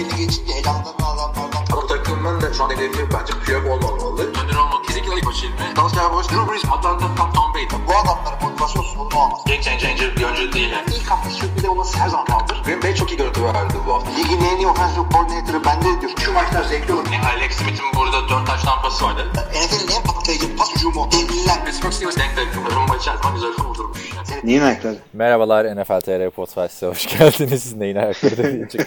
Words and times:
belli 0.00 0.16
geçince 0.16 0.52
elamdan 0.52 0.94
adamlardan. 1.00 1.64
Ama 1.72 1.86
takımın 1.86 2.40
da 2.40 2.54
şu 2.54 2.64
an 2.64 2.70
hedefi 2.70 3.08
bence 3.12 3.32
Piyok 3.44 3.66
olmamalı. 3.66 4.22
Önder 4.22 4.56
olmak 4.56 4.84
kesinlikle 4.84 5.16
ilk 5.16 5.26
başı 5.26 5.46
ilmi. 5.46 5.76
Dalsya 5.76 6.12
Boş, 6.12 6.28
Drew 6.28 6.52
Brees, 6.52 6.64
Atlanta, 6.64 7.14
Tom, 7.16 7.32
Tom 7.32 7.54
Brady. 7.54 7.66
Bu 7.88 7.92
adamların 7.96 8.42
motivasyon 8.42 8.82
sorunu 8.82 9.18
olmaz. 9.18 9.40
Game 9.46 9.62
changer 9.62 10.16
bir 10.16 10.24
oyuncu 10.24 10.52
değil. 10.52 10.70
Yani. 10.70 10.84
İlk 10.96 11.10
hafta 11.10 11.30
sürpriz 11.30 11.64
olması 11.64 11.98
her 11.98 12.08
zaman 12.08 12.26
kaldır. 12.26 12.62
Green 12.64 12.82
Bay 12.82 12.94
çok 12.94 13.10
iyi 13.12 13.16
görüntü 13.16 13.44
verdi 13.44 13.74
bu 13.86 13.94
hafta. 13.94 14.10
Ligin 14.10 14.40
en 14.40 14.56
iyi 14.56 14.66
offensive 14.66 15.04
coordinator'ı 15.12 15.64
bende 15.64 16.00
diyor. 16.00 16.12
Şu 16.24 16.32
maçlar 16.32 16.64
zevkli 16.64 16.92
olur. 16.94 17.06
Yani 17.12 17.26
Alex 17.26 17.52
Smith'in 17.56 17.86
burada 17.96 18.28
4 18.28 18.46
taş 18.46 18.62
tampası 18.62 19.04
vardı. 19.04 19.32
NFL'in 19.34 19.96
en 19.96 20.02
patlayıcı 20.02 20.56
pas 20.56 20.74
hücumu. 20.74 21.08
Devliler. 21.12 21.64
Pittsburgh 21.64 21.92
Steelers 21.92 22.16
denk 22.16 22.36
denk. 22.36 22.74
Rumba 22.74 22.96
içerisinde 22.96 23.32
güzel 23.34 23.52
kurdurmuş. 23.52 24.00
Neyin 24.44 24.62
ayakları? 24.62 24.96
Merhabalar 25.12 25.76
NFL 25.76 26.00
TR 26.00 26.30
Podcast'a 26.30 26.86
hoş 26.86 27.18
geldiniz. 27.18 27.74
Neyin 27.76 27.96
ayakları 27.96 28.52
diyecek. 28.52 28.80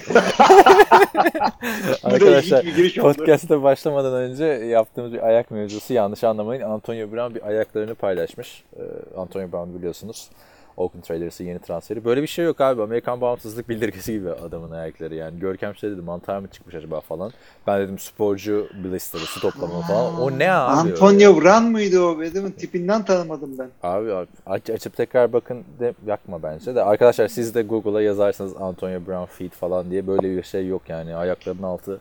Arkadaşlar 2.03 2.65
podcast'a 3.01 3.63
başlamadan 3.63 4.13
önce 4.13 4.45
yaptığımız 4.45 5.13
bir 5.13 5.27
ayak 5.27 5.51
mevzusu 5.51 5.93
yanlış 5.93 6.23
anlamayın. 6.23 6.61
Antonio 6.61 7.11
Brown 7.11 7.35
bir 7.35 7.47
ayaklarını 7.47 7.95
paylaşmış. 7.95 8.63
Ee, 8.77 8.81
Antonio 9.17 9.51
Brown 9.51 9.77
biliyorsunuz. 9.77 10.29
Oakland 10.77 11.03
Raiders'ın 11.11 11.45
yeni 11.45 11.59
transferi. 11.59 12.05
Böyle 12.05 12.21
bir 12.21 12.27
şey 12.27 12.45
yok 12.45 12.61
abi. 12.61 12.81
Amerikan 12.81 13.21
bağımsızlık 13.21 13.69
bildirgesi 13.69 14.13
gibi 14.13 14.29
adamın 14.29 14.71
ayakları. 14.71 15.15
Yani 15.15 15.39
Görkem 15.39 15.75
şey 15.75 15.91
dedi 15.91 16.01
mantar 16.01 16.39
mı 16.39 16.47
çıkmış 16.47 16.75
acaba 16.75 17.01
falan. 17.01 17.31
Ben 17.67 17.81
dedim 17.81 17.99
sporcu 17.99 18.67
blister'ı, 18.83 19.23
su 19.23 19.39
toplama 19.39 19.81
falan. 19.81 20.21
O 20.21 20.39
ne 20.39 20.51
abi? 20.51 20.89
Antonio 20.89 21.41
Brown 21.41 21.63
muydu 21.63 21.99
o? 21.99 22.21
Adamın 22.21 22.51
tipinden 22.51 23.05
tanımadım 23.05 23.57
ben. 23.57 23.69
Abi 23.83 24.13
abi, 24.13 24.27
aç, 24.45 24.69
açıp 24.69 24.97
tekrar 24.97 25.33
bakın 25.33 25.63
de 25.79 25.93
yakma 26.05 26.43
bence 26.43 26.75
de. 26.75 26.83
Arkadaşlar 26.83 27.27
siz 27.27 27.55
de 27.55 27.61
Google'a 27.61 28.01
yazarsanız 28.01 28.53
Antonio 28.61 28.99
Brown 29.07 29.25
feet 29.25 29.51
falan 29.51 29.91
diye 29.91 30.07
böyle 30.07 30.37
bir 30.37 30.43
şey 30.43 30.67
yok 30.67 30.81
yani. 30.89 31.15
Ayaklarının 31.15 31.63
altı 31.63 31.99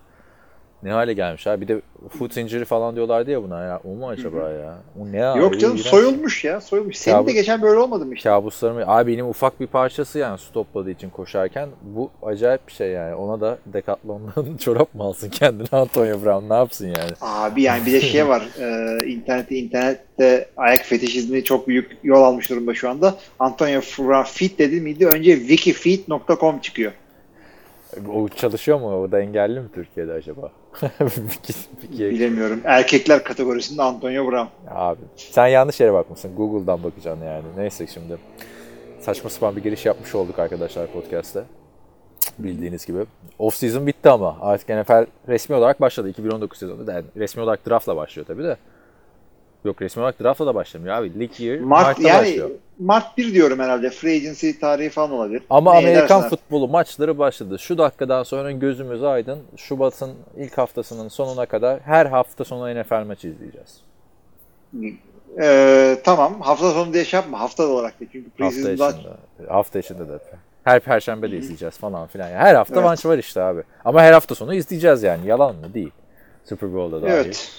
ne 0.83 0.91
hale 0.93 1.13
gelmiş 1.13 1.47
abi. 1.47 1.61
Bir 1.61 1.69
de 1.69 1.81
foot 2.19 2.37
injury 2.37 2.65
falan 2.65 2.97
diyorlardı 2.97 3.31
ya 3.31 3.43
buna 3.43 3.65
ya. 3.65 3.81
O 3.85 3.89
mu 3.89 4.09
acaba 4.09 4.51
ya? 4.51 4.75
O 5.01 5.13
ne 5.13 5.25
abi? 5.25 5.39
Yok 5.41 5.61
canım 5.61 5.75
İğrenç. 5.77 5.87
soyulmuş 5.87 6.45
ya 6.45 6.61
soyulmuş. 6.61 6.97
Senin 6.97 7.17
Ya 7.17 7.23
bu- 7.23 7.27
de 7.27 7.33
geçen 7.33 7.63
böyle 7.63 7.79
olmadı 7.81 8.05
mı 8.07 8.15
işte? 8.15 8.29
Kabuslarım. 8.29 8.77
Abi 8.87 9.13
benim 9.13 9.29
ufak 9.29 9.61
bir 9.61 9.67
parçası 9.67 10.19
yani 10.19 10.39
su 10.39 10.53
topladığı 10.53 10.91
için 10.91 11.11
koşarken. 11.11 11.69
Bu 11.83 12.11
acayip 12.23 12.69
bir 12.69 12.73
şey 12.73 12.91
yani. 12.91 13.15
Ona 13.15 13.41
da 13.41 13.59
Decathlon'dan 13.67 14.57
çorap 14.61 14.95
mı 14.95 15.03
alsın 15.03 15.31
kendine 15.31 15.69
Antonio 15.73 16.25
Brown 16.25 16.49
ne 16.51 16.55
yapsın 16.55 16.87
yani? 16.87 17.11
Abi 17.21 17.63
yani 17.63 17.87
bir 17.87 17.93
de 17.93 18.01
şey 18.01 18.29
var. 18.29 18.43
e, 18.61 19.07
internette 19.07 19.57
internette 19.57 20.49
ayak 20.57 20.85
fetişizmi 20.85 21.45
çok 21.45 21.69
büyük 21.69 21.91
yol 22.05 22.23
almış 22.23 22.51
durumda 22.51 22.75
şu 22.75 22.91
anda. 22.91 23.15
Antonio 23.39 23.81
Brown 23.99 24.23
fit 24.23 24.59
dedi 24.59 24.81
miydi? 24.81 25.07
Önce 25.07 25.37
wikifeet.com 25.39 26.59
çıkıyor. 26.59 26.93
O 28.15 28.29
çalışıyor 28.29 28.81
mu? 28.81 29.03
O 29.03 29.13
da 29.13 29.21
engelli 29.21 29.61
mi 29.61 29.69
Türkiye'de 29.75 30.13
acaba? 30.13 30.51
Bilemiyorum. 31.91 32.61
Erkekler 32.65 33.25
kategorisinde 33.25 33.83
Antonio 33.83 34.27
Brown. 34.31 34.49
Abi 34.71 35.01
sen 35.17 35.47
yanlış 35.47 35.81
yere 35.81 35.93
bakmışsın. 35.93 36.37
Google'dan 36.37 36.83
bakacaksın 36.83 37.25
yani. 37.25 37.45
Neyse 37.57 37.87
şimdi. 37.87 38.19
Saçma 39.01 39.31
sapan 39.31 39.57
bir 39.57 39.63
giriş 39.63 39.87
yapmış 39.87 40.15
olduk 40.15 40.39
arkadaşlar 40.39 40.87
podcast'te. 40.87 41.45
Bildiğiniz 42.39 42.87
gibi. 42.87 42.99
Off 43.39 43.55
season 43.55 43.87
bitti 43.87 44.09
ama. 44.11 44.37
Artık 44.41 44.69
NFL 44.69 45.07
resmi 45.29 45.57
olarak 45.57 45.81
başladı. 45.81 46.09
2019 46.09 46.59
sezonu. 46.59 46.91
Yani 46.93 47.05
resmi 47.17 47.43
olarak 47.43 47.67
draftla 47.67 47.97
başlıyor 47.97 48.27
tabii 48.27 48.45
de. 48.45 48.57
Yok 49.65 49.83
resmi 49.83 50.01
olarak 50.01 50.21
draftla 50.21 50.47
da 50.47 50.55
başlamıyor 50.55 50.95
abi. 50.95 51.21
League 51.21 51.47
year 51.47 51.61
Mart 51.61 51.87
Mart'ta 51.87 52.09
yani 52.09 52.21
başlıyor. 52.21 52.51
Mart 52.79 53.19
1 53.19 53.35
diyorum 53.35 53.59
herhalde. 53.59 53.91
Free 53.91 54.17
agency 54.17 54.51
tarihi 54.61 54.91
falan 54.91 55.11
olabilir. 55.13 55.43
Ama 55.51 55.73
Ne 55.73 55.79
Amerikan 55.79 56.05
edersen 56.21 56.29
futbolu 56.29 56.69
maçları 56.69 57.19
başladı. 57.19 57.59
Şu 57.59 57.79
dakikadan 57.79 58.23
sonra 58.23 58.51
gözümüz 58.53 59.03
aydın. 59.05 59.39
Şubat'ın 59.57 60.13
ilk 60.37 60.59
haftasının 60.59 61.09
sonuna 61.09 61.47
kadar 61.47 61.81
her 61.81 62.07
hafta 62.07 62.45
sonu 62.45 62.81
NFL 62.81 63.07
maçı 63.07 63.29
izleyeceğiz. 63.29 63.81
Ee, 65.43 65.99
tamam. 66.05 66.41
Hafta 66.41 66.71
sonu 66.71 66.95
diye 66.95 67.05
şey 67.05 67.21
yapma. 67.21 67.41
Hafta 67.41 67.67
olarak 67.67 68.01
da. 68.01 68.05
Çünkü 68.13 68.31
Hafta 68.39 68.71
içinde. 68.71 69.09
Hafta 69.49 69.79
içinde 69.79 70.09
de. 70.09 70.19
Her 70.65 70.81
perşembe 70.81 71.31
de 71.31 71.37
izleyeceğiz 71.37 71.79
falan 71.79 72.07
filan. 72.07 72.29
Yani 72.29 72.39
her 72.39 72.55
hafta 72.55 72.75
Evet. 72.75 72.85
maç 72.85 73.07
var 73.07 73.19
işte 73.19 73.43
abi. 73.43 73.63
Ama 73.85 74.03
her 74.03 74.13
hafta 74.13 74.35
sonu 74.35 74.55
izleyeceğiz 74.55 75.03
yani. 75.03 75.27
Yalan 75.27 75.57
mı? 75.57 75.75
Değil. 75.75 75.91
Super 76.45 76.75
Bowl'da 76.75 77.03
dahil. 77.03 77.13
Evet. 77.13 77.51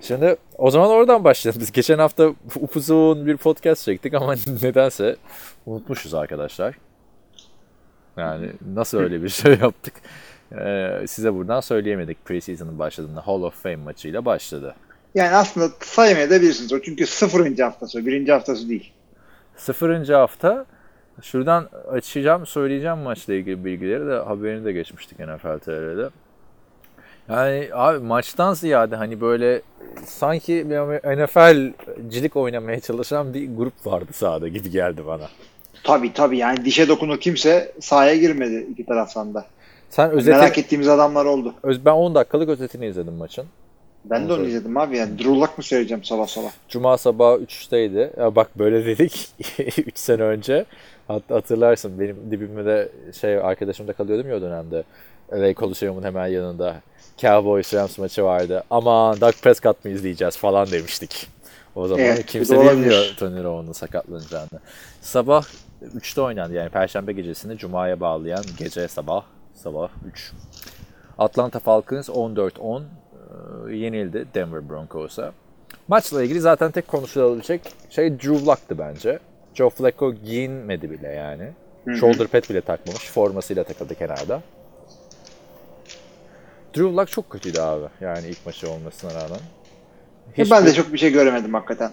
Şimdi 0.00 0.36
o 0.58 0.70
zaman 0.70 0.90
oradan 0.90 1.24
başlayalım. 1.24 1.60
Biz 1.60 1.72
geçen 1.72 1.98
hafta 1.98 2.32
upuzun 2.56 3.26
bir 3.26 3.36
podcast 3.36 3.84
çektik 3.84 4.14
ama 4.14 4.34
nedense 4.62 5.16
unutmuşuz 5.66 6.14
arkadaşlar. 6.14 6.74
Yani 8.16 8.52
nasıl 8.74 8.98
öyle 8.98 9.22
bir 9.22 9.28
şey 9.28 9.52
yaptık? 9.62 9.94
Ee, 10.52 11.04
size 11.06 11.34
buradan 11.34 11.60
söyleyemedik 11.60 12.24
preseason'ın 12.24 12.78
başladığında 12.78 13.26
Hall 13.26 13.42
of 13.42 13.62
Fame 13.62 13.76
maçıyla 13.76 14.24
başladı. 14.24 14.74
Yani 15.14 15.36
aslında 15.36 15.68
saymayabilirsiniz 15.80 16.72
o. 16.72 16.82
Çünkü 16.82 17.06
sıfırıncı 17.06 17.62
haftası. 17.62 18.06
Birinci 18.06 18.32
haftası 18.32 18.68
değil. 18.68 18.92
Sıfırıncı 19.56 20.14
hafta 20.14 20.66
şuradan 21.22 21.68
açacağım 21.90 22.46
söyleyeceğim 22.46 22.98
maçla 22.98 23.34
ilgili 23.34 23.64
bilgileri 23.64 24.06
de 24.06 24.14
haberini 24.14 24.64
de 24.64 24.72
geçmiştik 24.72 25.18
NFL 25.18 25.58
TR'de. 25.58 26.08
Yani 27.28 27.68
abi 27.72 27.98
maçtan 27.98 28.54
ziyade 28.54 28.96
hani 28.96 29.20
böyle 29.20 29.62
sanki 30.04 30.66
NFL'cilik 31.04 32.36
oynamaya 32.36 32.80
çalışan 32.80 33.34
bir 33.34 33.56
grup 33.56 33.86
vardı 33.86 34.12
sahada 34.12 34.48
gibi 34.48 34.70
geldi 34.70 35.06
bana. 35.06 35.28
Tabii 35.84 36.12
tabii 36.12 36.38
yani 36.38 36.64
dişe 36.64 36.88
dokunur 36.88 37.20
kimse 37.20 37.72
sahaya 37.80 38.16
girmedi 38.16 38.66
iki 38.70 38.86
taraftan 38.86 39.34
da. 39.34 39.46
Sen 39.90 40.10
özeti, 40.10 40.36
Merak 40.36 40.58
ettiğimiz 40.58 40.88
adamlar 40.88 41.24
oldu. 41.24 41.54
öz, 41.62 41.84
ben 41.84 41.92
10 41.92 42.14
dakikalık 42.14 42.48
özetini 42.48 42.86
izledim 42.86 43.14
maçın. 43.14 43.46
Ben 44.04 44.28
de 44.28 44.32
onu 44.32 44.46
izledim 44.46 44.76
abi 44.76 44.96
yani. 44.96 45.18
Drew 45.18 45.30
mı 45.30 45.48
söyleyeceğim 45.62 46.04
sabah 46.04 46.26
sabah. 46.26 46.50
Cuma 46.68 46.98
sabahı 46.98 47.38
3'teydi. 47.38 48.20
Ya 48.20 48.36
bak 48.36 48.58
böyle 48.58 48.86
dedik 48.86 49.28
3 49.86 49.98
sene 49.98 50.22
önce. 50.22 50.64
Hatta 51.08 51.34
hatırlarsın 51.34 52.00
benim 52.00 52.16
dibimde 52.30 52.64
de 52.64 52.88
şey 53.20 53.38
arkadaşım 53.38 53.88
da 53.88 53.92
kalıyordum 53.92 54.30
ya 54.30 54.36
o 54.36 54.40
dönemde. 54.40 54.84
LA 55.32 55.54
Coliseum'un 55.54 56.02
hemen 56.02 56.26
yanında. 56.26 56.80
Cowboys 57.20 57.74
Rams 57.74 57.98
maçı 57.98 58.24
vardı. 58.24 58.64
Aman 58.70 59.20
Doug 59.20 59.34
Prescott 59.42 59.84
mı 59.84 59.90
izleyeceğiz 59.90 60.36
falan 60.36 60.70
demiştik. 60.70 61.26
O 61.74 61.88
zaman 61.88 62.04
Evet, 62.04 62.26
kimse 62.26 62.54
bilmiyor 62.54 62.72
olabilir. 62.74 63.16
Tony 63.18 63.42
Romo'nun 63.42 63.72
sakatlanacağını. 63.72 64.60
Sabah 65.00 65.44
3'te 65.96 66.20
oynandı 66.20 66.54
yani 66.54 66.68
Perşembe 66.68 67.12
gecesini 67.12 67.58
Cuma'ya 67.58 68.00
bağlayan 68.00 68.44
gece 68.58 68.88
sabah 68.88 69.24
sabah 69.54 69.88
3. 70.12 70.32
Atlanta 71.18 71.58
Falcons 71.58 72.08
14-10 72.08 72.82
e, 73.70 73.76
yenildi 73.76 74.26
Denver 74.34 74.68
Broncos'a. 74.68 75.32
Maçla 75.88 76.22
ilgili 76.22 76.40
zaten 76.40 76.70
tek 76.70 76.88
konuşulabilecek 76.88 77.60
şey 77.90 78.12
Drew 78.12 78.46
Luck'tı 78.46 78.78
bence. 78.78 79.18
Joe 79.54 79.70
Flacco 79.70 80.14
giyinmedi 80.14 80.90
bile 80.90 81.08
yani. 81.08 81.52
Shoulder 82.00 82.26
pad 82.26 82.50
bile 82.50 82.60
takmamış. 82.60 83.10
Formasıyla 83.10 83.64
takıldı 83.64 83.94
kenarda. 83.94 84.42
Drew 86.78 86.96
Luck 86.96 87.08
çok 87.10 87.30
kötüydü 87.30 87.60
abi. 87.60 87.84
Yani 88.00 88.28
ilk 88.28 88.46
maçı 88.46 88.70
olmasına 88.70 89.10
rağmen. 89.14 89.40
E 90.38 90.50
ben 90.50 90.64
de 90.64 90.70
Hiçbir- 90.70 90.82
çok 90.82 90.92
bir 90.92 90.98
şey 90.98 91.12
göremedim 91.12 91.54
hakikaten. 91.54 91.90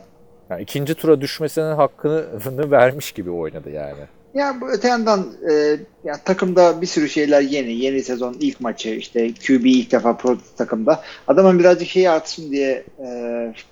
yani 0.49 0.61
ikinci 0.61 0.93
tura 0.95 1.21
düşmesinin 1.21 1.75
hakkını 1.75 2.25
vermiş 2.71 3.11
gibi 3.11 3.31
oynadı 3.31 3.69
yani. 3.69 3.99
Ya 4.33 4.55
bu 4.61 4.71
öte 4.71 4.87
yandan 4.87 5.27
e, 5.51 5.77
ya 6.03 6.17
takımda 6.25 6.81
bir 6.81 6.87
sürü 6.87 7.09
şeyler 7.09 7.41
yeni. 7.41 7.73
Yeni 7.73 8.03
sezon 8.03 8.35
ilk 8.39 8.61
maçı 8.61 8.89
işte 8.89 9.33
QB 9.33 9.65
ilk 9.65 9.91
defa 9.91 10.17
pro 10.17 10.37
takımda. 10.57 11.01
Adamın 11.27 11.59
birazcık 11.59 11.87
şeyi 11.89 12.09
artsın 12.09 12.51
diye 12.51 12.83
e, 13.05 13.07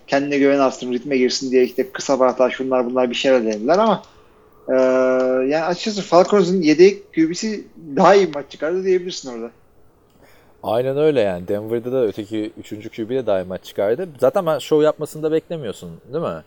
kendine 0.08 0.38
güven 0.38 0.60
artsın, 0.60 0.94
ritme 0.94 1.18
girsin 1.18 1.52
diye 1.52 1.64
işte 1.64 1.92
kısa 1.92 2.20
hata 2.20 2.50
şunlar 2.50 2.86
bunlar 2.86 3.10
bir 3.10 3.16
şeyler 3.16 3.44
denediler 3.46 3.78
ama 3.78 4.04
e, 4.70 4.74
yani 5.50 5.64
açıkçası 5.64 6.02
Falcons'un 6.02 6.62
yedek 6.62 7.14
QB'si 7.14 7.64
daha 7.96 8.16
iyi 8.16 8.28
bir 8.30 8.36
maç 8.36 8.46
çıkardı 8.50 8.84
diyebilirsin 8.84 9.30
orada. 9.34 9.52
Aynen 10.64 10.98
öyle 10.98 11.22
yani. 11.22 11.48
Denver'da 11.48 11.92
da 11.92 12.06
öteki 12.06 12.52
3. 12.58 12.70
QB 12.96 13.10
de 13.10 13.26
daima 13.26 13.58
çıkardı. 13.58 14.08
Zaten 14.20 14.46
ben 14.46 14.60
show 14.60 14.86
yapmasını 14.86 15.24
da 15.24 15.32
beklemiyorsun 15.32 15.90
değil 16.14 16.24
mi? 16.24 16.44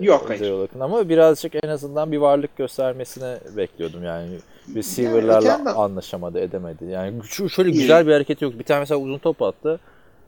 Yok 0.00 0.24
Özel 0.24 0.38
hayır. 0.38 0.52
olarak. 0.52 0.70
Ama 0.80 1.08
birazcık 1.08 1.64
en 1.64 1.68
azından 1.68 2.12
bir 2.12 2.18
varlık 2.18 2.56
göstermesini 2.56 3.36
bekliyordum 3.56 4.04
yani. 4.04 4.38
Receiver'larla 4.74 5.48
yandan- 5.48 5.74
anlaşamadı, 5.74 6.40
edemedi. 6.40 6.84
Yani 6.84 7.14
şu 7.24 7.48
şöyle 7.48 7.70
güzel 7.70 8.06
bir 8.06 8.12
hareket 8.12 8.42
yok. 8.42 8.58
Bir 8.58 8.64
tane 8.64 8.80
mesela 8.80 9.00
uzun 9.00 9.18
top 9.18 9.42
attı. 9.42 9.80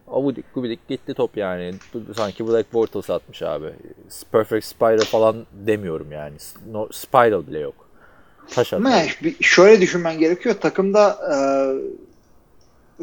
Avudik 0.09 0.55
gubidik 0.55 0.89
gitti 0.89 1.15
top 1.15 1.37
yani. 1.37 1.75
Sanki 2.17 2.49
Black 2.49 2.73
Bortles 2.75 3.11
atmış 3.11 3.43
abi. 3.43 3.67
Perfect 4.33 4.65
Spiral 4.65 4.99
falan 5.05 5.37
demiyorum 5.67 6.13
yani. 6.13 6.35
No, 6.73 6.89
spiral 6.93 7.47
bile 7.47 7.59
yok. 7.59 7.75
Taş 8.51 8.73
atıyor. 8.73 8.91
yani 8.91 9.09
şöyle 9.41 9.81
düşünmen 9.81 10.19
gerekiyor. 10.19 10.55
Takımda 10.61 11.11
e, 11.11 11.37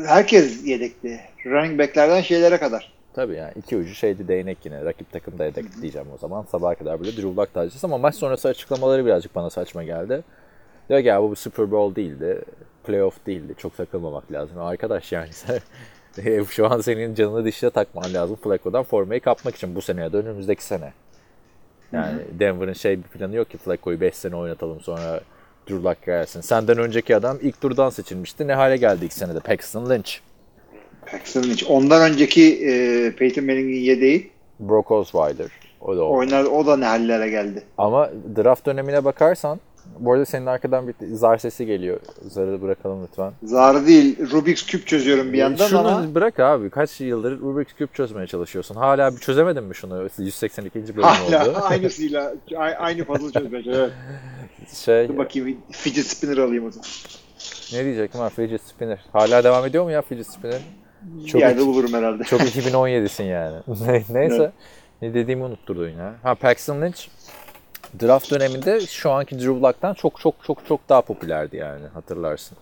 herkes 0.01 0.65
yedekli. 0.65 1.19
Running 1.45 1.79
back'lerden 1.79 2.21
şeylere 2.21 2.57
kadar. 2.57 2.93
Tabii 3.13 3.35
yani 3.35 3.51
iki 3.55 3.77
ucu 3.77 3.93
şeydi 3.93 4.27
değnek 4.27 4.57
yine. 4.65 4.85
Rakip 4.85 5.11
takımda 5.11 5.45
yedek 5.45 5.81
diyeceğim 5.81 6.07
o 6.13 6.17
zaman. 6.17 6.45
Sabaha 6.51 6.75
kadar 6.75 6.99
böyle 6.99 7.11
Drew 7.11 7.27
Luck 7.35 7.53
tacısı 7.53 7.87
ama 7.87 7.97
maç 7.97 8.15
sonrası 8.15 8.47
açıklamaları 8.47 9.05
birazcık 9.05 9.35
bana 9.35 9.49
saçma 9.49 9.83
geldi. 9.83 10.23
Diyor 10.89 11.03
ki 11.03 11.29
bu 11.29 11.35
Super 11.35 11.71
Bowl 11.71 11.95
değildi. 11.95 12.41
playoff 12.83 13.25
değildi. 13.25 13.53
Çok 13.57 13.77
takılmamak 13.77 14.31
lazım. 14.31 14.59
Arkadaş 14.59 15.11
yani 15.11 15.33
sen 15.33 15.59
şu 16.49 16.71
an 16.71 16.81
senin 16.81 17.15
canını 17.15 17.45
dişine 17.45 17.69
takman 17.69 18.13
lazım 18.13 18.35
Flacco'dan 18.35 18.83
formayı 18.83 19.21
kapmak 19.21 19.55
için 19.55 19.75
bu 19.75 19.81
sene 19.81 20.01
ya 20.01 20.13
da 20.13 20.17
önümüzdeki 20.17 20.63
sene. 20.63 20.93
Yani 21.91 22.19
Denver'ın 22.39 22.73
şey 22.73 22.97
bir 22.97 23.03
planı 23.03 23.35
yok 23.35 23.49
ki 23.49 23.57
Flacco'yu 23.57 24.01
5 24.01 24.15
sene 24.15 24.35
oynatalım 24.35 24.81
sonra 24.81 25.21
Drew 25.69 25.89
Luck 25.89 26.05
gelsin. 26.05 26.41
Senden 26.41 26.77
önceki 26.77 27.15
adam 27.15 27.37
ilk 27.41 27.61
turdan 27.61 27.89
seçilmişti. 27.89 28.47
Ne 28.47 28.53
hale 28.53 28.77
geldi 28.77 29.05
ilk 29.05 29.13
senede? 29.13 29.39
Paxton 29.39 29.89
Lynch. 29.89 30.11
Paxton 31.11 31.43
Lynch. 31.43 31.71
Ondan 31.71 32.11
önceki 32.11 32.67
e, 32.69 32.71
Peyton 33.15 33.45
Manning'in 33.45 33.81
yedeği 33.81 34.31
Brock 34.59 34.91
Osweiler. 34.91 35.47
O 35.81 35.97
da 35.97 36.03
o. 36.05 36.17
oynar 36.17 36.43
o 36.43 36.65
da 36.65 36.77
ne 36.77 36.85
hallere 36.85 37.29
geldi. 37.29 37.63
Ama 37.77 38.09
draft 38.35 38.65
dönemine 38.65 39.05
bakarsan 39.05 39.59
bu 39.99 40.13
arada 40.13 40.25
senin 40.25 40.45
arkadan 40.45 40.87
bir 40.87 40.93
zar 41.13 41.37
sesi 41.37 41.65
geliyor. 41.65 41.99
Zarı 42.29 42.61
bırakalım 42.61 43.03
lütfen. 43.03 43.31
Zar 43.43 43.87
değil. 43.87 44.31
Rubik's 44.31 44.65
Cube 44.67 44.83
çözüyorum 44.83 45.33
bir 45.33 45.37
yandan 45.37 45.67
Şunu 45.67 45.79
ama 45.79 46.15
bırak 46.15 46.39
abi. 46.39 46.69
Kaç 46.69 47.01
yıldır 47.01 47.39
Rubik's 47.39 47.73
Cube 47.79 47.93
çözmeye 47.93 48.27
çalışıyorsun. 48.27 48.75
Hala 48.75 49.11
bir 49.15 49.19
çözemedin 49.19 49.63
mi 49.63 49.75
şunu? 49.75 50.09
182. 50.17 50.79
bölüm 50.95 50.99
oldu. 51.07 51.09
hala 51.31 51.61
aynısıyla 51.69 52.33
a- 52.57 52.59
aynı 52.59 53.05
puzzle 53.05 53.31
çalışıyorum. 53.31 53.71
Evet. 53.73 53.91
Şey, 54.73 55.07
Dur 55.07 55.17
bakayım 55.17 55.57
fidget 55.71 56.05
spinner 56.05 56.37
alayım 56.37 56.65
o 56.65 56.71
zaman. 56.71 56.85
ne 57.73 57.83
diyecektim 57.85 58.21
ha? 58.21 58.29
Fidget 58.29 58.61
Spinner. 58.61 58.99
Hala 59.13 59.43
devam 59.43 59.65
ediyor 59.65 59.83
mu 59.83 59.91
ya 59.91 60.01
Fidget 60.01 60.27
Spinner? 60.27 60.61
Çok, 61.27 61.33
bir 61.41 61.45
yerde 61.45 61.65
bulurum 61.65 61.93
herhalde. 61.93 62.23
çok 62.23 62.41
2017'sin 62.41 63.23
yani. 63.23 63.55
Ne- 63.87 64.03
Neyse. 64.09 64.35
Evet. 64.35 64.51
Ne 65.01 65.13
dediğimi 65.13 65.43
unutturdun 65.43 65.89
ya. 65.89 66.15
Ha 66.23 66.35
Paxton 66.35 66.81
Lynch 66.81 67.01
draft 68.01 68.31
döneminde 68.31 68.81
şu 68.81 69.11
anki 69.11 69.39
Drew 69.39 69.67
Luck'tan 69.67 69.93
çok 69.93 70.19
çok 70.19 70.35
çok 70.47 70.67
çok 70.67 70.89
daha 70.89 71.01
popülerdi 71.01 71.57
yani 71.57 71.87
hatırlarsın. 71.87 72.57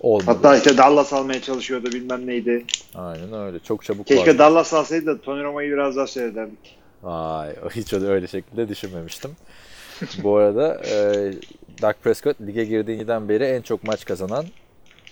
Olmadı. 0.00 0.24
Hatta 0.26 0.56
işte 0.56 0.78
Dallas 0.78 1.12
almaya 1.12 1.42
çalışıyordu 1.42 1.86
bilmem 1.92 2.26
neydi. 2.26 2.64
Aynen 2.94 3.32
öyle. 3.32 3.58
Çok 3.58 3.84
çabuk 3.84 4.06
Keşke 4.06 4.26
vardı. 4.26 4.38
Dallas 4.38 4.74
alsaydı 4.74 5.06
da 5.06 5.20
Tony 5.20 5.42
Romo'yu 5.42 5.72
biraz 5.72 5.96
daha 5.96 6.06
seyrederdik. 6.06 6.78
Vay, 7.02 7.56
hiç 7.74 7.92
öyle, 7.92 8.26
şekilde 8.26 8.68
düşünmemiştim. 8.68 9.30
Bu 10.22 10.36
arada 10.36 10.80
e, 10.86 11.32
Dak 11.82 12.02
Prescott 12.02 12.40
lige 12.40 12.64
girdiğinden 12.64 13.28
beri 13.28 13.44
en 13.44 13.62
çok 13.62 13.84
maç 13.84 14.04
kazanan 14.04 14.44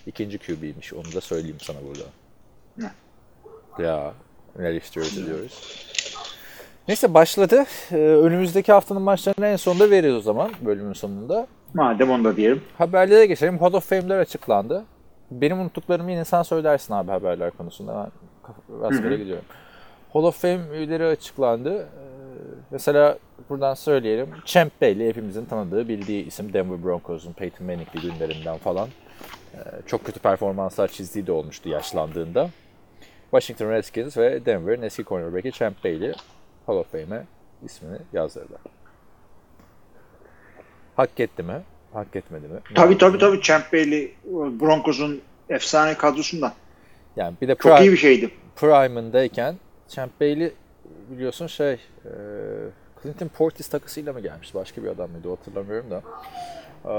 ikinci 0.06 0.38
QB'ymiş. 0.38 0.92
Onu 0.92 1.12
da 1.14 1.20
söyleyeyim 1.20 1.60
sana 1.60 1.78
burada. 1.88 2.04
Ya 3.82 4.12
neler 4.58 4.74
istiyoruz 4.74 5.18
ediyoruz. 5.18 5.86
Neyse 6.88 7.14
başladı. 7.14 7.64
E, 7.92 7.96
önümüzdeki 7.96 8.72
haftanın 8.72 9.02
maçlarını 9.02 9.46
en 9.46 9.56
sonunda 9.56 9.90
veririz 9.90 10.14
o 10.14 10.20
zaman 10.20 10.50
bölümün 10.60 10.92
sonunda. 10.92 11.46
Madem 11.74 12.10
onu 12.10 12.24
da 12.24 12.36
diyelim. 12.36 12.62
Haberlere 12.78 13.26
geçelim. 13.26 13.58
Hall 13.58 13.72
of 13.72 13.88
Fame'ler 13.88 14.18
açıklandı. 14.18 14.84
Benim 15.30 15.60
unuttuklarımı 15.60 16.10
yine 16.10 16.24
sen 16.24 16.42
söylersin 16.42 16.94
abi 16.94 17.10
haberler 17.10 17.50
konusunda. 17.50 18.10
Ben 18.68 18.80
rastgele 18.80 19.16
gidiyorum. 19.16 19.44
Hall 20.12 20.22
of 20.22 20.42
Fame 20.42 20.60
üyeleri 20.72 21.06
açıklandı. 21.06 21.78
Ee, 21.78 21.86
mesela 22.70 23.18
buradan 23.50 23.74
söyleyelim. 23.74 24.28
Champ 24.44 24.80
Bailey 24.80 25.08
hepimizin 25.08 25.44
tanıdığı, 25.44 25.88
bildiği 25.88 26.26
isim. 26.26 26.52
Denver 26.52 26.84
Broncos'un 26.84 27.32
Peyton 27.32 27.66
Manning'li 27.66 28.00
günlerinden 28.00 28.58
falan. 28.58 28.88
Ee, 29.54 29.58
çok 29.86 30.04
kötü 30.04 30.20
performanslar 30.20 30.88
çizdiği 30.88 31.26
de 31.26 31.32
olmuştu 31.32 31.68
yaşlandığında. 31.68 32.48
Washington 33.30 33.70
Redskins 33.70 34.16
ve 34.16 34.46
Denver'ın 34.46 34.82
eski 34.82 35.04
cornerback'i 35.04 35.52
Champ 35.52 35.84
Bailey 35.84 36.12
Hall 36.66 36.76
of 36.76 36.92
Fame'e 36.92 37.24
ismini 37.64 37.98
yazdırdı. 38.12 38.58
Hak 40.96 41.20
etti 41.20 41.42
mi? 41.42 41.62
Hak 41.92 42.16
etmedi 42.16 42.48
mi? 42.48 42.60
Tabii 42.74 42.98
tabii 42.98 43.18
tabii 43.18 43.40
Champ 43.42 43.72
Bailey 43.72 44.14
Broncos'un 44.60 45.20
efsane 45.48 45.94
kadrosundan. 45.94 46.52
Yani 47.16 47.34
bir 47.42 47.48
de 47.48 47.54
Çok 47.54 47.80
iyi 47.80 47.92
bir 47.92 47.96
şeydi. 47.96 48.30
Prime'ındayken 48.56 49.54
Champ 49.88 50.20
Bailey 50.20 50.52
biliyorsun 51.10 51.46
şey 51.46 51.72
e, 51.72 52.10
Clinton 53.02 53.28
Portis 53.28 53.68
takısıyla 53.68 54.12
mı 54.12 54.20
gelmiş? 54.20 54.54
Başka 54.54 54.82
bir 54.82 54.88
adam 54.88 55.10
mıydı? 55.10 55.28
Hatırlamıyorum 55.30 55.90
da. 55.90 56.02
E, 56.84 56.94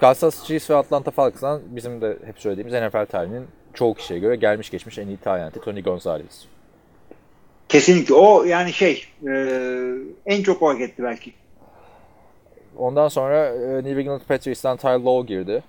Kansas 0.00 0.44
Chiefs 0.46 0.70
ve 0.70 0.76
Atlanta 0.76 1.10
Falcons'dan 1.10 1.60
bizim 1.66 2.00
de 2.00 2.18
hep 2.24 2.38
söylediğimiz 2.38 2.74
NFL 2.74 3.06
tarihinin 3.06 3.46
çoğu 3.74 3.94
kişiye 3.94 4.18
göre 4.18 4.36
gelmiş 4.36 4.70
geçmiş 4.70 4.98
en 4.98 5.06
iyi 5.06 5.16
tayyenti 5.16 5.60
Tony 5.60 5.82
Gonzalez. 5.82 6.46
Kesinlikle. 7.72 8.14
O 8.14 8.44
yani 8.44 8.72
şey 8.72 9.04
e, 9.28 9.34
en 10.26 10.42
çok 10.42 10.62
o 10.62 10.68
hak 10.68 10.80
etti 10.80 11.02
belki. 11.02 11.32
Ondan 12.76 13.08
sonra 13.08 13.46
e, 13.46 13.84
New 13.84 14.00
England 14.00 14.20
Patriots'tan 14.28 14.76
Ty 14.76 14.86
Law 14.86 15.34
girdi. 15.34 15.62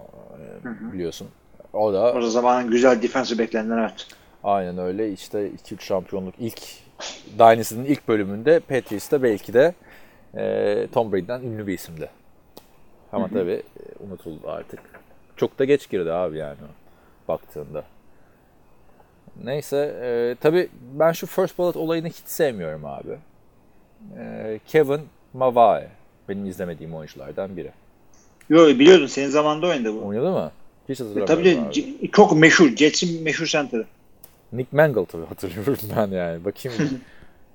E, 0.00 0.92
biliyorsun. 0.92 1.28
O 1.72 1.92
da 1.92 2.12
O 2.12 2.22
da 2.22 2.30
zamanın 2.30 2.70
güzel 2.70 3.02
defensive 3.02 3.42
backlerinden 3.42 3.78
evet. 3.78 4.06
Aynen 4.44 4.78
öyle. 4.78 5.12
İşte 5.12 5.50
2-3 5.64 5.80
şampiyonluk 5.80 6.34
ilk 6.38 6.60
Dynasty'nin 7.38 7.84
ilk 7.84 8.08
bölümünde 8.08 8.60
Patriots'ta 8.60 9.22
belki 9.22 9.54
de 9.54 9.74
e, 10.36 10.86
Tom 10.92 11.12
Brady'den 11.12 11.40
ünlü 11.40 11.66
bir 11.66 11.74
isimdi. 11.74 12.10
Ama 13.12 13.28
tabii 13.28 13.52
e, 13.52 14.04
unutuldu 14.08 14.50
artık. 14.50 14.80
Çok 15.36 15.58
da 15.58 15.64
geç 15.64 15.90
girdi 15.90 16.12
abi 16.12 16.38
yani 16.38 16.56
baktığında. 17.28 17.84
Neyse 19.44 19.76
e, 20.02 20.36
tabii 20.40 20.68
ben 20.98 21.12
şu 21.12 21.26
First 21.26 21.58
Ballot 21.58 21.76
olayını 21.76 22.08
hiç 22.08 22.16
sevmiyorum 22.24 22.84
abi. 22.84 23.18
E, 24.18 24.60
Kevin 24.66 25.00
Mavae 25.34 25.88
benim 26.28 26.46
izlemediğim 26.46 26.94
oyunculardan 26.94 27.56
biri. 27.56 27.70
Yo 28.48 28.66
biliyordun 28.66 29.06
senin 29.06 29.28
zamanında 29.28 29.66
oynadı 29.66 29.94
bu. 29.94 30.06
Oynadı 30.06 30.30
mı? 30.32 30.50
Hiç 30.88 31.00
E, 31.00 31.04
hatırlamıyorum 31.04 31.44
tabii 31.70 31.84
de 31.84 31.98
abi. 32.00 32.10
çok 32.10 32.36
meşhur. 32.36 32.76
Jets'in 32.76 33.22
meşhur 33.22 33.46
center'ı. 33.46 33.86
Nick 34.52 34.76
Mangle 34.76 35.04
tabii 35.06 35.26
hatırlıyorum 35.26 35.76
ben 35.96 36.06
yani. 36.10 36.44
Bakayım. 36.44 37.00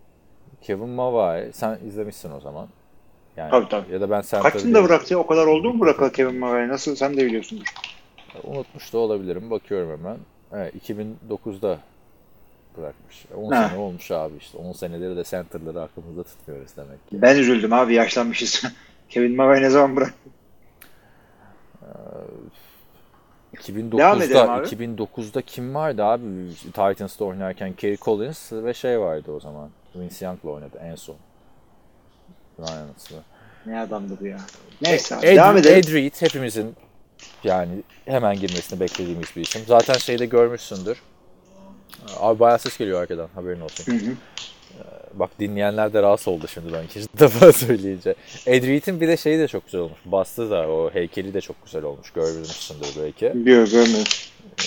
Kevin 0.61 0.89
Mavae 0.89 1.51
sen 1.53 1.79
izlemişsin 1.87 2.31
o 2.31 2.39
zaman. 2.39 2.67
Yani, 3.37 3.51
Tabii, 3.51 3.69
tabii. 3.69 3.93
Ya 3.93 4.01
da 4.01 4.09
ben 4.09 4.21
sen 4.21 4.41
Kaçında 4.41 4.83
bıraktı? 4.83 5.19
O 5.19 5.27
kadar 5.27 5.47
oldu 5.47 5.73
mu 5.73 5.79
bırakalı 5.79 6.11
Kevin 6.11 6.35
Murray? 6.39 6.67
Nasıl 6.67 6.95
sen 6.95 7.17
de 7.17 7.25
biliyorsundur. 7.25 7.65
Unutmuş 8.43 8.93
da 8.93 8.97
olabilirim. 8.97 9.51
Bakıyorum 9.51 9.89
hemen. 9.99 10.17
Evet 10.53 10.73
2009'da 10.75 11.79
bırakmış. 12.77 13.25
10 13.35 13.51
Ha. 13.51 13.69
sene 13.69 13.79
olmuş 13.79 14.11
abi 14.11 14.37
işte. 14.37 14.57
10 14.57 14.71
seneleri 14.73 15.15
de 15.15 15.23
center'ları 15.23 15.81
aklımızda 15.81 16.23
tutmuyoruz 16.23 16.71
demek 16.77 17.09
ki. 17.09 17.21
Ben 17.21 17.37
üzüldüm 17.37 17.73
abi 17.73 17.93
yaşlanmışız. 17.93 18.63
Kevin 19.09 19.35
Murray 19.35 19.61
ne 19.61 19.69
zaman 19.69 19.95
bıraktı? 19.95 20.29
Devam 23.67 24.21
edelim 24.21 24.37
2009'da 24.37 24.53
abi. 24.53 24.67
2009'da 24.67 25.41
kim 25.41 25.75
vardı 25.75 26.03
abi 26.03 26.23
Titans'ta 26.55 27.25
oynarken 27.25 27.73
Kerry 27.73 27.97
Collins 27.97 28.53
ve 28.53 28.73
şey 28.73 28.99
vardı 28.99 29.31
o 29.31 29.39
zaman. 29.39 29.69
Vince 29.95 30.25
Young'la 30.25 30.49
oynadı 30.49 30.79
en 30.83 30.95
son. 30.95 31.15
Lions'la. 32.59 33.17
Ne 33.65 33.79
adamdı 33.79 34.17
bu 34.21 34.25
ya. 34.27 34.37
Neyse 34.81 35.15
abi, 35.15 35.25
Ed, 35.25 35.35
devam 35.35 35.57
edelim. 35.57 35.77
Ed 35.77 35.93
Reed 35.93 36.13
hepimizin 36.21 36.75
yani 37.43 37.71
hemen 38.05 38.35
girmesini 38.35 38.79
beklediğimiz 38.79 39.27
bir 39.35 39.41
isim. 39.41 39.61
Zaten 39.67 39.93
şeyde 39.93 40.25
görmüşsündür. 40.25 41.01
Abi 42.19 42.39
bayağı 42.39 42.59
ses 42.59 42.77
geliyor 42.77 43.01
arkadan 43.01 43.29
haberin 43.35 43.61
olsun. 43.61 43.93
Hı 43.93 44.05
hı. 44.05 44.11
Bak 45.13 45.29
dinleyenler 45.39 45.93
de 45.93 46.01
rahatsız 46.01 46.27
oldu 46.27 46.47
şimdi 46.47 46.73
ben 46.73 46.83
ikinci 46.83 47.07
defa 47.19 47.53
söyleyince. 47.53 48.15
Ed 48.45 48.63
Reed'in 48.63 49.01
bir 49.01 49.07
de 49.07 49.17
şeyi 49.17 49.39
de 49.39 49.47
çok 49.47 49.65
güzel 49.65 49.81
olmuş. 49.81 49.99
Bastı 50.05 50.51
da 50.51 50.69
o 50.69 50.91
heykeli 50.93 51.33
de 51.33 51.41
çok 51.41 51.65
güzel 51.65 51.83
olmuş. 51.83 52.11
Görmüşsündür 52.11 52.87
belki. 53.01 53.31
Biliyor 53.33 53.67
görmedim. 53.67 54.03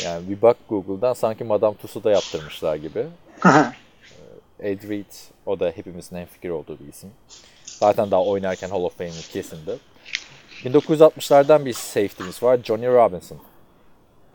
Yani 0.04 0.28
bir 0.28 0.42
bak 0.42 0.56
Google'dan 0.68 1.12
sanki 1.12 1.44
Madame 1.44 1.76
Tussauds'da 1.76 2.10
yaptırmışlar 2.10 2.76
gibi. 2.76 3.06
Ed 4.60 4.88
Reed 4.88 5.12
o 5.46 5.60
da 5.60 5.72
hepimizin 5.76 6.16
en 6.16 6.26
fikir 6.26 6.50
olduğu 6.50 6.78
bir 6.78 6.92
isim. 6.92 7.10
Zaten 7.64 8.10
daha 8.10 8.24
oynarken 8.24 8.68
Hall 8.70 8.82
of 8.82 8.98
Fame'in 8.98 9.32
kesindi. 9.32 9.78
1960'lardan 10.64 11.64
bir 11.64 11.72
safety'miz 11.72 12.42
var. 12.42 12.58
Johnny 12.64 12.86
Robinson. 12.86 13.38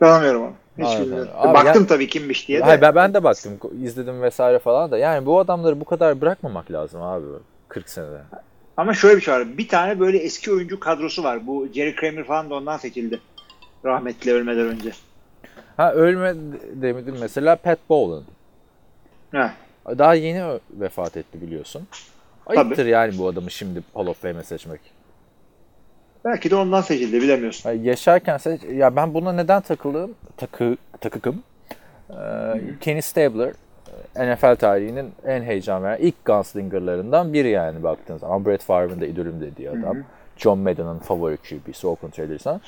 Tanımıyorum 0.00 0.42
onu. 0.42 0.52
Hiç 0.78 0.86
Aynen. 0.86 1.02
bilmiyorum. 1.02 1.32
Abi 1.36 1.54
Baktım 1.54 1.82
ya- 1.82 1.88
tabii 1.88 2.08
kimmiş 2.08 2.48
diye 2.48 2.60
de. 2.60 2.64
Hayır, 2.64 2.80
ben, 2.80 2.94
ben 2.94 3.14
de 3.14 3.24
baktım, 3.24 3.58
izledim 3.82 4.22
vesaire 4.22 4.58
falan 4.58 4.90
da. 4.90 4.98
Yani 4.98 5.26
bu 5.26 5.38
adamları 5.40 5.80
bu 5.80 5.84
kadar 5.84 6.20
bırakmamak 6.20 6.70
lazım 6.72 7.02
abi 7.02 7.24
40 7.68 7.88
senede. 7.88 8.20
Ama 8.76 8.94
şöyle 8.94 9.16
bir 9.16 9.20
şey 9.20 9.34
var. 9.34 9.58
Bir 9.58 9.68
tane 9.68 10.00
böyle 10.00 10.18
eski 10.18 10.52
oyuncu 10.52 10.80
kadrosu 10.80 11.24
var. 11.24 11.46
Bu 11.46 11.68
Jerry 11.74 11.94
Kramer 11.94 12.24
falan 12.24 12.50
da 12.50 12.54
ondan 12.54 12.76
seçildi. 12.76 13.20
Rahmetli 13.84 14.32
ölmeden 14.32 14.66
önce. 14.66 14.92
Ha 15.76 15.92
ölme 15.92 16.34
demedim 16.74 17.16
mesela 17.20 17.56
Pat 17.56 17.78
Bowlen. 17.88 18.24
Ha. 19.32 19.52
Daha 19.98 20.14
yeni 20.14 20.60
vefat 20.70 21.16
etti 21.16 21.40
biliyorsun. 21.42 21.88
Ayıptır 22.46 22.86
yani 22.86 23.18
bu 23.18 23.28
adamı 23.28 23.50
şimdi 23.50 23.82
Hall 23.94 24.06
of 24.06 24.22
Fame'e 24.22 24.42
seçmek. 24.42 24.80
Belki 26.24 26.50
de 26.50 26.56
ondan 26.56 26.80
seçildi 26.80 27.22
bilemiyorsun. 27.22 27.70
Yani 27.70 27.86
yaşarken 27.86 28.36
seç... 28.36 28.60
Ya 28.72 28.96
ben 28.96 29.14
buna 29.14 29.32
neden 29.32 29.62
takıldım? 29.62 30.14
Takı, 30.36 30.76
takıkım. 31.00 31.42
Ee, 32.10 32.14
Kenny 32.80 33.02
Stabler 33.02 33.52
e, 34.16 34.34
NFL 34.34 34.56
tarihinin 34.56 35.12
en 35.26 35.42
heyecan 35.42 35.82
veren 35.84 35.98
ilk 36.00 36.24
gunslingerlarından 36.24 37.32
biri 37.32 37.48
yani 37.48 37.82
baktığınız 37.82 38.20
zaman. 38.20 38.46
Brett 38.46 38.62
Favre'ın 38.62 39.00
da 39.00 39.06
idolüm 39.06 39.40
dediği 39.40 39.70
adam. 39.70 39.96
John 40.36 40.58
Madden'ın 40.58 40.98
favori 40.98 41.36
QB'si 41.36 41.86
Oakland 41.86 42.18
Raiders'dan. 42.18 42.60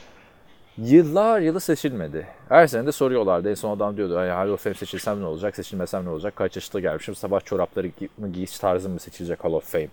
Yıllar 0.79 1.41
yılı 1.41 1.61
seçilmedi. 1.61 2.27
Her 2.49 2.67
sene 2.67 2.87
de 2.87 2.93
soruyorlardı. 2.93 3.51
En 3.51 3.55
son 3.55 3.77
adam 3.77 3.97
diyordu. 3.97 4.17
Hani 4.19 4.31
Hall 4.31 4.49
of 4.49 4.65
Fame 4.65 4.75
seçilsem 4.75 5.21
ne 5.21 5.25
olacak, 5.27 5.57
seçilmesem 5.57 6.05
ne 6.05 6.09
olacak? 6.09 6.37
Kaç 6.37 6.57
yaşında 6.57 6.81
gelmişim, 6.81 7.15
sabah 7.15 7.41
çorapları 7.45 7.87
gi- 7.87 8.09
mı 8.19 8.29
giyiş 8.33 8.59
tarzım 8.59 8.93
mı 8.93 9.01
seçilecek 9.01 9.45
Hall 9.45 9.53
of 9.53 9.73
Fame 9.73 9.89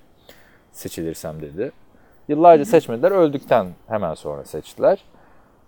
seçilirsem 0.71 1.41
dedi. 1.41 1.71
Yıllarca 2.31 2.65
seçmediler. 2.65 3.11
Öldükten 3.11 3.67
hemen 3.87 4.13
sonra 4.13 4.45
seçtiler. 4.45 5.03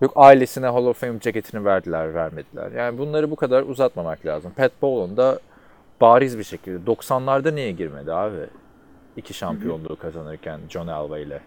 Yok 0.02 0.14
ailesine 0.16 0.68
Hall 0.68 0.86
of 0.86 1.00
Fame 1.00 1.20
ceketini 1.20 1.66
verdiler, 1.66 2.14
vermediler. 2.14 2.72
Yani 2.72 2.98
bunları 2.98 3.32
bu 3.32 3.36
kadar 3.36 3.64
uzatmamak 3.64 4.26
lazım. 4.26 4.52
Pat 4.58 4.72
Bowlen 4.82 5.18
da 5.18 5.40
bariz 6.02 6.38
bir 6.38 6.44
şekilde 6.44 6.92
90'larda 6.92 7.56
niye 7.56 7.72
girmedi 7.72 8.14
abi? 8.14 8.46
İki 9.18 9.34
şampiyonluğu 9.34 9.96
kazanırken 9.96 10.60
John 10.70 10.88
Elway 10.88 11.24
ile. 11.24 11.40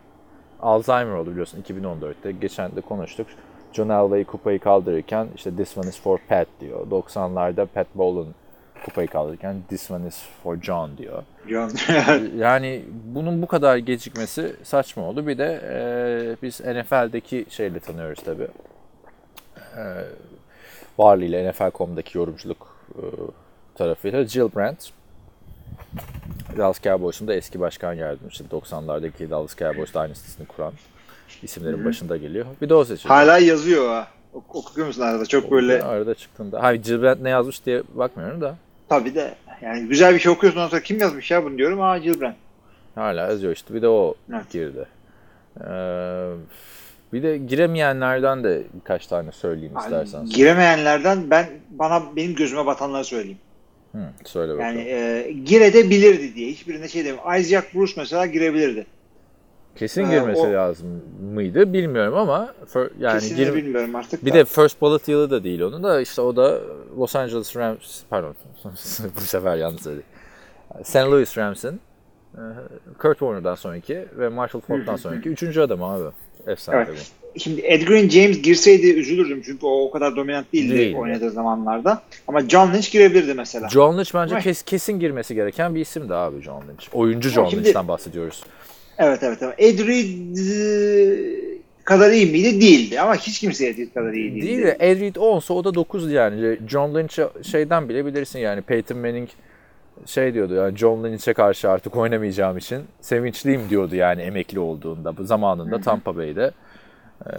Alzheimer 0.61 1.13
oldu 1.15 1.31
biliyorsun 1.31 1.63
2014'te. 1.63 2.33
Geçen 2.33 2.77
de 2.77 2.81
konuştuk. 2.81 3.27
John 3.73 3.89
Elway 3.89 4.25
kupayı 4.25 4.59
kaldırırken 4.61 5.29
işte 5.35 5.57
this 5.57 5.79
one 5.79 5.89
is 5.89 6.01
for 6.01 6.19
Pat 6.29 6.47
diyor. 6.61 6.87
90'larda 6.91 7.67
Pat 7.67 7.87
Bowlen 7.95 8.35
kupayı 8.85 9.09
kaldırırken 9.09 9.57
this 9.69 9.91
one 9.91 10.07
is 10.09 10.23
for 10.43 10.57
John 10.63 10.91
diyor. 10.99 11.23
John. 11.49 11.71
Yani 12.37 12.85
bunun 13.05 13.43
bu 13.43 13.47
kadar 13.47 13.77
gecikmesi 13.77 14.57
saçma 14.63 15.03
oldu. 15.03 15.27
Bir 15.27 15.39
de 15.39 15.61
e, 15.73 16.37
biz 16.43 16.61
NFL'deki 16.61 17.47
şeyle 17.49 17.81
tanıyoruz 17.81 18.23
tabii. 18.25 18.49
E, 19.77 19.85
Varley 20.99 21.29
ile 21.29 21.51
NFL.com'daki 21.51 22.19
yorumculuk 22.19 22.77
e, 22.95 23.03
tarafıyla 23.75 24.25
Jill 24.27 24.49
Brandt. 24.57 24.91
Dallas 26.57 26.83
Cowboys'un 26.83 27.29
da 27.29 27.35
eski 27.35 27.61
başkan 27.61 27.93
yardımcısı. 27.93 28.45
90'lardaki 28.45 29.31
Dallas 29.31 29.57
Cowboys 29.57 29.95
dynastisini 29.95 30.47
kuran 30.47 30.73
isimlerin 31.43 31.85
başında 31.85 32.17
geliyor. 32.17 32.47
Bir 32.63 32.69
de 32.69 32.75
o 32.75 32.85
seçildi. 32.85 33.09
Hala 33.09 33.39
yazıyor 33.39 33.89
ha. 33.89 34.09
Ok- 34.35 34.57
Okuyor 34.57 34.87
musun 34.87 35.03
arada? 35.03 35.27
Çok 35.27 35.51
böyle 35.51 35.83
Arada 35.83 36.15
çıktığında. 36.15 36.63
Hayır 36.63 36.83
Jill 36.83 37.03
Brandt 37.03 37.21
ne 37.23 37.31
yazmış 37.31 37.67
diye 37.67 37.83
bakmıyorum 37.95 38.41
da. 38.41 38.57
Tabii 38.89 39.15
de 39.15 39.35
yani 39.63 39.89
güzel 39.89 40.15
bir 40.15 40.19
şey 40.21 40.33
okuyorsun 40.33 40.61
ondan 40.61 40.69
sonra 40.71 40.83
kim 40.83 40.99
yazmış 40.99 41.31
ya 41.31 41.45
bunu 41.45 41.59
diyorum. 41.59 41.81
Aa 41.81 42.01
Jill 42.01 42.21
Brand. 42.21 42.35
Hala 42.95 43.21
yazıyor 43.31 43.53
işte. 43.53 43.75
Bir 43.75 43.83
de 43.83 43.89
o 43.89 44.15
Evet. 44.33 44.51
girdi. 44.51 44.87
Ee, 45.61 46.31
bir 47.13 47.23
de 47.23 47.39
giremeyenlerden 47.39 48.45
de 48.45 48.63
birkaç 48.75 49.07
tane 49.07 49.33
söyleyeyim 49.33 49.77
istersen. 49.79 50.27
Giremeyenlerden 50.27 51.31
ben 51.31 51.47
bana 51.71 52.03
benim 52.17 52.35
gözüme 52.35 52.67
batanları 52.67 53.05
söyleyeyim. 53.05 53.39
Hı, 53.93 53.99
söyle 54.25 54.53
bakalım. 54.53 54.69
Yani 54.69 54.81
e, 54.89 55.33
girebilirdi 55.45 56.35
diye. 56.35 56.51
Hiçbirine 56.51 56.89
şey 56.89 57.05
demiyorum. 57.05 57.41
Isaac 57.41 57.65
Bruce 57.75 57.93
mesela 57.97 58.27
girebilirdi. 58.27 58.87
Kesin 59.77 60.05
Ee, 60.07 60.11
girmesi 60.11 60.41
o- 60.41 60.53
lazım 60.53 61.03
mıydı 61.35 61.73
bilmiyorum 61.73 62.15
ama 62.19 62.55
fir- 62.75 62.91
yani 63.01 63.21
Kesinlikle 63.21 63.45
gir- 63.45 63.55
bilmiyorum 63.55 63.95
artık. 63.97 64.25
bir 64.25 64.31
da. 64.31 64.35
de 64.35 64.45
first 64.45 64.81
ballot 64.83 65.09
yılı 65.09 65.31
da 65.31 65.45
değil 65.45 65.61
onun 65.61 65.83
da 65.83 66.01
işte 66.01 66.23
o 66.23 66.37
da 66.37 66.59
Los 66.99 67.17
Angeles 67.17 67.57
Rams 67.57 68.01
pardon 68.11 68.35
bu 69.17 69.21
sefer 69.21 69.57
yanlış 69.57 69.83
söyledim. 69.83 70.05
St. 70.85 70.97
Louis 70.97 71.39
Rams'in 71.39 71.81
e, 72.35 72.41
Kurt 72.99 73.19
Warner'dan 73.19 73.55
sonraki 73.55 74.05
ve 74.19 74.29
Marshall 74.29 74.61
Falk'tan 74.61 74.97
sonraki 74.97 75.29
üçüncü 75.29 75.61
adam 75.61 75.83
abi. 75.83 76.05
Efsane 76.47 76.77
Evet. 76.77 76.87
tabii. 76.89 76.99
Şimdi 77.41 77.61
Edgerrin 77.61 78.09
James 78.09 78.43
girseydi 78.43 78.87
üzülürdüm 78.91 79.43
çünkü 79.45 79.67
o 79.67 79.85
o 79.85 79.91
kadar 79.91 80.17
dominant 80.17 80.53
değildi 80.53 80.79
Değil. 80.79 80.97
oynadığı 80.97 81.31
zamanlarda. 81.31 82.03
Ama 82.29 82.41
John 82.49 82.73
Lynch 82.75 82.93
girebilirdi 82.93 83.35
mesela. 83.35 83.69
John 83.69 83.99
Lynch 83.99 84.15
bence 84.15 84.39
kes, 84.39 84.63
kesin 84.63 85.01
girmesi 85.01 85.35
gereken 85.35 85.75
bir 85.75 85.81
isimdi 85.81 86.15
abi 86.15 86.43
John 86.43 86.63
Lynch. 86.69 86.87
Oyuncu 86.93 87.29
Ama 87.29 87.35
John 87.35 87.49
şimdi- 87.51 87.65
Lynch'ten 87.65 87.89
bahsediyoruz. 87.89 88.43
Evet 88.99 89.23
evet 89.23 89.39
evet. 89.43 89.55
Ed 89.59 89.79
Reed 89.79 90.37
e, 90.37 91.57
kadar 91.85 92.11
iyi 92.11 92.27
miydi? 92.27 92.61
Değildi. 92.61 93.01
Ama 93.01 93.15
hiç 93.17 93.41
kimse 93.41 93.67
Ed 93.67 93.79
Reed 93.79 93.95
kadar 93.95 94.13
iyi 94.13 94.35
değildi. 94.35 94.47
Değil 94.47 94.63
de 94.63 94.77
Ed 94.81 95.01
Reed 95.01 95.17
10'sa 95.17 95.53
o 95.53 95.65
da 95.65 95.75
9 95.75 96.13
yani. 96.13 96.59
John 96.69 96.95
Lynch'e 96.95 97.29
şeyden 97.43 97.89
bile 97.89 98.07
bilirsin 98.07 98.39
yani. 98.39 98.63
Peyton 98.63 98.99
Manning 98.99 99.29
şey 100.07 100.35
diyordu 100.35 100.55
yani 100.55 100.77
John 100.77 101.05
Lynch'e 101.05 101.35
karşı 101.35 101.71
artık 101.71 101.97
oynamayacağım 101.97 102.59
için 102.59 102.83
sevinçliyim 103.01 103.71
diyordu 103.71 103.97
yani 103.97 104.23
emekli 104.23 104.59
olduğunda. 104.61 105.17
Bu 105.17 105.25
zamanında 105.25 105.81
Tampa 105.81 106.17
Bay'de 106.17 106.51
e, 107.27 107.31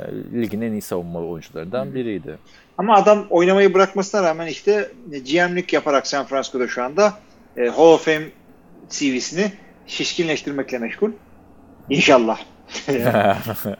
ligin 0.42 0.62
en 0.62 0.72
iyi 0.72 0.82
savunma 0.82 1.20
oyuncularından 1.20 1.96
biriydi. 1.96 2.38
Ama 2.78 2.96
adam 2.96 3.28
oynamayı 3.30 3.74
bırakmasına 3.74 4.24
rağmen 4.24 4.48
işte 4.48 4.92
GM'lik 5.10 5.74
yaparak 5.74 6.08
San 6.08 6.26
Francisco'da 6.26 6.68
şu 6.68 6.84
anda 6.84 7.14
e, 7.58 7.68
Hall 7.68 7.94
of 7.94 8.06
Fame 8.06 8.26
CV'sini 8.90 9.52
şişkinleştirmekle 9.88 10.78
meşgul. 10.78 11.12
İnşallah. 11.90 12.40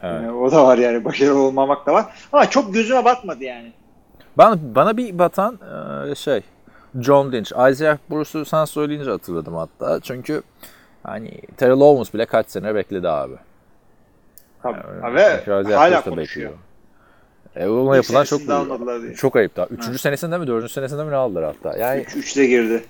Yani 0.02 0.30
o 0.30 0.52
da 0.52 0.66
var 0.66 0.78
yani 0.78 1.04
başarılı 1.04 1.38
olmamak 1.38 1.86
da 1.86 1.92
var. 1.92 2.06
Ama 2.32 2.50
çok 2.50 2.74
gözüme 2.74 3.04
batmadı 3.04 3.44
yani. 3.44 3.72
Bana, 4.36 4.56
bana 4.74 4.96
bir 4.96 5.18
batan 5.18 5.58
e, 6.10 6.14
şey 6.14 6.42
John 7.00 7.32
Lynch. 7.32 7.52
Isaiah 7.70 7.98
Bruce'u 8.10 8.44
sen 8.44 8.64
söyleyince 8.64 9.10
hatırladım 9.10 9.54
hatta. 9.54 10.00
Çünkü 10.00 10.42
hani 11.02 11.40
Terrell 11.56 11.80
Owens 11.80 12.14
bile 12.14 12.26
kaç 12.26 12.50
sene 12.50 12.74
bekledi 12.74 13.08
abi. 13.08 13.34
Tabii. 14.62 14.78
Yani, 15.02 15.68
Ve 15.68 15.74
hala 15.74 16.00
konuşuyor. 16.00 16.52
E, 17.58 17.68
ona 17.68 17.96
yapılan 17.96 18.24
çok 18.24 18.40
çok 19.16 19.36
ayıp 19.36 19.56
daha. 19.56 19.66
Üçüncü 19.66 19.98
senesinde 19.98 20.38
mi 20.38 20.46
dördüncü 20.46 20.72
senesinde 20.72 21.04
mi 21.04 21.10
ne 21.10 21.14
aldılar 21.14 21.44
hatta. 21.44 21.78
Yani 21.78 22.02
3'te 22.02 22.46
girdi. 22.46 22.82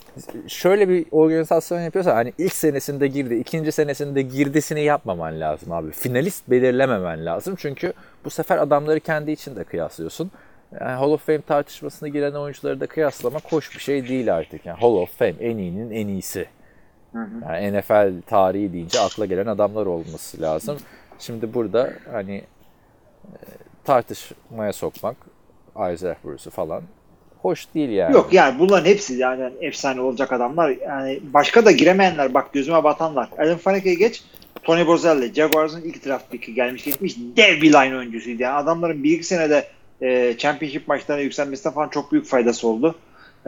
şöyle 0.49 0.89
bir 0.89 1.07
organizasyon 1.11 1.81
yapıyorsa 1.81 2.17
hani 2.17 2.33
ilk 2.39 2.53
senesinde 2.53 3.07
girdi, 3.07 3.35
ikinci 3.35 3.73
senesinde 3.73 4.23
girdisini 4.23 4.85
yapmaman 4.85 5.41
lazım 5.41 5.73
abi. 5.73 5.91
Finalist 5.91 6.51
belirlememen 6.51 7.27
lazım. 7.27 7.55
Çünkü 7.59 7.93
bu 8.25 8.31
sefer 8.31 8.59
adamları 8.59 9.01
kendi 9.01 9.31
içinde 9.31 9.65
kıyaslıyorsun. 9.65 10.31
Yani 10.73 10.91
Hall 10.91 11.11
of 11.11 11.27
Fame 11.27 11.43
tartışmasına 11.43 12.09
giren 12.09 12.33
oyuncuları 12.33 12.81
da 12.81 12.87
kıyaslamak 12.87 13.53
hoş 13.53 13.75
bir 13.75 13.81
şey 13.81 14.09
değil 14.09 14.35
artık. 14.35 14.67
Yani 14.67 14.81
Hall 14.81 14.95
of 14.95 15.19
Fame 15.19 15.35
en 15.41 15.59
iyinin 15.59 15.91
en 15.91 16.09
iyisi. 16.09 16.47
Yani 17.15 17.79
NFL 17.79 18.23
tarihi 18.27 18.73
deyince 18.73 19.01
akla 19.01 19.27
gelen 19.27 19.47
adamlar 19.47 19.87
olması 19.87 20.41
lazım. 20.41 20.79
Şimdi 21.19 21.55
burada 21.55 21.93
hani 22.13 22.35
e, 23.27 23.39
tartışmaya 23.89 24.73
sokmak 24.73 25.17
Isaiah 25.95 26.17
Bruce'u 26.25 26.51
falan 26.51 26.83
hoş 27.43 27.67
değil 27.75 27.91
yani. 27.91 28.13
Yok 28.13 28.33
yani 28.33 28.59
bunların 28.59 28.85
hepsi 28.85 29.15
yani 29.15 29.53
efsane 29.61 30.01
olacak 30.01 30.33
adamlar. 30.33 30.71
Yani 30.71 31.21
başka 31.23 31.65
da 31.65 31.71
giremeyenler 31.71 32.35
bak 32.35 32.53
gözüme 32.53 32.85
batanlar. 32.85 33.29
Alan 33.39 33.57
Faneke'yi 33.57 33.97
geç. 33.97 34.23
Tony 34.63 34.87
Bozelli, 34.87 35.35
Jaguars'ın 35.35 35.83
ilk 35.83 36.07
draft 36.07 36.31
pick'i 36.31 36.55
gelmiş 36.55 36.85
gitmiş 36.85 37.17
dev 37.37 37.63
bir 37.63 37.73
line 37.73 37.97
oyuncusuydu. 37.97 38.43
Yani 38.43 38.55
adamların 38.55 39.05
bir 39.05 39.13
iki 39.13 39.25
senede 39.25 39.69
e, 40.03 40.35
championship 40.39 40.89
maçlarına 40.89 41.23
yükselmesine 41.23 41.73
falan 41.73 41.89
çok 41.89 42.13
büyük 42.13 42.27
faydası 42.27 42.69
oldu. 42.69 42.95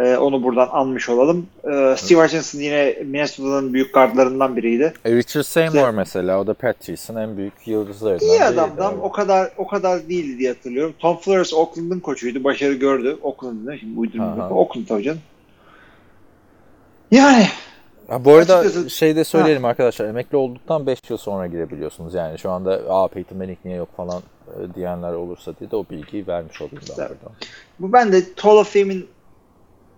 E, 0.01 0.17
onu 0.17 0.43
buradan 0.43 0.67
almış 0.69 1.09
olalım. 1.09 1.47
E, 1.65 1.95
Steve 1.97 2.23
Hutchinson 2.23 2.59
yine 2.61 2.97
Minnesota'nın 3.05 3.75
büyük 3.75 3.95
gardlarından 3.95 4.57
biriydi. 4.57 4.93
E, 5.05 5.13
Richard 5.13 5.43
Seymour 5.43 5.75
İşte- 5.77 5.91
mesela 5.91 6.41
o 6.41 6.47
da 6.47 6.55
Patrice'in 6.55 7.17
en 7.19 7.37
büyük 7.37 7.53
yıldızlarından 7.67 8.27
İyi 8.27 8.45
adamdan 8.45 8.93
abi. 8.93 9.01
o 9.01 9.13
kadar 9.13 9.51
o 9.57 9.67
kadar 9.67 10.09
değildi 10.09 10.39
diye 10.39 10.49
hatırlıyorum. 10.53 10.95
Tom 10.99 11.17
Flores 11.17 11.55
Oakland'ın 11.55 12.01
koçuydu. 12.01 12.45
Başarı 12.45 12.73
gördü. 12.75 13.19
Oakland'ın 13.23 13.77
şimdi 13.77 13.99
uydurmuyorum. 14.01 14.57
Oakland 14.57 14.87
tabii 14.89 15.03
canım. 15.03 15.21
Yani 17.11 17.47
Ha, 18.09 18.25
bu 18.25 18.33
arada 18.35 18.57
Açıkçası- 18.57 18.91
şey 18.91 19.17
de 19.17 19.25
söyleyelim 19.25 19.65
arkadaşlar 19.65 20.07
emekli 20.07 20.37
olduktan 20.37 20.87
5 20.87 20.99
yıl 21.11 21.17
sonra 21.17 21.47
girebiliyorsunuz. 21.47 22.15
Yani 22.15 22.39
şu 22.39 22.51
anda 22.51 22.81
aa 22.89 23.09
Peyton 23.09 23.39
Manning 23.39 23.59
niye 23.65 23.77
yok 23.77 23.97
falan 23.97 24.23
e, 24.49 24.75
diyenler 24.75 25.13
olursa 25.13 25.53
diye 25.61 25.71
de 25.71 25.77
o 25.77 25.85
bilgiyi 25.91 26.27
vermiş 26.27 26.61
olayım 26.63 26.79
ben 26.99 27.03
Evet. 27.03 27.11
burada. 27.23 27.35
Bu 27.81 27.93
ben 27.93 28.13
de 28.13 28.23
Hall 28.41 28.57
of 28.57 28.73
Fame'in 28.73 29.07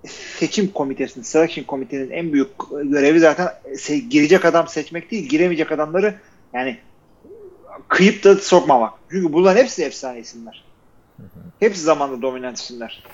seçim 0.08 0.72
komitesinin, 0.72 1.24
selection 1.24 1.64
komitenin 1.64 2.10
en 2.10 2.32
büyük 2.32 2.48
görevi 2.84 3.20
zaten 3.20 3.48
girecek 4.10 4.44
adam 4.44 4.68
seçmek 4.68 5.10
değil, 5.10 5.28
giremeyecek 5.28 5.72
adamları 5.72 6.14
yani 6.54 6.78
kıyıp 7.88 8.24
da 8.24 8.36
sokmamak. 8.36 8.92
Çünkü 9.10 9.32
bunların 9.32 9.60
hepsi 9.60 9.84
efsane 9.84 10.18
isimler. 10.18 10.64
Hepsi 11.60 11.82
zamanında 11.82 12.22
dominant 12.22 12.58
isimler. 12.58 13.04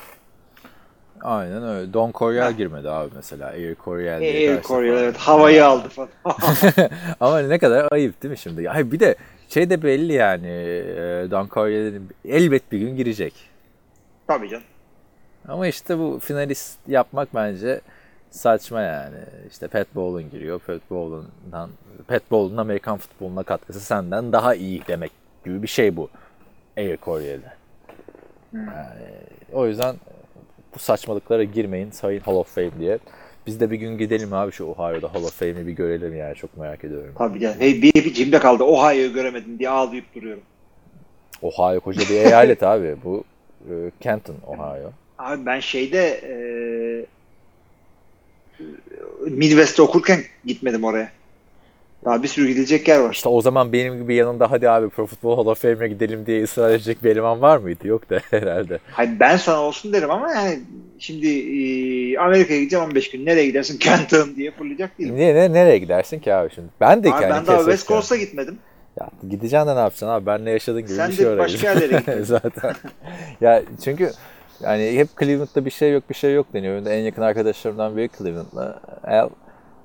Aynen 1.20 1.62
öyle. 1.62 1.92
Don 1.92 2.12
Coryell 2.12 2.52
girmedi 2.52 2.90
abi 2.90 3.10
mesela. 3.14 3.46
Air 3.46 3.76
Coryell 3.84 4.20
diye 4.20 4.50
Air 4.50 4.62
Coryell 4.62 4.96
evet 4.96 5.16
havayı 5.16 5.66
aldı 5.66 5.88
falan. 5.88 6.08
Ama 7.20 7.40
ne 7.40 7.58
kadar 7.58 7.88
ayıp 7.90 8.22
değil 8.22 8.30
mi 8.30 8.38
şimdi? 8.38 8.68
Hayır 8.68 8.92
bir 8.92 9.00
de 9.00 9.16
şey 9.48 9.70
de 9.70 9.82
belli 9.82 10.12
yani 10.12 10.46
e, 10.46 11.26
Don 11.30 11.48
Coryell'in 11.48 12.08
elbet 12.24 12.72
bir 12.72 12.78
gün 12.78 12.96
girecek. 12.96 13.34
Tabii 14.26 14.48
canım. 14.48 14.64
Ama 15.48 15.66
işte 15.66 15.98
bu 15.98 16.18
finalist 16.22 16.78
yapmak 16.88 17.34
bence 17.34 17.80
saçma 18.30 18.82
yani. 18.82 19.16
İşte 19.50 19.68
Pat 19.68 19.86
Bowlen 19.94 20.30
giriyor. 20.30 20.58
Pat 20.58 20.80
Bowlen'dan 20.90 21.70
Pat 22.08 22.30
Bowlen'ın 22.30 22.58
Amerikan 22.58 22.98
futboluna 22.98 23.42
katkısı 23.42 23.80
senden 23.80 24.32
daha 24.32 24.54
iyi 24.54 24.82
demek 24.88 25.12
gibi 25.44 25.62
bir 25.62 25.68
şey 25.68 25.96
bu. 25.96 26.08
Air 26.76 26.98
Coryell'e. 27.04 27.52
Yani, 28.52 28.68
o 29.52 29.66
yüzden 29.66 29.96
bu 30.74 30.78
saçmalıklara 30.78 31.44
girmeyin 31.44 31.90
sayın 31.90 32.20
Hall 32.20 32.34
of 32.34 32.54
Fame 32.54 32.78
diye 32.78 32.98
Biz 33.46 33.60
de 33.60 33.70
bir 33.70 33.76
gün 33.76 33.98
gidelim 33.98 34.32
abi 34.32 34.52
şu 34.52 34.64
Ohio'da 34.64 35.14
Hall 35.14 35.22
of 35.22 35.38
Fame'i 35.38 35.66
bir 35.66 35.72
görelim 35.72 36.16
yani 36.16 36.34
çok 36.34 36.56
merak 36.56 36.84
ediyorum. 36.84 37.14
Tabii 37.18 37.40
canım. 37.40 37.56
Hey, 37.58 37.82
bir, 37.82 37.94
bir 37.94 38.14
cimde 38.14 38.38
kaldı. 38.38 38.64
Ohio'yu 38.64 39.12
göremedim 39.12 39.58
diye 39.58 39.68
ağlayıp 39.68 40.14
duruyorum. 40.14 40.42
Ohio 41.42 41.80
koca 41.80 42.00
bir 42.00 42.14
eyalet 42.14 42.62
abi. 42.62 42.96
Bu 43.04 43.24
e, 43.70 43.90
Canton, 44.00 44.36
Ohio. 44.46 44.90
Abi 45.18 45.46
ben 45.46 45.60
şeyde 45.60 46.06
e, 46.08 46.32
Midwest'te 49.30 49.82
okurken 49.82 50.20
gitmedim 50.44 50.84
oraya. 50.84 51.08
Daha 52.04 52.22
bir 52.22 52.28
sürü 52.28 52.48
gidilecek 52.48 52.88
yer 52.88 52.98
var. 52.98 53.12
İşte 53.12 53.28
o 53.28 53.40
zaman 53.42 53.72
benim 53.72 54.02
gibi 54.02 54.14
yanında 54.14 54.50
hadi 54.50 54.70
abi 54.70 54.88
Pro 54.88 55.06
Football 55.06 55.36
Hall 55.36 55.46
of 55.46 55.62
Fame'e 55.62 55.88
gidelim 55.88 56.26
diye 56.26 56.42
ısrar 56.42 56.70
edecek 56.70 57.04
bir 57.04 57.10
eleman 57.10 57.40
var 57.42 57.56
mıydı? 57.58 57.88
Yok 57.88 58.10
da 58.10 58.20
herhalde. 58.30 58.78
Hayır 58.90 59.10
ben 59.20 59.36
sana 59.36 59.60
olsun 59.62 59.92
derim 59.92 60.10
ama 60.10 60.32
yani 60.32 60.58
şimdi 60.98 61.26
e, 61.28 62.18
Amerika'ya 62.18 62.60
gideceğim 62.60 62.84
15 62.86 63.10
gün. 63.10 63.26
Nereye 63.26 63.46
gidersin? 63.46 63.78
Canton 63.80 64.36
diye 64.36 64.50
fırlayacak 64.50 64.98
değilim. 64.98 65.16
Niye, 65.16 65.34
ne, 65.34 65.52
nereye 65.52 65.78
gidersin 65.78 66.18
ki 66.18 66.34
abi 66.34 66.54
şimdi? 66.54 66.68
Ben 66.80 67.04
de 67.04 67.12
Abi 67.12 67.22
yani 67.22 67.34
ben 67.34 67.46
daha 67.46 67.58
West 67.58 67.88
Coast'a 67.88 68.16
gitmedim. 68.16 68.58
Ya 69.00 69.10
gideceksin 69.30 69.68
de 69.68 69.74
ne 69.74 69.78
yapacaksın 69.78 70.06
abi? 70.06 70.26
Benle 70.26 70.50
yaşadığın 70.50 70.80
gibi 70.80 70.92
Sen 70.92 71.10
bir 71.10 71.14
şey 71.14 71.24
de 71.24 71.28
oraya. 71.30 71.38
başka 71.38 71.68
yerlere. 71.72 72.22
Zaten. 72.24 72.74
ya 73.40 73.62
çünkü 73.84 74.10
yani 74.60 74.98
hep 74.98 75.08
Cleveland'da 75.20 75.64
bir 75.64 75.70
şey 75.70 75.92
yok 75.92 76.04
bir 76.10 76.14
şey 76.14 76.34
yok 76.34 76.46
deniyor. 76.52 76.74
Benim 76.74 76.84
de 76.84 76.98
en 76.98 77.02
yakın 77.02 77.22
arkadaşlarımdan 77.22 77.96
biri 77.96 78.08
Cleveland'la. 78.18 78.80
El, 79.06 79.28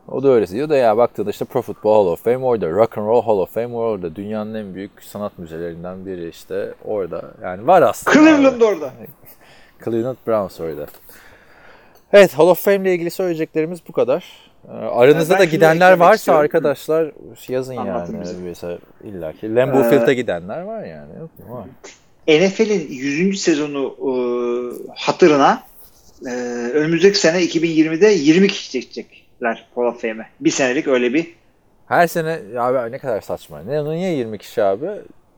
o 0.08 0.24
da 0.24 0.30
öyle 0.30 0.48
diyor 0.48 0.70
da 0.70 0.76
ya 0.76 0.98
baktığında 0.98 1.30
işte 1.30 1.46
Pro 1.46 1.62
Football 1.62 1.94
Hall 1.94 2.12
of 2.12 2.24
Fame 2.24 2.38
orada, 2.46 2.70
Rock 2.70 2.98
and 2.98 3.08
Roll 3.08 3.22
Hall 3.22 3.38
of 3.38 3.54
Fame 3.54 3.76
orada. 3.76 4.16
Dünyanın 4.16 4.54
en 4.54 4.76
büyük 4.76 4.92
sanat 5.04 5.38
müzelerinden 5.40 6.06
biri 6.06 6.30
işte 6.30 6.74
orada. 6.86 7.22
Yani 7.44 7.68
var 7.68 7.82
aslında. 7.82 8.14
Cleveland 8.20 8.56
abi. 8.56 8.66
orada. 8.66 8.92
Cleveland 9.86 10.18
Browns 10.28 10.60
orada. 10.60 10.86
Evet 12.14 12.34
Hall 12.34 12.48
of 12.48 12.64
Fame 12.66 12.78
ile 12.78 12.94
ilgili 12.94 13.12
söyleyeceklerimiz 13.12 13.80
bu 13.88 13.92
kadar. 13.92 14.26
Ee, 14.68 14.72
Aranızda 14.72 15.40
da 15.40 15.44
gidenler 15.44 15.92
varsa 15.98 16.16
istiyorum. 16.16 16.42
arkadaşlar 16.44 17.12
yazın 17.48 17.78
Anlatın 17.78 18.14
yani. 18.14 18.24
bize. 18.24 18.36
Mesela 18.44 18.78
illa 19.04 19.34
ki. 19.34 19.56
Lambeau 19.56 19.84
Ee, 19.86 19.90
Field'a 19.90 20.14
gidenler 20.14 20.62
var 20.62 20.84
yani. 20.84 21.20
Yok 21.20 21.30
mu? 21.50 21.56
Var. 21.56 21.66
NFL'in 22.28 22.88
100. 22.90 23.42
sezonu 23.42 23.96
e, 24.00 24.12
hatırına 24.96 25.64
e, 26.26 26.30
önümüzdeki 26.74 27.20
sene 27.20 27.44
2020'de 27.44 28.08
20 28.08 28.48
kişi 28.48 28.72
çekecekler 28.72 29.68
Hall 29.76 29.84
of 29.84 30.02
Fame'e. 30.02 30.28
Bir 30.40 30.52
senelik 30.52 30.88
öyle 30.88 31.14
bir 31.14 31.36
Her 31.88 32.08
sene 32.08 32.40
abi 32.60 32.92
ne 32.92 32.98
kadar 33.00 33.22
saçma. 33.22 33.62
Ne, 33.64 33.86
niye 33.86 34.14
20 34.14 34.38
kişi 34.38 34.64
abi? 34.64 34.88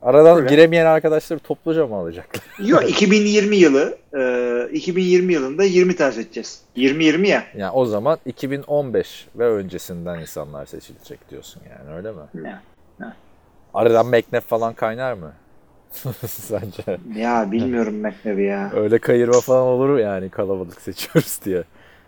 Aradan 0.01 0.37
Öyle. 0.37 0.49
giremeyen 0.49 0.85
arkadaşları 0.85 1.39
topluca 1.39 1.87
mı 1.87 1.95
alacaklar? 1.95 2.43
Yok 2.67 2.89
2020 2.89 3.55
yılı 3.55 3.97
e, 4.17 4.69
2020 4.73 5.33
yılında 5.33 5.63
20 5.63 5.95
tane 5.95 6.11
seçeceğiz. 6.11 6.61
20-20 6.77 7.27
ya. 7.27 7.43
Yani 7.57 7.71
o 7.71 7.85
zaman 7.85 8.17
2015 8.25 9.27
ve 9.35 9.47
öncesinden 9.47 10.19
insanlar 10.19 10.65
seçilecek 10.65 11.29
diyorsun 11.29 11.61
yani 11.69 11.95
öyle 11.95 12.11
mi? 12.11 12.21
Ne? 12.33 12.59
Aradan 13.73 14.05
McNabb 14.05 14.43
falan 14.47 14.73
kaynar 14.73 15.13
mı? 15.13 15.33
Sence? 16.27 16.97
Ya 17.15 17.51
bilmiyorum 17.51 17.95
McNabb'i 17.95 18.43
ya. 18.43 18.71
Öyle 18.75 18.99
kayırma 18.99 19.41
falan 19.41 19.67
olur 19.67 19.89
mu 19.89 19.99
yani 19.99 20.29
kalabalık 20.29 20.81
seçiyoruz 20.81 21.39
diye. 21.45 21.63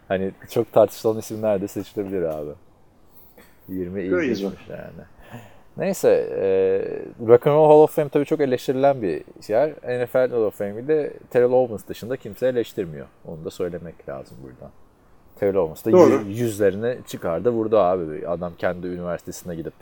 Hani 0.07 0.31
çok 0.51 0.73
tartışılan 0.73 1.17
isimler 1.17 1.61
de 1.61 1.67
seçilebilir 1.67 2.21
abi. 2.21 2.51
20 3.69 4.03
Göreceğiz 4.09 4.39
ilginçmiş 4.41 4.69
yani. 4.69 5.07
Neyse, 5.77 6.09
e, 6.41 6.47
Rock 7.27 7.47
and 7.47 7.53
Roll 7.55 7.69
Hall 7.69 7.79
of 7.83 7.95
Fame 7.95 8.09
tabii 8.09 8.25
çok 8.25 8.41
eleştirilen 8.41 9.01
bir 9.01 9.23
yer. 9.47 9.69
NFL 9.69 10.31
Hall 10.31 10.41
of 10.43 10.57
Fame'i 10.57 10.87
de 10.87 11.13
Terrell 11.29 11.51
Owens 11.51 11.87
dışında 11.87 12.17
kimse 12.17 12.47
eleştirmiyor. 12.47 13.07
Onu 13.25 13.45
da 13.45 13.49
söylemek 13.51 14.09
lazım 14.09 14.37
buradan. 14.43 14.71
Terrell 15.39 15.55
Owens 15.55 15.85
da 15.85 15.91
Doğru. 15.91 16.09
yü- 16.13 16.25
yüzlerini 16.27 16.97
çıkardı 17.07 17.49
vurdu 17.49 17.77
abi. 17.79 18.27
Adam 18.27 18.53
kendi 18.57 18.87
üniversitesine 18.87 19.55
gidip 19.55 19.73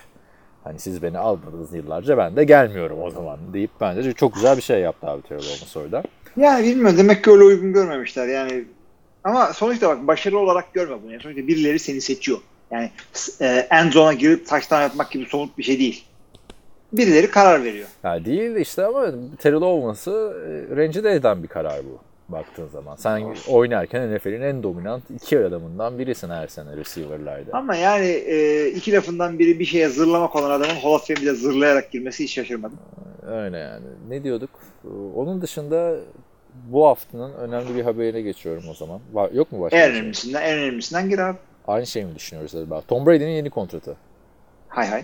hani 0.66 0.80
siz 0.80 1.04
beni 1.04 1.18
almadınız 1.18 1.74
yıllarca 1.74 2.18
ben 2.18 2.36
de 2.36 2.44
gelmiyorum 2.44 2.98
o 3.02 3.12
zaman 3.12 3.40
deyip 3.54 3.72
bence 3.82 4.14
çok 4.14 4.34
güzel 4.34 4.58
bir 4.58 4.62
şey 4.62 4.80
yaptı 4.80 5.08
abi 5.08 5.22
Terrell 5.22 5.44
Owens 5.44 5.78
orada. 5.78 6.04
Yani 6.38 6.68
bilmiyorum 6.68 6.98
demek 6.98 7.24
ki 7.24 7.32
öyle 7.32 7.44
uygun 7.44 7.74
görmemişler 7.74 8.28
yani. 8.28 8.66
Ama 9.24 9.54
sonuçta 9.54 9.90
bak 9.90 10.08
başarı 10.08 10.38
olarak 10.38 10.74
görme 10.74 11.04
bunu. 11.04 11.12
Yani 11.12 11.24
sonuçta 11.24 11.48
birileri 11.48 11.80
seni 11.80 12.02
seçiyor. 12.02 12.38
Yani 12.72 12.92
e, 13.42 13.68
end 13.72 13.92
zone'a 13.92 14.14
girip 14.14 14.48
taştan 14.48 14.82
yapmak 14.82 15.12
gibi 15.12 15.26
somut 15.26 15.58
bir 15.58 15.64
şey 15.64 15.80
değil. 15.80 16.06
Birileri 16.94 17.30
karar 17.32 17.64
veriyor. 17.64 17.88
Ya 18.04 18.26
değil 18.26 18.56
işte 18.56 18.86
ama 18.86 19.06
Terrell 19.40 19.62
Owens'ı 19.62 20.34
e, 20.46 20.76
rencide 20.76 21.12
eden 21.12 21.44
bir 21.44 21.48
karar 21.48 21.80
bu 21.86 22.00
baktığın 22.30 22.68
zaman. 22.68 22.96
Sen 22.96 23.36
oynarken 23.50 24.16
NFL'in 24.16 24.42
en 24.42 24.64
dominant 24.64 25.04
iki 25.10 25.40
adamından 25.40 26.00
birisin 26.00 26.30
her 26.30 26.48
sene 26.48 26.78
receiver'larda. 26.78 27.58
Ama 27.58 27.76
yani 27.76 28.06
e, 28.08 28.68
iki 28.70 28.92
lafından 28.94 29.40
biri 29.40 29.60
bir 29.60 29.66
şeye 29.66 29.90
zırlamak 29.90 30.36
olan 30.36 30.50
adamın 30.52 30.76
Hall 30.76 30.92
of 30.92 31.08
Fame'de 31.08 31.34
zırlayarak 31.34 31.92
girmesi 31.92 32.24
hiç 32.24 32.34
şaşırmadım. 32.34 32.78
Öyle 33.28 33.58
yani. 33.58 33.86
Ne 34.10 34.24
diyorduk? 34.24 34.50
Ee, 34.86 34.88
Onun 35.16 35.42
dışında 35.42 35.96
bu 36.70 36.88
haftanın 36.88 37.34
önemli 37.34 37.76
bir 37.76 37.84
haberine 37.84 38.22
geçiyorum 38.22 38.64
o 38.72 38.74
zaman. 38.74 39.00
Var, 39.14 39.32
yok 39.32 39.52
mu 39.52 39.62
başka 39.62 39.78
En 39.78 39.90
şey? 39.92 40.00
önemlisinden, 40.00 40.42
en 40.42 40.58
önemlisinden 40.60 41.10
gir 41.10 41.20
abi. 41.20 41.38
Aynı 41.68 41.86
şeyi 41.86 42.06
mi 42.06 42.16
düşünüyoruz 42.16 42.56
acaba? 42.56 42.82
Tom 42.82 43.06
Brady'nin 43.06 43.32
yeni 43.32 43.50
kontratı. 43.50 43.96
Hay 44.68 44.88
hay. 44.88 45.04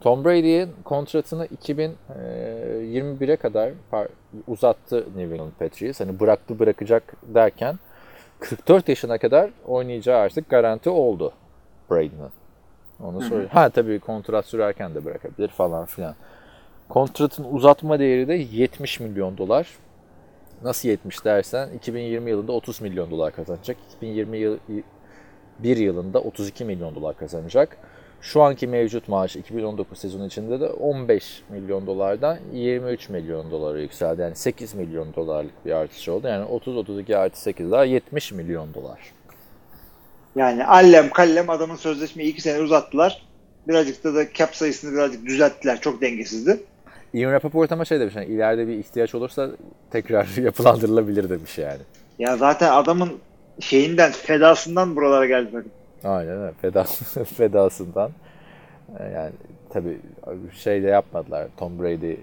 Tom 0.00 0.24
Brady'nin 0.24 0.70
kontratını 0.84 1.46
2021'e 1.46 3.36
kadar 3.36 3.72
uzattı 4.46 4.96
New 5.16 5.34
England 5.34 5.52
Patriots. 5.58 6.00
Hani 6.00 6.20
bıraktı 6.20 6.58
bırakacak 6.58 7.02
derken 7.22 7.78
44 8.40 8.88
yaşına 8.88 9.18
kadar 9.18 9.50
oynayacağı 9.66 10.18
artık 10.18 10.50
garanti 10.50 10.90
oldu 10.90 11.32
Brady'nin. 11.90 12.30
Onu 13.02 13.20
söyleyeyim. 13.20 13.50
Ha 13.52 13.68
tabii 13.70 14.00
kontrat 14.00 14.46
sürerken 14.46 14.94
de 14.94 15.04
bırakabilir 15.04 15.48
falan 15.48 15.84
filan. 15.86 16.14
Kontratın 16.88 17.44
uzatma 17.44 17.98
değeri 17.98 18.28
de 18.28 18.34
70 18.34 19.00
milyon 19.00 19.38
dolar. 19.38 19.68
Nasıl 20.62 20.88
70 20.88 21.24
dersen 21.24 21.70
2020 21.70 22.30
yılında 22.30 22.52
30 22.52 22.80
milyon 22.80 23.10
dolar 23.10 23.32
kazanacak. 23.32 23.76
2020 23.96 24.38
yıl, 24.38 24.58
bir 25.58 25.76
yılında 25.76 26.20
32 26.20 26.64
milyon 26.64 26.94
dolar 26.94 27.16
kazanacak. 27.16 27.76
Şu 28.22 28.42
anki 28.42 28.66
mevcut 28.66 29.08
maaş 29.08 29.36
2019 29.36 29.98
sezonu 29.98 30.26
içinde 30.26 30.60
de 30.60 30.66
15 30.66 31.42
milyon 31.48 31.86
dolardan 31.86 32.38
23 32.52 33.08
milyon 33.08 33.50
dolara 33.50 33.80
yükseldi. 33.80 34.20
Yani 34.20 34.36
8 34.36 34.74
milyon 34.74 35.14
dolarlık 35.14 35.66
bir 35.66 35.72
artış 35.72 36.08
oldu. 36.08 36.28
Yani 36.28 36.44
30-32 36.44 37.16
artı 37.16 37.40
8 37.40 37.70
daha 37.70 37.84
70 37.84 38.32
milyon 38.32 38.74
dolar. 38.74 38.98
Yani 40.36 40.64
allem 40.64 41.10
kallem 41.10 41.50
adamın 41.50 41.76
sözleşmeyi 41.76 42.32
iki 42.32 42.40
sene 42.40 42.62
uzattılar. 42.62 43.22
Birazcık 43.68 44.04
da, 44.04 44.14
da 44.14 44.32
cap 44.32 44.56
sayısını 44.56 44.92
birazcık 44.92 45.26
düzelttiler. 45.26 45.80
Çok 45.80 46.02
dengesizdi. 46.02 46.60
Ian 47.14 47.32
Rappaport 47.32 47.72
ama 47.72 47.84
şey 47.84 48.00
demiş, 48.00 48.14
yani 48.16 48.26
ileride 48.26 48.68
bir 48.68 48.72
ihtiyaç 48.78 49.14
olursa 49.14 49.50
tekrar 49.90 50.26
yapılandırılabilir 50.42 51.30
demiş 51.30 51.58
yani. 51.58 51.80
Ya 52.18 52.36
zaten 52.36 52.72
adamın 52.72 53.10
şeyinden, 53.60 54.12
fedasından 54.12 54.96
buralara 54.96 55.26
geldi 55.26 55.50
takım. 55.52 55.70
Aynen 56.04 56.40
öyle. 56.40 56.52
Feda, 56.52 56.84
fedasından. 57.36 58.10
Ee, 58.98 59.04
Yani 59.04 59.32
tabii 59.70 59.98
şey 60.54 60.82
de 60.82 60.86
yapmadılar. 60.86 61.48
Tom 61.56 61.78
Brady 61.78 62.14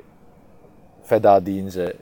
feda 1.05 1.45
deyince 1.45 1.93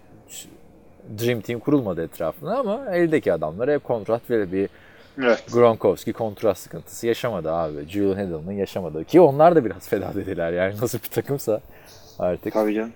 Dream 1.19 1.41
Team 1.41 1.59
kurulmadı 1.59 2.03
etrafına 2.03 2.57
ama 2.57 2.95
eldeki 2.95 3.33
adamlara 3.33 3.71
hep 3.73 3.83
kontrat 3.83 4.29
ve 4.29 4.51
bir 4.51 4.69
Evet. 5.19 5.43
Gronkowski 5.53 6.13
kontrat 6.13 6.57
sıkıntısı 6.57 7.07
yaşamadı 7.07 7.51
abi. 7.51 7.87
Julian 7.89 8.19
Edelman 8.27 8.51
yaşamadı. 8.51 9.05
Ki 9.05 9.21
onlar 9.21 9.55
da 9.55 9.65
biraz 9.65 9.89
feda 9.89 10.13
dediler 10.15 10.53
yani 10.53 10.73
nasıl 10.81 10.99
bir 10.99 11.07
takımsa 11.07 11.61
artık. 12.19 12.53
Tabii 12.53 12.73
canım. 12.73 12.91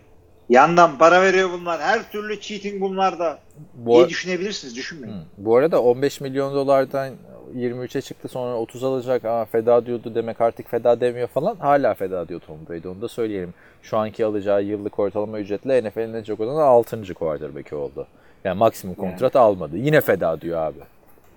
Yandan 0.50 0.98
para 0.98 1.22
veriyor 1.22 1.50
bunlar. 1.54 1.82
Her 1.82 2.12
türlü 2.12 2.40
cheating 2.40 2.82
bunlar 2.82 3.20
da. 3.20 3.40
Bu, 3.74 3.96
diye 3.96 4.10
düşünebilirsiniz. 4.10 4.76
Düşünmeyin. 4.76 5.16
Hı. 5.16 5.20
Bu 5.38 5.56
arada 5.56 5.84
15 5.84 6.22
milyon 6.22 6.54
dolardan 6.54 7.14
23'e 7.56 8.02
çıktı 8.02 8.28
sonra 8.28 8.56
30 8.56 8.84
alacak. 8.84 9.26
Aa 9.26 9.46
feda 9.46 9.86
diyordu 9.86 10.16
demek 10.16 10.42
artık 10.42 10.70
feda 10.70 11.02
demiyor 11.02 11.28
falan. 11.28 11.56
Hala 11.56 11.94
feda 11.94 12.28
diyor 12.28 12.42
Tom 12.48 12.58
Brady. 12.70 12.88
Onu 12.88 13.02
da 13.02 13.08
söyleyelim. 13.08 13.54
Şu 13.82 13.98
anki 13.98 14.26
alacağı 14.26 14.64
yıllık 14.64 15.00
ortalama 15.00 15.40
ücretle 15.40 15.90
NFL'in 15.90 16.14
en 16.14 16.24
çok 16.24 16.40
olan 16.40 16.62
6. 16.62 17.14
quarterback'i 17.14 17.76
oldu. 17.76 18.08
Yani 18.44 18.58
maksimum 18.58 18.96
kontrat 18.96 19.36
almadı. 19.36 19.78
Yine 19.78 20.02
feda 20.02 20.42
diyor 20.42 20.62
abi. 20.62 20.80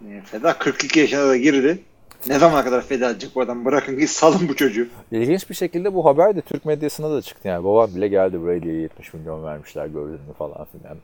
Yani 0.09 0.23
Feda 0.23 0.59
42 0.59 1.01
yaşına 1.01 1.29
da 1.29 1.37
girdi. 1.37 1.79
Ne 2.29 2.39
zamana 2.39 2.65
kadar 2.65 2.83
feda 2.83 3.11
edecek 3.11 3.31
bu 3.35 3.41
adam? 3.41 3.65
Bırakın 3.65 3.99
git 3.99 4.11
salın 4.11 4.49
bu 4.49 4.57
çocuğu. 4.57 4.87
İlginç 5.13 5.51
bir 5.51 5.55
şekilde 5.55 5.95
bu 5.95 6.05
haber 6.05 6.37
de 6.37 6.41
Türk 6.41 6.65
medyasına 6.65 7.11
da 7.11 7.23
çıktı. 7.23 7.49
Yani 7.49 7.65
babam 7.65 7.95
bile 7.95 8.09
geldi 8.09 8.45
Brady'ye 8.47 8.75
70 8.75 9.15
milyon 9.15 9.45
vermişler 9.45 9.87
gördün 9.87 10.13
mü 10.13 10.35
falan 10.39 10.67
filan. 10.73 10.97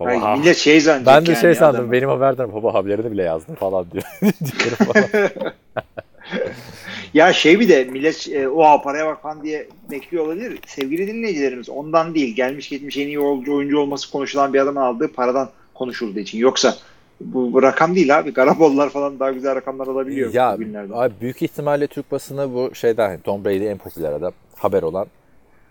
Baba, 0.00 0.08
Ay, 0.08 0.18
ha. 0.18 0.36
millet 0.36 0.56
şey 0.56 0.80
zannedecek 0.80 1.14
Ben 1.16 1.26
de 1.26 1.30
yani 1.30 1.40
şey 1.40 1.54
sandım 1.54 1.80
adamı. 1.80 1.92
benim 1.92 2.08
haberden 2.08 2.52
baba 2.52 2.74
haberini 2.74 3.12
bile 3.12 3.22
yazdım 3.22 3.54
falan 3.54 3.86
diyor. 3.90 4.04
falan. 4.92 5.04
Ya 7.14 7.32
şey 7.32 7.60
bir 7.60 7.68
de 7.68 7.84
millet 7.84 8.28
e, 8.28 8.48
o 8.48 8.82
paraya 8.82 9.06
bak 9.06 9.22
falan 9.22 9.42
diye 9.42 9.68
bekliyor 9.90 10.26
olabilir. 10.26 10.58
Sevgili 10.66 11.06
dinleyicilerimiz 11.06 11.68
ondan 11.68 12.14
değil. 12.14 12.36
Gelmiş 12.36 12.68
geçmiş 12.68 12.96
en 12.96 13.06
iyi 13.06 13.20
oyuncu, 13.20 13.56
oyuncu 13.56 13.78
olması 13.78 14.10
konuşulan 14.12 14.54
bir 14.54 14.58
adamın 14.60 14.80
aldığı 14.80 15.12
paradan 15.12 15.50
konuşulduğu 15.74 16.18
için. 16.18 16.38
Yoksa 16.38 16.76
bu, 17.20 17.52
bu 17.52 17.62
rakam 17.62 17.94
değil 17.94 18.18
abi. 18.18 18.32
Garabollar 18.32 18.90
falan 18.90 19.20
daha 19.20 19.32
güzel 19.32 19.54
rakamlar 19.54 19.86
alabiliyor 19.86 20.34
Ya 20.34 20.54
bugünlerde. 20.58 20.94
abi 20.94 21.14
büyük 21.20 21.42
ihtimalle 21.42 21.86
Türk 21.86 22.12
basını 22.12 22.54
bu 22.54 22.74
şeyden 22.74 23.08
hani 23.08 23.20
Tom 23.20 23.44
Brady 23.44 23.68
en 23.70 23.78
popüler 23.78 24.12
adam 24.12 24.32
haber 24.56 24.82
olan 24.82 25.06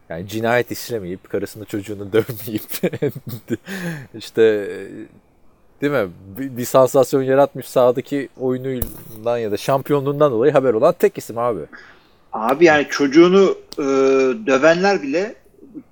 yani 0.10 0.28
cinayet 0.28 0.72
işlemeyip 0.72 1.30
karısını 1.30 1.66
çocuğunu 1.66 2.12
dövmeyip 2.14 2.64
işte 4.16 4.68
değil 5.82 5.94
mi 5.94 6.08
bir, 6.38 6.58
bir 6.58 6.66
sansasyon 6.66 7.22
yaratmış 7.24 7.68
sahadaki 7.68 8.30
oyunundan 8.40 9.38
ya 9.38 9.52
da 9.52 9.58
şampiyonluğundan 9.58 10.32
dolayı 10.32 10.52
haber 10.54 10.74
olan 10.74 10.96
tek 11.00 11.18
isim 11.18 11.38
abi. 11.38 11.60
Abi 12.34 12.66
yani 12.66 12.88
çocuğunu 12.90 13.56
e, 13.80 13.84
dövenler 14.48 15.02
bile 15.02 15.36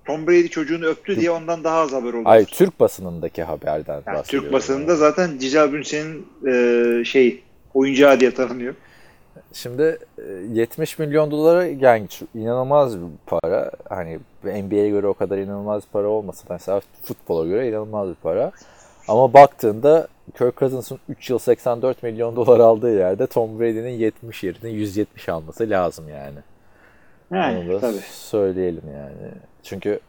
Tom 0.05 0.27
Brady 0.27 0.47
çocuğunu 0.47 0.85
öptü 0.85 1.15
diye 1.15 1.31
ondan 1.31 1.63
daha 1.63 1.79
az 1.79 1.93
haber 1.93 2.09
oluyor. 2.09 2.25
Ay 2.25 2.45
Türk 2.45 2.79
basınındaki 2.79 3.43
haberden 3.43 3.93
Yani 3.93 4.05
bahsediyorum. 4.05 4.45
Türk 4.45 4.53
basınında 4.53 4.95
zaten 4.95 5.37
Cical 5.37 5.73
Bünsen'in 5.73 6.27
e, 6.47 7.03
şey 7.03 7.43
oyuncağı 7.73 8.19
diye 8.19 8.33
tanınıyor. 8.33 8.75
Şimdi 9.53 9.99
e, 10.17 10.23
70 10.53 10.99
milyon 10.99 11.31
dolara 11.31 11.65
yani 11.65 12.07
inanılmaz 12.35 12.97
bir 12.97 13.05
para. 13.25 13.71
Hani 13.89 14.19
NBA'ye 14.43 14.89
göre 14.89 15.07
o 15.07 15.13
kadar 15.13 15.37
inanılmaz 15.37 15.83
bir 15.83 15.89
para 15.91 16.07
olmasa 16.07 16.49
da 16.49 16.53
mesela 16.53 16.81
futbola 17.03 17.47
göre 17.47 17.69
inanılmaz 17.69 18.09
bir 18.09 18.15
para. 18.15 18.51
Ama 19.07 19.33
baktığında 19.33 20.07
Kirk 20.37 20.57
Cousins'ın 20.57 20.99
3 21.09 21.29
yıl 21.29 21.39
84 21.39 22.03
milyon 22.03 22.35
dolar 22.35 22.59
aldığı 22.59 22.97
yerde 22.97 23.27
Tom 23.27 23.59
Brady'nin 23.59 23.89
70 23.89 24.43
yerine 24.43 24.69
170 24.69 25.29
alması 25.29 25.69
lazım 25.69 26.09
yani. 26.09 26.39
Yani 27.31 27.59
Onu 27.59 27.73
da 27.73 27.79
tabii. 27.79 28.01
söyleyelim 28.11 28.83
yani. 28.93 29.31
Çünkü 29.65 29.99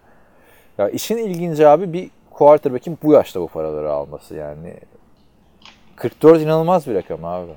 ya 0.78 0.88
işin 0.88 1.16
ilginci 1.16 1.68
abi 1.68 1.92
bir 1.92 2.10
quarterback'in 2.30 2.98
bu 3.02 3.12
yaşta 3.12 3.40
bu 3.40 3.48
paraları 3.48 3.92
alması 3.92 4.34
yani. 4.34 4.74
44 5.96 6.40
inanılmaz 6.42 6.86
bir 6.86 6.94
rakam 6.94 7.24
abi. 7.24 7.52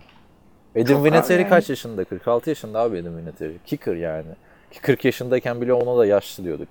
Abi 0.75 1.03
Vinatieri 1.03 1.41
yani. 1.41 1.49
kaç 1.49 1.69
yaşında? 1.69 2.03
46 2.03 2.49
yaşında 2.49 2.79
abi 2.79 2.99
Adam 2.99 3.17
Vinatieri. 3.17 3.57
Kicker 3.65 3.95
yani. 3.95 4.31
Ki 4.71 4.81
40 4.81 5.05
yaşındayken 5.05 5.61
bile 5.61 5.73
ona 5.73 5.97
da 5.97 6.05
yaşlı 6.05 6.43
diyorduk. 6.43 6.67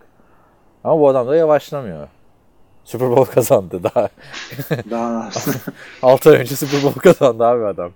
Ama 0.85 1.01
bu 1.01 1.09
adam 1.09 1.29
da 1.29 1.37
yavaşlamıyor. 1.37 2.09
Super 2.85 3.11
Bowl 3.11 3.33
kazandı 3.33 3.83
daha. 3.83 4.09
Daha 4.91 5.31
6 6.03 6.31
ay 6.31 6.37
önce 6.37 6.57
Super 6.57 6.83
Bowl 6.83 7.01
kazandı 7.01 7.45
abi 7.45 7.65
adam. 7.65 7.93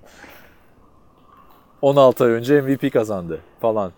16 1.83 2.25
ay 2.25 2.31
önce 2.31 2.61
MVP 2.61 2.93
kazandı 2.93 3.41
falan. 3.61 3.93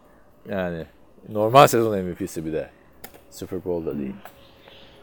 Yani 0.49 0.87
normal 1.29 1.67
sezon 1.67 1.99
MVP'si 1.99 2.45
bir 2.45 2.53
de. 2.53 2.71
Super 3.35 3.65
Bowl'da 3.65 3.99
değil. 3.99 4.15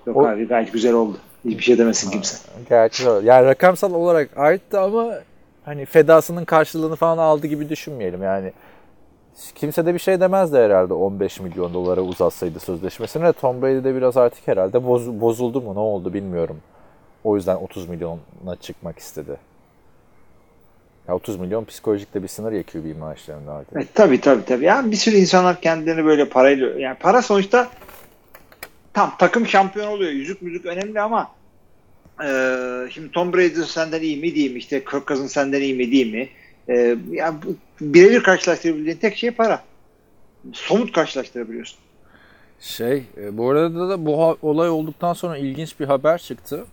Yok 0.07 0.17
O- 0.17 0.27
abi 0.27 0.47
gayet 0.47 0.73
güzel 0.73 0.93
oldu. 0.93 1.17
Hiçbir 1.45 1.63
şey 1.63 1.77
demesin 1.77 2.11
kimse. 2.11 2.37
Gerçi 2.69 3.09
öyle. 3.09 3.27
Yani 3.27 3.45
rakamsal 3.45 3.93
olarak 3.93 4.37
arttı 4.37 4.79
ama 4.79 5.13
hani 5.65 5.85
fedasının 5.85 6.45
karşılığını 6.45 6.95
falan 6.95 7.17
aldı 7.17 7.47
gibi 7.47 7.69
düşünmeyelim. 7.69 8.23
Yani 8.23 8.51
kimse 9.55 9.85
de 9.85 9.93
bir 9.93 9.99
şey 9.99 10.19
demezdi 10.19 10.57
herhalde 10.57 10.93
15 10.93 11.39
milyon 11.39 11.73
dolara 11.73 12.01
uzatsaydı 12.01 12.59
sözleşmesini. 12.59 13.33
Tom 13.33 13.61
Brady 13.61 13.83
de 13.83 13.95
biraz 13.95 14.17
artık 14.17 14.47
herhalde 14.47 14.77
boz- 14.77 15.21
bozuldu 15.21 15.61
mu 15.61 15.75
ne 15.75 15.79
oldu 15.79 16.13
bilmiyorum. 16.13 16.57
O 17.23 17.35
yüzden 17.35 17.55
30 17.55 17.89
milyona 17.89 18.55
çıkmak 18.61 18.99
istedi. 18.99 19.35
Ya 21.07 21.15
30 21.15 21.39
milyon 21.39 21.65
psikolojik 21.65 22.13
de 22.13 22.23
bir 22.23 22.27
sınır 22.27 22.51
ya 22.51 22.63
QB 22.63 22.97
maaşlarında 22.99 23.53
artık. 23.53 23.73
Evet, 23.75 23.87
tabii 23.93 24.21
tabii 24.21 24.45
tabii. 24.45 24.65
Yani 24.65 24.91
bir 24.91 24.95
sürü 24.95 25.15
insanlar 25.15 25.61
kendilerini 25.61 26.05
böyle 26.05 26.29
parayla 26.29 26.79
yani 26.79 26.97
para 26.99 27.21
sonuçta 27.21 27.67
tam 28.93 29.15
takım 29.19 29.47
şampiyon 29.47 29.87
oluyor. 29.87 30.11
Yüzük 30.11 30.41
müzük 30.41 30.65
önemli 30.65 31.01
ama 31.01 31.31
e, 32.23 32.27
şimdi 32.91 33.11
Tom 33.11 33.33
Brady 33.33 33.63
senden 33.63 34.01
iyi 34.01 34.17
mi 34.17 34.35
değil 34.35 34.51
mi? 34.51 34.57
İşte 34.57 34.83
Kirk 34.83 35.07
Cousins 35.07 35.33
senden 35.33 35.61
iyi 35.61 35.73
mi 35.73 35.91
değil 35.91 36.13
mi? 36.13 36.29
E, 36.69 36.97
yani 37.11 37.35
birebir 37.81 38.23
karşılaştırabildiğin 38.23 38.97
tek 38.97 39.17
şey 39.17 39.31
para. 39.31 39.63
Somut 40.53 40.91
karşılaştırabiliyorsun. 40.91 41.79
Şey, 42.59 43.03
e, 43.17 43.37
bu 43.37 43.49
arada 43.49 43.89
da 43.89 44.05
bu 44.05 44.37
olay 44.41 44.69
olduktan 44.69 45.13
sonra 45.13 45.37
ilginç 45.37 45.79
bir 45.79 45.85
haber 45.85 46.17
çıktı. 46.17 46.65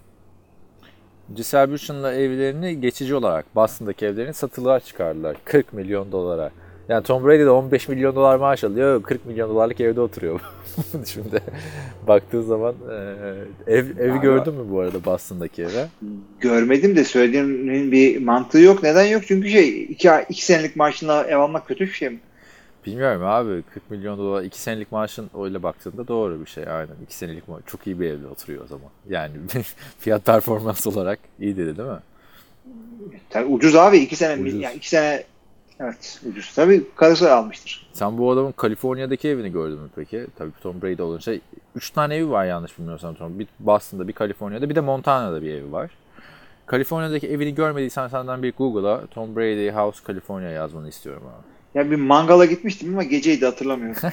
Bündchen'la 1.28 2.14
evlerini 2.14 2.80
geçici 2.80 3.14
olarak 3.14 3.54
Boston'daki 3.54 4.06
evlerini 4.06 4.34
satılığa 4.34 4.80
çıkardılar. 4.80 5.36
40 5.44 5.72
milyon 5.72 6.12
dolara. 6.12 6.50
Yani 6.88 7.02
Tom 7.02 7.24
Brady 7.24 7.40
de 7.44 7.50
15 7.50 7.88
milyon 7.88 8.16
dolar 8.16 8.36
maaş 8.36 8.64
alıyor. 8.64 9.02
40 9.02 9.26
milyon 9.26 9.50
dolarlık 9.50 9.80
evde 9.80 10.00
oturuyor. 10.00 10.40
Şimdi 11.06 11.42
baktığın 12.06 12.42
zaman 12.42 12.74
e, 12.90 12.94
ev 13.74 13.98
evi 13.98 14.12
Abi- 14.12 14.20
gördün 14.20 14.54
mü 14.54 14.70
bu 14.70 14.80
arada 14.80 15.04
Boston'daki 15.04 15.62
eve? 15.62 15.86
Görmedim 16.40 16.96
de 16.96 17.04
söylediğimin 17.04 17.92
bir 17.92 18.22
mantığı 18.22 18.58
yok. 18.60 18.82
Neden 18.82 19.04
yok? 19.06 19.22
Çünkü 19.26 19.48
şey 19.50 19.82
iki, 19.82 20.10
ay- 20.10 20.26
iki 20.28 20.44
senelik 20.44 20.76
maaşına 20.76 21.22
ev 21.22 21.36
almak 21.36 21.68
kötü 21.68 21.84
bir 21.86 21.92
şey 21.92 22.08
mi? 22.10 22.18
Bilmiyorum 22.86 23.22
abi 23.24 23.62
40 23.74 23.90
milyon 23.90 24.18
dolar 24.18 24.42
2 24.42 24.60
senelik 24.60 24.92
maaşın 24.92 25.30
öyle 25.44 25.62
baktığında 25.62 26.08
doğru 26.08 26.40
bir 26.40 26.46
şey 26.46 26.64
aynen. 26.68 26.94
2 27.04 27.16
senelik 27.16 27.48
maaş 27.48 27.62
çok 27.66 27.86
iyi 27.86 28.00
bir 28.00 28.06
evde 28.10 28.26
oturuyor 28.26 28.64
o 28.64 28.66
zaman. 28.66 28.88
Yani 29.08 29.32
fiyat 29.98 30.26
performans 30.26 30.86
olarak 30.86 31.18
iyi 31.40 31.56
dedi 31.56 31.78
değil 31.78 31.88
mi? 31.88 31.98
Tabii 33.30 33.46
ucuz 33.46 33.74
abi. 33.76 33.98
iki 33.98 34.16
sene 34.16 34.42
Ucuz. 34.42 34.60
yani 34.60 34.74
iki 34.76 34.88
sene 34.88 35.24
evet 35.80 36.20
ucuz. 36.30 36.52
Tabii 36.54 36.84
karısı 36.96 37.34
almıştır. 37.34 37.88
Sen 37.92 38.18
bu 38.18 38.30
adamın 38.30 38.52
Kaliforniya'daki 38.52 39.28
evini 39.28 39.52
gördün 39.52 39.78
mü 39.78 39.88
peki? 39.96 40.26
Tabii 40.38 40.50
Tom 40.62 40.82
Brady 40.82 41.02
olunca 41.02 41.34
3 41.74 41.90
tane 41.90 42.14
evi 42.16 42.30
var 42.30 42.44
yanlış 42.44 42.78
bilmiyorsam 42.78 43.14
Tom. 43.14 43.38
Bir 43.38 43.46
Boston'da, 43.60 44.08
bir 44.08 44.12
Kaliforniya'da, 44.12 44.70
bir 44.70 44.74
de 44.74 44.80
Montana'da 44.80 45.42
bir 45.42 45.54
evi 45.54 45.72
var. 45.72 45.90
Kaliforniya'daki 46.66 47.28
evini 47.28 47.54
görmediysen 47.54 48.08
senden 48.08 48.42
bir 48.42 48.52
Google'a 48.52 49.06
Tom 49.06 49.36
Brady 49.36 49.70
House 49.70 50.00
California 50.06 50.50
yazmanı 50.50 50.88
istiyorum 50.88 51.22
abi. 51.26 51.78
Ya 51.78 51.90
bir 51.90 51.96
mangala 51.96 52.44
gitmiştim 52.44 52.92
ama 52.92 53.02
geceydi 53.02 53.44
hatırlamıyorum. 53.44 54.02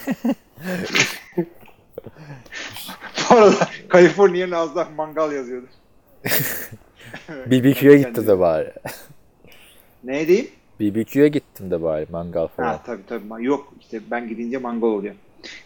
Bu 3.29 3.35
arada 3.35 3.67
Kaliforniya'nın 3.89 4.51
ağzından 4.51 4.93
mangal 4.93 5.31
yazıyordu. 5.31 5.67
BBQ'ya 7.45 7.95
gitti 7.95 8.27
de 8.27 8.39
bari. 8.39 8.73
Ne 10.03 10.27
diyeyim? 10.27 10.47
BBQ'ya 10.79 11.27
gittim 11.27 11.71
de 11.71 11.83
bari 11.83 12.05
mangal 12.11 12.47
falan. 12.47 12.67
Ha 12.67 12.81
tabii 12.85 13.05
tabii. 13.07 13.45
Yok 13.45 13.73
işte 13.81 13.99
ben 14.11 14.29
gidince 14.29 14.57
mangal 14.57 14.87
oluyor. 14.87 15.15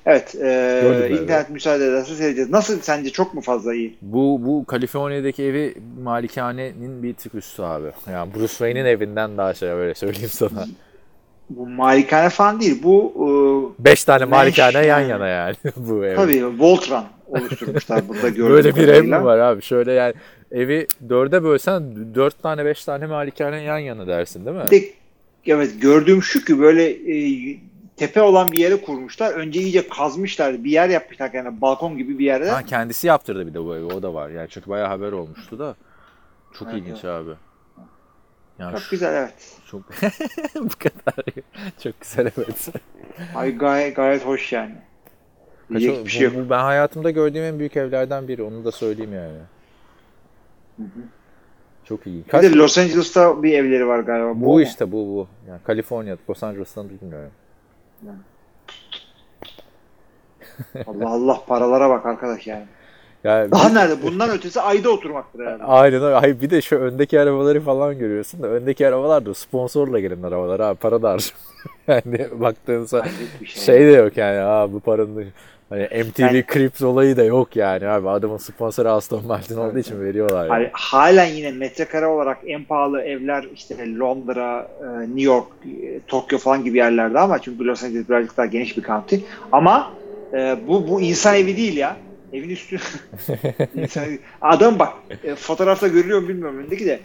Evet. 0.05 0.35
E, 0.35 1.09
internet 1.21 1.49
müsaade 1.49 1.85
ederse 1.85 2.15
seyredeceğiz. 2.15 2.49
Nasıl 2.49 2.79
sence 2.79 3.09
çok 3.09 3.33
mu 3.33 3.41
fazla 3.41 3.73
iyi? 3.73 3.97
Bu 4.01 4.41
bu 4.45 4.65
Kaliforniya'daki 4.65 5.43
evi 5.43 5.75
malikanenin 6.03 7.03
bir 7.03 7.13
tık 7.13 7.35
üstü 7.35 7.61
abi. 7.61 7.87
Yani 8.11 8.33
Bruce 8.33 8.47
Wayne'in 8.47 8.85
evinden 8.85 9.37
daha 9.37 9.53
şey 9.53 9.69
böyle 9.69 9.95
söyleyeyim 9.95 10.29
sana. 10.29 10.65
Bu 11.49 11.67
malikane 11.67 12.29
falan 12.29 12.61
değil. 12.61 12.83
Bu 12.83 13.75
5 13.79 14.03
tane 14.03 14.25
Meş 14.25 14.31
malikane 14.31 14.85
yan 14.85 14.99
yana 14.99 15.27
yani 15.27 15.55
bu 15.75 16.05
e, 16.05 16.09
ev. 16.09 16.15
tabii 16.15 16.59
Voltran 16.59 17.05
oluşturmuşlar 17.27 18.07
burada 18.07 18.29
gördüğüm 18.29 18.49
Böyle 18.49 18.75
bir 18.75 18.81
ev 18.81 18.87
kadarıyla. 18.87 19.19
mi 19.19 19.25
var 19.25 19.37
abi? 19.37 19.61
Şöyle 19.61 19.91
yani 19.91 20.13
evi 20.51 20.87
dörde 21.09 21.43
bölsen 21.43 21.95
dört 22.15 22.43
tane 22.43 22.65
beş 22.65 22.85
tane 22.85 23.05
malikane 23.05 23.61
yan 23.61 23.77
yana 23.77 24.07
dersin 24.07 24.45
değil 24.45 24.57
mi? 24.57 24.63
Bir 24.71 24.81
de 24.81 24.85
evet 25.45 25.81
gördüğüm 25.81 26.23
şu 26.23 26.45
ki 26.45 26.59
böyle 26.59 26.89
e, 26.89 27.57
tepe 27.97 28.21
olan 28.21 28.51
bir 28.51 28.57
yere 28.57 28.81
kurmuşlar. 28.81 29.33
Önce 29.33 29.59
iyice 29.61 29.87
kazmışlar. 29.87 30.63
Bir 30.63 30.71
yer 30.71 30.89
yapmışlar 30.89 31.29
yani 31.33 31.61
balkon 31.61 31.97
gibi 31.97 32.19
bir 32.19 32.25
yerde. 32.25 32.49
Ha, 32.49 32.65
kendisi 32.65 33.07
yaptırdı 33.07 33.47
bir 33.47 33.53
de 33.53 33.63
bu 33.63 33.75
evi 33.75 33.85
o 33.85 34.01
da 34.03 34.13
var. 34.13 34.29
Yani 34.29 34.47
çünkü 34.49 34.69
bayağı 34.69 34.87
haber 34.87 35.11
olmuştu 35.11 35.59
da. 35.59 35.75
Çok 36.53 36.67
Evet, 36.67 36.81
ilginç 36.81 37.05
abi. 37.05 37.31
Yani 38.59 38.71
Çok 38.71 38.81
şu- 38.81 38.89
güzel 38.91 39.13
evet. 39.15 39.57
çok 39.65 39.81
bu 40.55 40.69
kadar. 40.79 41.25
çok 41.83 42.01
güzel 42.01 42.31
evet. 42.37 42.69
Ay 43.35 43.57
gayet 43.57 43.95
gayet 43.95 44.25
hoş 44.25 44.53
yani. 44.53 44.75
Kaç 45.69 45.79
Diyecek 45.79 46.01
o- 46.01 46.05
bir 46.05 46.11
şey 46.11 46.21
yok. 46.23 46.35
bu, 46.35 46.39
bu 46.45 46.49
ben 46.49 46.59
hayatımda 46.59 47.11
gördüğüm 47.11 47.43
en 47.43 47.59
büyük 47.59 47.77
evlerden 47.77 48.27
biri. 48.27 48.43
Onu 48.43 48.65
da 48.65 48.71
söyleyeyim 48.71 49.13
yani. 49.13 49.37
Çok 51.89 52.07
iyi. 52.07 52.25
Bir 52.25 52.31
Kaç, 52.31 52.43
de 52.43 52.55
Los 52.55 52.77
Angeles'ta 52.77 53.43
bir 53.43 53.53
evleri 53.53 53.87
var 53.87 53.99
galiba. 53.99 54.29
bu 54.29 54.53
mu? 54.53 54.61
işte 54.61 54.91
bu 54.91 54.95
bu. 54.97 55.27
Yani 55.49 55.59
Kaliforniya, 55.63 56.17
Los 56.29 56.43
Angeles'tan 56.43 56.89
bilmiyorum. 56.89 57.31
Allah 60.87 61.09
Allah 61.09 61.41
paralara 61.47 61.89
bak 61.89 62.05
arkadaş 62.05 62.47
yani. 62.47 62.65
Yani 63.23 63.51
Daha 63.51 63.69
nerede? 63.69 64.03
Bundan 64.03 64.29
ötesi 64.29 64.61
ayda 64.61 64.89
oturmaktır 64.89 65.39
herhalde. 65.45 65.63
Aynen 65.63 66.03
öyle. 66.03 66.15
Ay 66.15 66.41
bir 66.41 66.49
de 66.49 66.61
şu 66.61 66.75
öndeki 66.75 67.19
arabaları 67.19 67.61
falan 67.61 67.99
görüyorsun 67.99 68.43
da 68.43 68.47
öndeki 68.47 68.87
arabalar 68.87 69.25
da 69.25 69.33
sponsorla 69.33 69.99
gelen 69.99 70.23
arabalar 70.23 70.59
abi 70.59 70.79
para 70.79 71.01
da 71.01 71.09
harcıyor. 71.09 71.35
yani 71.87 72.27
baktığınızda 72.41 73.05
bir 73.41 73.45
şey. 73.45 73.63
şey 73.63 73.79
de 73.79 73.91
yok 73.91 74.17
yani 74.17 74.39
abi 74.39 74.73
bu 74.73 74.79
paranın 74.79 75.27
hani 75.69 75.83
MTV 75.83 76.21
Yani- 76.21 76.45
Crips 76.53 76.81
olayı 76.81 77.17
da 77.17 77.23
yok 77.23 77.55
yani 77.55 77.87
abi 77.87 78.09
adamın 78.09 78.37
sponsoru 78.37 78.89
Aston 78.89 79.25
Martin 79.25 79.57
olduğu 79.57 79.71
Evet, 79.73 79.85
için 79.85 80.01
veriyorlar 80.01 80.39
yani. 80.41 80.49
Hani 80.49 80.69
halen 80.73 81.25
yine 81.25 81.51
metrekare 81.51 82.05
olarak 82.05 82.37
en 82.45 82.63
pahalı 82.63 83.01
evler 83.01 83.45
işte 83.55 83.95
Londra, 83.97 84.71
e, 84.81 85.01
New 85.01 85.21
York, 85.21 85.47
e, 85.65 85.99
Tokyo 86.07 86.37
falan 86.39 86.63
gibi 86.63 86.77
yerlerde 86.77 87.19
ama 87.19 87.39
çünkü 87.39 87.65
Los 87.65 87.83
Angeles 87.83 88.09
birazcık 88.09 88.37
daha 88.37 88.45
geniş 88.45 88.77
bir 88.77 88.83
county. 88.83 89.15
Ama 89.51 89.93
e, 90.33 90.57
bu 90.67 90.87
bu 90.87 91.01
insan 91.01 91.35
evi 91.35 91.57
değil 91.57 91.77
ya. 91.77 91.97
Evin 92.33 92.49
üstü. 92.49 92.77
Adam 94.41 94.79
bak 94.79 94.93
fotoğrafta 95.35 95.87
görülüyor 95.87 96.27
bilmiyorum 96.27 96.63
öndeki 96.65 96.85
de 96.85 96.99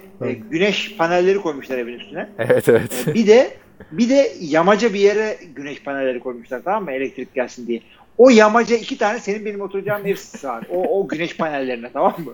güneş 0.50 0.96
panelleri 0.96 1.38
koymuşlar 1.38 1.78
evin 1.78 1.98
üstüne. 1.98 2.28
Evet 2.38 2.68
evet. 2.68 3.04
Bir 3.14 3.26
de 3.26 3.50
bir 3.92 4.08
de 4.08 4.32
yamaca 4.40 4.94
bir 4.94 5.00
yere 5.00 5.36
güneş 5.56 5.82
panelleri 5.82 6.20
koymuşlar 6.20 6.62
tamam 6.64 6.84
mı 6.84 6.92
elektrik 6.92 7.34
gelsin 7.34 7.66
diye. 7.66 7.80
O 8.18 8.30
yamaca 8.30 8.76
iki 8.76 8.98
tane 8.98 9.20
senin 9.20 9.44
benim 9.44 9.60
oturacağım 9.60 10.06
ev 10.06 10.16
sığar. 10.16 10.66
O, 10.70 11.00
o 11.00 11.08
güneş 11.08 11.36
panellerine 11.36 11.90
tamam 11.92 12.14
mı? 12.18 12.32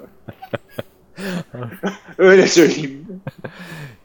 Öyle 2.18 2.46
söyleyeyim. 2.46 3.06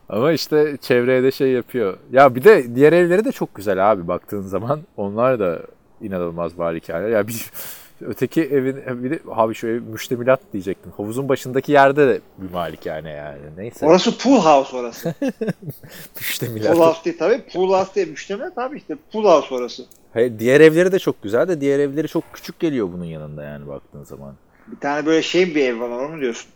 Ama 0.09 0.31
işte 0.31 0.77
çevreye 0.81 1.23
de 1.23 1.31
şey 1.31 1.51
yapıyor. 1.51 1.97
Ya 2.11 2.35
bir 2.35 2.43
de 2.43 2.75
diğer 2.75 2.93
evleri 2.93 3.25
de 3.25 3.31
çok 3.31 3.55
güzel 3.55 3.91
abi 3.91 4.07
baktığın 4.07 4.41
zaman. 4.41 4.81
Onlar 4.97 5.39
da 5.39 5.61
inanılmaz 6.01 6.57
var 6.57 6.75
hikayeler. 6.75 7.09
Ya 7.09 7.27
bir 7.27 7.51
öteki 8.01 8.43
evin 8.43 9.03
bir 9.03 9.11
de 9.11 9.19
abi 9.31 9.53
şu 9.55 9.67
ev 9.67 9.81
müştemilat 9.81 10.39
diyecektim. 10.53 10.91
Havuzun 10.97 11.29
başındaki 11.29 11.71
yerde 11.71 12.07
de 12.07 12.21
bir 12.37 12.53
malikane 12.53 13.11
yani. 13.11 13.37
Neyse. 13.57 13.85
Orası 13.85 14.17
pool 14.17 14.39
house 14.39 14.77
orası. 14.77 15.13
müştemilat. 16.15 16.77
Pool 16.77 16.85
house 16.85 17.05
değil 17.05 17.17
tabii. 17.19 17.41
Pool 17.53 17.73
house 17.73 17.95
değil 17.95 18.07
müştemel 18.09 18.51
tabii 18.55 18.77
işte 18.77 18.95
pool 19.11 19.25
house 19.25 19.55
orası. 19.55 19.85
Hayır, 20.15 20.39
diğer 20.39 20.61
evleri 20.61 20.91
de 20.91 20.99
çok 20.99 21.23
güzel 21.23 21.47
de 21.47 21.61
diğer 21.61 21.79
evleri 21.79 22.07
çok 22.07 22.23
küçük 22.33 22.59
geliyor 22.59 22.89
bunun 22.93 23.05
yanında 23.05 23.43
yani 23.43 23.67
baktığın 23.67 24.03
zaman. 24.03 24.35
Bir 24.67 24.79
tane 24.79 25.05
böyle 25.05 25.21
şey 25.21 25.55
bir 25.55 25.69
ev 25.69 25.79
var 25.79 25.89
onu 25.89 26.09
mu 26.09 26.21
diyorsun? 26.21 26.51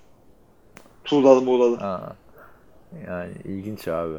Tuğlalı 1.04 1.42
muğlalı. 1.42 1.76
Ha. 1.78 2.16
Yani 3.08 3.32
ilginç 3.46 3.88
abi. 3.88 4.18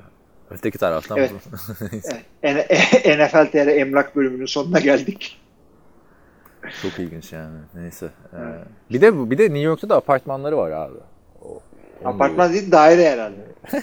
Öteki 0.51 0.79
taraftan 0.79 1.19
Evet. 1.19 1.33
Evet. 2.43 2.71
NFL 3.05 3.51
TR 3.51 3.57
emlak 3.69 4.17
bölümünün 4.17 4.47
sonuna 4.47 4.81
geldik. 4.81 5.41
Çok 6.83 6.99
ilginç 6.99 7.33
yani. 7.33 7.59
Neyse. 7.75 8.11
Ee, 8.33 8.37
bir 8.91 9.01
de 9.01 9.31
bir 9.31 9.39
de 9.39 9.43
New 9.43 9.59
York'ta 9.59 9.89
da 9.89 9.97
apartmanları 9.97 10.57
var 10.57 10.71
abi. 10.71 10.99
O- 11.43 11.63
Apartman 12.05 12.53
değil 12.53 12.73
daire 12.73 13.11
herhalde. 13.11 13.37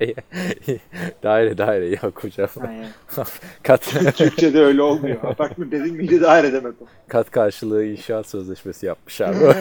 daire 1.22 1.58
daire 1.58 1.86
ya 1.88 2.10
kocam. 2.10 2.48
Aynen. 2.68 2.86
kat 3.62 3.82
Türkçe'de 4.16 4.60
öyle 4.60 4.82
olmuyor. 4.82 5.24
Apartman 5.24 5.70
dedin 5.70 5.94
miydi 5.94 6.20
daire 6.20 6.52
demek 6.52 6.74
o. 6.82 6.84
kat 7.08 7.30
karşılığı 7.30 7.84
inşaat 7.84 8.26
sözleşmesi 8.26 8.86
yapmış 8.86 9.20
abi. 9.20 9.36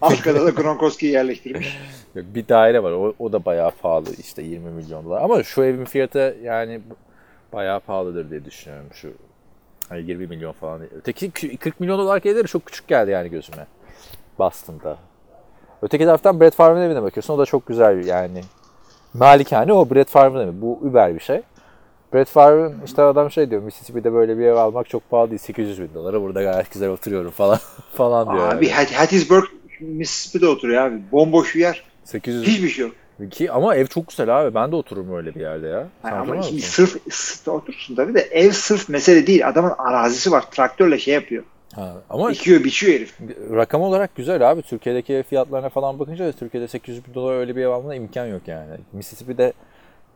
Arkada 0.00 0.46
da 0.46 0.50
Gronkowski'yi 0.50 1.12
yerleştirmiş. 1.12 1.78
bir 2.14 2.48
daire 2.48 2.82
var. 2.82 2.92
O, 2.92 3.14
o 3.18 3.32
da 3.32 3.44
bayağı 3.44 3.70
pahalı 3.70 4.08
işte 4.20 4.42
20 4.42 4.70
milyon 4.70 5.04
dolar. 5.04 5.22
Ama 5.22 5.42
şu 5.42 5.62
evin 5.62 5.84
fiyatı 5.84 6.36
yani 6.42 6.80
bayağı 7.52 7.80
pahalıdır 7.80 8.30
diye 8.30 8.44
düşünüyorum 8.44 8.86
şu. 8.92 9.12
Hani 9.88 10.02
20 10.10 10.26
milyon 10.26 10.52
falan. 10.52 10.80
Öteki 10.96 11.30
kü- 11.30 11.56
40 11.56 11.80
milyon 11.80 11.98
dolar 11.98 12.22
evleri 12.24 12.46
çok 12.46 12.66
küçük 12.66 12.88
geldi 12.88 13.10
yani 13.10 13.30
gözüme. 13.30 13.66
Boston'da. 14.38 14.98
Öteki 15.82 16.04
taraftan 16.04 16.40
Brett 16.40 16.54
Favre'ın 16.54 16.82
evine 16.82 17.02
bakıyorsun. 17.02 17.34
O 17.34 17.38
da 17.38 17.46
çok 17.46 17.66
güzel 17.66 18.06
yani. 18.06 18.40
Malikane 19.14 19.72
o 19.72 19.90
Brett 19.90 20.08
Favre'ın 20.08 20.44
evi. 20.48 20.60
Bu 20.62 20.80
über 20.84 21.14
bir 21.14 21.20
şey. 21.20 21.40
Brett 22.14 22.28
Favre'ın 22.28 22.74
işte 22.86 23.02
adam 23.02 23.30
şey 23.30 23.50
diyor 23.50 23.62
Mississippi'de 23.62 24.12
böyle 24.12 24.38
bir 24.38 24.42
ev 24.46 24.54
almak 24.54 24.88
çok 24.88 25.10
pahalı 25.10 25.30
değil. 25.30 25.38
800 25.40 25.80
bin 25.82 25.90
dolara 25.94 26.22
burada 26.22 26.42
gayet 26.42 26.72
güzel 26.72 26.88
oturuyorum 26.88 27.30
falan 27.30 27.58
falan 27.94 28.36
diyor. 28.36 28.48
Abi 28.54 28.66
yani. 28.66 28.74
Hat- 28.76 28.92
Hattiesburg 28.92 29.44
Mississippi'de 29.80 30.48
oturuyor 30.48 30.82
abi. 30.82 31.02
Bomboş 31.12 31.54
bir 31.54 31.60
yer. 31.60 31.82
800 32.04 32.46
Hiçbir 32.46 32.68
şey 32.68 32.84
yok. 32.86 32.94
Ki 33.30 33.52
ama 33.52 33.74
ev 33.74 33.86
çok 33.86 34.08
güzel 34.08 34.40
abi. 34.40 34.54
Ben 34.54 34.72
de 34.72 34.76
otururum 34.76 35.16
öyle 35.16 35.34
bir 35.34 35.40
yerde 35.40 35.66
ya. 35.68 35.86
Yani 36.04 36.14
ama 36.14 36.42
şimdi 36.42 36.62
sırf, 36.62 36.96
sırf 37.10 37.48
otursun 37.48 37.94
tabii 37.94 38.14
de 38.14 38.20
ev 38.20 38.50
sırf 38.50 38.88
mesele 38.88 39.26
değil. 39.26 39.48
Adamın 39.48 39.72
arazisi 39.78 40.30
var. 40.32 40.44
Traktörle 40.50 40.98
şey 40.98 41.14
yapıyor. 41.14 41.42
Ha, 41.74 42.02
ama 42.10 42.30
Dikiyor 42.30 42.64
biçiyor 42.64 42.94
herif. 42.94 43.14
rakam 43.50 43.82
olarak 43.82 44.16
güzel 44.16 44.50
abi. 44.50 44.62
Türkiye'deki 44.62 45.14
ev 45.14 45.22
fiyatlarına 45.22 45.68
falan 45.68 45.98
bakınca 45.98 46.26
da 46.26 46.32
Türkiye'de 46.32 46.68
800 46.68 47.06
bin 47.06 47.14
dolar 47.14 47.36
öyle 47.36 47.56
bir 47.56 47.62
ev 47.62 47.68
almana 47.68 47.94
imkan 47.94 48.26
yok 48.26 48.42
yani. 48.46 48.76
Mississippi'de 48.92 49.52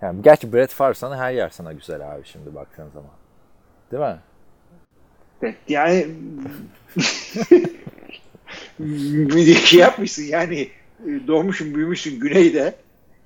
yani 0.02 0.22
gerçi 0.22 0.52
Brett 0.52 0.70
Favre 0.70 0.94
sana 0.94 1.18
her 1.18 1.32
yer 1.32 1.48
sana 1.48 1.72
güzel 1.72 2.12
abi 2.14 2.22
şimdi 2.24 2.54
baktığın 2.54 2.90
zaman. 2.90 3.10
Değil 3.92 4.02
mi? 4.02 4.20
Evet, 5.42 5.56
Yani 5.68 6.06
şey 9.64 9.80
yapmışsın 9.80 10.22
yani 10.22 10.68
doğmuşsun 11.26 11.74
büyümüşsün 11.74 12.20
güneyde 12.20 12.74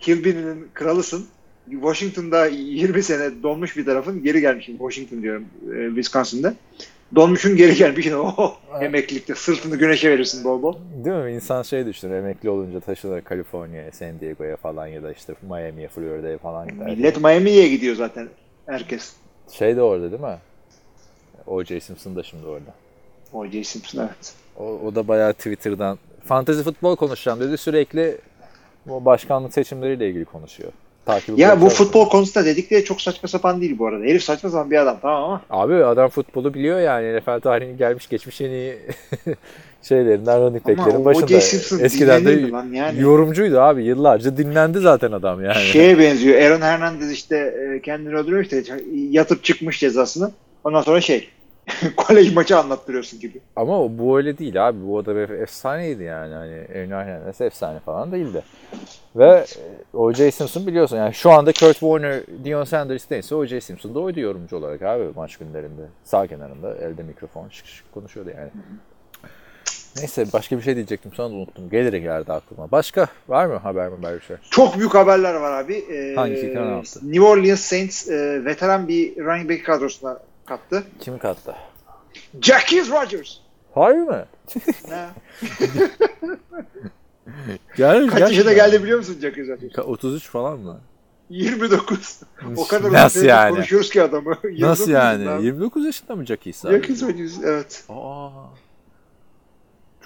Hillbilly'nin 0.06 0.68
kralısın 0.74 1.26
Washington'da 1.70 2.46
20 2.46 3.02
sene 3.02 3.42
donmuş 3.42 3.76
bir 3.76 3.84
tarafın 3.84 4.22
geri 4.22 4.40
gelmişsin 4.40 4.78
Washington 4.78 5.22
diyorum 5.22 5.44
e, 5.76 5.86
Wisconsin'da 5.88 6.54
donmuşsun 7.14 7.56
geri 7.56 7.74
gelmişsin 7.74 8.12
o 8.36 8.54
emeklilikte 8.80 9.34
sırtını 9.34 9.76
güneşe 9.76 10.10
verirsin 10.10 10.44
bol 10.44 10.62
bol 10.62 10.74
Değil 11.04 11.16
mi? 11.16 11.32
İnsan 11.32 11.62
şey 11.62 11.86
düşünür 11.86 12.14
emekli 12.14 12.50
olunca 12.50 12.80
taşınır 12.80 13.20
Kaliforniya'ya, 13.20 13.92
San 13.92 14.20
Diego'ya 14.20 14.56
falan 14.56 14.86
ya 14.86 15.02
da 15.02 15.12
işte 15.12 15.34
Miami'ye, 15.50 15.88
Florida'ya 15.88 16.38
falan 16.38 16.68
gider. 16.68 16.86
millet 16.86 17.20
Miami'ye 17.20 17.68
gidiyor 17.68 17.96
zaten 17.96 18.28
herkes 18.66 19.12
Şey 19.52 19.76
de 19.76 19.82
orada 19.82 20.10
değil 20.10 20.22
mi? 20.22 20.38
O.J. 21.46 21.80
Simpson 21.80 22.16
da 22.16 22.22
şimdi 22.22 22.46
orada. 22.46 22.74
O.J. 23.32 23.64
Simpson 23.64 24.00
evet 24.00 24.34
O, 24.58 24.64
o 24.64 24.94
da 24.94 25.08
bayağı 25.08 25.32
Twitter'dan 25.32 25.98
fantasy 26.24 26.62
futbol 26.62 26.96
konuşacağım 26.96 27.40
dedi. 27.40 27.58
Sürekli 27.58 28.18
bu 28.86 29.04
başkanlık 29.04 29.54
seçimleriyle 29.54 30.08
ilgili 30.08 30.24
konuşuyor. 30.24 30.72
Takip 31.10 31.38
ya 31.38 31.60
bu 31.60 31.68
futbol 31.68 32.08
konusunda 32.08 32.46
dedikleri 32.46 32.84
çok 32.84 33.00
saçma 33.00 33.28
sapan 33.28 33.60
değil 33.60 33.78
bu 33.78 33.86
arada 33.86 34.04
herif 34.04 34.22
saçma 34.22 34.50
sapan 34.50 34.70
bir 34.70 34.76
adam 34.76 34.98
tamam 35.02 35.24
ama 35.24 35.62
Abi 35.62 35.84
adam 35.84 36.08
futbolu 36.08 36.54
biliyor 36.54 36.80
yani. 36.80 37.16
NFL 37.16 37.40
tarihinin 37.40 37.76
gelmiş 37.76 38.08
geçmiş 38.08 38.40
en 38.40 38.50
iyi 38.50 38.78
şeylerinden 39.82 40.40
running 40.40 40.66
back'lerin 40.68 41.04
başında. 41.04 41.84
Eskiden 41.84 42.24
de 42.24 42.30
yani? 42.76 43.00
yorumcuydu 43.00 43.60
abi. 43.60 43.84
Yıllarca 43.84 44.36
dinlendi 44.36 44.78
zaten 44.78 45.12
adam 45.12 45.44
yani. 45.44 45.56
Şeye 45.56 45.98
benziyor. 45.98 46.42
Aaron 46.42 46.60
Hernandez 46.60 47.12
işte 47.12 47.36
e, 47.36 47.82
kendini 47.82 48.14
öldürüyor 48.14 48.42
işte 48.42 48.62
yatıp 49.10 49.44
çıkmış 49.44 49.80
cezasını. 49.80 50.30
Ondan 50.64 50.82
sonra 50.82 51.00
şey 51.00 51.28
kolej 51.96 52.34
maçı 52.34 52.58
anlattırıyorsun 52.58 53.20
gibi. 53.20 53.40
Ama 53.56 53.80
o- 53.82 53.88
bu 53.98 54.16
öyle 54.16 54.38
değil 54.38 54.68
abi. 54.68 54.78
Bu 54.86 54.98
adam 54.98 55.16
ef- 55.16 55.42
efsaneydi 55.42 56.02
yani. 56.02 56.34
Hani 56.34 56.54
Aaron 56.74 57.04
Hernandez 57.06 57.40
efsane 57.40 57.80
falan 57.80 58.12
değildi. 58.12 58.42
Ve 59.16 59.26
e, 59.26 59.96
O.J. 59.96 60.30
Simpson 60.30 60.66
biliyorsun 60.66 60.96
yani 60.96 61.14
şu 61.14 61.30
anda 61.30 61.52
Kurt 61.52 61.72
Warner, 61.78 62.20
Deion 62.44 62.64
Sanders 62.64 63.10
neyse 63.10 63.34
O.J. 63.34 63.60
Simpson 63.60 63.94
da 63.94 64.00
oydu 64.00 64.20
yorumcu 64.20 64.56
olarak 64.56 64.82
abi 64.82 65.04
maç 65.16 65.36
günlerinde. 65.36 65.82
Sağ 66.04 66.26
kenarında 66.26 66.74
elde 66.76 67.02
mikrofon 67.02 67.48
şık 67.48 67.66
şık 67.66 67.92
konuşuyordu 67.94 68.30
yani. 68.36 68.50
Neyse 69.96 70.24
başka 70.32 70.56
bir 70.58 70.62
şey 70.62 70.74
diyecektim 70.76 71.12
sonra 71.14 71.28
unuttum. 71.34 71.70
Gelir 71.70 71.92
geldi 71.92 72.32
aklıma. 72.32 72.70
Başka 72.70 73.06
var 73.28 73.46
mı 73.46 73.54
haber 73.56 73.88
mi 73.88 73.96
haber 73.96 74.14
bir 74.14 74.20
şey? 74.20 74.36
Çok 74.50 74.78
büyük 74.78 74.94
haberler 74.94 75.34
var 75.34 75.52
abi. 75.64 75.74
Ee, 75.74 76.14
Hangisi, 76.14 76.52
kanal 76.52 76.72
altı? 76.78 77.00
New 77.12 77.24
Orleans 77.24 77.60
Saints 77.60 78.08
e, 78.10 78.44
veteran 78.44 78.88
bir 78.88 79.16
running 79.16 79.50
back 79.50 79.64
kadrosuna 79.66 80.18
kattı. 80.50 80.84
Kim 81.00 81.18
kattı? 81.18 81.54
Jacquizz 82.42 82.90
Rodgers. 82.90 83.36
Hayır 83.74 83.98
mı? 83.98 84.26
Yani 87.78 88.06
Kaç 88.10 88.20
yaşına 88.20 88.52
geldi 88.52 88.82
biliyor 88.82 88.98
musun 88.98 89.16
Jacquizz 89.20 89.48
Rodgers? 89.48 89.78
33 89.78 90.28
falan 90.28 90.58
mı? 90.58 90.80
29. 91.30 92.20
o 92.56 92.66
kadar 92.66 92.92
Nasıl 92.92 93.24
yani? 93.24 93.54
konuşuyoruz 93.54 93.90
ki 93.90 94.02
adamı. 94.02 94.30
Nasıl 94.44 94.88
29 94.88 94.88
yani? 94.88 95.24
lan. 95.24 95.38
29 95.40 95.84
yaşında 95.86 96.16
mı 96.16 96.26
Jackie 96.26 96.52
abi? 96.64 96.72
Jacquizz 96.72 97.02
Rodgers 97.02 97.38
evet. 97.44 97.84
Aa. 97.88 98.28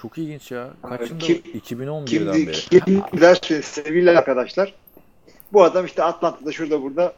Çok 0.01 0.17
ilginç 0.17 0.51
ya. 0.51 0.69
Kaçında? 0.89 1.17
kim- 1.19 1.35
2011'den 1.37 2.05
Kimdi, 2.05 2.47
beri. 2.47 2.51
kim 2.85 3.03
derseniz 3.21 3.65
sevgili 3.65 4.17
arkadaşlar. 4.17 4.73
Bu 5.53 5.63
adam 5.63 5.85
işte 5.85 6.03
Atlanta'da 6.03 6.51
şurada 6.51 6.81
burada 6.81 7.13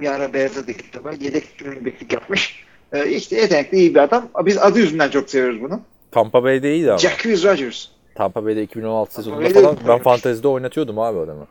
bir 0.00 0.08
ara 0.10 0.34
dikti 0.66 1.04
var. 1.04 1.12
Yedek 1.20 1.44
running 1.64 2.12
yapmış. 2.12 2.64
Ee, 2.92 3.08
işte 3.10 3.36
yetenekli 3.36 3.78
iyi 3.78 3.94
bir 3.94 4.00
adam. 4.00 4.28
Biz 4.46 4.58
adı 4.58 4.78
yüzünden 4.78 5.10
çok 5.10 5.30
seviyoruz 5.30 5.62
bunu. 5.62 5.80
Tampa 6.10 6.42
Bay'de 6.44 6.74
iyiydi 6.74 6.90
ama. 6.90 6.98
Jacquizz 6.98 7.44
Rodgers. 7.44 7.86
Tampa 8.14 8.44
Bay'de 8.44 8.62
2016 8.62 9.14
sezonunda 9.14 9.44
Bay'de- 9.44 9.60
falan 9.62 9.76
ben 9.88 9.98
fantezide 9.98 10.48
oynatıyordum 10.48 10.98
abi 10.98 11.18
adamı. 11.18 11.46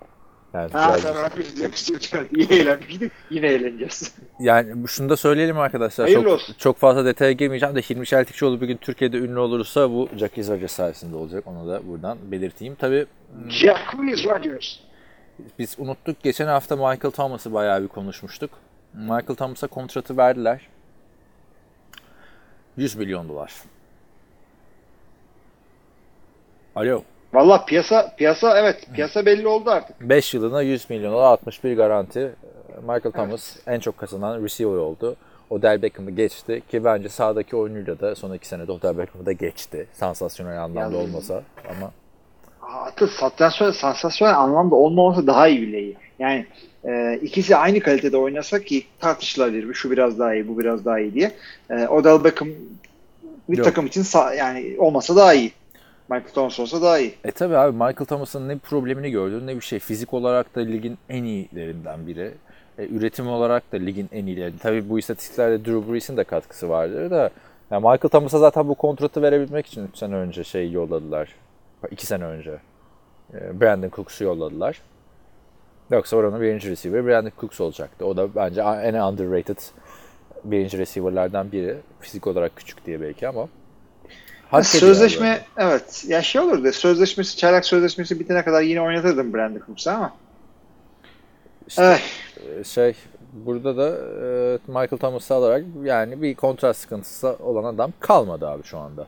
Yani, 0.54 0.72
Ha 0.72 0.98
sen 1.76 1.98
çıkardı. 1.98 2.28
İyi 2.36 2.50
eğlenmiştik. 2.50 3.12
Yine 3.30 3.48
eğleneceğiz. 3.48 4.14
yani 4.40 4.88
şunu 4.88 5.10
da 5.10 5.18
söyleyelim 5.18 5.60
arkadaşlar. 5.60 6.06
Hayırlı 6.08 6.24
Çok, 6.24 6.34
olsun. 6.34 6.56
çok 6.60 6.78
fazla 6.78 7.06
detaya 7.06 7.32
girmeyeceğim 7.32 7.76
de 7.76 7.82
Hilmi 7.82 8.06
Çeltikçioğlu 8.06 8.62
bir 8.62 8.68
gün 8.68 8.78
Türkiye'de 8.78 9.18
ünlü 9.18 9.40
olursa 9.40 9.90
bu 9.92 10.10
Jackie 10.18 10.48
Rodgers 10.48 10.72
sayesinde 10.72 11.16
olacak. 11.16 11.44
Onu 11.48 11.68
da 11.68 11.82
buradan 11.88 12.18
belirteyim. 12.32 12.76
Tabii 12.76 13.06
Jacquizz 13.50 14.26
Rodgers. 14.26 14.76
Biz 15.60 15.76
unuttuk. 15.80 16.24
Geçen 16.24 16.48
hafta 16.48 16.76
Michael 16.76 17.12
Thomas'ı 17.12 17.54
bayağı 17.54 17.84
bir 17.84 17.88
konuşmuştuk. 17.88 18.50
Michael 18.94 19.36
Thomas'a 19.36 19.68
kontratı 19.68 20.18
verdiler. 20.18 20.62
100 22.78 22.96
milyon 22.96 23.30
dolar. 23.30 23.54
Alo. 26.76 27.04
Valla 27.34 27.66
piyasa 27.66 28.16
piyasa 28.18 28.60
evet 28.60 28.88
piyasa 28.94 29.26
belli 29.26 29.48
oldu 29.48 29.70
artık. 29.70 30.02
5 30.02 30.34
yılına 30.34 30.62
100 30.62 30.90
milyon 30.90 31.14
dolar 31.14 31.24
61 31.32 31.78
garanti. 31.78 32.36
Michael 32.82 33.12
Thomas 33.12 33.58
en 33.68 33.80
çok 33.80 33.98
kazanan 33.98 34.44
receiver 34.44 34.78
oldu. 34.78 35.16
Odell 35.50 35.82
Beckham'ı 35.82 36.12
geçti 36.12 36.62
ki 36.72 36.84
bence 36.84 37.10
sahadaki 37.10 37.56
oyunuyla 37.56 38.00
da 38.00 38.16
son 38.16 38.34
iki 38.34 38.48
senede 38.48 38.72
Odell 38.72 38.98
Beckham'ı 38.98 39.26
da 39.26 39.32
geçti. 39.32 39.88
Sansasyonel 39.94 40.64
anlamda 40.64 40.80
Yani- 40.80 40.98
olmasa 40.98 41.44
ama 41.70 41.92
Hatta 42.68 43.08
sansasyonel, 43.08 43.74
sansasyonel 43.74 44.38
anlamda 44.38 44.76
olmaması 44.76 45.28
daha 45.28 45.48
iyi 45.48 45.62
bile 45.62 45.82
iyi. 45.82 45.96
Yani 46.20 46.46
e, 46.88 47.20
ikisi 47.22 47.56
aynı 47.56 47.80
kalitede 47.80 48.18
oynasa 48.18 48.60
ki 48.60 48.84
tartışılabilir. 49.00 49.74
Şu 49.74 49.92
biraz 49.92 50.20
daha 50.20 50.34
iyi, 50.36 50.48
bu 50.48 50.60
biraz 50.60 50.86
daha 50.86 51.00
iyi 51.00 51.14
diye. 51.14 51.32
E, 51.70 51.88
Odell 51.88 52.24
Beckham 52.24 52.48
bir 53.50 53.58
Yok. 53.58 53.66
takım 53.66 53.86
için 53.86 54.02
sa- 54.04 54.36
yani 54.36 54.76
olmasa 54.78 55.16
daha 55.16 55.34
iyi. 55.34 55.52
Michael 56.10 56.34
Thomas 56.34 56.60
olsa 56.60 56.82
daha 56.82 57.00
iyi. 57.00 57.14
E 57.24 57.32
tabi 57.32 57.58
abi 57.58 57.72
Michael 57.72 58.06
Thomas'ın 58.06 58.48
ne 58.50 58.58
problemini 58.58 59.12
gördün 59.12 59.48
ne 59.48 59.56
bir 59.56 59.62
şey. 59.62 59.80
Fizik 59.80 60.14
olarak 60.14 60.56
da 60.56 60.60
ligin 60.60 60.98
en 61.10 61.24
iyilerinden 61.24 62.08
biri. 62.08 62.32
E, 62.78 62.88
üretim 62.88 63.28
olarak 63.28 63.72
da 63.72 63.78
ligin 63.78 64.10
en 64.12 64.26
iyileri. 64.26 64.58
Tabi 64.58 64.90
bu 64.90 65.00
istatistiklerde 65.00 65.66
Drew 65.66 65.92
Brees'in 65.92 66.18
de 66.18 66.24
katkısı 66.24 66.70
vardır 66.70 67.12
da. 67.12 67.30
Yani 67.72 67.82
Michael 67.82 68.10
Thomas'a 68.10 68.40
zaten 68.40 68.68
bu 68.68 68.76
kontratı 68.76 69.22
verebilmek 69.22 69.66
için 69.66 69.88
3 69.88 69.98
sene 69.98 70.16
önce 70.16 70.44
şey 70.44 70.72
yolladılar. 70.72 71.30
2 71.92 72.06
sene 72.06 72.24
önce. 72.26 72.58
E, 73.34 73.62
Brandon 73.62 73.90
Cooks'u 73.90 74.24
yolladılar. 74.24 74.82
Yoksa 75.92 76.18
oranın 76.18 76.42
birinci 76.42 76.70
receiver 76.72 77.06
Brandon 77.06 77.32
Cooks 77.40 77.62
olacaktı. 77.62 78.06
O 78.06 78.18
da 78.18 78.36
bence 78.36 78.62
en 78.62 78.94
underrated 78.94 79.58
birinci 80.44 80.78
receiver'lardan 80.78 81.52
biri. 81.52 81.78
Fizik 82.00 82.28
olarak 82.28 82.56
küçük 82.56 82.86
diye 82.86 83.02
belki 83.02 83.28
ama. 83.28 83.48
hak 84.52 84.66
Sözleşme 84.66 85.32
abi. 85.32 85.40
evet. 85.58 86.06
Ya 86.08 86.22
şey 86.22 86.42
olurdu. 86.42 86.72
Sözleşmesi, 86.72 87.38
çaylak 87.38 87.66
sözleşmesi 87.66 88.20
bitene 88.20 88.44
kadar 88.44 88.62
yine 88.62 88.82
oynatırdım 88.82 89.34
Brandon 89.34 89.62
Cooks'u 89.66 89.90
ama. 89.92 90.14
İşte- 91.68 91.84
Eh, 91.84 92.00
Ee, 92.60 92.64
şey 92.64 92.96
burada 93.34 93.78
da 93.78 93.88
e, 93.90 94.58
Michael 94.68 94.98
Thomas'ı 95.00 95.34
alarak 95.36 95.64
yani 95.84 96.22
bir 96.22 96.36
kontrat 96.36 96.78
sıkıntısı 96.78 97.28
olan 97.40 97.64
adam 97.76 97.94
kalmadı 98.00 98.48
abi 98.50 98.64
şu 98.64 98.78
anda. 98.78 99.08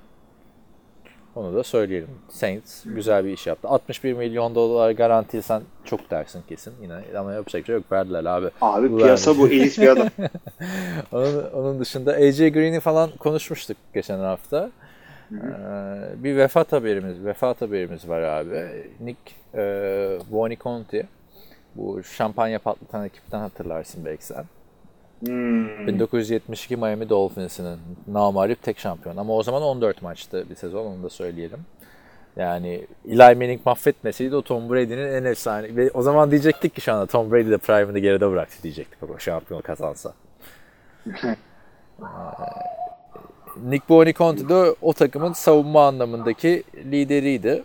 Onu 1.38 1.56
da 1.56 1.64
söyleyelim. 1.64 2.10
Saints 2.30 2.84
güzel 2.86 3.26
bir 3.26 3.30
iş 3.30 3.48
yaptı. 3.48 3.68
61 3.68 4.14
milyon 4.14 4.56
dolar 4.56 4.92
garantilsen 4.92 5.62
çok 5.86 6.12
dersin 6.12 6.44
kesin 6.50 6.74
yine 6.82 7.18
ama 7.18 7.34
yapacak 7.34 7.66
şey 7.66 7.76
yok. 7.76 7.92
Verdiler 7.92 8.26
abi. 8.26 8.50
abi 8.62 8.92
Bu 8.92 8.98
piyasa 8.98 9.32
vermiş. 9.32 9.52
bu. 9.52 9.54
Elit 9.54 9.80
bir 9.80 9.88
adam. 9.88 10.08
Onun, 11.12 11.44
onun 11.52 11.80
dışında 11.80 12.12
AJ 12.12 12.38
Green'i 12.38 12.80
falan 12.80 13.10
konuşmuştuk 13.20 13.78
geçen 13.94 14.20
hafta. 14.20 14.72
Ee, 15.32 15.36
bir 16.24 16.38
vefat 16.38 16.72
haberimiz, 16.72 17.26
vefat 17.26 17.62
haberimiz 17.62 18.10
var 18.10 18.22
abi. 18.22 18.68
Nick 19.00 19.20
e, 19.56 19.62
Buoniconti. 20.32 21.08
Bu 21.76 22.04
şampanya 22.04 22.60
patlatan 22.60 23.06
ekipten 23.06 23.40
hatırlarsın 23.40 24.06
belki 24.06 24.26
sen. 24.26 24.46
Hmm. 25.20 25.88
1972 25.88 26.78
Miami 26.78 27.10
Dolphins'in 27.10 27.66
namarip 28.08 28.64
tek 28.64 28.80
şampiyon. 28.80 29.18
Ama 29.18 29.34
o 29.34 29.44
zaman 29.44 29.62
14 29.62 30.02
maçtı 30.02 30.46
bir 30.50 30.56
sezon 30.56 30.86
onu 30.86 31.04
da 31.04 31.10
söyleyelim. 31.10 31.60
Yani 32.36 32.88
Eli 33.08 33.18
Manning 33.18 33.66
mahvetmeseydi 33.66 34.36
o 34.36 34.42
Tom 34.42 34.70
Brady'nin 34.70 35.14
en 35.14 35.24
efsane. 35.24 35.76
Ve 35.76 35.92
o 35.94 36.02
zaman 36.02 36.32
diyecektik 36.32 36.76
ki 36.76 36.82
şu 36.82 36.94
anda 36.94 37.06
Tom 37.06 37.32
Brady 37.32 37.50
de 37.50 37.58
prime'ını 37.58 38.00
geride 38.00 38.32
bıraktı 38.32 38.64
diyecektik 38.64 39.10
o 39.10 39.20
şampiyon 39.20 39.62
kazansa. 39.62 40.14
Nick 43.64 43.90
Buoniconti 43.90 44.50
de 44.50 44.76
o 44.82 44.94
takımın 44.94 45.34
savunma 45.34 45.88
anlamındaki 45.88 46.64
lideriydi. 46.76 47.64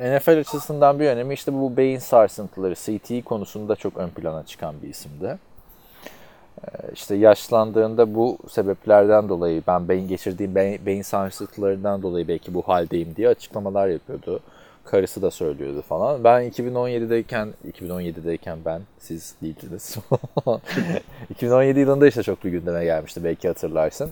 NFL 0.00 0.38
açısından 0.38 1.00
bir 1.00 1.06
önemi 1.06 1.34
işte 1.34 1.52
bu 1.52 1.76
beyin 1.76 1.98
sarsıntıları, 1.98 2.74
CTE 2.74 3.22
konusunda 3.22 3.76
çok 3.76 3.96
ön 3.96 4.08
plana 4.08 4.46
çıkan 4.46 4.74
bir 4.82 4.88
isimdi. 4.88 5.38
Ee, 6.66 6.92
İşte 6.94 7.14
yaşlandığında 7.14 8.14
bu 8.14 8.38
sebeplerden 8.48 9.28
dolayı 9.28 9.62
ben 9.66 9.88
beyin 9.88 10.08
geçirdiğim 10.08 10.54
beyin, 10.54 10.86
beyin 10.86 11.02
sarsıntılarından 11.02 12.02
dolayı 12.02 12.28
belki 12.28 12.54
bu 12.54 12.62
haldeyim 12.62 13.16
diye 13.16 13.28
açıklamalar 13.28 13.88
yapıyordu. 13.88 14.40
Karısı 14.84 15.22
da 15.22 15.30
söylüyordu 15.30 15.82
falan. 15.88 16.24
Ben 16.24 16.50
2017'deyken 16.50 17.48
2017'deyken 17.72 18.56
ben 18.64 18.80
siz 18.98 19.34
değildiniz. 19.42 19.96
2017 21.30 21.80
yılında 21.80 22.06
işte 22.06 22.22
çok 22.22 22.44
bir 22.44 22.50
gündeme 22.50 22.84
gelmişti 22.84 23.24
belki 23.24 23.48
hatırlarsın. 23.48 24.10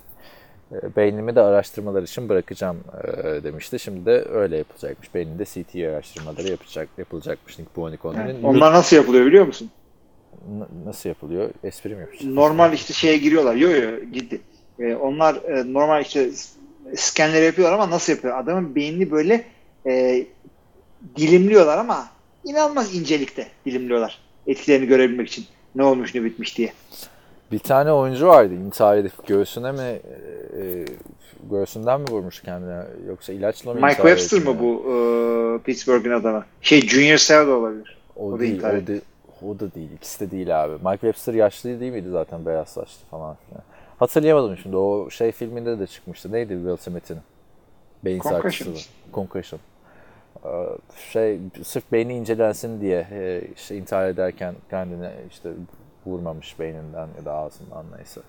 E, 0.72 0.96
Beynimi 0.96 1.36
de 1.36 1.40
araştırmalar 1.40 2.02
için 2.02 2.28
bırakacağım 2.28 2.76
e, 3.04 3.22
demişti. 3.44 3.78
Şimdi 3.78 4.06
de 4.06 4.24
öyle 4.32 4.56
yapılacakmış. 4.56 5.14
Beyninde 5.14 5.44
CT 5.44 5.74
araştırmaları 5.74 6.48
yapacak, 6.48 6.88
yapılacakmış 6.98 7.58
Nick 7.58 7.70
Buoniconti'nin. 7.76 8.42
Onlar 8.42 8.72
nasıl 8.72 8.96
yapılıyor 8.96 9.26
biliyor 9.26 9.46
musun? 9.46 9.70
N- 10.58 10.86
nasıl 10.88 11.08
yapılıyor? 11.08 11.50
Espri 11.64 11.94
mi 11.94 12.00
yapacağız? 12.00 12.34
Normal 12.34 12.72
işte 12.72 12.92
şeye 12.94 13.16
giriyorlar. 13.18 13.54
Yo 13.54 13.70
yo 13.70 13.90
gitti. 14.12 14.40
Ee, 14.78 14.94
onlar 14.94 15.34
e, 15.34 15.72
normal 15.72 16.02
işte 16.02 16.30
skenleri 16.96 17.44
yapıyorlar 17.44 17.74
ama 17.78 17.90
nasıl 17.90 18.12
yapıyor? 18.12 18.38
Adamın 18.38 18.74
beynini 18.74 19.10
böyle 19.10 19.44
e, 19.86 20.26
dilimliyorlar 21.16 21.78
ama 21.78 22.08
inanılmaz 22.44 22.94
incelikte 22.94 23.46
dilimliyorlar. 23.66 24.18
Etkilerini 24.46 24.86
görebilmek 24.86 25.28
için. 25.28 25.44
Ne 25.74 25.84
olmuş 25.84 26.14
ne 26.14 26.24
bitmiş 26.24 26.58
diye. 26.58 26.72
Bir 27.52 27.58
tane 27.58 27.92
oyuncu 27.92 28.26
vardı 28.26 28.54
intihar 28.54 28.96
edip 28.96 29.26
göğsüne 29.26 29.72
mi 29.72 29.80
e, 29.82 30.60
e, 30.62 30.84
göğsünden 31.50 32.00
mi 32.00 32.06
vurmuş 32.10 32.42
kendine 32.42 32.82
yoksa 33.08 33.32
ilaçla 33.32 33.74
mı 33.74 33.80
Mike 33.80 33.94
Webster 33.96 34.42
mı 34.42 34.60
bu 34.60 34.82
e, 34.92 35.62
Pittsburgh'ın 35.64 36.10
adamı? 36.10 36.44
Şey 36.60 36.80
Junior 36.80 37.16
Seau 37.18 37.46
da 37.46 37.50
olabilir. 37.50 37.98
O, 38.16 38.28
O 38.28 38.32
da 38.36 38.40
değil, 38.40 38.54
intihar 38.54 38.74
o, 38.74 38.86
de, 38.86 39.00
o 39.42 39.58
da 39.60 39.74
değil. 39.74 39.90
İkisi 39.92 40.20
de 40.20 40.30
değil 40.30 40.64
abi. 40.64 40.72
Mike 40.72 40.90
Webster 40.92 41.34
yaşlı 41.34 41.80
değil 41.80 41.92
miydi 41.92 42.08
zaten 42.10 42.46
beyaz 42.46 42.68
saçlı 42.68 43.06
falan 43.10 43.36
filan. 43.48 43.62
Hatırlayamadım 43.98 44.56
şimdi. 44.56 44.76
O 44.76 45.10
şey 45.10 45.32
filminde 45.32 45.78
de 45.78 45.86
çıkmıştı. 45.86 46.32
Neydi 46.32 46.52
Will 46.52 46.76
Smith'in? 46.76 47.18
Beyin 48.04 48.20
sarsıntısı. 48.20 48.88
Concussion. 49.14 49.60
Ee, 50.44 50.48
Şey 51.12 51.38
sırf 51.64 51.92
beyni 51.92 52.14
incelensin 52.14 52.80
diye 52.80 53.06
e, 53.10 53.42
işte 53.56 53.76
intihar 53.76 54.08
ederken 54.08 54.54
kendine 54.70 55.12
işte 55.30 55.50
vurmamış 56.06 56.58
beyninden 56.60 57.08
ya 57.18 57.24
da 57.24 57.32
ağzından 57.34 57.84
neyse. 57.96 58.20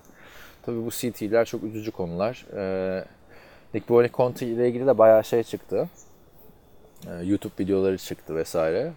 Tabii 0.62 0.84
bu 0.86 0.90
CT'ler 0.90 1.44
çok 1.44 1.62
üzücü 1.62 1.90
konular. 1.90 2.46
Ee, 2.56 3.04
Nick 3.74 3.88
Buoniconti 3.88 4.46
ile 4.46 4.68
ilgili 4.68 4.86
de 4.86 4.98
bayağı 4.98 5.24
şey 5.24 5.42
çıktı. 5.42 5.88
Ee, 7.06 7.24
YouTube 7.24 7.52
videoları 7.60 7.98
çıktı 7.98 8.36
vesaire. 8.36 8.92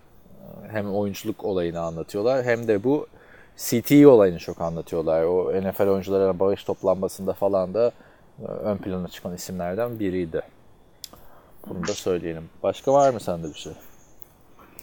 Hem 0.71 0.95
oyunculuk 0.95 1.43
olayını 1.45 1.79
anlatıyorlar 1.79 2.43
hem 2.45 2.67
de 2.67 2.83
bu 2.83 3.07
CTE 3.57 4.07
olayını 4.07 4.39
çok 4.39 4.61
anlatıyorlar. 4.61 5.23
O 5.23 5.61
NFL 5.61 5.87
oyunculara 5.87 6.39
bağış 6.39 6.63
toplanmasında 6.63 7.33
falan 7.33 7.73
da 7.73 7.91
e, 8.41 8.45
ön 8.45 8.77
plana 8.77 9.07
çıkan 9.07 9.33
isimlerden 9.35 9.99
biriydi. 9.99 10.41
Bunu 11.69 11.87
da 11.87 11.93
söyleyelim. 11.93 12.43
Başka 12.63 12.93
var 12.93 13.09
mı 13.13 13.19
sende 13.19 13.47
bir 13.47 13.53
şey? 13.59 13.73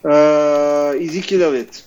Ee, 0.04 1.04
Ezekiel 1.04 1.40
Elliott. 1.40 1.84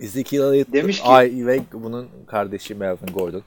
Ezekiel 0.00 0.40
Elliott 0.42 0.72
Demiş 0.72 1.00
ki- 1.00 1.08
Ay, 1.08 1.32
ve 1.36 1.60
bunun 1.72 2.08
kardeşi 2.26 2.74
Melvin 2.74 3.12
Gordon. 3.14 3.42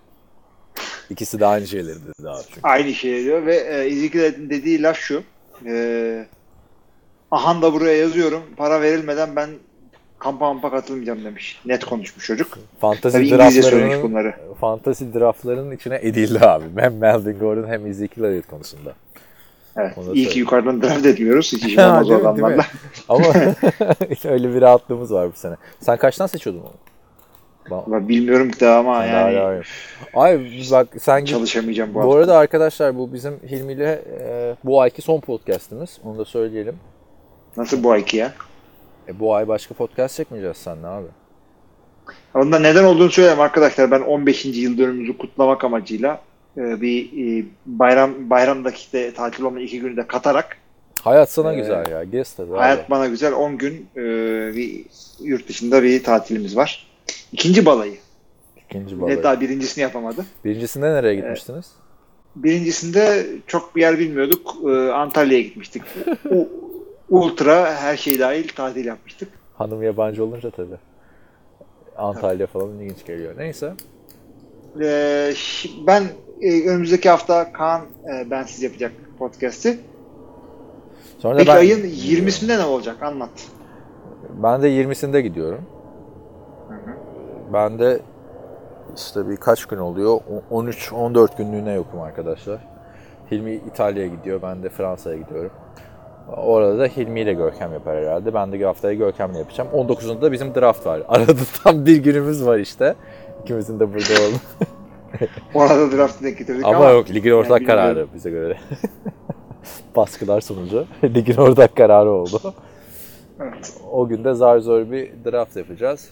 İkisi 1.10 1.40
de 1.40 1.46
aynı 1.46 1.68
şeyleri 1.68 1.96
dedi 1.96 2.30
abi 2.30 2.44
çünkü. 2.48 2.60
Aynı 2.64 2.94
şey 2.94 3.24
diyor 3.24 3.46
ve 3.46 3.56
e, 3.56 3.86
Ezekiel 3.88 4.24
Elliott'in 4.24 4.50
dediği 4.50 4.82
laf 4.82 4.98
şu. 4.98 5.24
E, 5.66 6.26
Ahan 7.32 7.62
da 7.62 7.74
buraya 7.74 7.98
yazıyorum. 7.98 8.44
Para 8.58 8.82
verilmeden 8.82 9.36
ben 9.36 9.50
kampa 10.20 10.54
mampa 10.54 10.72
katılmayacağım 10.72 11.24
demiş. 11.26 11.60
Net 11.66 11.86
konuşmuş 11.86 12.26
çocuk. 12.26 12.58
Fantasy 12.82 13.18
Tabii 13.18 13.28
İngilizce 13.28 13.62
söylemiş 13.64 14.04
bunları. 14.04 14.36
fantasy 14.62 15.06
draftlarının 15.14 15.72
içine 15.76 16.00
edildi 16.02 16.40
abi. 16.40 16.66
Hem 16.78 16.98
Melvin 16.98 17.40
Gordon 17.40 17.68
hem 17.68 17.88
Ezekiel 17.88 18.24
Elliott 18.26 18.48
konusunda. 18.48 18.94
Evet. 19.78 19.98
Onu 19.98 20.14
İyi 20.14 20.28
ki 20.30 20.40
yukarıdan 20.40 20.82
draft 20.82 21.06
etmiyoruz. 21.06 21.54
Hiç 21.54 21.78
olmaz 21.78 22.10
o 22.12 22.16
adamlarla. 22.16 22.66
Ama 23.10 23.26
öyle 24.26 24.56
bir 24.56 24.62
rahatlığımız 24.62 25.14
var 25.14 25.28
bu 25.28 25.38
sene. 25.38 25.56
Sen 25.80 25.98
kaçtan 25.98 26.28
seçiyordun 26.28 26.62
onu? 26.62 26.74
Ama 27.86 28.08
Bilmiyorum 28.10 28.52
ki 28.52 28.60
daha 28.60 28.78
ama 28.80 29.06
yani 29.06 29.36
daha 29.36 29.54
iyi. 29.54 29.62
Ay 30.14 30.40
bak 30.72 30.88
sen 31.00 31.26
çalışamayacağım 31.26 31.94
bu, 31.94 31.96
Bu 31.96 32.00
hafta. 32.04 32.18
arada 32.18 32.38
arkadaşlar 32.38 32.98
bu 32.98 33.14
bizim 33.14 33.34
Hilmi 33.50 33.74
ile 33.74 34.02
e, 34.20 34.56
bu 34.64 34.82
ayki 34.82 35.02
son 35.02 35.20
podcast'imiz. 35.20 36.00
Onu 36.04 36.18
da 36.18 36.26
söyleyelim. 36.26 36.76
Nasıl 37.58 37.84
bu 37.84 37.92
ayki 37.92 38.18
ya? 38.18 38.34
E, 39.08 39.20
bu 39.20 39.36
ay 39.36 39.48
başka 39.48 39.74
podcast 39.74 40.16
çekmeyeceğiz 40.18 40.58
seninle 40.58 40.88
abi. 40.88 41.08
Onda 42.34 42.60
neden 42.60 42.84
olduğunu 42.84 43.12
söyleyeyim 43.12 43.40
arkadaşlar. 43.42 43.92
Ben 43.92 44.02
15. 44.02 44.46
yıl 44.46 44.78
dönümümüzü 44.78 45.18
kutlamak 45.18 45.64
amacıyla 45.64 46.22
e, 46.58 46.82
bir 46.82 47.06
e, 47.42 47.46
bayram 47.66 48.30
bayramdaki 48.30 48.78
işte 48.78 49.14
tatil 49.14 49.44
olma 49.44 49.60
iki 49.62 49.80
günü 49.80 49.98
de 49.98 50.08
katarak 50.08 50.58
Hayat 51.02 51.32
sana 51.32 51.54
Ee, 51.54 51.56
güzel 51.56 51.92
ya. 51.92 52.04
Gez 52.04 52.34
tabii 52.34 52.52
abi. 52.52 52.58
hayat 52.58 52.90
bana 52.90 53.08
güzel 53.08 53.34
10 53.34 53.58
gün 53.58 53.88
e, 53.96 54.02
bir 54.56 54.86
yurt 55.24 55.48
dışında 55.50 55.84
bir 55.84 56.04
tatilimiz 56.04 56.58
var. 56.58 56.88
İkinci 57.32 57.66
balayı. 57.66 57.96
İkinci 58.70 59.02
balayı. 59.02 59.24
daha 59.24 59.42
birincisini 59.42 59.82
yapamadı. 59.82 60.26
Birincisinde 60.46 60.94
nereye 60.94 61.16
gitmiştiniz? 61.16 61.72
Birincisinde 62.36 63.26
çok 63.48 63.76
bir 63.76 63.82
yer 63.82 64.00
bilmiyorduk. 64.00 64.56
E, 64.70 64.92
Antalya'ya 64.92 65.44
gitmiştik. 65.44 65.84
U- 66.32 66.50
ultra 67.12 67.76
her 67.76 67.98
şey 67.98 68.20
dahil 68.20 68.48
tatil 68.48 68.86
yapmıştık. 68.86 69.30
Hanım 69.58 69.84
yabancı 69.84 70.24
olunca 70.24 70.52
tabii. 70.52 70.78
Antalya 71.98 72.48
falan 72.48 72.80
ilginç 72.80 73.06
geliyor. 73.06 73.34
Neyse. 73.38 73.74
Ee, 74.82 75.34
ben 75.88 76.04
e, 76.42 76.70
önümüzdeki 76.70 77.10
hafta 77.10 77.54
Kaan 77.54 77.82
e, 78.14 78.32
bensiz 78.32 78.64
yapacak 78.64 78.92
podcast'i. 79.20 79.80
Sonra 81.20 81.38
Peki 81.38 81.48
ben, 81.48 81.56
ayın 81.56 81.84
20'sinde 81.84 82.58
ne 82.60 82.66
olacak? 82.66 83.04
Anlat. 83.04 83.30
ben 84.44 84.62
de 84.62 84.70
20'sinde 84.70 85.20
gidiyorum. 85.20 85.62
Ben 87.54 87.80
de 87.80 88.00
işte 88.96 89.30
birkaç 89.30 89.66
gün 89.66 89.78
oluyor. 89.78 90.20
O- 90.52 90.62
13-14 90.62 91.38
günlüğüne 91.38 91.74
yokum 91.74 92.02
arkadaşlar. 92.02 92.60
Hilmi 93.32 93.54
İtalya'ya 93.54 94.08
gidiyor. 94.08 94.42
Ben 94.42 94.64
de 94.64 94.70
Fransa'ya 94.70 95.18
gidiyorum. 95.18 95.52
Orada 96.38 96.80
da 96.80 96.86
Hilmi 96.86 97.22
ile 97.22 97.34
Görkem 97.34 97.74
yapar 97.74 97.98
herhalde. 97.98 98.34
Ben 98.34 98.52
de 98.52 98.66
haftaya 98.66 98.94
Görkem'le 98.94 99.36
yapacağım. 99.36 99.70
19'unda 99.74 100.22
da 100.22 100.32
bizim 100.32 100.56
draft 100.56 100.86
var. 100.86 101.02
Arada 101.08 101.34
tam 101.64 101.86
bir 101.86 101.98
günümüz 101.98 102.46
var 102.46 102.58
işte. 102.58 102.96
İkimizin 103.44 103.80
de 103.80 103.94
burada 103.94 104.14
oldu. 104.14 104.68
Orada 105.54 105.98
draft'ı 105.98 106.24
denk 106.24 106.38
getirdik 106.38 106.66
ama, 106.66 106.78
Ama, 106.78 106.90
yok 106.90 107.10
ligin 107.10 107.32
ortak 107.32 107.50
yani 107.52 107.60
bilmiyorum. 107.60 107.94
kararı 107.94 108.08
bize 108.14 108.30
göre. 108.30 108.58
Baskılar 109.96 110.42
sonucu 110.42 110.86
ligin 111.04 111.38
ortak 111.38 111.76
kararı 111.76 112.12
oldu. 112.12 112.54
Evet. 113.40 113.74
O 113.92 114.08
günde 114.08 114.34
zar 114.34 114.60
zor 114.60 114.92
bir 114.92 115.12
draft 115.26 115.58
yapacağız. 115.58 116.10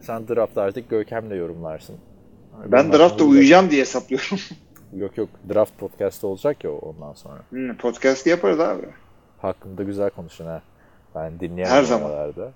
Sen 0.00 0.28
draft 0.28 0.58
artık 0.58 0.90
Görkem'le 0.90 1.34
yorumlarsın. 1.34 1.96
Ben 2.66 2.92
draft'ta 2.92 3.24
uyuyacağım 3.24 3.70
diye 3.70 3.80
hesaplıyorum. 3.80 4.38
Yok 4.96 5.18
yok 5.18 5.28
draft 5.54 5.78
podcast 5.78 6.24
olacak 6.24 6.64
ya 6.64 6.70
ondan 6.72 7.12
sonra. 7.12 7.38
Hmm, 7.50 7.76
Podcast 7.76 8.26
yaparız 8.26 8.60
abi. 8.60 8.86
Hakkında 9.42 9.82
güzel 9.82 10.10
konuşun 10.10 10.46
ha. 10.46 10.62
Ben 11.14 11.40
dinleyen 11.40 11.68
Her 11.68 11.82
zaman. 11.82 12.10
oralarda. 12.10 12.52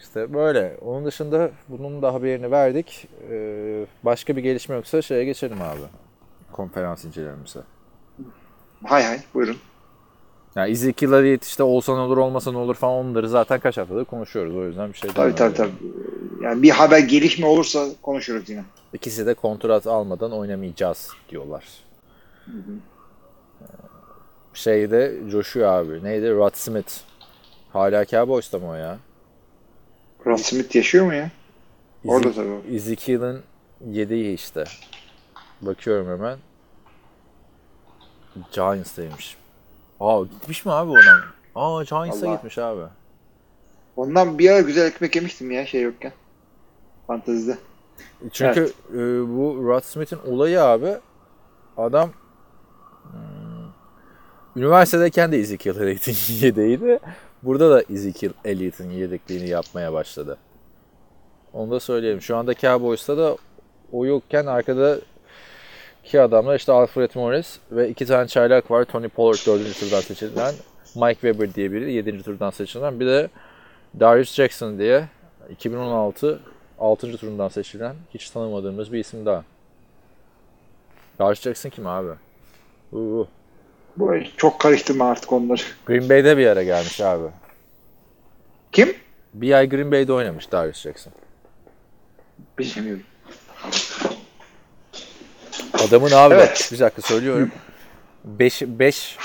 İşte 0.00 0.34
böyle. 0.34 0.76
Onun 0.84 1.04
dışında 1.04 1.50
bunun 1.68 2.02
da 2.02 2.14
haberini 2.14 2.50
verdik. 2.50 3.08
Ee, 3.30 3.86
başka 4.02 4.36
bir 4.36 4.42
gelişme 4.42 4.74
yoksa 4.74 5.02
şeye 5.02 5.24
geçelim 5.24 5.62
abi. 5.62 5.80
Konferans 6.52 7.04
incelememize. 7.04 7.60
Hay 8.84 9.02
hay 9.04 9.20
buyurun. 9.34 9.56
Yani 10.56 10.70
Ezekiel 10.70 11.12
Elliott 11.12 11.44
işte 11.44 11.62
olsa 11.62 11.94
ne 11.94 12.00
olur 12.00 12.16
olmasa 12.16 12.52
ne 12.52 12.58
olur 12.58 12.74
falan 12.74 12.94
onları 13.06 13.28
zaten 13.28 13.60
kaç 13.60 13.78
haftadır 13.78 14.04
konuşuyoruz. 14.04 14.56
O 14.56 14.64
yüzden 14.66 14.92
bir 14.92 14.98
şey 14.98 15.10
Tabii 15.10 15.34
tabii 15.34 15.54
tabii. 15.54 15.70
Yani 16.42 16.62
bir 16.62 16.70
haber 16.70 16.98
gelişme 16.98 17.46
olursa 17.46 17.86
konuşuruz 18.02 18.48
yine. 18.48 18.64
İkisi 18.92 19.26
de 19.26 19.34
kontrat 19.34 19.86
almadan 19.86 20.32
oynamayacağız 20.32 21.10
diyorlar. 21.28 21.64
Şeyde 24.54 25.14
coşuyor 25.30 25.68
abi. 25.68 26.04
Neydi? 26.04 26.30
Rod 26.30 26.54
Smith. 26.54 26.92
Hala 27.72 28.06
Cowboys'ta 28.06 28.58
mı 28.58 28.68
o 28.68 28.74
ya? 28.74 28.98
Brad 30.26 30.36
Smith 30.36 30.76
yaşıyor 30.76 31.06
mu 31.06 31.14
ya? 31.14 31.30
Orada 32.06 32.32
tabii. 32.32 32.76
Ezekiel'in 32.76 33.42
yediği 33.90 34.34
işte. 34.34 34.64
Bakıyorum 35.60 36.08
hemen. 36.08 36.38
Giants'taymış. 38.52 39.36
Aa 40.00 40.22
gitmiş 40.22 40.64
mi 40.64 40.72
abi 40.72 40.90
oradan? 40.90 41.20
Aa 41.54 41.82
Giants'a 41.82 42.34
gitmiş 42.34 42.58
abi. 42.58 42.82
Ondan 43.96 44.38
bir 44.38 44.50
ara 44.50 44.60
güzel 44.60 44.86
ekmek 44.86 45.16
yemiştim 45.16 45.50
ya 45.50 45.66
şey 45.66 45.82
yokken. 45.82 46.12
Fantezide. 47.06 47.58
Çünkü 48.32 48.72
e, 48.90 48.98
bu 49.28 49.64
Rod 49.68 49.82
Smith'in 49.82 50.18
olayı 50.26 50.62
abi 50.62 50.94
adam 51.76 52.10
hmm, 53.02 53.43
üniversitedeyken 54.56 55.32
de 55.32 55.38
Ezekiel 55.38 55.76
Elliott'in 55.76 56.16
yedeğiydi. 56.46 56.98
Burada 57.42 57.70
da 57.70 57.82
Ezekiel 57.90 58.32
Elliott'in 58.44 58.90
yedekliğini 58.90 59.48
yapmaya 59.48 59.92
başladı. 59.92 60.38
Onu 61.52 61.70
da 61.70 61.80
söyleyelim. 61.80 62.22
Şu 62.22 62.36
anda 62.36 62.54
Cowboys'ta 62.54 63.18
da 63.18 63.36
o 63.92 64.06
yokken 64.06 64.46
arkada 64.46 64.98
iki 66.04 66.20
adamlar 66.20 66.56
işte 66.56 66.72
Alfred 66.72 67.10
Morris 67.14 67.58
ve 67.72 67.88
iki 67.88 68.06
tane 68.06 68.28
çaylak 68.28 68.70
var. 68.70 68.84
Tony 68.84 69.08
Pollard 69.08 69.46
4. 69.46 69.80
turdan 69.80 70.00
seçilen. 70.00 70.54
Mike 70.94 71.20
Weber 71.20 71.54
diye 71.54 71.72
biri 71.72 71.92
7. 71.92 72.22
turdan 72.22 72.50
seçilen. 72.50 73.00
Bir 73.00 73.06
de 73.06 73.28
Darius 74.00 74.34
Jackson 74.34 74.78
diye 74.78 75.08
2016 75.50 76.40
6. 76.78 77.16
turundan 77.16 77.48
seçilen 77.48 77.96
hiç 78.14 78.30
tanımadığımız 78.30 78.92
bir 78.92 78.98
isim 78.98 79.26
daha. 79.26 79.44
Darius 81.18 81.40
Jackson 81.40 81.70
kim 81.70 81.86
abi? 81.86 82.10
Uu. 82.92 83.28
Bu 83.96 84.14
çok 84.36 84.60
karıştırma 84.60 85.10
artık 85.10 85.32
onları. 85.32 85.62
Green 85.86 86.08
Bay'de 86.08 86.36
bir 86.36 86.46
ara 86.46 86.62
gelmiş 86.62 87.00
abi. 87.00 87.26
Kim? 88.72 88.94
Bir 89.34 89.52
ay 89.52 89.68
Green 89.68 89.92
Bay'de 89.92 90.12
oynamış 90.12 90.52
Darius 90.52 90.80
Jackson. 90.80 91.12
Bilmiyorum. 92.58 93.02
Adamın 95.88 96.10
abi 96.10 96.34
Evet. 96.34 96.48
bak 96.48 96.72
bir 96.72 96.78
dakika 96.78 97.02
söylüyorum. 97.02 97.50
5 98.24 98.62
5 98.62 99.16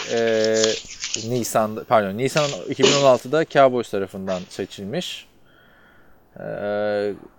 Nisan 1.30 1.84
pardon 1.88 2.18
Nisan 2.18 2.50
2016'da 2.70 3.46
Cowboys 3.46 3.92
tarafından 3.92 4.42
seçilmiş. 4.50 5.28
E, 6.40 6.44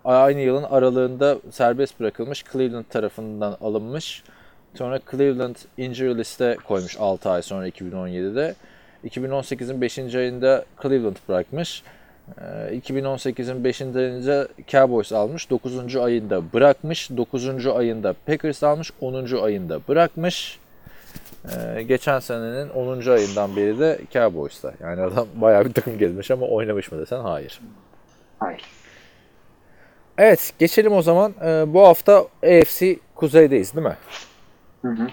aynı 0.04 0.40
yılın 0.40 0.62
aralığında 0.62 1.38
serbest 1.50 2.00
bırakılmış 2.00 2.44
Cleveland 2.52 2.84
tarafından 2.84 3.56
alınmış. 3.60 4.22
Sonra 4.74 5.00
Cleveland 5.10 5.56
injury 5.78 6.18
liste 6.18 6.56
koymuş 6.68 6.96
6 7.00 7.30
ay 7.30 7.42
sonra 7.42 7.68
2017'de. 7.68 8.54
2018'in 9.04 9.80
5. 9.80 9.98
ayında 9.98 10.64
Cleveland 10.82 11.16
bırakmış. 11.28 11.82
Ee, 12.38 12.78
2018'in 12.78 13.64
5. 13.64 13.80
ayında 13.82 14.48
Cowboys 14.68 15.12
almış. 15.12 15.50
9. 15.50 15.96
ayında 15.96 16.52
bırakmış. 16.52 17.10
9. 17.10 17.66
ayında 17.66 18.14
Packers 18.26 18.62
almış. 18.62 18.90
10. 19.00 19.42
ayında 19.42 19.80
bırakmış. 19.88 20.58
Ee, 21.44 21.82
geçen 21.82 22.18
senenin 22.18 22.68
10. 22.68 23.10
ayından 23.10 23.56
beri 23.56 23.78
de 23.78 23.98
Cowboys'ta. 24.12 24.72
Yani 24.80 25.00
adam 25.00 25.26
bayağı 25.34 25.64
bir 25.64 25.72
takım 25.72 25.98
gezmiş 25.98 26.30
ama 26.30 26.46
oynamış 26.46 26.92
mı 26.92 26.98
desen 26.98 27.20
hayır. 27.20 27.60
Hayır. 28.38 28.62
Evet 30.18 30.52
geçelim 30.58 30.92
o 30.92 31.02
zaman. 31.02 31.34
Ee, 31.44 31.64
bu 31.66 31.86
hafta 31.86 32.26
AFC 32.42 32.96
Kuzey'deyiz 33.14 33.74
değil 33.76 33.86
mi? 33.86 33.96
Hı 34.82 34.88
hı. 34.88 35.06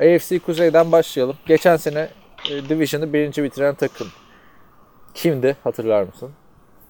AFC 0.00 0.38
Kuzey'den 0.38 0.92
başlayalım. 0.92 1.36
Geçen 1.46 1.76
sene 1.76 2.08
e, 2.50 2.68
Division'ı 2.68 3.12
birinci 3.12 3.42
bitiren 3.42 3.74
takım. 3.74 4.08
Kimdi 5.14 5.56
hatırlar 5.64 6.02
mısın? 6.02 6.30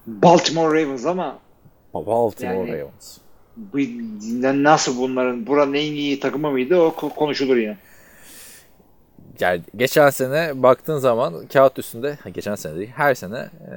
Baltimore 0.07 0.83
Ravens 0.83 1.05
ama 1.05 1.39
Baltimore 1.93 2.55
Yani- 2.55 2.71
Ravens. 2.71 3.17
bu 3.57 3.77
nasıl 4.63 4.97
bunların 4.97 5.47
buranın 5.47 5.73
en 5.73 5.91
iyi 5.93 6.19
takımı 6.19 6.51
mıydı 6.51 6.77
o 6.81 6.87
ko- 6.89 7.15
konuşulur 7.15 7.57
yine. 7.57 7.77
Yani 9.39 9.61
geçen 9.75 10.09
sene 10.09 10.63
baktığın 10.63 10.97
zaman 10.97 11.47
kağıt 11.47 11.79
üstünde, 11.79 12.17
geçen 12.33 12.55
sene 12.55 12.75
değil, 12.75 12.91
her 12.95 13.15
sene 13.15 13.37
e, 13.37 13.73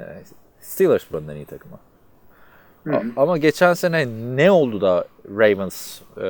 Steelers 0.61 1.03
buranın 1.13 1.29
en 1.29 1.37
iyi 1.37 1.47
takımı. 1.47 1.79
Hı 2.85 2.91
hı. 2.93 2.97
A- 3.17 3.23
ama 3.23 3.39
geçen 3.39 3.75
sene 3.75 4.07
ne 4.37 4.51
oldu 4.51 4.81
da 4.81 5.05
Ravens 5.31 6.01
e, 6.17 6.25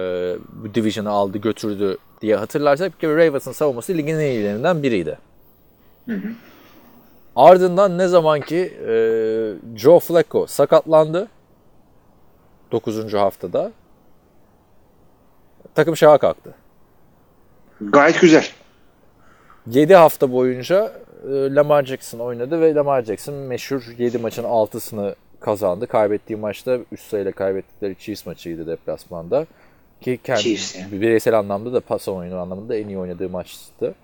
Division'ı 0.75 1.11
aldı 1.11 1.39
götürdü 1.39 1.99
diye 2.23 2.37
hatırlarsak 2.37 3.01
kere 3.01 3.27
Ravens'ın 3.27 3.53
savunması 3.53 3.93
ligin 3.95 4.15
en 4.15 4.21
iyilerinden 4.21 4.83
biriydi. 4.83 5.19
Ardından 7.37 7.99
ne 7.99 8.09
zaman 8.09 8.41
ki 8.41 8.79
e, 8.89 8.93
Joe 9.77 9.99
Flacco 9.99 10.47
sakatlandı 10.47 11.29
9. 12.73 13.15
haftada 13.15 13.73
takım 15.75 15.97
şaha 15.97 16.19
kalktı. 16.19 16.55
Gayet 17.81 18.21
güzel. 18.21 18.47
7 19.67 19.95
hafta 19.95 20.33
boyunca 20.33 20.93
e, 21.25 21.55
Lamar 21.55 21.85
Jackson 21.85 22.19
oynadı 22.19 22.61
ve 22.61 22.75
Lamar 22.75 23.03
Jackson 23.03 23.35
meşhur 23.35 23.83
7 23.99 24.19
maçın 24.19 24.45
6'sını 24.45 25.15
kazandı. 25.41 25.87
Kaybettiği 25.87 26.39
maçta 26.39 26.79
üst 26.93 27.11
sayıyla 27.11 27.33
kaybettikleri 27.33 27.97
Chiefs 27.99 28.27
maçıydı 28.27 28.67
deplasmanda. 28.67 29.47
Ki 30.01 30.19
kendi 30.25 30.41
Chiefs 30.41 30.77
bireysel 30.93 31.39
anlamda 31.39 31.73
da 31.73 31.81
pas 31.81 32.09
oyunu 32.09 32.39
anlamında 32.39 32.77
en 32.77 32.89
iyi 32.89 32.99
oynadığı 32.99 33.29
maçtı. 33.29 33.95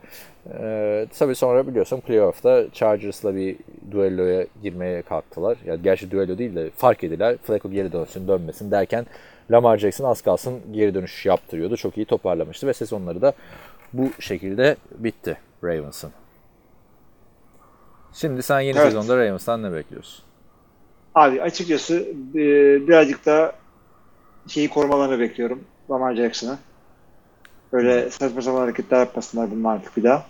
Ee, 0.60 1.06
tabii 1.18 1.34
sonra 1.34 1.66
biliyorsun 1.66 2.00
playoff'ta 2.00 2.64
Chargers'la 2.72 3.34
bir 3.36 3.56
duelloya 3.90 4.46
girmeye 4.62 5.02
kalktılar. 5.02 5.58
Yani 5.66 5.82
gerçi 5.82 6.10
duello 6.10 6.38
değil 6.38 6.54
de 6.54 6.70
fark 6.70 7.04
ediler. 7.04 7.36
Flacco 7.42 7.70
geri 7.70 7.92
dönsün 7.92 8.28
dönmesin 8.28 8.70
derken 8.70 9.06
Lamar 9.50 9.78
Jackson 9.78 10.04
az 10.04 10.22
kalsın 10.22 10.60
geri 10.72 10.94
dönüş 10.94 11.26
yaptırıyordu. 11.26 11.76
Çok 11.76 11.96
iyi 11.96 12.06
toparlamıştı 12.06 12.66
ve 12.66 12.74
sezonları 12.74 13.22
da 13.22 13.32
bu 13.92 14.10
şekilde 14.20 14.76
bitti 14.98 15.36
Ravens'ın. 15.64 16.10
Şimdi 18.12 18.42
sen 18.42 18.60
yeni 18.60 18.78
Evet. 18.78 18.86
sezonda 18.86 19.16
Ravens'tan 19.16 19.62
ne 19.62 19.72
bekliyorsun? 19.72 20.24
Abi 21.14 21.42
açıkçası 21.42 21.94
e, 22.34 22.38
birazcık 22.88 23.26
daha 23.26 23.52
şeyi 24.48 24.68
korumalarını 24.68 25.18
bekliyorum. 25.18 25.64
Lamar 25.90 26.14
Jackson'ı. 26.14 26.58
Böyle 27.72 28.10
saçma 28.10 28.42
sapan 28.42 28.60
hareketler 28.60 28.98
yapmasınlar 28.98 29.50
bunlar 29.50 29.74
artık 29.74 29.96
bir 29.96 30.02
daha. 30.04 30.26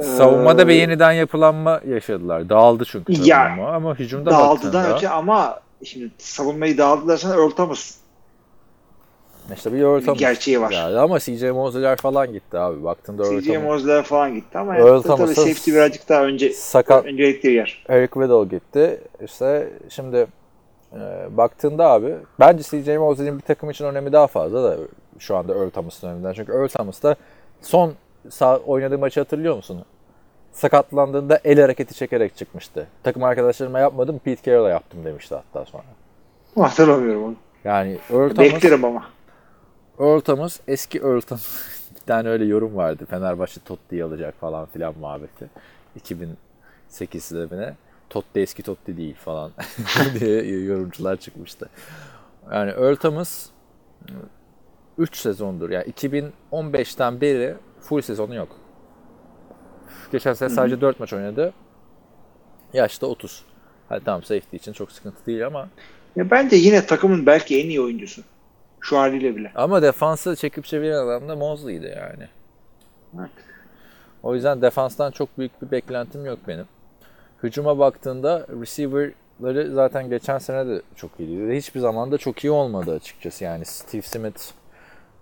Savunmada 0.00 0.62
Ee, 0.62 0.68
bir 0.68 0.74
yeniden 0.74 1.12
yapılanma 1.12 1.80
yaşadılar. 1.88 2.48
Dağıldı 2.48 2.84
çünkü 2.84 3.12
Ya, 3.12 3.36
savunma 3.36 3.72
ama 3.72 3.94
hücumda 3.94 4.30
Dağıldıdan 4.30 4.72
baktığında 4.84 4.96
öte 4.96 5.08
ama 5.08 5.60
şimdi 5.84 6.10
savunmayı 6.18 6.78
dağıldılar 6.78 7.16
sana 7.16 7.34
Earl 7.34 7.50
Thomas 7.50 7.99
İşte 9.54 9.72
bir 9.72 9.78
Earl 9.78 10.00
Thomas. 10.00 10.18
gerçeği 10.18 10.60
var. 10.60 10.70
Yani 10.70 10.98
ama 10.98 11.18
CJ 11.20 11.42
Mosley'ler 11.42 11.96
falan 11.96 12.32
gitti 12.32 12.58
abi. 12.58 12.84
Baktığında 12.84 13.26
Earl 13.26 13.40
CJ. 13.40 13.48
Mosley'ler 13.48 14.02
falan 14.02 14.34
gitti 14.34 14.58
ama 14.58 14.76
Earl 14.76 14.86
yani, 14.86 15.02
tabii 15.02 15.34
safety 15.34 15.72
birazcık 15.72 16.08
daha 16.08 16.24
önce 16.24 16.52
Sakat 16.52 17.06
öncelikli 17.06 17.52
yer. 17.52 17.84
Eric 17.88 18.12
Weddle 18.12 18.56
gitti. 18.56 19.00
İşte 19.24 19.68
şimdi 19.88 20.26
e, 20.92 20.98
baktığında 21.36 21.90
abi 21.90 22.14
bence 22.40 22.62
CJ 22.62 22.88
Mosley'nin 22.88 23.38
bir 23.38 23.42
takım 23.42 23.70
için 23.70 23.84
önemi 23.84 24.12
daha 24.12 24.26
fazla 24.26 24.64
da 24.64 24.76
şu 25.18 25.36
anda 25.36 25.54
Earl 25.54 25.70
Thomas'ın 25.70 26.08
öneminden. 26.08 26.32
Çünkü 26.32 26.52
Earl 26.52 26.68
Thomas 26.68 27.02
da 27.02 27.16
son 27.62 27.92
sağ, 28.28 28.56
oynadığı 28.56 28.98
maçı 28.98 29.20
hatırlıyor 29.20 29.56
musun? 29.56 29.84
Sakatlandığında 30.52 31.40
el 31.44 31.60
hareketi 31.60 31.94
çekerek 31.94 32.36
çıkmıştı. 32.36 32.86
Takım 33.02 33.24
arkadaşlarıma 33.24 33.78
yapmadım, 33.78 34.18
Pete 34.18 34.50
Carroll'a 34.50 34.70
yaptım 34.70 35.04
demişti 35.04 35.34
hatta 35.34 35.64
sonra. 35.64 35.84
Hatırlamıyorum 36.58 37.24
onu. 37.24 37.34
Yani 37.64 37.98
Earl 38.10 38.28
Thomas, 38.28 38.52
Beklerim 38.52 38.84
ama. 38.84 39.04
Thomas 40.20 40.60
eski 40.68 41.02
Thomas. 41.02 41.40
bir 41.94 42.06
tane 42.06 42.28
öyle 42.28 42.44
yorum 42.44 42.76
vardı. 42.76 43.06
Fenerbahçe 43.10 43.60
Totti'yi 43.64 44.04
alacak 44.04 44.40
falan 44.40 44.66
filan 44.66 44.94
muhabbeti. 45.00 45.50
2008 45.96 47.24
sezonuna. 47.24 47.76
Totti 48.10 48.40
eski 48.40 48.62
Totti 48.62 48.96
değil 48.96 49.14
falan 49.14 49.52
diye 50.20 50.42
yorumcular 50.60 51.16
çıkmıştı. 51.16 51.68
Yani 52.52 52.72
Thomas 52.96 53.46
3 54.98 55.16
sezondur. 55.16 55.70
Yani 55.70 55.84
2015'ten 55.92 57.20
beri 57.20 57.54
full 57.80 58.00
sezonu 58.00 58.34
yok. 58.34 58.56
Geçen 60.12 60.32
sene 60.32 60.48
sadece 60.48 60.80
4 60.80 61.00
maç 61.00 61.12
oynadı. 61.12 61.52
Yaşta 62.72 63.06
30. 63.06 63.44
Hadi 63.88 64.04
tamam 64.04 64.22
safety 64.22 64.56
için 64.56 64.72
çok 64.72 64.92
sıkıntı 64.92 65.26
değil 65.26 65.46
ama 65.46 65.68
Ya 66.16 66.30
bence 66.30 66.56
yine 66.56 66.86
takımın 66.86 67.26
belki 67.26 67.60
en 67.60 67.68
iyi 67.68 67.80
oyuncusu. 67.80 68.22
Şu 68.80 68.98
haliyle 68.98 69.36
bile. 69.36 69.52
Ama 69.54 69.82
defansı 69.82 70.36
çekip 70.36 70.64
çeviren 70.64 71.06
adam 71.06 71.28
da 71.28 71.36
Mosley'di 71.36 71.94
yani. 71.98 72.28
Evet. 73.18 73.30
O 74.22 74.34
yüzden 74.34 74.62
defanstan 74.62 75.10
çok 75.10 75.38
büyük 75.38 75.62
bir 75.62 75.70
beklentim 75.70 76.26
yok 76.26 76.38
benim. 76.48 76.66
Hücuma 77.42 77.78
baktığında 77.78 78.46
receiver'ları 78.60 79.74
zaten 79.74 80.08
geçen 80.08 80.38
sene 80.38 80.66
de 80.66 80.82
çok 80.96 81.10
iyiydi. 81.20 81.56
Hiçbir 81.56 81.80
zaman 81.80 82.12
da 82.12 82.18
çok 82.18 82.44
iyi 82.44 82.50
olmadı 82.50 82.94
açıkçası. 82.94 83.44
Yani 83.44 83.64
Steve 83.64 84.02
Smith, 84.02 84.42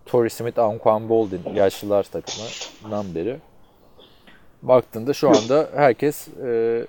Torrey 0.07 0.31
Smith, 0.31 0.59
Anquan 0.59 1.09
Boldin 1.09 1.43
yaşlılar 1.55 2.03
takımından 2.03 3.15
beri. 3.15 3.39
Baktığında 4.63 5.13
şu 5.13 5.29
anda 5.29 5.69
herkes 5.75 6.29
e, 6.29 6.87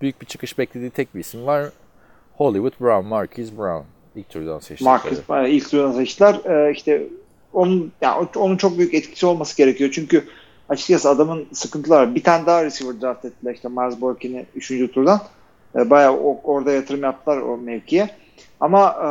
büyük 0.00 0.20
bir 0.20 0.26
çıkış 0.26 0.58
beklediği 0.58 0.90
tek 0.90 1.14
bir 1.14 1.20
isim 1.20 1.46
var. 1.46 1.70
Hollywood 2.36 2.80
Brown, 2.80 3.06
Marquise 3.08 3.58
Brown. 3.58 3.95
İlk 4.16 4.28
turdan 4.28 4.58
seçtikleri. 4.58 4.88
Marcus 4.94 5.18
e, 5.30 5.50
ilk 5.50 5.70
turdan 5.70 5.92
seçtiler. 5.92 6.34
E, 6.68 6.72
işte 6.72 7.02
onun 7.52 7.92
yani 8.00 8.28
onun 8.36 8.56
çok 8.56 8.78
büyük 8.78 8.94
etkisi 8.94 9.26
olması 9.26 9.56
gerekiyor. 9.56 9.90
Çünkü 9.92 10.24
açıkçası 10.68 11.08
adamın 11.10 11.46
sıkıntıları. 11.52 12.14
Bir 12.14 12.22
tane 12.22 12.46
daha 12.46 12.64
receiver 12.64 13.00
draft 13.00 13.24
ettiler 13.24 13.54
işte 13.54 13.68
Miles 13.68 14.00
Boykin'i 14.00 14.46
3. 14.54 14.68
turdan. 14.92 15.20
E, 15.76 15.90
bayağı 15.90 16.12
o- 16.16 16.40
orada 16.44 16.72
yatırım 16.72 17.02
yaptılar 17.02 17.36
o 17.38 17.56
mevkiye. 17.58 18.10
Ama 18.60 18.88
e, 18.90 19.08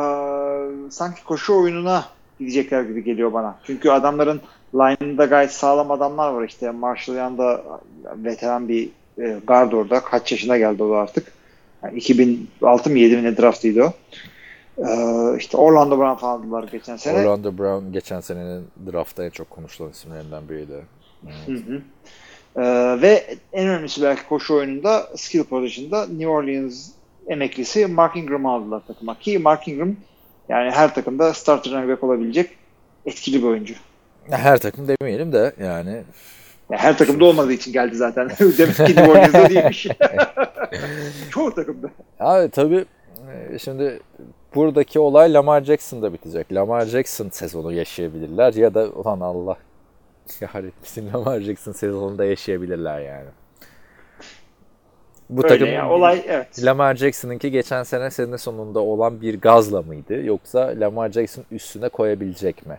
sanki 0.90 1.24
koşu 1.24 1.54
oyununa 1.54 2.04
gidecekler 2.38 2.82
gibi 2.82 3.04
geliyor 3.04 3.32
bana. 3.32 3.58
Çünkü 3.66 3.90
adamların 3.90 4.40
line'ında 4.74 5.24
gayet 5.24 5.52
sağlam 5.52 5.90
adamlar 5.90 6.32
var 6.32 6.44
işte. 6.48 6.70
Marshall 6.70 7.16
yanında 7.16 7.62
veteran 8.16 8.68
bir 8.68 8.88
e, 9.18 9.36
guard 9.46 9.72
orada. 9.72 10.00
Kaç 10.00 10.32
yaşına 10.32 10.58
geldi 10.58 10.82
o 10.82 10.90
da 10.90 10.96
artık. 10.96 11.32
Yani 11.82 11.96
2006 11.98 12.90
mı 12.90 12.98
7 12.98 13.16
mi 13.16 13.22
ne 13.22 13.36
draftıydı 13.36 13.82
o. 13.84 13.92
Ee, 14.78 15.36
işte 15.38 15.56
Orlando 15.56 15.98
Brown 15.98 16.20
falan 16.20 16.38
aldılar 16.38 16.68
geçen 16.72 16.96
sene. 16.96 17.18
Orlando 17.18 17.58
Brown 17.58 17.92
geçen 17.92 18.20
senenin 18.20 18.68
draftta 18.92 19.24
en 19.24 19.30
çok 19.30 19.50
konuşulan 19.50 19.90
isimlerinden 19.90 20.48
biriydi. 20.48 20.84
Hı 21.46 21.52
hı. 21.52 21.82
Ee, 22.56 23.02
ve 23.02 23.36
en 23.52 23.68
önemlisi 23.68 24.02
belki 24.02 24.28
koşu 24.28 24.54
oyununda 24.54 25.08
skill 25.16 25.44
position'da 25.44 26.06
New 26.06 26.28
Orleans 26.28 26.90
emeklisi 27.28 27.86
Mark 27.86 28.16
Ingram'ı 28.16 28.50
aldılar 28.50 28.82
takıma. 28.86 29.18
Ki 29.18 29.38
Mark 29.38 29.68
Ingram 29.68 29.96
yani 30.48 30.70
her 30.70 30.94
takımda 30.94 31.34
starter 31.34 31.72
running 31.72 31.90
back 31.90 32.04
olabilecek 32.04 32.50
etkili 33.06 33.42
bir 33.42 33.46
oyuncu. 33.46 33.74
Her 34.30 34.58
takım 34.58 34.88
demeyelim 34.88 35.32
de 35.32 35.52
yani 35.60 36.02
Yani 36.70 36.80
her 36.80 36.98
takımda 36.98 37.24
olmadığı 37.24 37.52
için 37.52 37.72
geldi 37.72 37.96
zaten. 37.96 38.30
Demek 38.58 38.76
ki 38.76 38.82
New 38.82 39.10
Orleans'da 39.10 39.50
değilmiş. 39.50 39.86
Çoğu 41.30 41.54
takımda. 41.54 41.88
Abi 42.20 42.50
tabii 42.50 42.84
e, 43.52 43.58
şimdi 43.58 44.00
buradaki 44.56 45.00
olay 45.00 45.32
Lamar 45.32 45.64
Jackson'da 45.64 46.12
bitecek. 46.12 46.52
Lamar 46.52 46.84
Jackson 46.84 47.28
sezonu 47.28 47.72
yaşayabilirler 47.72 48.54
ya 48.54 48.74
da 48.74 48.88
ulan 48.88 49.20
Allah 49.20 49.56
kahretmesin 50.40 51.12
Lamar 51.14 51.40
Jackson 51.40 51.72
sezonunda 51.72 52.24
yaşayabilirler 52.24 53.00
yani. 53.00 53.28
Bu 55.30 55.44
Öyle 55.44 55.48
takım 55.48 55.74
ya, 55.74 55.90
olay 55.90 56.22
evet. 56.26 56.64
Lamar 56.64 56.94
Jackson'ınki 56.94 57.50
geçen 57.50 57.82
sene 57.82 58.10
sene 58.10 58.38
sonunda 58.38 58.80
olan 58.80 59.20
bir 59.20 59.40
gazla 59.40 59.82
mıydı 59.82 60.22
yoksa 60.22 60.72
Lamar 60.76 61.10
Jackson 61.10 61.44
üstüne 61.50 61.88
koyabilecek 61.88 62.66
mi? 62.66 62.78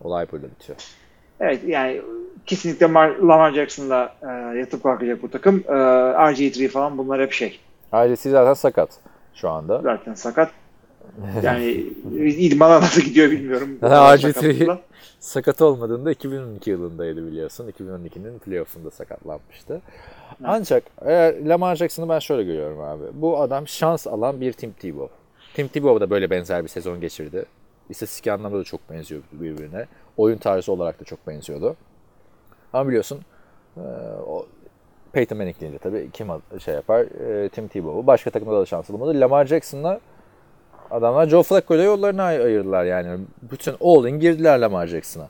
Olay 0.00 0.26
burada 0.32 0.46
bitiyor. 0.46 0.78
Evet 1.40 1.60
yani 1.66 2.02
kesinlikle 2.46 2.86
Mar- 2.86 3.28
Lamar 3.28 3.52
Jackson'la 3.52 4.14
e, 4.22 4.58
yatıp 4.58 4.82
kalkacak 4.82 5.22
bu 5.22 5.30
takım. 5.30 5.64
E, 5.68 5.72
RG3 5.72 6.68
falan 6.68 6.98
bunlar 6.98 7.20
hep 7.20 7.32
şey. 7.32 7.60
Ailesi 7.92 8.30
zaten 8.30 8.54
sakat 8.54 8.90
şu 9.34 9.50
anda. 9.50 9.80
Zaten 9.82 10.14
sakat. 10.14 10.50
Yani 11.42 11.70
idmana 12.38 12.80
nasıl 12.80 13.02
gidiyor 13.02 13.30
bilmiyorum. 13.30 13.78
Ha, 13.80 14.14
RG3 14.14 14.32
Sakatlıkla. 14.32 14.78
sakat 15.20 15.62
olmadığında 15.62 16.10
2012 16.10 16.70
yılındaydı 16.70 17.26
biliyorsun. 17.26 17.68
2012'nin 17.70 18.38
playoff'unda 18.38 18.90
sakatlanmıştı. 18.90 19.80
Ancak 20.44 20.84
eğer 21.02 21.46
Lamar 21.46 21.76
Jackson'ı 21.76 22.08
ben 22.08 22.18
şöyle 22.18 22.44
görüyorum 22.44 22.80
abi. 22.80 23.04
Bu 23.12 23.40
adam 23.40 23.68
şans 23.68 24.06
alan 24.06 24.40
bir 24.40 24.52
Tim 24.52 24.72
Tebow. 24.72 25.14
Tim 25.54 25.68
Tebow 25.68 26.00
da 26.00 26.10
böyle 26.10 26.30
benzer 26.30 26.62
bir 26.64 26.68
sezon 26.68 27.00
geçirdi. 27.00 27.44
İstatistik 27.88 28.26
anlamda 28.26 28.58
da 28.58 28.64
çok 28.64 28.90
benziyor 28.90 29.22
birbirine. 29.32 29.86
Oyun 30.16 30.38
tarzı 30.38 30.72
olarak 30.72 31.00
da 31.00 31.04
çok 31.04 31.26
benziyordu. 31.26 31.76
Ama 32.72 32.88
biliyorsun 32.88 33.20
e, 33.76 33.80
o 34.26 34.46
Peyton 35.12 35.38
Manning 35.38 35.60
deyince 35.60 35.78
tabii 35.78 36.10
kim 36.12 36.28
şey 36.64 36.74
yapar? 36.74 37.00
E, 37.44 37.48
Tim 37.48 37.68
Tebow'u. 37.68 38.06
Başka 38.06 38.30
takımda 38.30 38.60
da 38.60 38.66
şans 38.66 38.88
bulamadı. 38.90 39.20
Lamar 39.20 39.46
Jackson'la 39.46 40.00
adamlar 40.90 41.28
Joe 41.28 41.42
Flacco'yla 41.42 41.84
yollarını 41.84 42.22
ay- 42.22 42.42
ayırdılar 42.42 42.84
yani. 42.84 43.18
Bütün 43.42 43.74
all-in 43.80 44.20
girdiler 44.20 44.58
Lamar 44.58 44.86
Jackson'a. 44.86 45.28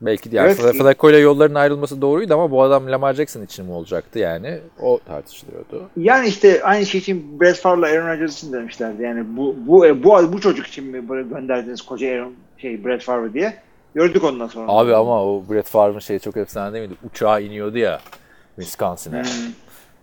Belki 0.00 0.36
yani 0.36 0.46
Evet. 0.46 0.58
Fla- 0.60 0.72
Flacco'yla 0.78 1.18
yolların 1.18 1.54
ayrılması 1.54 2.02
doğruydu 2.02 2.34
ama 2.34 2.50
bu 2.50 2.62
adam 2.62 2.90
Lamar 2.90 3.14
Jackson 3.14 3.42
için 3.42 3.64
mi 3.64 3.72
olacaktı 3.72 4.18
yani? 4.18 4.58
O 4.80 4.98
tartışılıyordu. 5.06 5.82
Yani 5.96 6.28
işte 6.28 6.62
aynı 6.64 6.86
şey 6.86 7.00
için 7.00 7.40
Brett 7.40 7.56
Favre'la 7.56 7.86
Aaron 7.86 8.08
Rodgers 8.08 8.38
için 8.38 8.52
demişlerdi. 8.52 9.02
Yani 9.02 9.24
bu 9.36 9.56
bu 9.66 9.82
bu 10.04 10.32
bu 10.32 10.40
çocuk 10.40 10.66
için 10.66 10.84
mi 10.84 11.08
böyle 11.08 11.28
gönderdiniz 11.28 11.82
koca 11.82 12.08
Aaron 12.12 12.32
şey 12.58 12.84
Brett 12.84 13.02
Favre 13.02 13.32
diye. 13.32 13.54
Gördük 13.94 14.24
ondan 14.24 14.46
sonra. 14.46 14.72
Abi 14.72 14.94
ama 14.94 15.24
o 15.24 15.44
Brett 15.50 15.66
Favre'ın 15.66 15.98
şeyi 15.98 16.20
çok 16.20 16.36
efsane 16.36 16.74
değil 16.74 16.88
miydi? 16.88 16.98
Uçağa 17.10 17.40
iniyordu 17.40 17.78
ya 17.78 18.00
Wisconsin'e. 18.56 19.22
Hmm. 19.22 19.52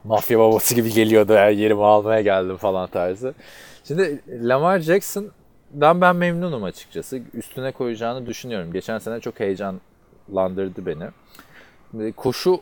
Mafya 0.08 0.39
babası 0.39 0.76
gibi 0.76 0.93
geliyordu. 0.93 1.34
Yani 1.34 1.56
yerimi 1.56 1.84
almaya 1.84 2.22
geldim 2.22 2.58
falan 2.58 2.88
tarzı. 2.88 3.34
Şimdi 3.84 4.22
Lamar 4.28 4.80
Jackson'dan 4.80 6.01
ben 6.01 6.16
memnunum 6.16 6.64
açıkçası. 6.64 7.20
Üstüne 7.34 7.72
koyacağını 7.72 8.26
düşünüyorum. 8.26 8.74
Geçen 8.74 8.97
sene 8.97 9.20
çok 9.20 9.39
heyecanlandırdı 9.39 10.86
beni. 10.86 11.03
Şimdi 11.91 12.14
Koşu 12.14 12.62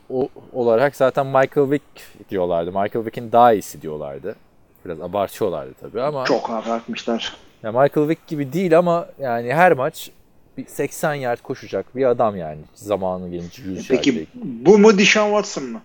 olarak 0.53 0.95
zaten 0.95 1.25
Michael 1.25 1.71
Vick 1.71 1.83
diyorlardı. 2.29 2.71
Michael 2.71 3.05
Vick'in 3.05 3.31
daha 3.31 3.53
iyisi 3.53 3.81
diyorlardı. 3.81 4.35
Biraz 4.85 5.01
abartıyorlardı 5.01 5.73
tabii 5.81 6.01
ama. 6.01 6.25
Çok 6.25 6.49
abartmışlar. 6.49 7.33
Ya 7.63 7.71
Michael 7.71 8.09
Vick 8.09 8.27
gibi 8.27 8.53
değil 8.53 8.77
ama 8.77 9.07
yani 9.19 9.53
her 9.53 9.71
maç 9.71 10.11
bir 10.57 10.65
80 10.65 11.13
yard 11.13 11.39
koşacak 11.41 11.95
bir 11.95 12.05
adam 12.05 12.35
yani. 12.35 12.59
Zamanı 12.73 13.29
gelince 13.29 13.63
100 13.63 13.77
yard 13.77 13.85
Peki 13.89 14.15
değil. 14.15 14.27
bu 14.43 14.77
mu 14.77 14.97
Deshaun 14.97 15.29
Watson 15.29 15.63
mı? 15.63 15.81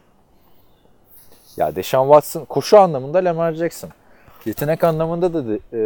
Ya 1.59 1.77
Deshaun 1.77 2.07
Watson 2.07 2.45
koşu 2.45 2.79
anlamında 2.79 3.19
Lamar 3.19 3.53
Jackson. 3.53 3.91
Yetenek 4.45 4.85
anlamında 4.85 5.35
da 5.35 5.49
de, 5.49 5.55
e, 5.73 5.79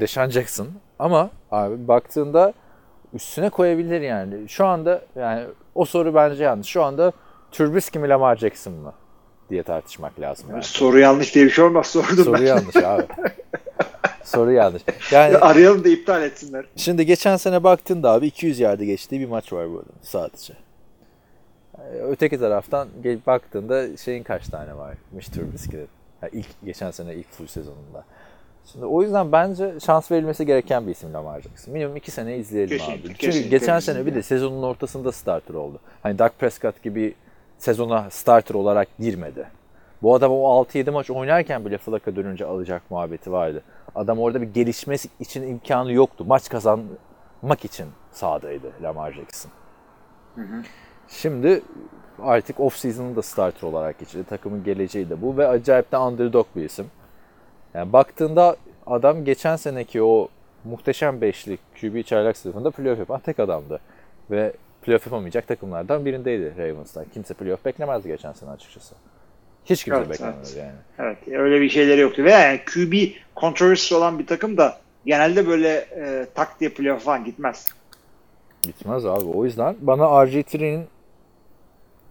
Deshaun 0.00 0.30
Jackson. 0.30 0.68
Ama 0.98 1.30
abi 1.50 1.88
baktığında 1.88 2.52
üstüne 3.14 3.50
koyabilir 3.50 4.00
yani. 4.00 4.48
Şu 4.48 4.66
anda 4.66 5.02
yani 5.16 5.44
o 5.74 5.84
soru 5.84 6.14
bence 6.14 6.44
yanlış. 6.44 6.66
Şu 6.66 6.82
anda 6.82 7.12
Trubisky 7.52 8.02
mi 8.02 8.08
Lamar 8.08 8.36
Jackson 8.36 8.72
mı 8.72 8.92
diye 9.50 9.62
tartışmak 9.62 10.20
lazım. 10.20 10.46
Yani. 10.50 10.62
Soru 10.62 10.98
yanlış 10.98 11.34
diye 11.34 11.44
bir 11.44 11.50
şey 11.50 11.64
olmaz. 11.64 11.86
Sordum 11.86 12.24
Soru 12.24 12.34
ben. 12.40 12.46
yanlış 12.46 12.76
abi. 12.76 13.06
soru 14.24 14.52
yanlış. 14.52 14.82
Yani 15.12 15.36
Arayalım 15.36 15.84
da 15.84 15.88
iptal 15.88 16.22
etsinler. 16.22 16.64
Şimdi 16.76 17.06
geçen 17.06 17.36
sene 17.36 17.64
baktığında 17.64 18.10
abi 18.10 18.26
200 18.26 18.60
yerde 18.60 18.84
geçtiği 18.84 19.20
bir 19.20 19.28
maç 19.28 19.52
var 19.52 19.66
bu 19.68 19.72
adamın 19.72 20.02
sadece. 20.02 20.54
Öteki 22.02 22.38
taraftan 22.38 22.88
gelip 23.02 23.26
baktığında 23.26 23.96
şeyin 23.96 24.22
kaç 24.22 24.48
tane 24.48 24.76
varmış 24.76 25.28
Trubisky'nin. 25.28 25.88
Yani 26.22 26.30
ilk 26.32 26.46
geçen 26.64 26.90
sene 26.90 27.14
ilk 27.14 27.30
full 27.30 27.46
sezonunda. 27.46 28.04
Şimdi 28.72 28.86
o 28.86 29.02
yüzden 29.02 29.32
bence 29.32 29.80
şans 29.80 30.10
verilmesi 30.10 30.46
gereken 30.46 30.86
bir 30.86 30.92
isim 30.92 31.14
Lamar 31.14 31.40
Jackson. 31.40 31.74
Minimum 31.74 31.96
iki 31.96 32.10
sene 32.10 32.36
izleyelim 32.36 32.78
Kesinlikle, 32.78 33.00
abi. 33.00 33.08
Çünkü 33.08 33.18
kesinlikle 33.18 33.58
geçen 33.58 33.78
sene 33.78 33.94
bir 33.94 34.04
kesinlikle. 34.04 34.18
de 34.18 34.22
sezonun 34.22 34.62
ortasında 34.62 35.12
starter 35.12 35.54
oldu. 35.54 35.78
Hani 36.02 36.18
Dak 36.18 36.38
Prescott 36.38 36.82
gibi 36.82 37.14
sezona 37.58 38.10
starter 38.10 38.54
olarak 38.54 38.88
girmedi. 38.98 39.46
Bu 40.02 40.14
adam 40.14 40.32
o 40.32 40.64
6-7 40.64 40.90
maç 40.90 41.10
oynarken 41.10 41.64
bile 41.64 41.78
Flacco 41.78 42.16
dönünce 42.16 42.44
alacak 42.44 42.90
muhabbeti 42.90 43.32
vardı. 43.32 43.62
Adam 43.94 44.18
orada 44.18 44.42
bir 44.42 44.46
gelişmesi 44.46 45.08
için 45.20 45.42
imkanı 45.42 45.92
yoktu. 45.92 46.24
Maç 46.24 46.48
kazanmak 46.48 47.64
için 47.64 47.86
sahadaydı 48.12 48.72
Lamar 48.82 49.12
Jackson. 49.12 49.50
Şimdi 51.08 51.62
artık 52.22 52.60
off 52.60 52.76
season'ı 52.76 53.16
da 53.16 53.22
starter 53.22 53.68
olarak 53.68 53.98
geçirdi. 53.98 54.24
Takımın 54.24 54.64
geleceği 54.64 55.10
de 55.10 55.22
bu 55.22 55.36
ve 55.36 55.48
acayip 55.48 55.92
de 55.92 55.98
underdog 55.98 56.46
bir 56.56 56.64
isim. 56.64 56.86
Yani 57.74 57.92
baktığında 57.92 58.56
adam 58.86 59.24
geçen 59.24 59.56
seneki 59.56 60.02
o 60.02 60.28
muhteşem 60.64 61.20
beşli 61.20 61.58
QB 61.80 62.02
çaylak 62.06 62.36
sınıfında 62.36 62.70
playoff 62.70 62.98
yapan 62.98 63.20
tek 63.20 63.40
adamdı. 63.40 63.80
Ve 64.30 64.52
playoff 64.82 65.06
yapamayacak 65.06 65.48
takımlardan 65.48 66.04
birindeydi 66.04 66.54
Ravens'tan. 66.58 67.04
Kimse 67.14 67.34
playoff 67.34 67.64
beklemezdi 67.64 68.08
geçen 68.08 68.32
sene 68.32 68.50
açıkçası. 68.50 68.94
Hiç 69.64 69.84
kimse 69.84 69.98
Evet, 69.98 70.10
beklemedi 70.10 70.36
evet. 70.42 70.56
yani. 70.56 70.72
Evet 70.98 71.38
öyle 71.40 71.60
bir 71.60 71.68
şeyleri 71.68 72.00
yoktu. 72.00 72.24
Veya 72.24 72.38
yani 72.38 72.60
QB 72.74 72.94
kontroversisi 73.34 73.94
olan 73.94 74.18
bir 74.18 74.26
takım 74.26 74.56
da 74.56 74.78
genelde 75.06 75.46
böyle 75.46 75.68
e, 75.96 76.26
tak 76.34 76.60
diye 76.60 76.70
playoff 76.70 77.04
falan 77.04 77.24
gitmez. 77.24 77.66
Gitmez 78.62 79.06
abi. 79.06 79.24
O 79.24 79.44
yüzden 79.44 79.76
bana 79.80 80.04
RG3'nin 80.04 80.86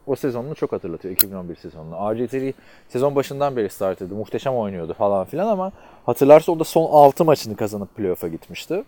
o 0.07 0.15
sezonunu 0.15 0.55
çok 0.55 0.71
hatırlatıyor 0.71 1.13
2011 1.13 1.55
sezonunu. 1.55 1.95
RG3 1.95 2.53
sezon 2.89 3.15
başından 3.15 3.55
beri 3.55 3.69
start 3.69 4.01
edildi. 4.01 4.13
Muhteşem 4.13 4.55
oynuyordu 4.55 4.93
falan 4.93 5.25
filan 5.25 5.47
ama 5.47 5.71
hatırlarsa 6.05 6.51
o 6.51 6.59
da 6.59 6.63
son 6.63 6.85
6 6.91 7.25
maçını 7.25 7.55
kazanıp 7.55 7.95
playoff'a 7.95 8.27
gitmişti. 8.27 8.83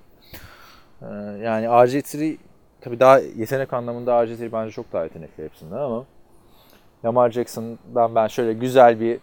Ee, 1.01 1.05
yani 1.43 1.65
RG3 1.65 2.38
tabii 2.82 2.99
daha 2.99 3.20
yetenek 3.20 3.74
anlamında 3.74 4.24
RG3 4.24 4.51
bence 4.51 4.72
çok 4.72 4.93
daha 4.93 5.03
yetenekli 5.03 5.43
hepsinden 5.43 5.78
ama 5.78 6.05
Lamar 7.05 7.32
Jackson'dan 7.32 8.15
ben 8.15 8.28
şöyle 8.28 8.53
güzel 8.53 8.99
bir 8.99 9.20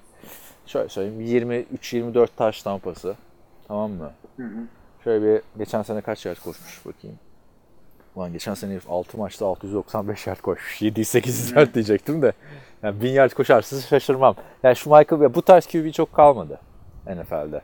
şöyle 0.67 0.89
söyleyeyim 0.89 1.67
23-24 1.83 2.29
taş 2.37 2.63
tampası 2.63 3.15
tamam 3.69 3.91
mı? 3.91 4.11
Şöyle 5.05 5.25
bir 5.27 5.43
geçen 5.59 5.83
sene 5.83 6.01
kaç 6.01 6.27
yard 6.27 6.39
koşmuş 6.39 6.87
bakayım. 6.87 7.19
Ulan 8.17 8.33
geçen 8.33 8.55
sene 8.55 8.73
herif 8.73 8.91
6 8.91 9.19
maçta 9.19 9.47
695 9.47 10.27
yard 10.27 10.41
koşmuş. 10.41 10.83
700-800 10.83 11.59
yard 11.59 11.75
diyecektim 11.75 12.23
de. 12.23 12.33
Yani 12.83 13.03
1000 13.03 13.11
yard 13.11 13.33
koşarsa 13.33 13.81
şaşırmam. 13.81 14.35
Yani 14.63 14.77
şu 14.77 14.91
Michael 14.91 15.35
bu 15.35 15.43
tarz 15.43 15.67
QB 15.67 15.93
çok 15.93 16.13
kalmadı 16.13 16.61
NFL'de. 17.07 17.61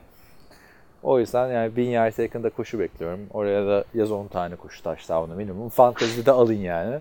O 1.03 1.19
yüzden 1.19 1.47
yani 1.47 1.75
1000 1.75 1.89
yard 1.89 2.17
yakında 2.17 2.49
koşu 2.49 2.79
bekliyorum. 2.79 3.19
Oraya 3.33 3.67
da 3.67 3.83
yaz 3.93 4.11
10 4.11 4.27
tane 4.27 4.55
koşu 4.55 4.83
touchdown'u 4.83 5.35
minimum. 5.35 5.69
Fantasy'de 5.69 6.25
de 6.25 6.31
alın 6.31 6.53
yani. 6.53 6.99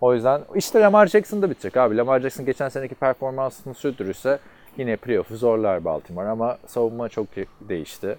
O 0.00 0.14
yüzden 0.14 0.40
işte 0.54 0.80
Lamar 0.80 1.06
Jackson 1.06 1.42
da 1.42 1.50
bitecek 1.50 1.76
abi. 1.76 1.96
Lamar 1.96 2.20
Jackson 2.20 2.46
geçen 2.46 2.68
seneki 2.68 2.94
performansını 2.94 3.74
sürdürürse 3.74 4.38
yine 4.76 4.96
playoff'u 4.96 5.36
zorlar 5.36 5.84
Baltimore 5.84 6.28
ama 6.28 6.58
savunma 6.66 7.08
çok 7.08 7.26
değişti. 7.60 8.18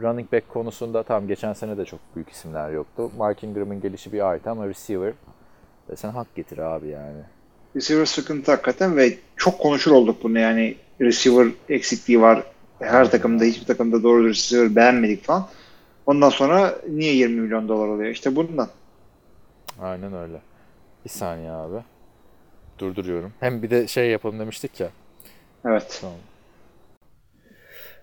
Running 0.00 0.32
back 0.32 0.48
konusunda 0.48 1.02
tam 1.02 1.28
geçen 1.28 1.52
sene 1.52 1.76
de 1.76 1.84
çok 1.84 2.00
büyük 2.16 2.30
isimler 2.30 2.70
yoktu. 2.70 3.10
Mark 3.16 3.44
Ingram'ın 3.44 3.80
gelişi 3.80 4.12
bir 4.12 4.20
artı 4.26 4.50
ama 4.50 4.68
receiver 4.68 5.12
sen 5.96 6.10
hak 6.10 6.34
getir 6.34 6.58
abi 6.58 6.88
yani. 6.88 7.22
Receiver 7.76 8.04
sıkıntı 8.04 8.50
hakikaten 8.50 8.96
ve 8.96 9.18
çok 9.36 9.58
konuşur 9.58 9.92
olduk 9.92 10.22
bunu 10.22 10.38
yani 10.38 10.76
receiver 11.00 11.48
eksikliği 11.68 12.20
var. 12.20 12.42
Her 12.78 13.10
takımda 13.10 13.44
hiçbir 13.44 13.66
takımda 13.66 14.02
doğru 14.02 14.28
receiver 14.28 14.76
beğenmedik 14.76 15.24
falan. 15.24 15.48
Ondan 16.06 16.30
sonra 16.30 16.78
niye 16.88 17.14
20 17.14 17.40
milyon 17.40 17.68
dolar 17.68 17.88
oluyor? 17.88 18.10
İşte 18.10 18.36
bundan. 18.36 18.68
Aynen 19.80 20.14
öyle. 20.14 20.40
Bir 21.04 21.10
saniye 21.10 21.50
abi. 21.50 21.76
Durduruyorum. 22.78 23.32
Hem 23.40 23.62
bir 23.62 23.70
de 23.70 23.86
şey 23.88 24.10
yapalım 24.10 24.38
demiştik 24.38 24.80
ya. 24.80 24.88
Evet. 25.64 25.98
Tamam. 26.00 26.16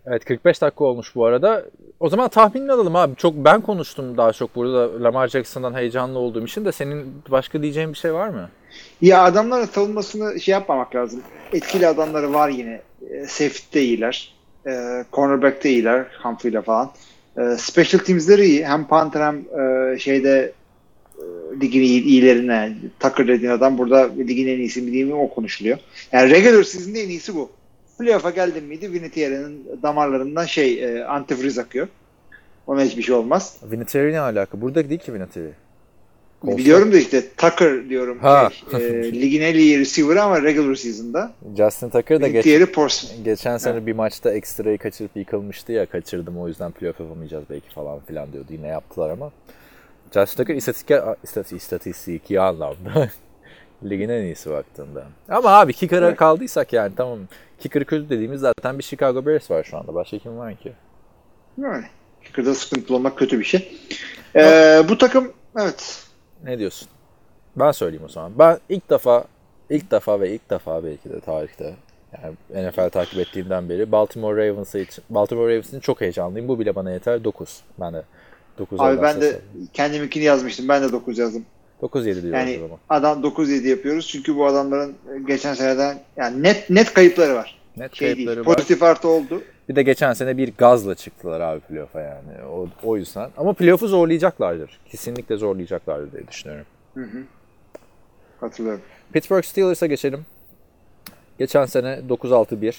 Evet 0.06 0.26
45 0.26 0.62
dakika 0.62 0.84
olmuş 0.84 1.16
bu 1.16 1.26
arada. 1.26 1.66
O 2.00 2.10
zaman 2.10 2.30
tahminini 2.30 2.72
alalım 2.72 2.96
abi. 2.96 3.16
Çok 3.16 3.36
ben 3.36 3.62
konuştum 3.62 4.18
daha 4.18 4.34
çok 4.34 4.56
burada 4.56 5.04
Lamar 5.04 5.28
Jackson'dan 5.28 5.74
heyecanlı 5.74 6.20
olduğum 6.20 6.46
için 6.46 6.66
de 6.66 6.72
senin 6.72 7.14
başka 7.30 7.62
diyeceğin 7.62 7.94
bir 7.94 7.98
şey 7.98 8.14
var 8.14 8.30
mı? 8.30 8.50
Ya 9.02 9.24
adamların 9.24 9.66
savunmasını 9.66 10.40
şey 10.40 10.52
yapmamak 10.52 10.96
lazım. 10.96 11.22
Etkili 11.54 11.88
adamları 11.88 12.34
var 12.34 12.50
yine. 12.50 12.82
E, 13.10 13.26
safety'de 13.26 13.82
iyiler. 13.82 14.34
E, 14.68 15.04
cornerback'te 15.14 15.70
iyiler. 15.70 16.06
Humphrey'le 16.24 16.62
falan. 16.62 16.92
E, 17.38 17.56
special 17.58 18.04
teams'leri 18.04 18.46
iyi. 18.46 18.66
Hem 18.66 18.88
Panther 18.88 19.22
hem 19.22 19.36
e, 19.60 20.00
şeyde 20.00 20.54
e, 21.18 21.24
ligin 21.62 21.82
iyi, 21.82 22.04
iyilerine 22.04 22.74
Tucker 23.00 23.28
dediğin 23.28 23.52
adam 23.52 23.78
burada 23.78 24.10
ligin 24.18 24.48
en 24.48 24.60
iyisi 24.60 24.82
mi 24.82 24.94
değil 24.94 25.06
mi 25.06 25.14
o 25.14 25.30
konuşuluyor. 25.30 25.78
Yani 26.12 26.30
regular 26.30 26.64
season'da 26.64 27.00
en 27.00 27.10
iyisi 27.10 27.36
bu. 27.36 27.50
Playoff'a 28.00 28.30
geldin 28.30 28.64
miydi 28.64 28.94
Vinatiera'nın 28.94 29.64
damarlarından 29.84 30.46
şey 30.46 30.84
e, 30.84 31.04
antifriz 31.06 31.58
akıyor. 31.60 31.88
Ona 32.68 32.82
hiçbir 32.84 33.04
şey 33.04 33.16
olmaz. 33.16 33.58
Vinatieri 33.64 34.14
ne 34.14 34.20
alaka? 34.20 34.62
Burada 34.62 34.90
değil 34.90 35.00
ki 35.02 35.14
Vinatieri. 35.14 35.52
Colts'ta- 36.42 36.58
Biliyorum 36.58 36.92
da 36.94 36.98
işte 36.98 37.24
Tucker 37.38 37.90
diyorum. 37.90 38.20
Ha. 38.20 38.50
Şey, 38.72 38.88
e, 38.88 39.12
ligin 39.22 39.42
en 39.42 39.54
iyi 39.56 39.80
receiver 39.80 40.16
ama 40.16 40.42
regular 40.44 40.76
season'da. 40.76 41.32
Justin 41.58 41.90
Tucker 41.90 42.22
da 42.22 42.28
geç, 42.28 42.46
geçen 43.26 43.58
sene 43.58 43.86
bir 43.86 43.94
maçta 43.94 44.32
ekstrayı 44.34 44.78
kaçırıp 44.78 45.12
yıkılmıştı 45.16 45.72
ya 45.72 45.86
kaçırdım 45.86 46.38
o 46.40 46.48
yüzden 46.48 46.72
playoff 46.72 47.00
yapamayacağız 47.00 47.44
belki 47.50 47.70
falan 47.70 48.00
filan 48.00 48.34
diyordu. 48.34 48.48
Yine 48.52 48.68
yaptılar 48.68 49.10
ama. 49.10 49.32
Justin 50.14 50.38
Tucker 50.44 50.56
istatistik, 50.56 50.98
istatistik, 51.24 51.62
istatistiki 51.62 52.40
anlamda 52.40 53.10
ligin 53.84 54.10
en 54.10 54.24
iyisi 54.24 54.50
baktığında. 54.50 55.04
Ama 55.30 55.50
abi 55.50 55.74
kicker'a 55.74 56.08
Evet. 56.08 56.18
kaldıysak 56.18 56.74
yani 56.74 56.94
tamam. 56.96 57.20
Kicker 57.60 57.84
kötü 57.86 58.10
dediğimiz 58.10 58.42
zaten 58.42 58.78
bir 58.80 58.84
Chicago 58.84 59.26
Bears 59.26 59.52
var 59.52 59.64
şu 59.64 59.78
anda. 59.78 59.94
Başka 59.96 60.18
kim 60.20 60.38
var 60.38 60.56
ki? 60.56 60.74
Yani 61.62 61.86
kicker'da 62.24 62.56
sıkıntılı 62.56 62.98
olmak 62.98 63.18
kötü 63.18 63.40
bir 63.40 63.44
şey. 63.44 63.78
Ee, 64.36 64.82
bu 64.90 64.98
takım 64.98 65.34
evet 65.60 66.04
Ne 66.44 66.60
diyorsun? 66.60 66.88
Ben 67.56 67.72
söyleyeyim 67.72 68.06
o 68.06 68.10
zaman. 68.10 68.32
Ben 68.40 68.58
ilk 68.70 68.90
defa 68.90 69.24
ilk 69.70 69.92
defa 69.92 70.22
ve 70.22 70.34
ilk 70.34 70.50
defa 70.50 70.84
belki 70.84 71.10
de 71.10 71.20
tarihte 71.20 71.76
yani 72.24 72.36
NFL 72.70 72.90
takip 72.90 73.20
ettiğimden 73.20 73.70
beri 73.70 73.92
Baltimore 73.92 74.50
Ravens 74.50 74.76
için 74.76 75.04
Baltimore 75.10 75.52
Ravens'in 75.52 75.80
çok 75.80 76.02
heyecanlıyım. 76.02 76.48
Bu 76.48 76.60
bile 76.60 76.76
bana 76.76 76.92
yeter 76.92 77.24
9. 77.24 77.62
Ben 77.80 77.94
de 77.94 78.04
9 78.58 78.80
abi 78.80 79.02
ben 79.02 79.22
de 79.22 79.40
kendiminkini 79.74 80.24
yazmıştım. 80.24 80.68
Ben 80.68 80.84
de 80.84 80.92
9 80.92 81.18
yazdım. 81.18 81.46
9 81.82 82.06
7 82.08 82.22
diyoruz 82.22 82.40
Yani 82.40 82.58
o 82.58 82.62
zaman. 82.62 82.80
adam 82.90 83.24
9-7 83.24 83.68
yapıyoruz. 83.68 84.08
Çünkü 84.08 84.36
bu 84.36 84.46
adamların 84.46 84.96
geçen 85.28 85.54
seneden 85.54 86.00
yani 86.18 86.44
net 86.44 86.70
net 86.70 86.94
kayıpları 86.94 87.36
var. 87.36 87.60
Net 87.78 87.96
Şey 87.96 88.14
kayıpları 88.14 88.36
değil. 88.38 88.48
var. 88.48 88.56
Pozitif 88.56 88.84
artı 88.84 89.08
oldu. 89.08 89.42
Bir 89.70 89.76
de 89.76 89.84
geçen 89.84 90.14
sene 90.14 90.38
bir 90.38 90.54
gazla 90.58 90.96
çıktılar 90.96 91.42
abi 91.42 91.60
playoff'a 91.60 92.02
yani. 92.02 92.46
O, 92.52 92.68
o 92.84 92.98
yüzden. 92.98 93.30
Ama 93.38 93.54
playoff'u 93.54 93.88
zorlayacaklardır. 93.88 94.80
Kesinlikle 94.92 95.38
zorlayacaklardır 95.38 96.12
diye 96.12 96.28
düşünüyorum. 96.28 96.66
Hatırlıyorum. 98.40 98.82
Pittsburgh 99.14 99.44
Steelers'a 99.44 99.86
geçelim. 99.88 100.26
Geçen 101.40 101.66
sene 101.66 102.00
9-6-1. 102.10 102.76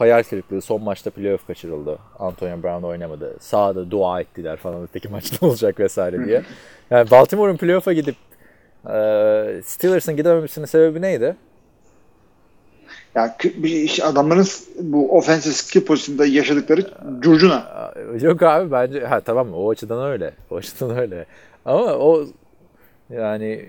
Hayal 0.00 0.22
kırıklığı. 0.22 0.62
Son 0.62 0.82
maçta 0.82 1.10
playoff 1.10 1.46
kaçırıldı. 1.46 1.98
Antonio 2.18 2.62
Brown 2.62 2.86
oynamadı. 2.86 3.36
Sağda 3.40 3.90
dua 3.90 4.20
ettiler 4.20 4.56
falan. 4.56 4.82
Öteki 4.82 5.08
maçta 5.08 5.46
olacak 5.46 5.80
vesaire 5.80 6.26
diye. 6.26 6.42
Yani 6.90 7.10
Baltimore'un 7.10 7.56
playoff'a 7.56 7.92
gidip 7.92 8.14
e, 8.86 8.94
Steelers'ın 9.64 10.16
gidememesinin 10.16 10.66
sebebi 10.66 11.02
neydi? 11.02 11.36
Ya 13.14 13.36
adamların 14.02 14.46
bu 14.80 15.16
offensive 15.16 15.54
skill 15.54 15.84
pozisyonunda 15.84 16.26
yaşadıkları 16.26 16.86
curcuna. 17.20 17.92
Yok 18.20 18.42
abi 18.42 18.72
bence 18.72 19.06
ha 19.06 19.20
tamam 19.20 19.54
o 19.54 19.70
açıdan 19.70 20.10
öyle. 20.10 20.34
O 20.50 20.56
açıdan 20.56 20.98
öyle. 20.98 21.26
Ama 21.64 21.84
o 21.84 22.24
yani 23.10 23.66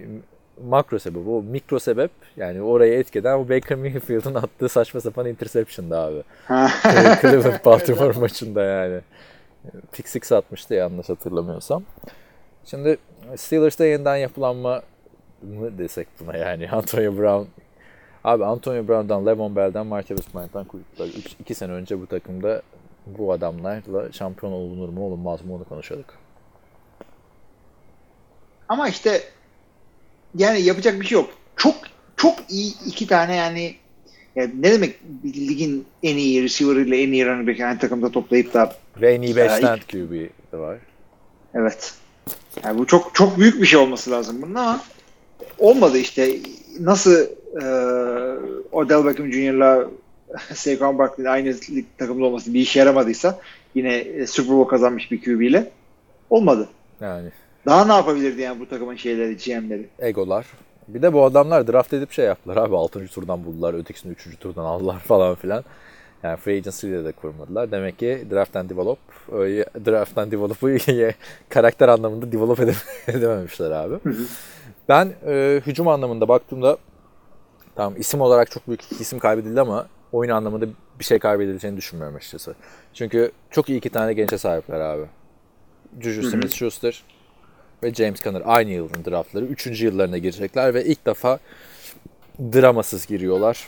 makro 0.67 0.99
sebep, 0.99 1.27
o 1.27 1.41
mikro 1.41 1.79
sebep 1.79 2.11
yani 2.37 2.61
oraya 2.61 2.99
etkeden 2.99 3.37
o 3.37 3.49
Baker 3.49 3.77
Mayfield'ın 3.77 4.35
attığı 4.35 4.69
saçma 4.69 5.01
sapan 5.01 5.27
interception'dı 5.27 5.97
abi. 5.97 6.23
Cleveland 7.21 7.59
Baltimore 7.65 8.19
maçında 8.19 8.63
yani. 8.63 9.01
Pick 9.91 10.09
six 10.09 10.31
atmıştı 10.31 10.73
yanlış 10.73 11.09
hatırlamıyorsam. 11.09 11.83
Şimdi 12.65 12.97
Steelers'ta 13.35 13.85
yeniden 13.85 14.15
yapılanma 14.15 14.81
mı 15.41 15.77
desek 15.77 16.07
buna 16.19 16.37
yani 16.37 16.69
Antonio 16.71 17.17
Brown 17.17 17.47
Abi 18.23 18.45
Antonio 18.45 18.87
Brown'dan, 18.87 19.25
Levon 19.25 19.55
Bell'den, 19.55 19.87
Martavis 19.87 20.33
Bryant'tan 20.35 20.65
kurtuldular. 20.65 21.09
2 21.39 21.55
sene 21.55 21.71
önce 21.71 22.01
bu 22.01 22.07
takımda 22.07 22.61
bu 23.05 23.31
adamlarla 23.31 24.11
şampiyon 24.11 24.53
olunur 24.53 24.89
mu 24.89 25.05
olunmaz 25.05 25.45
mı 25.45 25.55
onu 25.55 25.63
konuşuyorduk. 25.63 26.13
Ama 28.69 28.89
işte 28.89 29.21
yani 30.37 30.61
yapacak 30.61 31.01
bir 31.01 31.05
şey 31.05 31.15
yok. 31.15 31.29
Çok 31.55 31.75
çok 32.17 32.35
iyi 32.49 32.73
iki 32.85 33.07
tane 33.07 33.35
yani 33.35 33.75
Yani 34.35 34.51
ne 34.59 34.71
demek 34.71 34.99
ligin 35.25 35.85
en 36.03 36.17
iyi 36.17 36.43
receiver 36.43 36.75
ile 36.75 37.01
en 37.01 37.11
iyi 37.11 37.25
running 37.25 37.47
back'i 37.49 37.65
aynı 37.65 37.79
takımda 37.79 38.11
toplayıp 38.11 38.53
da 38.53 38.75
Ve 39.01 39.13
en 39.13 39.21
iyi 39.21 39.37
Ya 39.37 39.45
5'ten 39.47 39.79
QB 39.91 40.11
de 40.53 40.57
var. 40.57 40.77
evet. 41.53 41.93
Yani 42.63 42.77
bu 42.79 42.87
çok 42.87 43.15
çok 43.15 43.39
büyük 43.39 43.61
bir 43.61 43.65
şey 43.65 43.79
olması 43.79 44.11
lazım 44.11 44.41
bunun 44.41 44.55
ama 44.55 44.81
olmadı 45.59 45.97
işte. 45.97 46.35
Nasıl 46.79 47.11
e, 47.61 47.65
Odell 48.71 49.05
Beckham 49.05 49.31
Jr.'la 49.31 49.87
Saquon 50.53 50.97
Barkley'in 50.97 51.29
aynı 51.29 51.47
lig 51.69 51.85
takımda 51.97 52.25
olması 52.25 52.53
bir 52.53 52.59
işe 52.59 52.79
yaramadıysa 52.79 53.39
yine 53.75 53.95
e, 53.95 54.27
Super 54.27 54.55
Bowl 54.57 54.69
kazanmış 54.69 55.11
bir 55.11 55.21
QB 55.21 55.41
ile 55.41 55.71
olmadı. 56.29 56.69
Yani 57.01 57.29
Daha 57.65 57.85
ne 57.85 57.93
yapabilirdi 57.93 58.41
yani 58.41 58.59
bu 58.59 58.69
takımın 58.69 58.95
şeyleri, 58.95 59.37
GM'leri? 59.37 59.89
egolar. 59.99 60.45
Bir 60.87 61.01
de 61.01 61.13
bu 61.13 61.23
adamlar 61.25 61.67
draft 61.67 61.93
edip 61.93 62.11
şey 62.11 62.25
yaptılar 62.25 62.57
abi. 62.57 62.75
6. 62.75 63.07
turdan 63.07 63.45
buldular. 63.45 63.73
Ötekisini 63.73 64.11
3. 64.11 64.39
turdan 64.39 64.65
aldılar 64.65 64.99
falan 65.07 65.35
filan. 65.35 65.63
Yani 66.23 66.37
free 66.37 66.57
agency 66.57 66.87
ile 66.87 67.05
de 67.05 67.11
kurmadılar. 67.11 67.71
Demek 67.71 67.99
ki 67.99 68.27
draft 68.31 68.55
and 68.55 68.69
develop, 68.69 68.99
draft 69.85 70.17
and 70.17 70.31
develop'u 70.31 70.67
karakter 71.49 71.87
anlamında 71.87 72.31
develop 72.31 72.59
edem- 72.59 72.75
edememişler 73.17 73.71
abi. 73.71 73.95
Ben 74.89 75.13
e, 75.27 75.61
hücum 75.65 75.87
anlamında 75.87 76.27
baktığımda 76.27 76.77
tamam 77.75 77.93
isim 77.97 78.21
olarak 78.21 78.51
çok 78.51 78.67
büyük 78.67 78.91
isim 78.99 79.19
kaybedildi 79.19 79.61
ama 79.61 79.87
oyun 80.11 80.31
anlamında 80.31 80.65
bir 80.99 81.03
şey 81.03 81.19
kaybedileceğini 81.19 81.77
düşünmüyorum 81.77 82.15
açıkçası. 82.15 82.55
Çünkü 82.93 83.31
çok 83.51 83.69
iyi 83.69 83.77
iki 83.77 83.89
tane 83.89 84.13
gençe 84.13 84.37
sahipler 84.37 84.79
abi. 84.79 85.03
Juju 85.99 86.21
Smith-Schuster 86.21 87.01
ve 87.83 87.93
James 87.93 88.21
Conner 88.21 88.41
aynı 88.45 88.69
yılın 88.69 89.05
draftları. 89.05 89.45
Üçüncü 89.45 89.85
yıllarına 89.85 90.17
girecekler 90.17 90.73
ve 90.73 90.85
ilk 90.85 91.05
defa 91.05 91.39
dramasız 92.39 93.05
giriyorlar. 93.05 93.67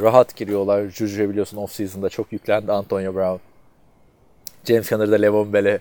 Rahat 0.00 0.36
giriyorlar. 0.36 0.88
Juju'ya 0.88 1.30
biliyorsun 1.30 1.56
off-season'da 1.56 2.08
çok 2.08 2.32
yüklendi 2.32 2.72
Antonio 2.72 3.14
Brown. 3.14 3.40
James 4.64 4.88
Conner 4.88 5.10
da 5.10 5.16
Levon 5.16 5.52
Bell'e 5.52 5.78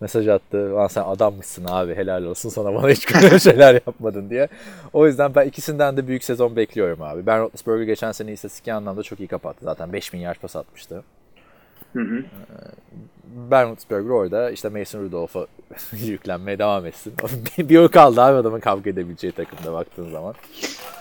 mesaj 0.00 0.28
attı. 0.28 0.74
Lan 0.74 0.86
sen 0.86 1.02
adammışsın 1.02 1.64
abi 1.68 1.94
helal 1.94 2.24
olsun 2.24 2.48
sana 2.48 2.74
bana 2.74 2.88
hiç 2.88 3.14
böyle 3.14 3.38
şeyler 3.38 3.74
yapmadın 3.74 4.30
diye. 4.30 4.48
O 4.92 5.06
yüzden 5.06 5.34
ben 5.34 5.46
ikisinden 5.46 5.96
de 5.96 6.06
büyük 6.06 6.24
sezon 6.24 6.56
bekliyorum 6.56 7.02
abi. 7.02 7.26
Ben 7.26 7.40
Roethlisberger 7.40 7.84
geçen 7.84 8.12
sene 8.12 8.32
istatistik 8.32 8.68
anlamda 8.68 9.02
çok 9.02 9.20
iyi 9.20 9.28
kapattı. 9.28 9.64
Zaten 9.64 9.92
5000 9.92 10.18
yard 10.18 10.36
pas 10.40 10.56
atmıştı. 10.56 11.04
Hı 11.94 12.00
hı. 12.00 12.24
Roethlisberger 13.50 14.10
orada 14.10 14.50
işte 14.50 14.68
Mason 14.68 15.00
Rudolph'a 15.00 15.46
yüklenmeye 16.06 16.58
devam 16.58 16.86
etsin. 16.86 17.14
bir 17.58 17.78
o 17.78 17.88
kaldı 17.88 18.20
abi 18.20 18.36
adamın 18.36 18.60
kavga 18.60 18.90
edebileceği 18.90 19.32
takımda 19.32 19.72
baktığın 19.72 20.10
zaman. 20.10 20.34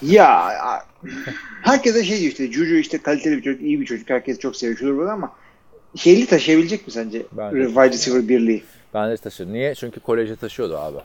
Ya 0.01 0.53
herkese 1.61 2.03
şey 2.03 2.19
diyor 2.19 2.31
işte 2.31 2.51
Juju 2.51 2.75
işte 2.75 2.97
kaliteli 2.97 3.37
bir 3.37 3.41
çocuk, 3.41 3.61
iyi 3.61 3.81
bir 3.81 3.85
çocuk. 3.85 4.09
Herkes 4.09 4.39
çok 4.39 4.55
seviyor 4.55 4.77
şudur 4.77 4.97
böyle 4.97 5.11
ama 5.11 5.31
şeyli 5.95 6.25
taşıyabilecek 6.25 6.87
mi 6.87 6.93
sence? 6.93 7.19
Wide 7.19 7.89
receiver 7.89 8.27
birliği. 8.27 8.63
Ben 8.93 9.11
de 9.11 9.17
taşıyorum. 9.17 9.53
Niye? 9.55 9.75
Çünkü 9.75 9.99
koleje 9.99 10.35
taşıyordu 10.35 10.77
abi 10.77 10.97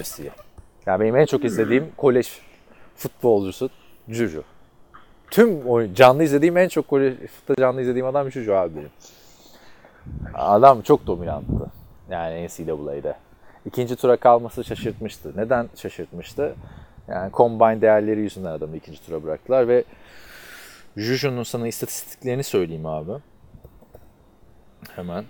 USC'ye. 0.00 0.30
Yani 0.86 1.00
benim 1.00 1.16
en 1.16 1.26
çok 1.26 1.44
izlediğim 1.44 1.84
kolej 1.96 2.28
futbolcusu 2.96 3.70
Juju. 4.08 4.44
Tüm 5.30 5.66
oyun, 5.66 5.94
canlı 5.94 6.24
izlediğim 6.24 6.56
en 6.56 6.68
çok 6.68 6.88
kolej 6.88 7.14
futbolda 7.14 7.60
canlı 7.60 7.82
izlediğim 7.82 8.06
adam 8.06 8.30
Juju 8.32 8.54
abi 8.54 8.76
benim. 8.76 8.90
Adam 10.34 10.82
çok 10.82 11.06
dominanttı. 11.06 11.70
Yani 12.10 12.46
NCAA'de. 12.46 13.16
İkinci 13.66 13.96
tura 13.96 14.16
kalması 14.16 14.64
şaşırtmıştı. 14.64 15.32
Neden 15.36 15.68
şaşırtmıştı? 15.76 16.54
Yani 17.08 17.32
combine 17.32 17.80
değerleri 17.80 18.20
yüzünden 18.20 18.50
adamı 18.50 18.76
ikinci 18.76 19.06
tura 19.06 19.22
bıraktılar 19.22 19.68
ve 19.68 19.84
Juju'nun 20.96 21.42
sana 21.42 21.68
istatistiklerini 21.68 22.44
söyleyeyim 22.44 22.86
abi. 22.86 23.12
Hemen 24.96 25.24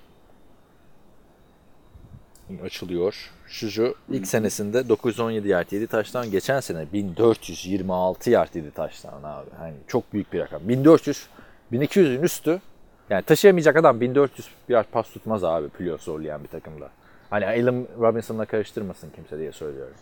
açılıyor. 2.65 3.33
Juju 3.49 3.95
ilk 4.11 4.27
senesinde 4.27 4.89
917 4.89 5.49
yard 5.49 5.73
7 5.73 5.87
taştan 5.87 6.31
geçen 6.31 6.61
sene 6.61 6.93
1426 6.93 8.31
yard 8.31 8.55
7 8.55 8.71
taştan 8.71 9.23
abi. 9.23 9.51
Hani 9.59 9.75
çok 9.87 10.13
büyük 10.13 10.33
bir 10.33 10.41
rakam. 10.41 10.69
1400 10.69 11.27
1200'ün 11.73 12.23
üstü 12.23 12.61
yani 13.11 13.23
taşıyamayacak 13.23 13.77
adam 13.77 14.01
1400 14.01 14.49
yard 14.69 14.87
pas 14.93 15.11
tutmaz 15.11 15.45
abi 15.45 15.69
playoff 15.69 16.03
zorlayan 16.03 16.43
bir 16.43 16.49
takımda. 16.49 16.89
Hani 17.31 17.47
Allen 17.47 17.87
Robinson'la 18.01 18.45
karıştırmasın 18.45 19.11
kimse 19.11 19.39
diye 19.39 19.53
söylüyorum. 19.53 19.95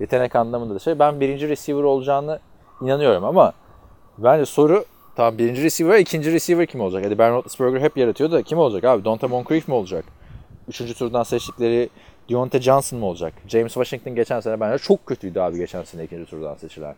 Yetenek 0.00 0.36
anlamında 0.36 0.74
da 0.74 0.78
şey 0.78 0.98
ben 0.98 1.20
birinci 1.20 1.48
receiver 1.48 1.82
olacağını 1.82 2.38
inanıyorum 2.80 3.24
ama 3.24 3.52
bence 4.18 4.46
soru 4.46 4.84
tamam 5.16 5.38
birinci 5.38 5.62
receiver 5.62 5.98
ikinci 5.98 6.32
receiver 6.32 6.66
kim 6.66 6.80
olacak? 6.80 7.04
Hadi 7.04 7.18
Ben 7.18 7.32
Roethlisberger 7.32 7.80
hep 7.80 7.96
yaratıyor 7.96 8.30
da 8.30 8.42
kim 8.42 8.58
olacak 8.58 8.84
abi? 8.84 9.04
Donta 9.04 9.28
Moncrief 9.28 9.68
mi 9.68 9.74
olacak? 9.74 10.04
Üçüncü 10.68 10.94
turdan 10.94 11.22
seçtikleri 11.22 11.88
Deontay 12.30 12.60
Johnson 12.60 12.98
mı 12.98 13.06
olacak? 13.06 13.32
James 13.48 13.72
Washington 13.72 14.14
geçen 14.14 14.40
sene 14.40 14.60
bence 14.60 14.78
çok 14.78 15.06
kötüydü 15.06 15.40
abi 15.40 15.56
geçen 15.56 15.82
sene 15.82 16.04
ikinci 16.04 16.30
turdan 16.30 16.54
seçilen. 16.54 16.94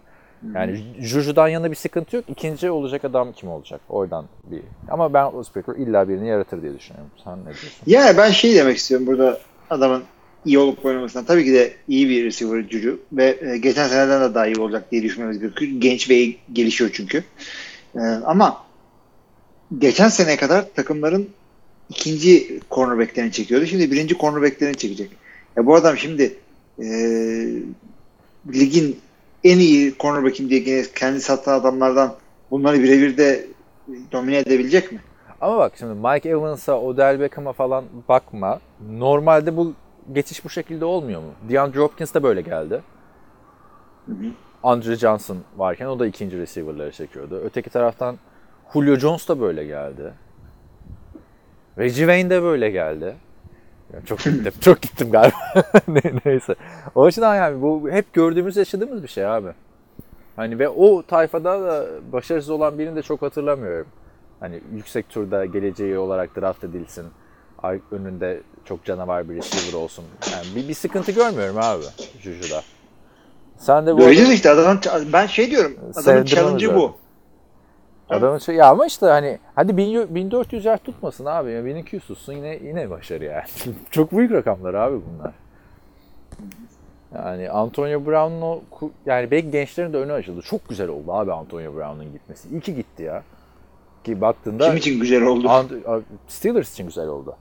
Yani 0.54 0.82
Juju'dan 1.00 1.48
yana 1.48 1.70
bir 1.70 1.76
sıkıntı 1.76 2.16
yok. 2.16 2.24
İkinci 2.28 2.70
olacak 2.70 3.04
adam 3.04 3.32
kim 3.32 3.48
olacak? 3.48 3.80
Oradan 3.88 4.24
bir. 4.44 4.60
Ama 4.88 5.14
ben 5.14 5.32
Roethlisberger 5.32 5.86
illa 5.86 6.08
birini 6.08 6.28
yaratır 6.28 6.62
diye 6.62 6.74
düşünüyorum. 6.78 7.10
Sen 7.24 7.40
ne 7.40 7.44
diyorsun? 7.44 7.70
Yani 7.86 8.16
ben 8.16 8.30
şey 8.30 8.54
demek 8.54 8.76
istiyorum 8.76 9.06
burada 9.06 9.38
adamın 9.70 10.02
iyi 10.44 10.58
olup 10.58 10.84
oynamasından. 10.84 11.24
Tabii 11.24 11.44
ki 11.44 11.52
de 11.52 11.74
iyi 11.88 12.08
bir 12.08 12.24
receiver 12.24 12.64
Juju 12.70 13.00
ve 13.12 13.38
e, 13.40 13.58
geçen 13.58 13.88
seneden 13.88 14.30
de 14.30 14.34
daha 14.34 14.46
iyi 14.46 14.56
olacak 14.56 14.90
diye 14.90 15.02
düşünmemiz 15.02 15.38
gerekiyor. 15.38 15.70
Genç 15.78 16.10
ve 16.10 16.36
gelişiyor 16.52 16.90
çünkü. 16.92 17.24
E, 17.94 18.00
ama 18.00 18.64
geçen 19.78 20.08
sene 20.08 20.36
kadar 20.36 20.74
takımların 20.74 21.28
ikinci 21.90 22.60
cornerbacklerini 22.70 23.32
çekiyordu. 23.32 23.66
Şimdi 23.66 23.90
birinci 23.90 24.18
cornerbacklerini 24.18 24.76
çekecek. 24.76 25.10
Ya 25.56 25.66
bu 25.66 25.74
adam 25.74 25.96
şimdi 25.96 26.34
e, 26.78 26.86
ligin 28.54 29.00
en 29.44 29.58
iyi 29.58 29.94
cornerback'im 29.98 30.50
diye 30.50 30.60
gene 30.60 30.82
kendi 30.94 31.20
sattığı 31.20 31.50
adamlardan 31.52 32.14
bunları 32.50 32.82
birebir 32.82 33.16
de 33.16 33.46
domine 34.12 34.38
edebilecek 34.38 34.92
mi? 34.92 35.00
Ama 35.40 35.58
bak 35.58 35.72
şimdi 35.78 35.94
Mike 35.94 36.28
Evans'a, 36.28 36.80
Odell 36.80 37.20
Beckham'a 37.20 37.52
falan 37.52 37.84
bakma. 38.08 38.60
Normalde 38.90 39.56
bu 39.56 39.72
geçiş 40.12 40.44
bu 40.44 40.48
şekilde 40.48 40.84
olmuyor 40.84 41.20
mu? 41.20 41.28
DeAndre 41.48 41.80
Hopkins 41.80 42.14
de 42.14 42.22
böyle 42.22 42.40
geldi. 42.40 42.82
Andre 44.62 44.96
Johnson 44.96 45.38
varken 45.56 45.86
o 45.86 45.98
da 45.98 46.06
ikinci 46.06 46.38
receiver'ları 46.38 46.92
çekiyordu. 46.92 47.40
Öteki 47.44 47.70
taraftan 47.70 48.18
Julio 48.72 48.96
Jones 48.96 49.28
da 49.28 49.40
böyle 49.40 49.64
geldi. 49.64 50.12
Reggie 51.78 51.96
Wayne 51.96 52.30
de 52.30 52.42
böyle 52.42 52.70
geldi. 52.70 53.16
Ya 53.94 54.00
çok 54.06 54.18
gittim, 54.18 54.52
çok 54.60 54.82
gittim 54.82 55.10
galiba. 55.10 55.36
Ne- 55.88 56.12
Neyse. 56.24 56.54
O 56.94 57.04
açıdan 57.04 57.34
yani 57.34 57.62
bu 57.62 57.90
hep 57.90 58.12
gördüğümüz, 58.12 58.56
yaşadığımız 58.56 59.02
bir 59.02 59.08
şey 59.08 59.26
abi. 59.26 59.48
Hani 60.36 60.58
ve 60.58 60.68
o 60.68 61.02
tayfada 61.02 61.62
da 61.62 61.86
başarısız 62.12 62.50
olan 62.50 62.78
birini 62.78 62.96
de 62.96 63.02
çok 63.02 63.22
hatırlamıyorum. 63.22 63.86
Hani 64.40 64.60
yüksek 64.74 65.08
turda 65.08 65.44
geleceği 65.44 65.98
olarak 65.98 66.36
draft 66.36 66.64
edilsin. 66.64 67.06
Önünde 67.90 68.40
çok 68.64 68.84
canavar 68.84 69.28
bir 69.28 69.34
receiver 69.36 69.78
olsun. 69.78 70.04
Yani 70.32 70.46
bir, 70.56 70.68
bir 70.68 70.74
sıkıntı 70.74 71.12
görmüyorum 71.12 71.56
abi 71.58 71.84
Juju'da. 72.20 72.62
Sen 73.58 73.86
de 73.86 73.94
bu 73.94 73.98
Göreceğiz 73.98 74.30
işte 74.30 74.50
adamın 74.50 74.80
ben 75.12 75.26
şey 75.26 75.50
diyorum 75.50 75.76
adamın 75.96 76.24
challenge'ı 76.24 76.74
bu. 76.74 76.96
Adamın 78.10 78.38
şey 78.38 78.54
ya 78.54 78.70
ama 78.70 78.86
işte 78.86 79.06
hani 79.06 79.38
hadi 79.54 79.76
1000 79.76 80.14
1400 80.14 80.64
yard 80.64 80.78
tutmasın 80.78 81.24
abi 81.24 81.50
ya 81.50 81.64
1200 81.64 82.06
tutsun 82.06 82.32
yine 82.32 82.58
yine 82.62 82.90
başarı 82.90 83.24
yani. 83.24 83.44
Çok 83.90 84.12
büyük 84.12 84.32
rakamlar 84.32 84.74
abi 84.74 84.96
bunlar. 84.96 85.32
Yani 87.14 87.50
Antonio 87.50 88.06
Brown'un 88.06 88.42
o 88.42 88.60
yani 89.06 89.30
belki 89.30 89.50
gençlerin 89.50 89.92
de 89.92 89.96
önü 89.96 90.12
açıldı. 90.12 90.42
Çok 90.42 90.68
güzel 90.68 90.88
oldu 90.88 91.12
abi 91.12 91.32
Antonio 91.32 91.76
Brown'un 91.76 92.12
gitmesi. 92.12 92.48
İyi 92.48 92.60
ki 92.60 92.74
gitti 92.74 93.02
ya. 93.02 93.22
Ki 94.04 94.20
baktığında 94.20 94.68
Kim 94.68 94.76
için 94.76 95.00
güzel 95.00 95.22
oldu? 95.22 95.50
Steelers 96.28 96.72
için 96.72 96.86
güzel 96.86 97.08
oldu. 97.08 97.36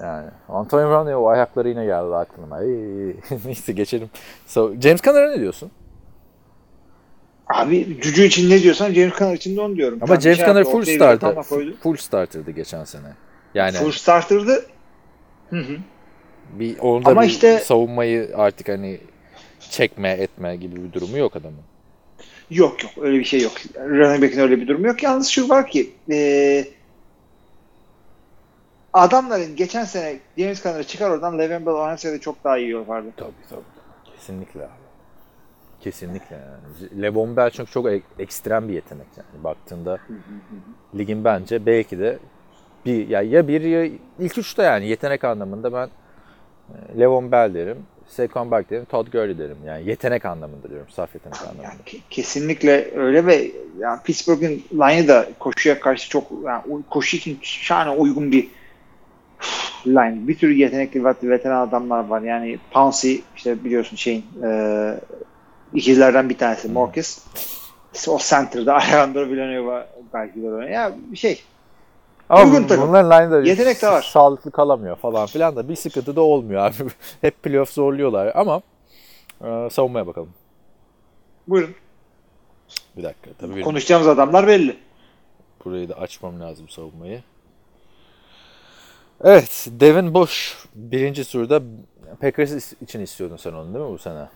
Yani 0.00 0.30
Antonio 0.48 0.90
Brown 0.90 1.10
ya, 1.10 1.20
o 1.20 1.28
ayakları 1.28 1.68
yine 1.68 1.84
geldi 1.84 2.14
aklıma. 2.14 2.60
Neyse 3.44 3.72
geçelim. 3.72 4.10
So, 4.46 4.74
James 4.80 5.02
Conner'a 5.02 5.30
ne 5.30 5.40
diyorsun? 5.40 5.70
Abi 7.54 8.00
Cucu 8.00 8.22
için 8.22 8.50
ne 8.50 8.62
diyorsan 8.62 8.92
James 8.92 9.14
Conner 9.18 9.34
için 9.34 9.56
de 9.56 9.60
onu 9.60 9.76
diyorum. 9.76 9.98
Ama 10.02 10.14
Tam 10.14 10.20
James 10.20 10.36
şey 10.36 10.46
Conner 10.46 10.64
full 10.64 10.84
starter. 10.84 11.42
Full 11.82 11.96
starter'dı 11.96 12.50
geçen 12.50 12.84
sene. 12.84 13.12
Yani 13.54 13.72
Full 13.76 13.92
starter'dı. 13.92 14.66
Hı 15.50 15.56
hı. 15.60 15.76
bir 16.52 16.78
onda 16.78 17.10
Ama 17.10 17.22
bir 17.22 17.26
işte- 17.26 17.58
savunmayı 17.58 18.30
artık 18.36 18.68
hani 18.68 19.00
çekme 19.70 20.10
etme 20.10 20.56
gibi 20.56 20.84
bir 20.84 20.92
durumu 20.92 21.18
yok 21.18 21.36
adamın. 21.36 21.60
Yok 22.50 22.82
yok 22.82 22.92
öyle 23.00 23.18
bir 23.18 23.24
şey 23.24 23.40
yok. 23.42 23.52
Running 23.76 24.22
back'in 24.22 24.38
öyle 24.40 24.60
bir 24.60 24.68
durumu 24.68 24.86
yok. 24.86 25.02
Yalnız 25.02 25.28
şu 25.28 25.48
var 25.48 25.66
ki 25.70 25.90
eee 26.08 26.68
adamların 28.92 29.56
geçen 29.56 29.84
sene 29.84 30.18
James 30.38 30.62
Conner'ı 30.62 30.84
çıkar 30.84 31.10
oradan 31.10 31.38
Le'Veon 31.38 31.66
Bell 31.66 31.72
oynasaydı 31.74 32.20
çok 32.20 32.44
daha 32.44 32.58
iyi 32.58 32.70
yapardı. 32.70 33.08
Tabii 33.16 33.30
tabii. 33.50 33.60
Kesinlikle 34.16 34.60
abi. 34.60 34.89
Kesinlikle 35.80 36.36
yani. 36.36 37.02
Levon 37.02 37.36
Bell 37.36 37.50
çünkü 37.50 37.70
çok 37.70 37.88
ek- 37.88 38.04
ekstrem 38.18 38.68
bir 38.68 38.74
yetenek 38.74 39.06
yani 39.16 39.44
baktığında 39.44 39.98
ligin 40.98 41.24
bence 41.24 41.66
belki 41.66 41.98
de 41.98 42.18
bir 42.86 43.08
ya, 43.08 43.22
ya 43.22 43.48
bir 43.48 43.60
ya 43.60 43.84
ilk 44.18 44.38
üçte 44.38 44.62
yani 44.62 44.86
yetenek 44.86 45.24
anlamında 45.24 45.72
ben 45.72 45.88
e, 46.68 47.00
Levon 47.00 47.32
Bell 47.32 47.54
derim, 47.54 47.78
Saquon 48.06 48.50
Barkley 48.50 48.76
derim, 48.76 48.84
Todd 48.84 49.12
Gurley 49.12 49.38
derim. 49.38 49.56
Yani 49.66 49.88
yetenek 49.88 50.24
anlamında 50.24 50.70
diyorum, 50.70 50.88
saf 50.90 51.14
yetenek 51.14 51.42
anlamında. 51.42 51.62
Yani 51.62 51.80
ke- 51.86 52.00
kesinlikle 52.10 52.90
öyle 52.96 53.26
ve 53.26 53.50
yani 53.78 54.00
Pittsburgh'ın 54.04 54.60
line'ı 54.72 55.08
da 55.08 55.28
koşuya 55.38 55.80
karşı 55.80 56.08
çok 56.08 56.32
yani 56.44 56.62
koşu 56.90 57.16
için 57.16 57.38
şahane 57.42 57.90
uygun 57.90 58.32
bir 58.32 58.48
line. 59.86 60.28
Bir 60.28 60.38
sürü 60.38 60.52
yetenekli 60.52 61.04
ve 61.04 61.14
veteran 61.22 61.68
adamlar 61.68 62.04
var. 62.06 62.22
Yani 62.22 62.58
Pouncey 62.70 63.22
işte 63.36 63.64
biliyorsun 63.64 63.96
şeyin 63.96 64.24
e, 64.42 65.00
ikizlerden 65.74 66.28
bir 66.30 66.38
tanesi 66.38 66.68
Marcus. 66.68 67.18
İşte 67.94 68.10
o 68.10 68.18
center'da 68.18 68.74
Alejandro 68.76 69.20
Villanueva 69.28 69.86
belki 70.14 70.42
de 70.42 70.48
öyle. 70.50 70.70
Ya 70.72 70.92
şey 71.14 71.42
Ama 72.28 72.44
Uygun 72.44 72.64
takım. 72.66 72.88
bunların 72.88 73.10
line'da 73.10 73.48
Yetenek 73.48 73.82
de 73.82 73.88
var. 73.88 74.02
sağlıklı 74.02 74.50
kalamıyor 74.50 74.96
falan 74.96 75.26
filan 75.26 75.56
da 75.56 75.68
bir 75.68 75.76
sıkıntı 75.76 76.16
da 76.16 76.20
olmuyor 76.20 76.62
abi. 76.62 76.74
Hep 77.20 77.42
playoff 77.42 77.70
zorluyorlar 77.70 78.32
ama 78.34 78.62
e, 79.44 79.68
savunmaya 79.70 80.06
bakalım. 80.06 80.30
buyurun. 81.48 81.74
Bir 82.96 83.02
dakika 83.02 83.30
tabii 83.38 83.52
benim 83.54 83.64
Konuşacağımız 83.64 84.08
adamlar 84.08 84.46
belli. 84.46 84.76
burayı 85.64 85.88
da 85.88 85.94
açmam 85.94 86.40
lazım 86.40 86.68
savunmayı. 86.68 87.22
Evet, 89.24 89.66
Devin 89.70 90.14
Bush 90.14 90.56
birinci 90.74 91.30
turda 91.30 91.62
Packers 92.20 92.72
için 92.82 93.00
istiyordun 93.00 93.36
sen 93.36 93.52
onu 93.52 93.74
değil 93.74 93.84
mi 93.84 93.90
bu 93.92 93.98
sene? 93.98 94.28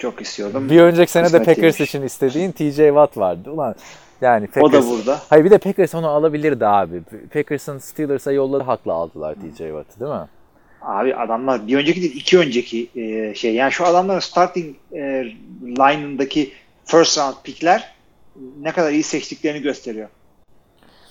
Çok 0.00 0.20
istiyordum. 0.22 0.70
Bir 0.70 0.80
önceki 0.80 1.12
sene 1.12 1.32
de 1.32 1.42
Packers 1.42 1.80
için 1.80 2.02
istediğin 2.02 2.52
TJ 2.52 2.76
Watt 2.76 3.16
vardı. 3.16 3.50
Ulan 3.50 3.74
yani 4.20 4.48
O 4.56 4.56
da 4.56 4.60
Packers... 4.60 4.90
burada. 4.90 5.20
Hayır 5.28 5.44
bir 5.44 5.50
de 5.50 5.58
Packers 5.58 5.94
onu 5.94 6.08
alabilirdi 6.08 6.66
abi. 6.66 7.02
Packers'ın 7.32 7.78
Steelers'a 7.78 8.32
yolladı 8.32 8.64
haklı 8.64 8.92
aldılar 8.92 9.34
TJ 9.34 9.56
Watt'ı 9.56 10.00
değil 10.00 10.12
mi? 10.12 10.26
Abi 10.82 11.14
adamlar 11.14 11.66
bir 11.66 11.76
önceki 11.76 12.02
değil 12.02 12.16
iki 12.16 12.38
önceki 12.38 12.88
e, 12.96 13.34
şey. 13.34 13.54
Yani 13.54 13.72
şu 13.72 13.86
adamların 13.86 14.20
starting 14.20 14.76
e, 14.92 14.98
line'ındaki 15.62 16.52
first 16.84 17.18
round 17.18 17.34
pickler 17.44 17.94
ne 18.60 18.72
kadar 18.72 18.92
iyi 18.92 19.02
seçtiklerini 19.02 19.62
gösteriyor. 19.62 20.08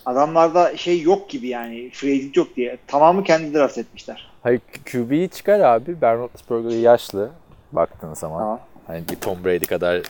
Adamlarda 0.05 0.77
şey 0.77 1.01
yok 1.01 1.29
gibi 1.29 1.47
yani 1.47 1.89
free 1.93 2.11
agent 2.11 2.37
yok 2.37 2.55
diye. 2.55 2.77
Tamamı 2.87 3.23
kendi 3.23 3.53
draft 3.53 3.77
etmişler. 3.77 4.31
Hayır 4.43 4.61
QB'yi 4.91 5.29
çıkar 5.29 5.59
abi. 5.59 6.01
Ben 6.01 6.17
Roethlisberger 6.17 6.79
yaşlı 6.79 7.31
baktığın 7.71 8.13
zaman. 8.13 8.39
Tamam. 8.39 8.59
Hani 8.89 9.03
bir 9.11 9.15
Tom 9.15 9.43
Brady 9.45 9.65
kadar 9.65 10.01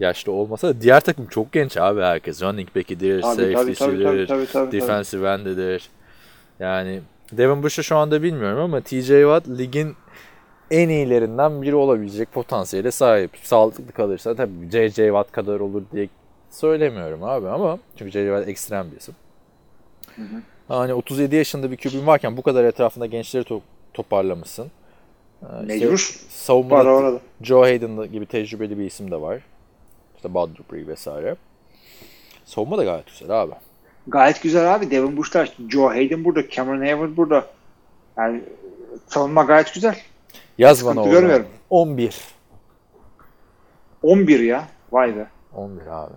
yaşlı 0.00 0.32
olmasa 0.32 0.68
da 0.68 0.80
diğer 0.80 1.00
takım 1.00 1.26
çok 1.26 1.52
genç 1.52 1.76
abi 1.76 2.00
herkes. 2.00 2.42
Running 2.42 2.68
back'idir, 2.76 3.22
safety'sidir, 3.54 4.28
defensive 4.72 5.28
end'idir. 5.30 5.88
Yani 6.60 7.00
Devin 7.32 7.62
Bush'u 7.62 7.82
şu 7.82 7.96
anda 7.96 8.22
bilmiyorum 8.22 8.60
ama 8.60 8.80
TJ 8.80 9.06
Watt 9.08 9.48
ligin 9.48 9.96
en 10.70 10.88
iyilerinden 10.88 11.62
biri 11.62 11.74
olabilecek 11.74 12.32
potansiyele 12.32 12.90
sahip. 12.90 13.30
Sağlıklı 13.42 13.92
kalırsa 13.92 14.34
tabii 14.34 14.70
JJ 14.70 14.94
Watt 14.96 15.32
kadar 15.32 15.60
olur 15.60 15.82
diye 15.92 16.08
söylemiyorum 16.50 17.24
abi 17.24 17.48
ama 17.48 17.78
çünkü 17.98 18.10
JJ 18.10 18.26
Watt 18.26 18.48
ekstrem 18.48 18.86
bir 18.92 18.96
isim. 18.96 19.14
Hani 20.68 20.94
37 20.94 21.36
yaşında 21.36 21.70
bir 21.70 21.76
QB'in 21.76 22.06
varken 22.06 22.36
bu 22.36 22.42
kadar 22.42 22.64
etrafında 22.64 23.06
gençleri 23.06 23.44
to- 23.44 23.60
toparlamışsın. 23.94 24.70
Ee, 25.44 25.62
Mecbur. 25.66 26.20
Para 26.68 26.94
orada. 26.94 27.20
Joe 27.42 27.60
Hayden 27.60 28.12
gibi 28.12 28.26
tecrübeli 28.26 28.78
bir 28.78 28.84
isim 28.84 29.10
de 29.10 29.20
var. 29.20 29.40
İşte 30.16 30.34
Bud 30.34 30.56
Dupree 30.56 30.86
vesaire. 30.86 31.36
Savunma 32.44 32.78
da 32.78 32.84
gayet 32.84 33.06
güzel 33.06 33.42
abi. 33.42 33.52
Gayet 34.06 34.42
güzel 34.42 34.74
abi. 34.74 34.90
Devin 34.90 35.16
Bush'lar, 35.16 35.52
Joe 35.68 35.88
Hayden 35.88 36.24
burada, 36.24 36.48
Cameron 36.50 36.80
Hayward 36.80 37.16
burada. 37.16 37.46
Yani 38.16 38.40
savunma 39.06 39.42
gayet 39.42 39.74
güzel. 39.74 39.96
Yaz 40.58 40.84
bana 40.84 40.90
Sıkıntı 40.94 41.00
oradan. 41.08 41.20
görmüyorum. 41.20 41.46
11. 41.70 42.16
11 44.02 44.40
ya. 44.40 44.64
Vay 44.92 45.16
be. 45.16 45.26
11 45.54 45.86
abi. 45.86 46.14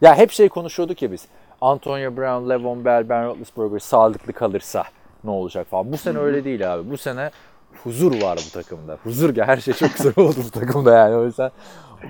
Ya 0.00 0.16
hep 0.16 0.30
şey 0.30 0.48
konuşuyorduk 0.48 1.02
ya 1.02 1.12
biz. 1.12 1.26
Antonio 1.60 2.16
Brown, 2.16 2.50
Levon 2.50 2.84
Bell, 2.84 3.08
Ben 3.08 3.26
Roethlisberger 3.26 3.78
sağlıklı 3.78 4.32
kalırsa 4.32 4.84
ne 5.24 5.30
olacak 5.30 5.66
falan. 5.70 5.92
Bu 5.92 5.96
sene 5.96 6.18
öyle 6.18 6.44
değil 6.44 6.74
abi. 6.74 6.90
Bu 6.90 6.96
sene 6.96 7.30
huzur 7.84 8.22
var 8.22 8.38
bu 8.46 8.50
takımda. 8.52 8.98
Huzur 9.04 9.36
ya 9.36 9.46
her 9.46 9.56
şey 9.56 9.74
çok 9.74 9.96
güzel 9.96 10.12
oldu 10.16 10.36
bu 10.46 10.50
takımda 10.50 10.94
yani. 10.94 11.16
O 11.16 11.24
yüzden 11.24 11.50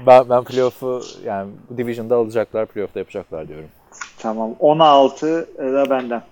ben, 0.06 0.30
ben 0.30 0.44
playoff'u 0.44 1.02
yani 1.24 1.50
bu 1.70 1.78
division'da 1.78 2.16
alacaklar, 2.16 2.66
playoff'ta 2.66 2.98
yapacaklar 2.98 3.48
diyorum. 3.48 3.68
Tamam. 4.18 4.54
16 4.58 5.48
da 5.58 5.90
benden. 5.90 6.22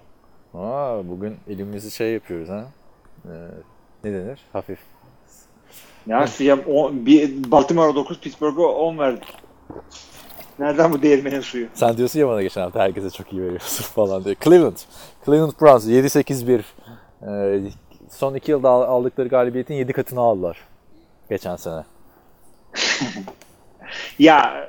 Aa, 0.55 1.09
bugün 1.09 1.37
elimizi 1.49 1.91
şey 1.91 2.13
yapıyoruz 2.13 2.49
ha. 2.49 2.65
Ee, 3.25 3.31
ne 4.05 4.13
denir? 4.13 4.41
Hafif. 4.53 4.79
Ya 6.07 6.27
Siyam 6.27 6.61
Baltimore'a 7.51 7.95
9, 7.95 8.21
Pittsburgh'a 8.21 8.63
10 8.63 8.99
verdi. 8.99 9.21
Nereden 10.59 10.93
bu 10.93 11.03
değirmenin 11.03 11.41
suyu? 11.41 11.67
Sen 11.75 11.97
diyorsun 11.97 12.21
ya 12.21 12.29
bana 12.29 12.43
geçen 12.43 12.61
hafta 12.61 12.81
herkese 12.81 13.11
çok 13.11 13.33
iyi 13.33 13.43
veriyorsun 13.43 13.85
falan 13.95 14.25
diye. 14.25 14.37
Cleveland. 14.45 14.77
Cleveland 15.27 15.53
Browns 15.61 15.87
7-8-1. 15.87 16.63
Ee, 17.23 17.71
son 18.11 18.35
iki 18.35 18.51
yılda 18.51 18.69
al- 18.69 18.83
aldıkları 18.83 19.29
galibiyetin 19.29 19.75
7 19.75 19.93
katını 19.93 20.21
aldılar. 20.21 20.59
Geçen 21.31 21.57
sene. 21.57 21.85
Ya 24.19 24.69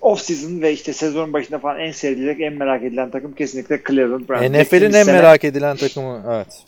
off 0.00 0.20
season 0.20 0.62
ve 0.62 0.72
işte 0.72 0.92
sezon 0.92 1.32
başında 1.32 1.58
falan 1.58 1.80
en 1.80 1.90
sevilecek, 1.92 2.40
en 2.40 2.52
merak 2.52 2.82
edilen 2.82 3.10
takım 3.10 3.34
kesinlikle 3.34 3.82
Cleveland 3.88 4.28
Browns. 4.28 4.40
NFL'in 4.42 4.52
Geçtiğimiz 4.58 4.94
en 4.94 5.02
sene- 5.02 5.16
merak 5.16 5.44
edilen 5.44 5.76
takımı. 5.76 6.22
Evet. 6.28 6.62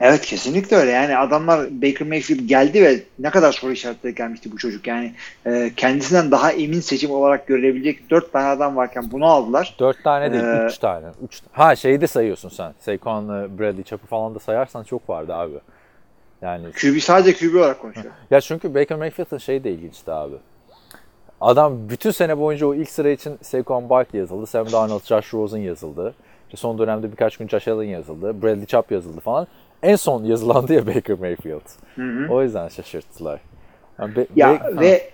Evet 0.00 0.20
kesinlikle 0.20 0.76
öyle. 0.76 0.90
Yani 0.90 1.16
adamlar 1.16 1.82
Baker 1.82 2.08
Mayfield 2.08 2.40
geldi 2.48 2.82
ve 2.84 3.00
ne 3.18 3.30
kadar 3.30 3.52
soru 3.52 3.72
işaretleri 3.72 4.14
gelmişti 4.14 4.52
bu 4.52 4.58
çocuk. 4.58 4.86
Yani 4.86 5.14
e, 5.46 5.72
kendisinden 5.76 6.30
daha 6.30 6.52
emin 6.52 6.80
seçim 6.80 7.10
olarak 7.10 7.46
görülebilecek 7.46 8.10
dört 8.10 8.32
tane 8.32 8.46
adam 8.46 8.76
varken 8.76 9.10
bunu 9.10 9.26
aldılar. 9.26 9.76
4 9.78 10.04
tane 10.04 10.32
değil, 10.32 10.44
Ee, 10.44 10.66
3 10.66 10.78
tane. 10.78 11.06
Üç, 11.28 11.40
ha 11.52 11.76
şeyi 11.76 12.00
de 12.00 12.06
sayıyorsun 12.06 12.48
sen. 12.48 12.74
Saquon'la 12.80 13.58
Bradley 13.58 13.84
Chap'ı 13.84 14.06
falan 14.06 14.34
da 14.34 14.38
sayarsan 14.38 14.84
çok 14.84 15.08
vardı 15.08 15.34
abi. 15.34 15.54
Yani 16.42 16.66
QB 16.72 16.98
sadece 17.00 17.48
QB 17.48 17.54
olarak 17.56 17.80
konuşuyor. 17.80 18.06
Ya 18.30 18.40
çünkü 18.40 18.74
Baker 18.74 18.98
Mayfield'ın 18.98 19.38
şeyi 19.38 19.64
de 19.64 19.70
ilginçti 19.70 20.12
abi. 20.12 20.36
Adam 21.40 21.88
bütün 21.88 22.10
sene 22.10 22.38
boyunca 22.38 22.66
o 22.66 22.74
ilk 22.74 22.90
sıra 22.90 23.08
için 23.10 23.38
Saquon 23.42 23.90
Barkley 23.90 24.20
yazıldı. 24.20 24.46
Sam 24.46 24.72
Darnold, 24.72 25.04
Josh 25.04 25.34
Rosen 25.34 25.58
yazıldı. 25.58 26.14
İşte 26.46 26.56
son 26.56 26.78
dönemde 26.78 27.12
birkaç 27.12 27.36
gün 27.36 27.48
Josh 27.48 27.68
Allen 27.68 27.88
yazıldı. 27.88 28.42
Bradley 28.42 28.66
Chubb 28.66 28.90
yazıldı 28.90 29.20
falan. 29.20 29.46
En 29.82 29.96
son 29.96 30.24
yazılandı 30.24 30.72
ya 30.74 30.86
Baker 30.86 31.18
Mayfield. 31.18 31.68
O 32.30 32.42
yüzden 32.42 32.68
şaşırttılar. 32.68 33.40
Yani 33.98 34.16
Be- 34.16 34.26
Ya 34.36 34.54
Ba- 34.54 34.80
ve 34.80 35.10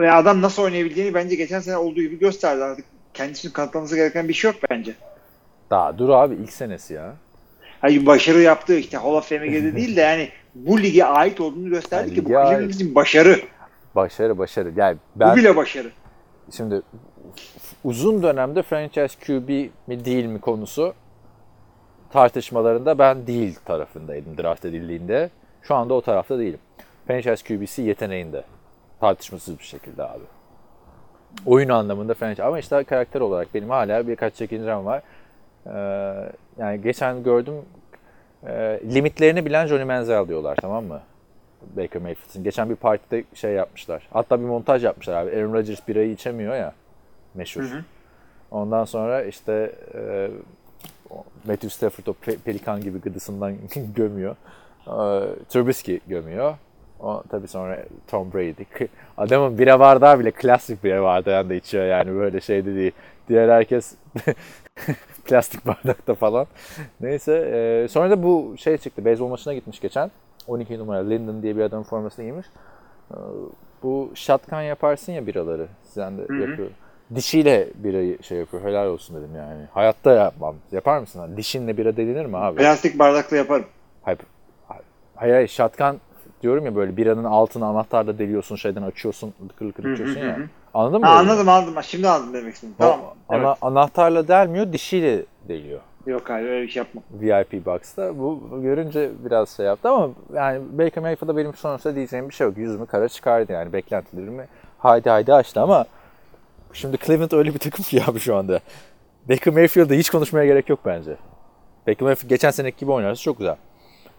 ve 0.00 0.12
adam 0.12 0.42
nasıl 0.42 0.62
oynayabildiğini 0.62 1.14
bence 1.14 1.34
geçen 1.36 1.60
sene 1.60 1.76
olduğu 1.76 2.00
gibi 2.00 2.18
gösterdi. 2.18 2.64
Artık 2.64 2.84
kendisini 3.14 3.52
kanıtlaması 3.52 3.96
gereken 3.96 4.28
bir 4.28 4.32
şey 4.34 4.50
yok 4.50 4.60
bence. 4.70 4.94
Daha 5.70 5.98
dur 5.98 6.08
abi 6.08 6.34
ilk 6.34 6.52
senesi 6.52 6.94
ya. 6.94 7.14
Hayır 7.80 8.06
başarı 8.06 8.40
yaptığı 8.40 8.78
işte 8.78 8.96
Hall 8.96 9.12
of 9.14 9.28
Fame'e 9.28 9.46
girdi 9.46 9.76
değil 9.76 9.96
de 9.96 10.00
yani 10.00 10.28
bu 10.54 10.82
lige 10.82 11.04
ait 11.04 11.40
olduğunu 11.40 11.68
gösterdi 11.70 12.08
Yani 12.08 12.14
ki 12.14 12.24
bu. 12.24 12.28
Cleveland 12.28 12.70
için 12.70 12.94
başarı. 12.94 13.40
Başarı 13.94 14.38
başarı. 14.38 14.72
Yani 14.76 14.96
Bu 15.16 15.20
ben 15.20 15.36
bile 15.36 15.56
başarı. 15.56 15.90
şimdi 16.56 16.82
uzun 17.84 18.22
dönemde 18.22 18.62
franchise 18.62 19.08
QB 19.26 19.48
mi 19.86 20.04
değil 20.04 20.24
mi 20.26 20.40
konusu 20.40 20.94
tartışmalarında 22.14 22.98
ben 22.98 23.26
değil 23.26 23.58
tarafındaydım 23.64 24.38
draft 24.38 24.64
edildiğinde. 24.64 25.30
Şu 25.62 25.74
anda 25.74 25.94
o 25.94 26.00
tarafta 26.00 26.38
değilim. 26.38 26.58
Franchise 27.06 27.56
QB'si 27.56 27.82
yeteneğinde. 27.82 28.44
Tartışmasız 29.00 29.58
bir 29.58 29.64
şekilde 29.64 30.02
abi. 30.02 30.24
Oyun 31.46 31.68
anlamında 31.68 32.14
franchise. 32.14 32.44
Ama 32.44 32.58
işte 32.58 32.84
karakter 32.84 33.20
olarak 33.20 33.54
benim 33.54 33.70
hala 33.70 34.08
birkaç 34.08 34.34
çekincem 34.34 34.84
var. 34.84 35.02
Ee, 35.66 35.70
yani 36.58 36.82
geçen 36.82 37.22
gördüm 37.22 37.54
e, 38.46 38.80
limitlerini 38.94 39.46
bilen 39.46 39.66
Johnny 39.66 39.84
Manziel 39.84 40.28
diyorlar 40.28 40.56
tamam 40.60 40.84
mı? 40.84 41.00
Baker 41.76 42.02
Mayfield'in. 42.02 42.44
Geçen 42.44 42.70
bir 42.70 42.76
partide 42.76 43.24
şey 43.34 43.52
yapmışlar. 43.52 44.08
Hatta 44.12 44.40
bir 44.40 44.44
montaj 44.44 44.84
yapmışlar 44.84 45.14
abi. 45.14 45.36
Aaron 45.36 45.54
Rodgers 45.54 45.88
birayı 45.88 46.10
içemiyor 46.10 46.54
ya. 46.54 46.72
Meşhur. 47.34 47.62
Ondan 48.50 48.84
sonra 48.84 49.24
işte 49.24 49.72
e, 49.94 50.30
Matthew 51.44 51.68
Stafford 51.68 52.06
o 52.06 52.14
pe- 52.26 52.38
pelikan 52.38 52.80
gibi 52.80 53.00
gıdısından 53.00 53.54
gömüyor. 53.96 54.36
E, 54.86 54.94
Trubisky 55.48 56.00
gömüyor. 56.06 56.54
O 57.00 57.22
tabii 57.30 57.48
sonra 57.48 57.84
Tom 58.08 58.32
Brady. 58.32 58.64
Adamın 59.16 59.58
bira 59.58 59.80
bardağı 59.80 60.20
bile 60.20 60.30
klasik 60.30 60.84
bira 60.84 61.02
bardağında 61.02 61.50
da 61.50 61.54
içiyor 61.54 61.84
yani 61.84 62.14
böyle 62.14 62.40
şey 62.40 62.66
de 62.66 62.74
değil. 62.74 62.92
Diğer 63.28 63.48
herkes 63.48 63.94
plastik 65.24 65.66
bardakta 65.66 66.14
falan. 66.14 66.46
Neyse 67.00 67.32
e, 67.32 67.88
sonra 67.88 68.10
da 68.10 68.22
bu 68.22 68.54
şey 68.58 68.78
çıktı. 68.78 69.04
Beyzbol 69.04 69.28
maçına 69.28 69.54
gitmiş 69.54 69.80
geçen. 69.80 70.10
12 70.46 70.78
numara 70.78 71.08
Linden 71.08 71.42
diye 71.42 71.56
bir 71.56 71.62
adamın 71.62 71.84
formasını 71.84 72.24
giymiş. 72.24 72.46
E, 73.10 73.16
bu 73.82 74.10
shotgun 74.14 74.60
yaparsın 74.60 75.12
ya 75.12 75.26
biraları. 75.26 75.66
Sen 75.82 76.18
de 76.18 76.22
hı. 76.22 76.34
yapıyor. 76.34 76.68
Dişiyle 77.14 77.68
birayı 77.74 78.22
şey 78.22 78.38
yapıyor. 78.38 78.62
Helal 78.64 78.86
olsun 78.86 79.16
dedim 79.16 79.30
yani. 79.36 79.60
Hayatta 79.74 80.12
yapmam. 80.12 80.54
Yapar 80.72 80.98
mısın? 80.98 81.20
abi? 81.20 81.36
Dişinle 81.36 81.76
bira 81.76 81.96
delinir 81.96 82.26
mi 82.26 82.36
abi? 82.36 82.56
Plastik 82.58 82.98
bardakla 82.98 83.36
yaparım. 83.36 83.64
Hayır, 84.02 84.18
hayır, 85.16 85.34
hayır 85.34 85.48
shotgun 85.48 86.00
diyorum 86.42 86.64
ya 86.64 86.76
böyle 86.76 86.96
biranın 86.96 87.24
altını 87.24 87.66
anahtarla 87.66 88.18
deliyorsun 88.18 88.56
şeyden 88.56 88.82
açıyorsun 88.82 89.34
lıkır 89.44 89.66
lıkır 89.66 89.92
içiyorsun 89.92 90.20
ya. 90.20 90.38
Anladın 90.74 91.00
mı? 91.00 91.06
Ha, 91.06 91.12
anladım 91.18 91.48
anladım. 91.48 91.82
Şimdi 91.82 92.08
anladım 92.08 92.34
demek 92.34 92.54
istedim. 92.54 92.74
Tamam. 92.78 93.00
ana- 93.28 93.46
Evet. 93.48 93.56
anahtarla 93.62 94.28
delmiyor 94.28 94.72
dişiyle 94.72 95.22
deliyor. 95.48 95.80
Yok 96.06 96.30
hayır 96.30 96.48
öyle 96.48 96.62
bir 96.62 96.68
şey 96.68 96.82
yapmam. 96.82 97.04
VIP 97.12 97.66
Box'ta. 97.66 98.18
Bu 98.18 98.40
görünce 98.62 99.10
biraz 99.24 99.50
şey 99.56 99.66
yaptı 99.66 99.88
ama 99.88 100.08
yani 100.34 100.60
Baker 100.78 101.02
Mayfield'a 101.02 101.36
benim 101.36 101.54
sonuçta 101.54 101.94
diyeceğim 101.94 102.28
bir 102.28 102.34
şey 102.34 102.46
yok. 102.46 102.56
Yüzümü 102.58 102.86
kara 102.86 103.08
çıkardı 103.08 103.52
yani 103.52 103.72
beklentilerimi 103.72 104.46
haydi 104.78 105.10
haydi 105.10 105.34
açtı 105.34 105.60
ama 105.60 105.84
şimdi 106.74 106.98
Cleveland 106.98 107.32
öyle 107.32 107.54
bir 107.54 107.58
takım 107.58 107.84
ki 107.84 108.02
abi 108.06 108.20
şu 108.20 108.36
anda. 108.36 108.60
Baker 109.28 109.54
Mayfield'da 109.54 109.94
hiç 109.94 110.10
konuşmaya 110.10 110.46
gerek 110.46 110.68
yok 110.68 110.78
bence. 110.84 111.16
Baker 111.88 112.02
Mayfield 112.06 112.28
geçen 112.28 112.50
seneki 112.50 112.76
gibi 112.78 112.92
oynarsa 112.92 113.22
çok 113.22 113.38
güzel. 113.38 113.56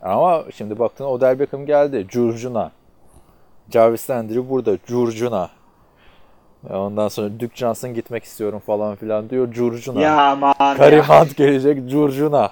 Ama 0.02 0.44
şimdi 0.56 0.80
baktığında 0.80 1.10
Odell 1.10 1.40
Beckham 1.40 1.66
geldi. 1.66 2.06
Curcuna. 2.10 2.72
Jarvis 3.70 4.10
Landry 4.10 4.50
burada. 4.50 4.78
Curcuna. 4.88 5.50
Ondan 6.70 7.08
sonra 7.08 7.40
Duke 7.40 7.56
Johnson 7.56 7.94
gitmek 7.94 8.24
istiyorum 8.24 8.62
falan 8.66 8.96
filan 8.96 9.30
diyor. 9.30 9.52
Curcuna. 9.52 10.02
Ya 10.02 10.22
aman 10.32 10.54
Karim 10.78 10.98
ya. 10.98 11.22
Hunt 11.22 11.38
gelecek. 11.38 11.90
Curcuna. 11.90 12.52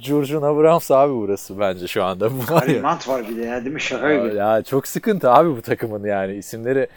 Curcuna 0.00 0.56
Browns 0.56 0.90
abi 0.90 1.14
burası 1.14 1.58
bence 1.60 1.86
şu 1.86 2.04
anda. 2.04 2.28
Karim 2.46 2.82
ya. 2.84 2.92
Hunt 2.92 3.08
var 3.08 3.28
bir 3.28 3.36
de 3.36 3.42
ya 3.44 3.64
değil 3.64 3.74
mi? 3.74 3.80
Şaka 3.80 4.14
gibi. 4.14 4.34
Ya 4.36 4.62
çok 4.62 4.86
sıkıntı 4.86 5.30
abi 5.30 5.56
bu 5.56 5.62
takımın 5.62 6.04
yani 6.04 6.34
isimleri. 6.34 6.88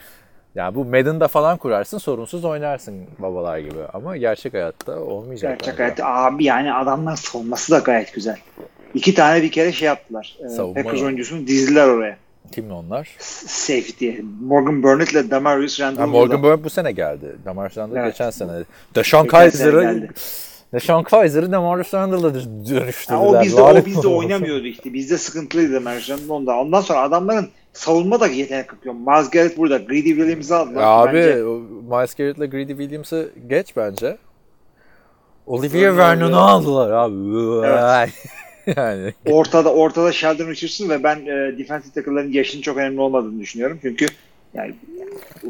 Ya 0.57 0.75
bu 0.75 0.85
Madden'da 0.85 1.27
falan 1.27 1.57
kurarsın 1.57 1.97
sorunsuz 1.97 2.45
oynarsın 2.45 2.95
babalar 3.19 3.57
gibi. 3.57 3.79
Ama 3.93 4.17
gerçek 4.17 4.53
hayatta 4.53 4.99
olmayacak. 4.99 5.59
Gerçek 5.59 5.79
hayatta 5.79 6.05
abi 6.05 6.43
yani 6.43 6.73
adamlar 6.73 7.15
savunması 7.15 7.71
da 7.71 7.79
gayet 7.79 8.13
güzel. 8.13 8.37
İki 8.93 9.13
tane 9.13 9.43
bir 9.43 9.51
kere 9.51 9.71
şey 9.71 9.85
yaptılar. 9.85 10.37
Ee, 10.45 10.49
Savunma 10.49 10.73
Packers 10.83 11.01
oyuncusunu 11.01 11.47
dizdiler 11.47 11.87
oraya. 11.87 12.17
Kimle 12.51 12.73
onlar? 12.73 13.15
Safety. 13.19 14.11
Morgan 14.41 14.83
Burnett 14.83 15.11
ile 15.11 15.31
Damarius 15.31 15.79
Randall. 15.79 16.01
Ha, 16.01 16.07
Morgan 16.07 16.43
Burnett 16.43 16.63
bu 16.63 16.69
sene 16.69 16.91
geldi. 16.91 17.35
Damar 17.45 17.73
Randall 17.77 17.97
Evet. 17.97 18.13
geçen 18.13 18.29
sene. 18.29 18.51
Deshaun 18.95 19.27
Kaiser'ı. 19.27 20.07
Deshaun 20.73 21.03
Kaiser'ı 21.03 21.51
Damar 21.51 21.87
Randall'a 21.93 22.33
dönüştürdüler. 22.33 22.95
Ha, 23.07 23.21
o 23.21 23.41
bizde 23.43 23.61
o 23.61 23.85
bizde 23.85 24.07
oynamıyordu 24.07 24.65
işte. 24.65 24.93
Bizde 24.93 25.17
sıkıntılıydı 25.17 25.73
Damarius 25.73 26.09
Randall 26.09 26.29
onda. 26.29 26.59
Ondan 26.59 26.81
sonra 26.81 26.99
adamların 26.99 27.49
savunma 27.77 28.19
da 28.19 28.27
yetenek 28.27 28.67
kapıyor. 28.67 28.95
Miles 28.95 29.29
Garrett 29.29 29.57
burada. 29.57 29.77
Greedy 29.77 30.09
Williams'ı 30.09 30.55
aldılar. 30.55 30.81
Ya 30.81 30.87
abi 30.87 31.17
Bence 31.17 31.45
o 31.45 31.59
Miles 31.97 32.15
Garrett'la 32.15 32.45
Greedy 32.45 32.71
Williams'ı 32.71 33.31
geç 33.47 33.75
bence. 33.75 34.17
Olivier 35.45 35.87
Öyle 35.87 35.97
Vernon'u 35.97 36.37
aldılar 36.37 36.91
abi. 36.91 38.07
yani 38.77 39.13
ortada 39.29 39.73
ortada 39.73 40.11
Sheldon 40.11 40.47
Richardson 40.47 40.89
ve 40.89 41.03
ben 41.03 41.15
e, 41.25 41.57
defensive 41.57 41.93
tackle'ların 41.93 42.31
yaşının 42.31 42.61
çok 42.61 42.77
önemli 42.77 43.01
olmadığını 43.01 43.39
düşünüyorum. 43.39 43.79
Çünkü 43.81 44.05
yani 44.53 44.75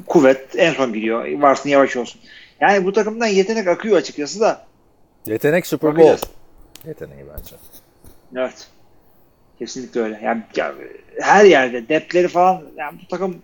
kuvvet 0.07 0.55
en 0.55 0.73
son 0.73 0.93
biliyor. 0.93 1.41
Varsın 1.41 1.69
yavaş 1.69 1.97
olsun. 1.97 2.21
Yani 2.61 2.85
bu 2.85 2.93
takımdan 2.93 3.27
yetenek 3.27 3.67
akıyor 3.67 3.97
açıkçası 3.97 4.39
da. 4.39 4.65
yetenek 5.25 5.67
Super 5.67 5.97
Bowl. 5.97 6.27
Yeteneği 6.87 7.25
bence. 7.37 7.55
Evet. 8.35 8.67
Kesinlikle 9.59 10.01
öyle. 10.01 10.19
Yani 10.23 10.43
ya, 10.55 10.75
her 11.21 11.45
yerde 11.45 11.89
depleri 11.89 12.27
falan 12.27 12.61
yani 12.77 12.99
bu 13.03 13.07
takım 13.07 13.35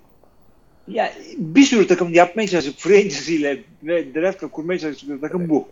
yani 0.88 1.12
bir 1.38 1.64
sürü 1.64 1.88
takım 1.88 2.14
yapmaya 2.14 2.48
çalışıp 2.48 2.78
free 2.78 2.98
agency'yle 2.98 3.64
ve 3.84 4.16
draft'la 4.16 4.48
kurmaya 4.48 4.80
çalıştığı 4.80 5.22
takım 5.22 5.50
bu. 5.50 5.68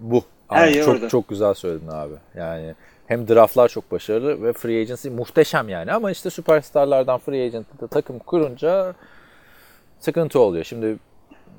Bu. 0.00 0.24
Her 0.48 0.74
çok 0.74 0.88
orada. 0.88 1.08
çok 1.08 1.28
güzel 1.28 1.54
söyledin 1.54 1.88
abi. 1.88 2.14
Yani 2.36 2.74
hem 3.06 3.28
draftlar 3.28 3.68
çok 3.68 3.90
başarılı 3.90 4.42
ve 4.42 4.52
free 4.52 4.80
agency 4.80 5.08
muhteşem 5.08 5.68
yani 5.68 5.92
ama 5.92 6.10
işte 6.10 6.30
süperstarlardan 6.30 7.18
free 7.18 7.44
agent'ta 7.44 7.86
takım 7.86 8.18
kurunca 8.18 8.94
sıkıntı 10.00 10.40
oluyor. 10.40 10.64
Şimdi 10.64 10.96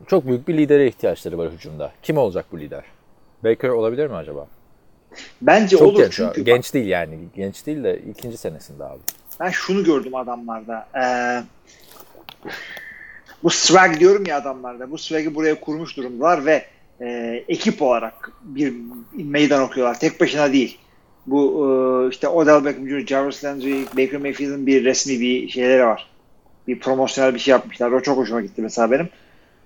çok 0.07 0.27
büyük 0.27 0.47
bir 0.47 0.57
lidere 0.57 0.87
ihtiyaçları 0.87 1.37
var 1.37 1.51
hücumda. 1.51 1.91
Kim 2.03 2.17
olacak 2.17 2.45
bu 2.51 2.59
lider? 2.59 2.83
Baker 3.43 3.69
olabilir 3.69 4.07
mi 4.07 4.15
acaba? 4.15 4.47
Bence 5.41 5.77
Çok 5.77 5.87
olur 5.87 5.99
genç. 6.01 6.13
çünkü 6.13 6.41
genç 6.41 6.73
değil 6.73 6.87
yani. 6.87 7.17
Genç 7.35 7.65
değil 7.65 7.83
de 7.83 7.99
ikinci 8.11 8.37
senesinde 8.37 8.83
abi. 8.83 8.99
Ben 9.39 9.49
şunu 9.49 9.83
gördüm 9.83 10.15
adamlarda. 10.15 10.87
Ee, 10.95 11.43
bu 13.43 13.49
swag 13.49 13.99
diyorum 13.99 14.25
ya 14.25 14.37
adamlarda. 14.37 14.91
Bu 14.91 14.97
swag'i 14.97 15.35
buraya 15.35 15.59
kurmuş 15.59 15.97
durumdalar 15.97 16.45
ve 16.45 16.65
e, 17.01 17.07
ekip 17.47 17.81
olarak 17.81 18.31
bir 18.41 18.73
meydan 19.13 19.61
okuyorlar. 19.63 19.99
Tek 19.99 20.21
başına 20.21 20.53
değil. 20.53 20.77
Bu 21.27 21.67
e, 22.05 22.09
işte 22.09 22.27
Odell 22.27 22.65
Beckham 22.65 22.89
Jr., 22.89 23.07
Jarvis 23.07 23.43
Landry, 23.43 23.85
Baker 23.97 24.19
Mayfield'ın 24.19 24.67
bir 24.67 24.85
resmi 24.85 25.19
bir 25.19 25.49
şeyleri 25.49 25.85
var. 25.85 26.09
Bir 26.67 26.79
promosyonel 26.79 27.33
bir 27.33 27.39
şey 27.39 27.51
yapmışlar. 27.51 27.91
O 27.91 28.01
çok 28.01 28.17
hoşuma 28.17 28.41
gitti 28.41 28.61
mesela 28.61 28.91
benim. 28.91 29.09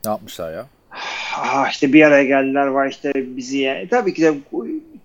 Ne 0.06 0.12
yapmışlar 0.12 0.54
ya? 0.54 0.66
Ah, 1.38 1.72
işte 1.72 1.94
bir 1.94 2.04
araya 2.04 2.24
geldiler 2.24 2.68
var 2.68 2.88
işte 2.90 3.12
bizi 3.16 3.58
yani. 3.58 3.88
Tabii 3.90 4.14
ki 4.14 4.22
de 4.22 4.34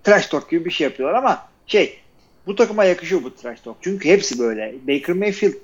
trash 0.06 0.26
talk 0.26 0.50
gibi 0.50 0.64
bir 0.64 0.70
şey 0.70 0.84
yapıyorlar 0.84 1.18
ama 1.18 1.38
şey 1.66 1.98
bu 2.46 2.56
takıma 2.56 2.84
yakışıyor 2.84 3.24
bu 3.24 3.34
trash 3.34 3.60
talk. 3.60 3.76
Çünkü 3.80 4.08
hepsi 4.08 4.38
böyle. 4.38 4.74
Baker 4.88 5.16
Mayfield 5.16 5.54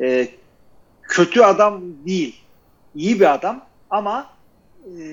e, 0.00 0.28
kötü 1.02 1.40
adam 1.40 1.82
değil. 2.06 2.40
İyi 2.94 3.20
bir 3.20 3.34
adam 3.34 3.64
ama 3.90 4.26
e, 5.00 5.06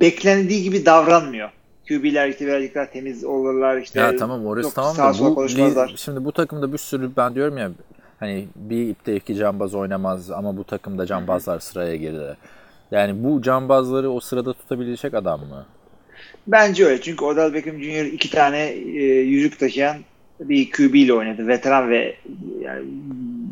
beklendiği 0.00 0.62
gibi 0.62 0.86
davranmıyor. 0.86 1.50
QB'ler 1.88 2.28
işte 2.28 2.46
birazcık 2.46 2.92
temiz 2.92 3.24
olurlar 3.24 3.76
işte. 3.76 4.00
Ya 4.00 4.16
tamam 4.16 4.46
orası 4.46 4.74
tamam 4.74 4.96
da 4.96 5.18
bu 5.18 5.34
konuşmazlar. 5.34 5.94
şimdi 5.96 6.24
bu 6.24 6.32
takımda 6.32 6.72
bir 6.72 6.78
sürü 6.78 7.10
ben 7.16 7.34
diyorum 7.34 7.58
ya 7.58 7.70
hani 8.20 8.48
bir 8.56 8.88
ipte 8.88 9.16
iki 9.16 9.34
cambaz 9.34 9.74
oynamaz 9.74 10.30
ama 10.30 10.56
bu 10.56 10.64
takımda 10.64 11.06
cambazlar 11.06 11.60
sıraya 11.60 11.96
girdi. 11.96 12.36
Yani 12.90 13.24
bu 13.24 13.42
cambazları 13.42 14.10
o 14.10 14.20
sırada 14.20 14.52
tutabilecek 14.52 15.14
adam 15.14 15.40
mı? 15.40 15.66
Bence 16.48 16.86
öyle. 16.86 17.00
Çünkü 17.00 17.24
Odell 17.24 17.54
Beckham 17.54 17.82
Jr. 17.82 18.04
iki 18.04 18.30
tane 18.30 18.58
e, 18.68 19.02
yüzük 19.20 19.58
taşıyan 19.58 19.96
bir 20.40 20.70
QB 20.70 20.94
ile 20.94 21.12
oynadı. 21.12 21.48
Veteran 21.48 21.90
ve 21.90 22.16
yani 22.60 22.84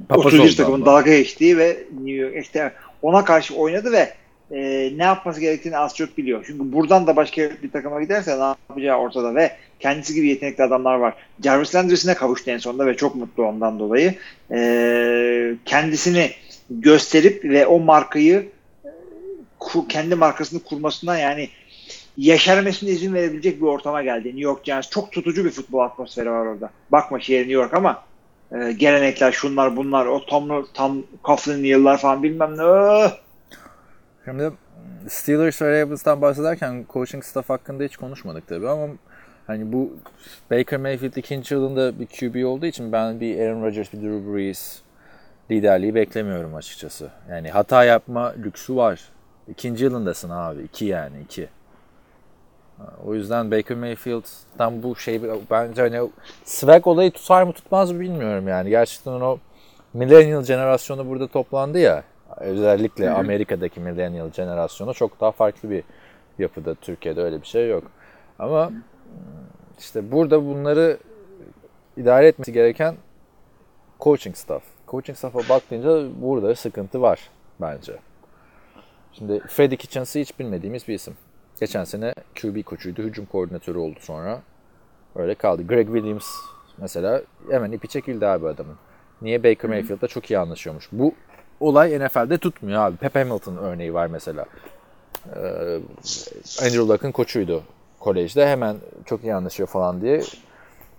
Papaz 0.08 0.26
31 0.26 0.42
oldu 0.42 0.56
takımın 0.56 0.86
dalga 0.86 1.16
geçtiği 1.16 1.58
ve 1.58 1.76
New 1.92 2.10
York 2.10 2.44
işte 2.44 2.72
ona 3.02 3.24
karşı 3.24 3.54
oynadı 3.54 3.92
ve 3.92 4.12
e, 4.50 4.92
ne 4.96 5.02
yapması 5.02 5.40
gerektiğini 5.40 5.78
az 5.78 5.96
çok 5.96 6.18
biliyor. 6.18 6.44
Çünkü 6.46 6.72
buradan 6.72 7.06
da 7.06 7.16
başka 7.16 7.50
bir 7.62 7.70
takıma 7.70 8.02
giderse 8.02 8.38
ne 8.38 8.42
yapacağı 8.42 8.98
ortada 8.98 9.34
ve 9.34 9.52
kendisi 9.80 10.14
gibi 10.14 10.28
yetenekli 10.28 10.64
adamlar 10.64 10.94
var. 10.94 11.14
Jarvis 11.44 11.74
Landry'sine 11.74 12.14
kavuştu 12.14 12.50
en 12.50 12.58
sonunda 12.58 12.86
ve 12.86 12.96
çok 12.96 13.14
mutlu 13.14 13.44
ondan 13.44 13.78
dolayı. 13.78 14.14
E, 14.50 15.54
kendisini 15.64 16.30
gösterip 16.70 17.44
ve 17.44 17.66
o 17.66 17.80
markayı 17.80 18.48
e, 18.84 19.88
kendi 19.88 20.14
markasını 20.14 20.62
kurmasına 20.62 21.18
yani 21.18 21.48
yeşermesine 22.16 22.90
izin 22.90 23.14
verebilecek 23.14 23.60
bir 23.60 23.66
ortama 23.66 24.02
geldi. 24.02 24.28
New 24.28 24.40
York 24.40 24.64
Giants 24.64 24.90
çok 24.90 25.12
tutucu 25.12 25.44
bir 25.44 25.50
futbol 25.50 25.78
atmosferi 25.78 26.30
var 26.30 26.46
orada. 26.46 26.70
Bakma 26.92 27.20
şehir 27.20 27.40
New 27.40 27.52
York 27.52 27.74
ama 27.74 28.02
e, 28.52 28.72
gelenekler 28.72 29.32
şunlar 29.32 29.76
bunlar 29.76 30.06
o 30.06 30.26
Tom, 30.26 30.66
Tom 30.74 31.04
Coughlin'in 31.24 31.64
yıllar 31.64 31.98
falan 31.98 32.22
bilmem 32.22 32.56
ne. 32.56 32.62
öh! 32.62 33.10
Şimdi 34.24 34.52
Steelers 35.08 35.62
ve 35.62 35.80
Ravens'tan 35.80 36.22
bahsederken 36.22 36.86
coaching 36.92 37.24
staff 37.24 37.50
hakkında 37.50 37.84
hiç 37.84 37.96
konuşmadık 37.96 38.48
tabii 38.48 38.68
ama 38.68 38.88
hani 39.46 39.72
bu 39.72 39.96
Baker 40.50 40.78
Mayfield 40.78 41.16
ikinci 41.16 41.54
yılında 41.54 42.00
bir 42.00 42.06
QB 42.06 42.46
olduğu 42.46 42.66
için 42.66 42.92
ben 42.92 43.20
bir 43.20 43.40
Aaron 43.40 43.62
Rodgers, 43.62 43.92
bir 43.92 43.98
Drew 43.98 44.34
Brees 44.34 44.80
liderliği 45.50 45.94
beklemiyorum 45.94 46.54
açıkçası. 46.54 47.10
Yani 47.30 47.50
hata 47.50 47.84
yapma 47.84 48.34
lüksü 48.44 48.76
var. 48.76 49.00
İkinci 49.48 49.84
yılındasın 49.84 50.30
abi. 50.30 50.62
iki 50.62 50.84
yani 50.84 51.16
iki. 51.24 51.48
O 53.06 53.14
yüzden 53.14 53.50
Baker 53.50 53.76
Mayfield'dan 53.76 54.82
bu 54.82 54.96
şey 54.96 55.22
bence 55.50 55.82
hani 55.82 56.10
swag 56.44 56.86
olayı 56.86 57.10
tutar 57.10 57.42
mı 57.42 57.52
tutmaz 57.52 57.92
mı 57.92 58.00
bilmiyorum 58.00 58.48
yani. 58.48 58.70
Gerçekten 58.70 59.12
o 59.12 59.38
millennial 59.94 60.42
jenerasyonu 60.42 61.08
burada 61.08 61.26
toplandı 61.28 61.78
ya. 61.78 62.04
Özellikle 62.36 63.10
Amerika'daki 63.10 63.80
millennial 63.80 64.32
jenerasyonu 64.32 64.94
çok 64.94 65.20
daha 65.20 65.32
farklı 65.32 65.70
bir 65.70 65.84
yapıda. 66.38 66.74
Türkiye'de 66.74 67.22
öyle 67.22 67.42
bir 67.42 67.46
şey 67.46 67.68
yok. 67.68 67.84
Ama 68.38 68.72
işte 69.78 70.12
burada 70.12 70.46
bunları 70.46 70.98
idare 71.96 72.26
etmesi 72.26 72.52
gereken 72.52 72.96
coaching 74.00 74.36
staff. 74.36 74.62
Coaching 74.88 75.18
staff'a 75.18 75.38
baktığınca 75.48 76.22
burada 76.22 76.54
sıkıntı 76.54 77.02
var 77.02 77.30
bence. 77.60 77.96
Şimdi 79.12 79.40
Freddie 79.40 79.76
Kitchens'ı 79.76 80.18
hiç 80.18 80.38
bilmediğimiz 80.38 80.88
bir 80.88 80.94
isim. 80.94 81.16
Geçen 81.60 81.84
sene 81.84 82.14
QB 82.42 82.62
koçuydu, 82.64 83.02
hücum 83.02 83.26
koordinatörü 83.26 83.78
oldu 83.78 83.98
sonra. 84.00 84.42
Öyle 85.14 85.34
kaldı. 85.34 85.66
Greg 85.66 85.86
Williams 85.86 86.26
mesela 86.78 87.22
hemen 87.50 87.72
ipi 87.72 87.88
çekildi 87.88 88.26
abi 88.26 88.48
adamın. 88.48 88.76
Niye 89.22 89.44
Baker 89.44 89.70
Mayfield'la 89.70 90.08
çok 90.08 90.30
iyi 90.30 90.38
anlaşıyormuş. 90.38 90.88
Bu 90.92 91.14
olay 91.60 91.98
NFL'de 91.98 92.38
tutmuyor 92.38 92.82
abi. 92.82 92.96
Pep 92.96 93.14
Hamilton 93.14 93.56
örneği 93.56 93.94
var 93.94 94.06
mesela. 94.06 94.46
Ee, 95.36 95.80
Andrew 96.60 96.78
Luck'ın 96.88 97.12
koçuydu 97.12 97.62
kolejde. 98.00 98.46
Hemen 98.48 98.76
çok 99.04 99.24
iyi 99.24 99.34
anlaşıyor 99.34 99.68
falan 99.68 100.00
diye 100.00 100.22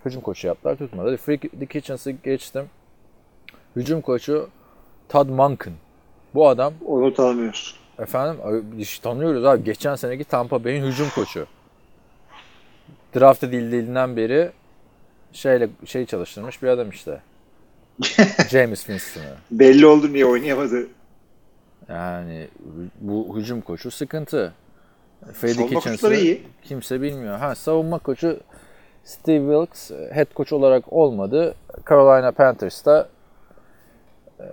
hücum 0.04 0.20
koçu 0.22 0.46
yaptılar 0.46 0.76
tutmadı. 0.76 1.16
Freak 1.16 1.40
the 1.40 1.66
Kitchens'ı 1.66 2.10
geçtim. 2.10 2.64
Hücum 3.76 4.00
koçu 4.00 4.48
Todd 5.08 5.28
Monken. 5.28 5.72
Bu 6.34 6.48
adam 6.48 6.74
Onu 6.86 7.14
tanımıyoruz. 7.14 7.87
Efendim 7.98 8.40
tanıyoruz 9.02 9.44
abi. 9.44 9.64
Geçen 9.64 9.94
seneki 9.94 10.24
Tampa 10.24 10.64
Bay'in 10.64 10.84
hücum 10.84 11.08
koçu. 11.14 11.46
Draft 13.16 13.44
edildiğinden 13.44 14.16
beri 14.16 14.50
şeyle 15.32 15.68
şey 15.84 16.06
çalıştırmış 16.06 16.62
bir 16.62 16.68
adam 16.68 16.90
işte. 16.90 17.20
James 18.50 18.78
Winston'ı. 18.78 19.34
Belli 19.50 19.86
oldu 19.86 20.12
niye 20.12 20.26
oynayamadı. 20.26 20.86
Yani 21.88 22.48
bu 23.00 23.36
hücum 23.36 23.60
koçu 23.60 23.90
sıkıntı. 23.90 24.52
Savunma 25.34 25.66
Kitchens'ı 25.66 26.38
kimse 26.62 27.02
bilmiyor. 27.02 27.38
Ha 27.38 27.54
savunma 27.54 27.98
koçu 27.98 28.40
Steve 29.04 29.66
Wilkes 29.66 29.90
head 30.12 30.26
coach 30.36 30.52
olarak 30.52 30.92
olmadı. 30.92 31.54
Carolina 31.88 32.32
Panthers'ta 32.32 33.08
e, 34.40 34.44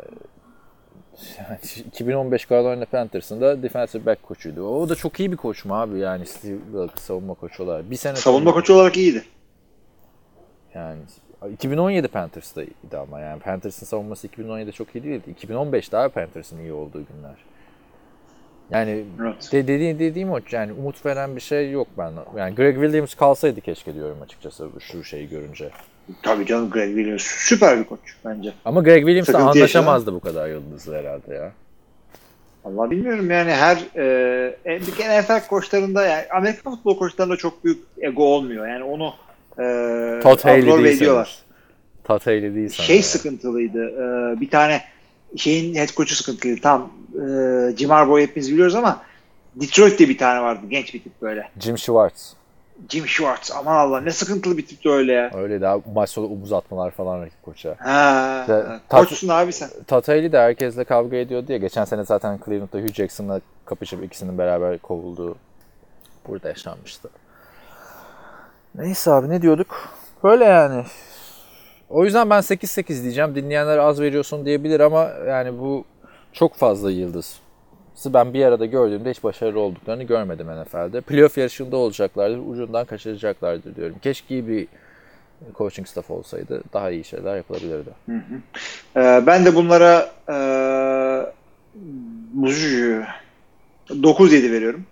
yani 1.38 1.58
2015 1.88 2.50
Carolina 2.50 2.86
Panthers'ın 2.86 3.42
da 3.42 3.64
defensive 3.64 4.06
back 4.06 4.24
koçuydu. 4.24 4.68
O 4.68 4.90
da 4.90 4.96
çok 4.96 5.20
iyi 5.20 5.32
bir 5.32 5.38
koç 5.38 5.66
mu 5.66 5.76
abi 5.76 6.00
yani 6.00 6.26
Steve 6.26 6.58
Wilkes 6.72 7.04
savunma 7.04 7.34
koçu 7.34 7.64
olarak. 7.64 7.92
Bir 7.92 7.96
sene 7.96 8.16
Savunma 8.16 8.54
koçu 8.54 8.74
olarak 8.74 8.98
iyiydi. 8.98 9.24
yani 10.74 11.00
2017 11.54 12.08
Panthers'taydı 12.08 13.00
ama 13.00 13.20
yani 13.20 13.40
Panthers'ın 13.40 13.86
savunması 13.86 14.28
2017'de 14.28 14.72
çok 14.72 14.96
iyi 14.96 15.04
değildi. 15.04 15.36
2015'te 15.42 15.98
abi 15.98 16.14
Panthers'ın 16.14 16.60
iyi 16.60 16.74
olduğu 16.74 17.04
günler. 17.06 17.36
Yani 18.70 19.06
Evet. 19.22 19.52
de, 19.52 19.68
dediğim, 19.68 20.00
dediğim 20.00 20.32
o 20.32 20.40
yani 20.52 20.74
umut 20.74 21.06
veren 21.06 21.36
bir 21.36 21.42
şey 21.42 21.72
yok 21.72 21.88
ben. 21.98 22.14
Yani 22.38 22.56
Greg 22.56 22.76
Williams 22.76 23.16
kalsaydı 23.16 23.62
keşke 23.62 23.94
diyorum 23.94 24.22
açıkçası 24.22 24.70
şu 24.80 25.04
şeyi 25.04 25.30
görünce. 25.30 25.70
Tabii 26.22 26.46
canım 26.46 26.70
Greg 26.70 26.96
Williams 26.96 27.22
süper 27.24 27.80
bir 27.80 27.84
koç 27.84 28.00
bence. 28.26 28.54
Ama 28.66 28.82
Greg 28.82 29.06
Williams'la 29.06 29.50
anlaşamazdı 29.50 30.14
bu 30.14 30.20
kadar 30.20 30.48
yıldızlı 30.50 30.96
herhalde 30.96 31.34
ya. 31.34 31.52
Allah 32.66 32.92
bilmiyorum 32.92 33.32
yani 33.32 33.52
her 33.52 33.78
e, 34.66 34.80
bir 34.88 34.96
kere 34.96 35.22
NFL 35.22 35.48
koçlarında 35.48 36.06
yani 36.06 36.26
Amerikan 36.34 36.76
futbol 36.76 36.98
koçlarında 36.98 37.36
çok 37.38 37.64
büyük 37.64 37.84
ego 38.02 38.24
olmuyor. 38.24 38.68
Yani 38.68 38.84
onu 38.84 39.14
e, 39.60 40.20
Todd 40.24 40.44
Haley 40.44 40.94
ediyorlar. 40.94 41.38
Todd 42.04 42.26
Haley 42.26 42.56
değil. 42.56 42.70
Şey 42.70 43.04
sıkıntılıydı. 43.04 43.86
e, 43.90 44.42
bir 44.42 44.50
tane 44.50 44.82
şeyin 45.38 45.76
head 45.76 45.90
coach'u 45.90 46.16
sıkıntılıydı. 46.16 46.62
Tam 46.62 46.92
e, 47.14 47.78
Jim 47.78 47.90
Harbaugh'u 47.90 48.20
hepimiz 48.20 48.52
biliyoruz 48.52 48.76
ama 48.76 49.02
Detroit'te 49.56 50.10
bir 50.10 50.18
tane 50.18 50.42
vardı. 50.42 50.62
Genç 50.70 50.94
bir 50.94 51.04
tip 51.04 51.22
böyle. 51.22 51.50
Jim 51.60 51.78
Schwartz. 51.78 52.34
Jim 52.90 53.08
Schwartz. 53.08 53.52
Aman 53.52 53.76
Allah 53.76 54.02
ne 54.02 54.12
sıkıntılı 54.12 54.58
bir 54.58 54.66
tipti 54.66 54.90
öyle 54.90 55.14
ya. 55.14 55.32
Öyle 55.34 55.62
daha 55.62 55.80
maç 55.96 56.10
sonu 56.10 56.26
omuz 56.26 56.54
atmalar 56.54 56.92
falan 56.92 57.22
rakip 57.22 57.44
koça. 57.44 57.76
Ha, 57.80 58.46
Ve- 58.50 58.80
koçsun 58.90 59.30
abi 59.30 59.54
sen. 59.54 59.70
Haley 59.90 60.32
de 60.32 60.40
herkesle 60.40 60.84
kavga 60.84 61.18
ediyordu 61.18 61.52
ya. 61.52 61.58
Geçen 61.58 61.86
sene 61.86 62.04
zaten 62.04 62.40
Cleveland'da 62.46 62.78
Hugh 62.78 62.94
Jackson'la 62.94 63.42
kapışıp 63.66 64.04
ikisinin 64.04 64.38
beraber 64.38 64.78
kovulduğu 64.78 65.36
burada 66.28 66.48
yaşanmıştı. 66.48 67.10
Neyse 68.76 69.12
abi 69.12 69.30
ne 69.30 69.42
diyorduk? 69.42 69.90
Böyle 70.24 70.46
yani. 70.46 70.84
O 71.90 72.04
yüzden 72.06 72.30
ben 72.30 72.42
8-8 72.42 73.04
diyeceğim. 73.04 73.36
Dinleyenler 73.36 73.78
az 73.78 74.02
veriyorsun 74.02 74.46
diyebilir 74.46 74.80
ama 74.80 75.10
yani 75.28 75.60
bu 75.60 75.86
çok 76.34 76.56
fazla 76.56 76.92
yıldız. 76.92 77.40
Ben 78.06 78.34
bir 78.34 78.46
arada 78.46 78.66
gördüğümde 78.66 79.10
hiç 79.12 79.24
başarılı 79.24 79.60
olduklarını 79.60 80.04
görmedim 80.04 80.48
NFL'de. 80.48 81.02
Playoff 81.02 81.38
yarışında 81.38 81.78
olacaklardır, 81.78 82.40
ucundan 82.48 82.86
kaçıracaklardır 82.86 83.76
diyorum. 83.76 83.96
Keşke 84.02 84.36
iyi 84.36 84.48
bir 84.48 84.68
coaching 85.58 85.88
staff 85.88 86.12
olsaydı 86.12 86.64
daha 86.74 86.92
iyi 86.92 87.04
şeyler 87.04 87.36
yapılabilirdi. 87.36 87.90
Ee, 88.96 89.24
ben 89.28 89.46
de 89.46 89.56
bunlara 89.56 90.12
e, 90.30 90.34
9-7 93.90 94.52
veriyorum. 94.52 94.86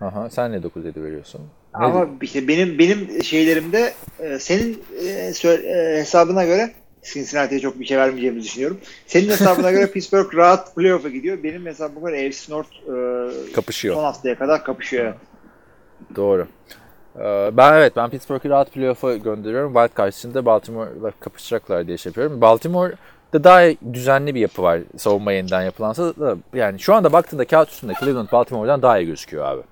Aha, 0.00 0.30
sen 0.30 0.52
ne 0.52 0.56
9-7 0.56 1.02
veriyorsun? 1.02 1.40
Ama 1.74 2.08
işte 2.22 2.48
benim 2.48 2.78
benim 2.78 3.24
şeylerimde 3.24 3.92
e, 4.20 4.38
senin 4.38 4.82
e, 5.02 5.32
e, 5.44 5.98
hesabına 5.98 6.44
göre 6.44 6.70
Cincinnati'ye 7.12 7.60
çok 7.60 7.80
bir 7.80 7.84
şey 7.84 7.98
vermeyeceğimizi 7.98 8.46
düşünüyorum. 8.46 8.78
Senin 9.06 9.28
hesabına 9.28 9.70
göre 9.70 9.90
Pittsburgh 9.92 10.34
rahat 10.34 10.76
playoff'a 10.76 11.08
gidiyor. 11.08 11.38
Benim 11.42 11.66
hesabıma 11.66 12.10
göre 12.10 12.26
AFC 12.28 12.52
North 12.52 12.68
e, 13.48 13.52
Kapışıyor. 13.52 13.94
son 13.94 14.02
haftaya 14.04 14.38
kadar 14.38 14.64
kapışıyor. 14.64 15.04
evet. 15.04 15.14
Doğru. 16.16 16.46
Ee, 17.18 17.50
Ben 17.56 17.72
evet 17.72 17.96
ben 17.96 18.10
Pittsburgh'ı 18.10 18.48
rahat 18.48 18.72
playoff'a 18.72 19.16
gönderiyorum. 19.16 19.74
Wild 19.74 19.98
Card 19.98 20.12
için 20.12 20.34
de 20.34 20.46
Baltimore'la 20.46 21.10
kapışacaklar 21.20 21.86
diye 21.86 21.96
şey 21.96 22.10
yapıyorum. 22.10 22.40
Baltimore'da 22.40 23.44
daha 23.44 23.62
düzenli 23.92 24.34
bir 24.34 24.40
yapı 24.40 24.62
var 24.62 24.80
savunma 24.96 25.32
yeniden 25.32 25.62
yapılansa 25.62 26.16
da 26.16 26.36
yani 26.54 26.78
şu 26.80 26.94
anda 26.94 27.12
baktığında 27.12 27.44
kağıt 27.44 27.70
üstünde 27.70 27.92
Cleveland 28.00 28.32
Baltimore'dan 28.32 28.82
daha 28.82 28.98
iyi 28.98 29.06
gözüküyor 29.06 29.44
abi. 29.44 29.62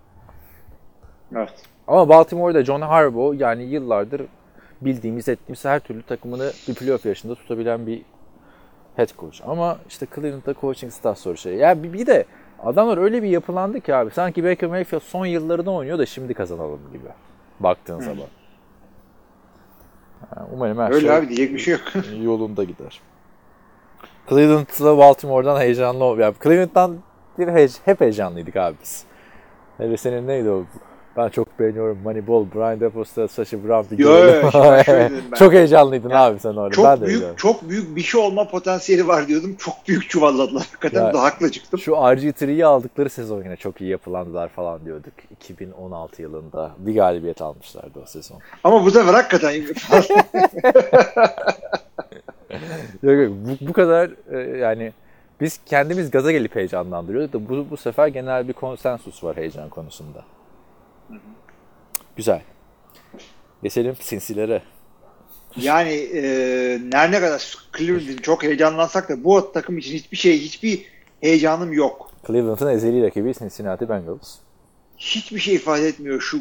Evet. 1.36 1.52
Ama 1.88 2.08
Baltimore'da 2.08 2.64
John 2.64 2.80
Harbaugh 2.80 3.40
yani 3.40 3.62
yıllardır 3.64 4.22
bildiğimiz 4.84 5.28
ettiğimiz 5.28 5.64
her 5.64 5.80
türlü 5.80 6.02
takımını 6.02 6.52
bir 6.68 6.74
playoff 6.74 7.06
yarışında 7.06 7.34
tutabilen 7.34 7.86
bir 7.86 8.02
head 8.96 9.08
coach. 9.18 9.40
Ama 9.46 9.78
işte 9.88 10.06
Cleveland'da 10.14 10.54
coaching 10.60 10.92
staff 10.92 11.18
soru 11.18 11.36
şey. 11.36 11.54
Ya 11.54 11.82
bir, 11.82 11.92
bir 11.92 12.06
de 12.06 12.24
adamlar 12.62 12.98
öyle 12.98 13.22
bir 13.22 13.28
yapılandı 13.28 13.80
ki 13.80 13.94
abi 13.94 14.10
sanki 14.10 14.44
Baker 14.44 14.68
Mayfield 14.68 15.02
son 15.02 15.26
yıllarında 15.26 15.70
oynuyor 15.70 15.98
da 15.98 16.06
şimdi 16.06 16.34
kazanalım 16.34 16.80
gibi 16.92 17.06
baktığın 17.60 18.00
zaman. 18.00 18.26
Ha, 20.30 20.46
Umarım 20.52 20.78
her 20.78 20.90
Öyle 20.90 21.00
şey 21.06 21.16
abi 21.16 21.28
diyecek 21.28 21.54
bir 21.54 21.58
şey 21.58 21.72
yok. 21.72 21.82
yolunda 22.22 22.64
gider. 22.64 23.00
Cleveland'la 24.28 24.98
Baltimore'dan 24.98 25.60
heyecanlı 25.60 26.04
ol. 26.04 26.18
Yani 26.18 26.34
Cleveland'dan 26.42 26.96
hep 27.84 28.00
heyecanlıydık 28.00 28.56
abi 28.56 28.76
biz. 28.82 29.04
Hele 29.78 29.96
senin 29.96 30.26
neydi 30.26 30.50
o? 30.50 30.64
Ben 31.16 31.28
çok 31.28 31.58
beğeniyorum 31.58 31.98
Moneyball, 32.04 32.46
Brian 32.54 32.80
Depost'ta, 32.80 33.28
Sacha 33.28 33.64
Brown 33.64 33.96
bir 33.96 34.04
Yo, 34.04 34.10
yo. 34.10 34.50
Çok 35.38 35.52
heyecanlıydın 35.52 36.10
abi 36.10 36.38
sen 36.38 36.50
orada. 36.50 36.70
Çok 36.74 36.84
ben 36.84 37.00
de 37.00 37.06
büyük 37.06 37.22
öyle. 37.22 37.36
çok 37.36 37.68
büyük 37.68 37.96
bir 37.96 38.00
şey 38.02 38.20
olma 38.20 38.48
potansiyeli 38.48 39.08
var 39.08 39.28
diyordum. 39.28 39.54
Çok 39.58 39.74
büyük 39.88 40.10
çuvalladılar. 40.10 40.62
Hakikaten 40.62 41.04
Ya- 41.04 41.14
de 41.14 41.18
haklı 41.18 41.50
çıktım. 41.52 41.80
Şu 41.80 41.92
RG3'yi 41.92 42.66
aldıkları 42.66 43.10
sezon 43.10 43.42
yine 43.42 43.56
çok 43.56 43.80
iyi 43.80 43.90
yapılandılar 43.90 44.48
falan 44.48 44.84
diyorduk. 44.84 45.12
2016 45.30 46.22
yılında 46.22 46.70
bir 46.78 46.94
galibiyet 46.94 47.42
almışlardı 47.42 47.98
o 48.02 48.06
sezon. 48.06 48.38
Ama 48.64 48.84
bu 48.84 48.90
sefer 48.90 49.14
hakikaten 49.14 49.52
Yok 53.02 53.18
yok 53.22 53.32
bu, 53.32 53.68
bu 53.68 53.72
kadar 53.72 54.10
e, 54.32 54.58
yani 54.58 54.92
biz 55.40 55.60
kendimiz 55.66 56.10
gaza 56.10 56.32
gelip 56.32 56.56
heyecanlandırıyorduk 56.56 57.32
da 57.32 57.48
bu, 57.48 57.66
bu 57.70 57.76
sefer 57.76 58.06
genel 58.06 58.48
bir 58.48 58.52
konsensus 58.52 59.24
var 59.24 59.36
heyecan 59.36 59.68
konusunda. 59.68 60.22
Güzel. 62.16 62.42
Geçelim 63.62 63.96
sinsilere. 64.00 64.62
Yani 65.56 65.90
e, 65.92 66.22
her 66.92 67.12
ne 67.12 67.20
kadar 67.20 67.58
Cleveland'in 67.78 68.16
çok 68.16 68.42
heyecanlansak 68.42 69.08
da 69.08 69.24
bu 69.24 69.52
takım 69.52 69.78
için 69.78 69.92
hiçbir 69.94 70.16
şey, 70.16 70.40
hiçbir 70.40 70.86
heyecanım 71.20 71.72
yok. 71.72 72.10
Cleveland'ın 72.26 72.70
ezeli 72.70 73.02
rakibi 73.02 73.34
Cincinnati 73.34 73.88
Bengals. 73.88 74.36
Hiçbir 74.96 75.38
şey 75.38 75.54
ifade 75.54 75.88
etmiyor 75.88 76.20
şu 76.20 76.38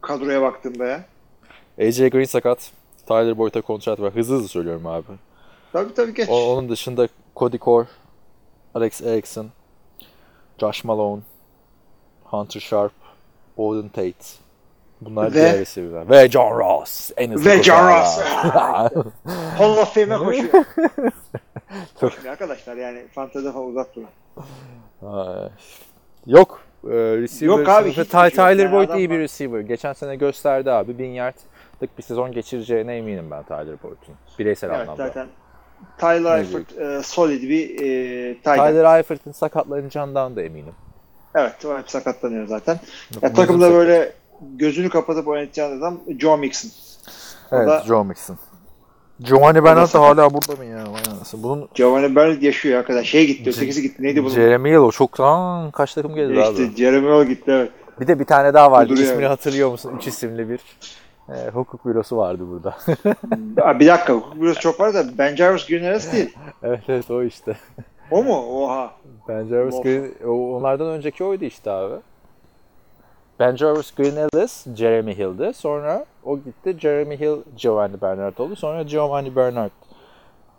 kadroya 0.00 0.42
baktığımda 0.42 0.84
ya. 0.86 1.04
AJ 1.78 1.98
Green 1.98 2.24
sakat. 2.24 2.70
Tyler 3.06 3.38
Boyd'a 3.38 3.60
kontrat 3.60 4.00
var. 4.00 4.14
Hızlı 4.14 4.36
hızlı 4.36 4.48
söylüyorum 4.48 4.86
abi. 4.86 5.04
Tabii 5.72 5.94
tabii 5.94 6.14
geç. 6.14 6.28
O- 6.28 6.52
onun 6.56 6.68
dışında 6.68 7.08
Cody 7.36 7.58
Core, 7.58 7.86
Alex 8.74 9.02
Erickson, 9.02 9.46
Josh 10.60 10.84
Malone, 10.84 11.22
Hunter 12.24 12.60
Sharp, 12.60 12.92
Auden 13.58 13.88
Tate. 13.88 14.14
Bunlar 15.00 15.26
Ve- 15.30 15.34
diğer 15.34 15.58
receiver'lar. 15.58 16.10
Ve 16.10 16.28
John 16.30 16.58
Ross. 16.58 17.10
En 17.16 17.44
Ve 17.44 17.62
John 17.62 17.76
koşan. 17.88 18.04
Hall 19.58 19.76
of 19.76 19.94
Fame'e 19.94 20.16
koşuyor. 20.18 20.64
Koşmuyor 22.00 22.32
arkadaşlar 22.32 22.76
yani 22.76 23.08
fantezi 23.14 23.52
falan 23.52 23.66
uzak 23.66 23.96
durun. 23.96 24.08
Yok. 26.26 26.60
Ee, 26.84 26.88
receiver 26.92 27.58
Yok 27.58 27.68
abi, 27.68 27.90
hiç 27.90 27.98
Ty- 27.98 28.24
yok. 28.24 28.32
Tyler 28.34 28.64
Yani 28.64 28.72
Boyd 28.72 28.88
iyi 28.98 29.10
bir 29.10 29.14
var. 29.14 29.22
receiver. 29.22 29.60
Geçen 29.60 29.92
sene 29.92 30.16
gösterdi 30.16 30.70
abi. 30.70 30.98
1000 30.98 31.08
yardlık 31.08 31.98
bir 31.98 32.02
sezon 32.02 32.32
geçireceğine 32.32 32.96
eminim 32.96 33.30
ben 33.30 33.42
Tyler 33.42 33.82
Boyd'un. 33.82 34.14
Bireysel 34.38 34.68
Evet 34.70 34.80
anlamda. 34.80 35.06
zaten 35.06 35.26
Tyler 35.98 36.38
Eifert 36.38 36.78
e, 36.78 37.02
solid 37.02 37.42
bir 37.42 37.80
e, 37.80 38.28
end. 38.30 38.36
Tyler 38.44 38.96
Eifert'in 38.96 39.32
sakatlanacağından 39.32 40.36
da 40.36 40.42
eminim. 40.42 40.74
Evet 41.34 41.52
hep 41.78 41.90
sakatlanıyor 41.90 42.46
zaten. 42.46 42.72
Ya, 42.74 42.80
Uzun 43.22 43.34
takımda 43.34 43.64
sakat. 43.64 43.78
böyle 43.78 44.12
gözünü 44.56 44.88
kapatıp 44.88 45.28
oynatacağın 45.28 45.78
adam 45.78 46.00
Joe 46.18 46.36
Mixon. 46.36 46.70
Evet, 47.52 47.68
da- 47.68 47.84
Joe 47.86 48.04
Mixon. 48.04 48.38
Giovanni 49.20 49.64
Bernard 49.64 49.94
da 49.94 50.00
hala 50.00 50.34
burada 50.34 50.56
mı 50.56 50.64
ya? 50.64 50.84
Bunun 51.32 51.68
Giovanni 51.74 52.16
Bernard 52.16 52.42
yaşıyor 52.42 52.78
arkadaş. 52.78 53.06
Şey 53.06 53.26
gitti, 53.26 53.50
ötekisi 53.50 53.82
gitti. 53.82 54.02
Neydi 54.02 54.24
bunun? 54.24 54.34
Jeremy 54.34 54.70
Hill 54.70 54.76
o 54.76 54.90
çoktan 54.90 55.70
kaç 55.70 55.94
takım 55.94 56.14
geldi 56.14 56.42
abi. 56.42 56.62
işte 56.62 56.76
Jeremy 56.76 57.08
Hill 57.08 57.28
gitti 57.28 57.50
evet. 57.50 57.70
Bir 58.00 58.06
de 58.06 58.18
bir 58.18 58.24
tane 58.24 58.54
daha 58.54 58.72
vardı. 58.72 58.88
Duruyor. 58.88 59.08
İsmini 59.08 59.26
hatırlıyor 59.26 59.70
musun? 59.70 59.92
Üç 59.98 60.06
isimli 60.06 60.48
bir 60.48 60.60
e, 61.28 61.50
hukuk 61.50 61.86
bürosu 61.86 62.16
vardı 62.16 62.42
burada. 62.50 62.76
Bir 63.80 63.86
dakika 63.86 64.12
hukuk 64.12 64.40
bürosu 64.40 64.60
çok 64.60 64.80
var 64.80 64.94
da 64.94 65.18
Ben 65.18 65.36
Jarvis 65.36 65.66
Green 65.66 66.00
değil. 66.12 66.34
evet 66.62 66.82
evet 66.88 67.10
o 67.10 67.22
işte. 67.22 67.56
O 68.10 68.22
mu? 68.22 68.36
Oha. 68.64 68.90
Ben 69.28 69.44
Jarvis 69.46 69.74
Of. 69.74 69.82
Green, 69.82 70.14
o- 70.26 70.56
onlardan 70.56 70.86
önceki 70.86 71.24
oydu 71.24 71.44
işte 71.44 71.70
abi. 71.70 71.94
Ben 73.40 73.56
Jarvis 73.56 73.94
Green 73.94 74.16
Ellis, 74.16 74.66
Jeremy 74.76 75.16
Hill'di. 75.18 75.54
Sonra 75.54 76.04
o 76.24 76.38
gitti. 76.38 76.76
Jeremy 76.78 77.20
Hill, 77.20 77.36
Giovanni 77.56 78.00
Bernard 78.00 78.38
oldu. 78.38 78.56
Sonra 78.56 78.82
Giovanni 78.82 79.36
Bernard, 79.36 79.70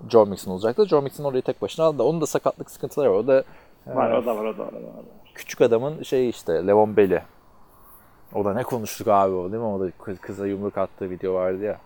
Joe 0.10 0.26
Mixon 0.26 0.52
olacaktı. 0.52 0.86
Joe 0.88 1.02
Mixon 1.02 1.24
orayı 1.24 1.42
tek 1.42 1.62
başına 1.62 1.86
aldı. 1.86 2.04
Onun 2.04 2.22
da 2.22 2.26
sakatlık 2.26 2.72
sıkıntıları 2.72 3.12
var. 3.12 3.16
O 3.18 3.28
da 3.28 3.44
Var 3.88 4.12
e, 4.12 4.18
o 4.18 4.26
da 4.26 4.38
var 4.38 4.46
o 4.46 4.58
da 4.58 4.64
var. 4.64 4.68
O 4.68 4.76
da 4.76 4.88
var. 4.88 5.06
küçük 5.36 5.62
adamın 5.62 6.04
şeyi 6.04 6.30
işte 6.30 6.68
Levon 6.68 6.98
Belli. 6.98 7.22
O 8.34 8.46
da 8.46 8.54
ne 8.54 8.64
konuştuk 8.64 9.08
abi 9.08 9.34
o 9.36 9.52
değil 9.52 9.64
mi? 9.64 9.70
O 9.70 9.80
da 9.80 9.92
kız- 10.04 10.20
kıza 10.20 10.48
yumruk 10.48 10.78
attığı 10.78 11.10
video 11.10 11.34
vardı 11.34 11.64
ya. 11.64 11.78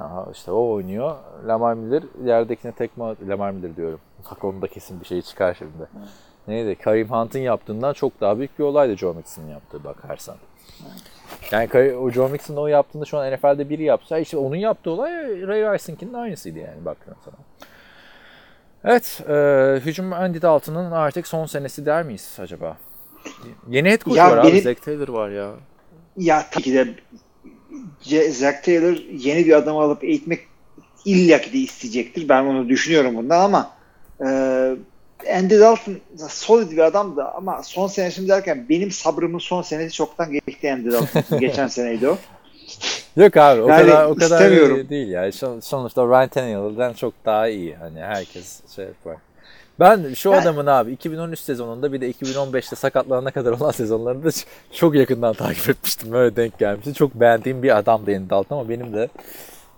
Aha, 0.00 0.26
işte 0.32 0.52
o 0.52 0.70
oynuyor. 0.70 1.16
Lamar 1.46 1.74
Miller 1.74 2.02
yerdekine 2.24 2.72
tekme 2.72 3.04
at- 3.04 3.16
Lamar 3.28 3.50
Miller 3.50 3.76
diyorum. 3.76 4.00
Bak 4.30 4.70
kesin 4.72 5.00
bir 5.00 5.06
şey 5.06 5.22
çıkar 5.22 5.54
şimdi. 5.54 5.88
Neydi? 6.48 6.74
Kareem 6.74 7.08
Hunt'ın 7.08 7.38
yaptığından 7.38 7.92
çok 7.92 8.20
daha 8.20 8.38
büyük 8.38 8.58
bir 8.58 8.64
olaydı 8.64 8.96
Joe 8.96 9.14
Mixon'ın 9.14 9.48
yaptığı 9.50 9.84
bakarsan. 9.84 10.36
Yani 11.50 11.94
o 11.96 12.10
Joe 12.10 12.28
Mixon'ın 12.28 12.58
o 12.58 12.66
yaptığında 12.66 13.04
şu 13.04 13.18
an 13.18 13.32
NFL'de 13.32 13.70
biri 13.70 13.82
yapsa 13.82 14.18
işte 14.18 14.36
onun 14.36 14.56
yaptığı 14.56 14.90
olay 14.90 15.12
Ray 15.46 15.74
Rice'ınkinin 15.74 16.14
aynısıydı 16.14 16.58
yani 16.58 16.84
baktığın 16.84 17.16
zaman. 17.24 17.40
Evet, 18.84 19.20
e, 19.28 19.80
hücum 19.86 20.12
Andy 20.12 20.42
Dalton'ın 20.42 20.90
artık 20.90 21.26
son 21.26 21.46
senesi 21.46 21.86
der 21.86 22.02
miyiz 22.02 22.36
acaba? 22.40 22.76
Yeni 23.68 23.90
head 23.90 24.00
coach 24.02 24.16
Ya 24.16 24.30
var 24.30 24.38
abi, 24.38 24.48
benim- 24.48 24.62
Zac 24.62 24.80
Taylor 24.80 25.08
var 25.08 25.30
ya. 25.30 25.50
Ya 26.16 26.46
tabii 26.50 26.62
ki 26.62 26.74
de 28.10 28.30
Zack 28.30 28.64
Taylor 28.64 28.96
yeni 29.10 29.46
bir 29.46 29.52
adam 29.52 29.76
alıp 29.76 30.04
eğitmek 30.04 30.40
illaki 31.04 31.52
de 31.52 31.58
isteyecektir. 31.58 32.28
Ben 32.28 32.44
onu 32.44 32.68
düşünüyorum 32.68 33.16
bundan 33.16 33.40
ama 33.44 33.70
e, 34.26 34.28
Andy 35.38 35.58
Dalton 35.60 35.96
solid 36.28 36.70
bir 36.70 36.78
adamdı 36.78 37.24
ama 37.24 37.62
son 37.62 37.86
senesini 37.86 38.28
derken 38.28 38.66
benim 38.68 38.90
sabrımın 38.90 39.38
son 39.38 39.62
senesi 39.62 39.92
çoktan 39.94 40.32
geçti 40.32 40.72
Andy 40.72 40.92
Dalton. 40.92 41.38
Geçen 41.40 41.66
seneydi 41.68 42.08
o. 42.08 42.18
Yok 43.16 43.36
abi 43.36 43.60
o 43.62 43.68
Yani 43.68 43.86
kadar 43.90 44.04
o 44.06 44.14
kadar 44.14 44.36
istemiyorum. 44.36 44.88
değil 44.88 45.08
ya. 45.08 45.32
Son- 45.32 45.60
Sonuçta 45.60 46.06
Ryan 46.06 46.28
Tannehill'den 46.28 46.92
çok 46.92 47.14
daha 47.24 47.48
iyi. 47.48 47.74
Hani 47.74 48.00
herkes 48.00 48.60
şey 48.76 48.84
yapar. 48.84 49.16
Ben 49.80 50.14
şu 50.14 50.28
Yani- 50.30 50.40
adamın 50.42 50.66
abi 50.66 50.92
2013 50.92 51.38
sezonunda 51.40 51.92
bir 51.92 52.00
de 52.00 52.10
2015'te 52.10 52.76
sakatlanana 52.76 53.30
kadar 53.30 53.52
olan 53.52 53.70
sezonlarında 53.80 54.28
çok 54.72 54.94
yakından 54.94 55.34
takip 55.34 55.68
etmiştim. 55.70 56.12
Böyle 56.12 56.36
denk 56.36 56.58
gelmişti. 56.58 56.94
Çok 56.94 57.14
beğendiğim 57.14 57.62
bir 57.62 57.76
adamdı 57.78 58.16
Andy 58.16 58.30
Dalton 58.30 58.56
ama 58.58 58.68
benim 58.68 58.92
de 58.94 59.08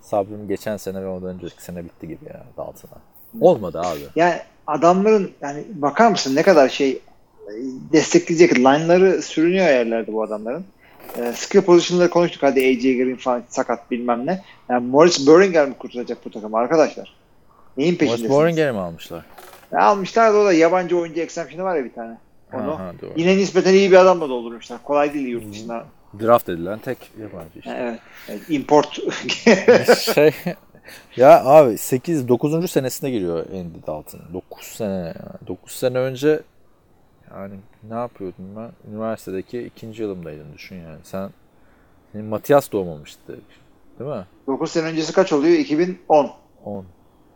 sabrım 0.02 0.48
geçen 0.48 0.76
sene 0.76 1.02
ve 1.02 1.06
ondan 1.08 1.28
önceki 1.28 1.62
sene 1.62 1.84
bitti 1.84 2.08
gibi 2.08 2.24
ya 2.26 2.42
Dalton'a. 2.56 3.13
Olmadı 3.40 3.80
abi. 3.80 4.00
Yani 4.16 4.34
adamların 4.66 5.30
yani 5.40 5.64
bakar 5.74 6.10
mısın 6.10 6.36
ne 6.36 6.42
kadar 6.42 6.68
şey 6.68 6.90
e, 6.90 7.00
destekleyecek 7.92 8.58
line'ları 8.58 9.22
sürünüyor 9.22 9.66
yerlerde 9.66 10.12
bu 10.12 10.22
adamların. 10.22 10.64
E, 11.18 11.32
skill 11.32 11.62
position'ları 11.62 12.10
konuştuk 12.10 12.42
hadi 12.42 12.60
AJ 12.60 12.82
Green 12.82 13.16
falan 13.16 13.42
sakat 13.48 13.90
bilmem 13.90 14.26
ne. 14.26 14.42
Yani 14.68 14.86
Morris 14.86 15.26
Burringer 15.26 15.68
mi 15.68 15.74
kurtaracak 15.78 16.18
bu 16.24 16.30
takım 16.30 16.54
arkadaşlar? 16.54 17.14
Neyin 17.76 17.92
Morris 17.92 17.98
peşindesiniz? 17.98 18.30
Boringer'i 18.30 18.72
mi 18.72 18.78
almışlar? 18.78 19.24
Ya 19.72 19.80
almışlar 19.80 20.34
da 20.34 20.38
o 20.38 20.44
da 20.44 20.52
yabancı 20.52 20.98
oyuncu 20.98 21.20
exemption'ı 21.20 21.64
var 21.64 21.76
ya 21.76 21.84
bir 21.84 21.92
tane. 21.92 22.16
Onu. 22.52 22.72
Aha, 22.72 22.92
doğru. 23.02 23.10
Yine 23.16 23.36
nispeten 23.36 23.74
iyi 23.74 23.90
bir 23.90 23.96
adamla 23.96 24.28
doldurmuşlar. 24.28 24.82
Kolay 24.82 25.14
değil 25.14 25.26
yurt 25.26 25.52
dışında. 25.52 25.84
Draft 26.20 26.48
edilen 26.48 26.78
tek 26.78 26.98
yabancı 27.20 27.58
işte. 27.58 27.76
Evet. 27.80 28.00
evet. 28.28 28.40
Import. 28.48 28.98
şey 30.14 30.32
ya 31.16 31.44
abi 31.44 31.78
8 31.78 32.28
9. 32.28 32.70
senesine 32.70 33.10
giriyor 33.10 33.46
Andy 33.46 33.86
Dalton. 33.86 34.20
9 34.32 34.66
sene 34.66 34.92
yani. 34.92 35.46
9 35.46 35.72
sene 35.72 35.98
önce 35.98 36.40
yani 37.30 37.54
ne 37.88 37.94
yapıyordum 37.94 38.44
ben? 38.56 38.70
Üniversitedeki 38.92 39.62
ikinci 39.62 40.02
yılımdaydın 40.02 40.52
düşün 40.54 40.76
yani. 40.76 40.98
Sen 41.02 41.30
senin 42.12 42.24
Matias 42.24 42.72
doğmamıştı. 42.72 43.40
Değil 43.98 44.10
mi? 44.10 44.24
9 44.46 44.70
sene 44.70 44.86
öncesi 44.86 45.12
kaç 45.12 45.32
oluyor? 45.32 45.58
2010. 45.58 46.30
10. 46.64 46.84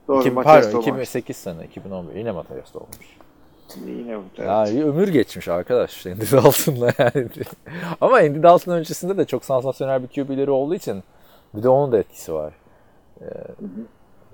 Doğru. 0.08 0.20
İki, 0.20 0.30
Matias 0.30 0.54
pardon 0.54 0.72
doğmamış. 0.72 0.86
2008 0.86 1.36
sene 1.36 1.64
2011 1.64 2.14
yine 2.14 2.32
Matias 2.32 2.74
doğmuş. 2.74 3.18
Yine. 3.86 4.12
Evet. 4.12 4.22
Yani 4.38 4.84
ömür 4.84 5.08
geçmiş 5.08 5.48
arkadaş 5.48 6.06
Andy 6.06 6.30
Dalton'la 6.32 6.92
yani. 6.98 7.28
Ama 8.00 8.16
Andy 8.16 8.42
Dalton 8.42 8.72
öncesinde 8.72 9.18
de 9.18 9.24
çok 9.24 9.44
sansasyonel 9.44 10.02
bir 10.02 10.08
QB'leri 10.08 10.50
olduğu 10.50 10.74
için 10.74 11.02
bir 11.54 11.62
de 11.62 11.68
onun 11.68 11.92
da 11.92 11.98
etkisi 11.98 12.34
var. 12.34 12.52
Ee, 13.20 13.24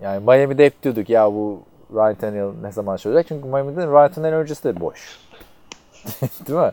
yani 0.02 0.24
Miami'de 0.24 0.66
hep 0.66 0.82
diyorduk 0.82 1.08
ya 1.08 1.32
bu 1.32 1.62
Ryan 1.94 2.14
Tannehill 2.14 2.62
ne 2.62 2.72
zaman 2.72 2.98
olacak? 3.06 3.26
Çünkü 3.28 3.48
Miami'de 3.48 3.86
Ryan 3.86 4.12
Tannehill 4.12 4.34
öncesi 4.34 4.64
de 4.64 4.80
boş. 4.80 5.18
Değil 6.48 6.58
mi? 6.58 6.72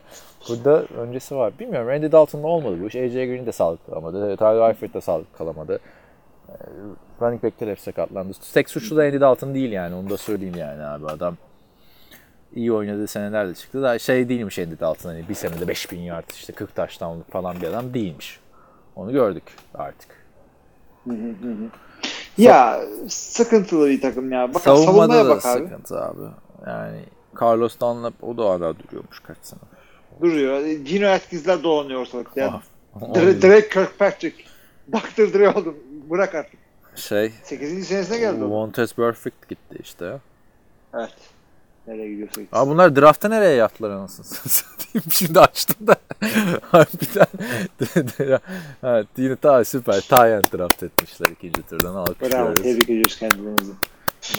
Burada 0.49 0.83
öncesi 0.83 1.35
var. 1.35 1.53
Bilmiyorum 1.59 1.89
Andy 1.89 2.11
Dalton'la 2.11 2.47
olmadı 2.47 2.77
bu 2.81 2.87
iş. 2.87 2.95
AJ 2.95 3.13
Green 3.13 3.45
de 3.45 3.51
sağlık 3.51 3.85
kalamadı. 3.85 4.37
Tyler 4.37 4.67
Eifert 4.67 4.93
de 4.93 5.01
sağlık 5.01 5.37
kalamadı. 5.37 5.79
Ee, 6.49 6.53
Running 7.21 7.43
back'ler 7.43 7.67
hep 7.67 7.79
sakatlandı. 7.79 8.33
Tek 8.53 8.69
suçlu 8.69 8.97
da 8.97 9.01
Andy 9.01 9.19
Dalton 9.19 9.53
değil 9.53 9.71
yani. 9.71 9.95
Onu 9.95 10.09
da 10.09 10.17
söyleyeyim 10.17 10.55
yani 10.57 10.83
abi 10.83 11.05
adam 11.05 11.37
iyi 12.55 12.73
oynadığı 12.73 13.07
seneler 13.07 13.47
de 13.47 13.53
çıktı. 13.53 13.81
Da 13.81 13.99
şey 13.99 14.29
değilmiş 14.29 14.59
Andy 14.59 14.79
Dalton 14.79 15.09
hani 15.09 15.29
bir 15.29 15.33
senede 15.33 15.67
5000 15.67 15.99
yard 15.99 16.29
işte 16.29 16.53
40 16.53 16.75
taştanlık 16.75 17.31
falan 17.31 17.61
bir 17.61 17.67
adam 17.67 17.93
değilmiş. 17.93 18.39
Onu 18.95 19.11
gördük 19.11 19.43
artık. 19.73 20.09
Ya 22.37 22.81
sıkıntılı 23.09 23.89
bir 23.89 24.01
takım 24.01 24.31
ya. 24.31 24.53
Bak 24.53 24.61
savunmaya 24.61 24.85
Savunmada 24.85 25.25
da 25.25 25.29
bak 25.29 25.45
abi. 25.45 25.63
sıkıntı 25.63 26.01
abi. 26.01 26.21
Yani 26.67 26.99
Carlos 27.41 27.79
Dunlap 27.79 28.23
o 28.23 28.37
da 28.37 28.45
hala 28.49 28.79
duruyormuş 28.79 29.19
kaç 29.19 29.37
sene. 29.41 29.59
Duruyor. 30.21 30.65
Gino 30.65 31.07
Atkins'ler 31.07 31.63
dolanıyor 31.63 32.01
ortalıkta. 32.01 32.41
Ya. 32.41 32.61
Ah, 32.95 32.99
Dre- 33.01 33.41
Drake 33.41 33.69
Kirkpatrick. 33.69 34.43
Dr. 34.91 35.33
Dre 35.33 35.49
oldum. 35.49 35.75
Bırak 36.09 36.35
artık. 36.35 36.59
Şey 36.95 37.31
8. 37.43 37.87
senesine 37.87 38.17
geldi. 38.19 38.39
Montez 38.39 38.93
Perfect 38.93 39.49
gitti 39.49 39.75
işte. 39.79 40.19
Evet. 40.93 41.13
Nereye 41.87 42.09
gidiyorsa 42.11 42.41
gitsin. 42.41 42.57
Abi 42.57 42.69
bunlar 42.69 42.95
draftta 42.95 43.29
nereye 43.29 43.55
yattılar 43.55 43.89
anasını 43.89 44.25
satayım. 44.25 45.03
Şimdi 45.11 45.39
açtım 45.39 45.87
da 45.87 45.95
harbiden 46.61 47.27
evet, 48.83 49.07
yine 49.17 49.35
ta 49.35 49.63
süper 49.63 50.01
Tyen 50.01 50.43
draft 50.57 50.83
etmişler 50.83 51.27
ikinci 51.29 51.61
turdan 51.61 51.93
Bravo. 51.93 51.99
alkışlıyoruz. 51.99 52.63
Tebrik 52.63 52.83
ediyoruz 52.89 53.19
kendilerinizi. 53.19 53.71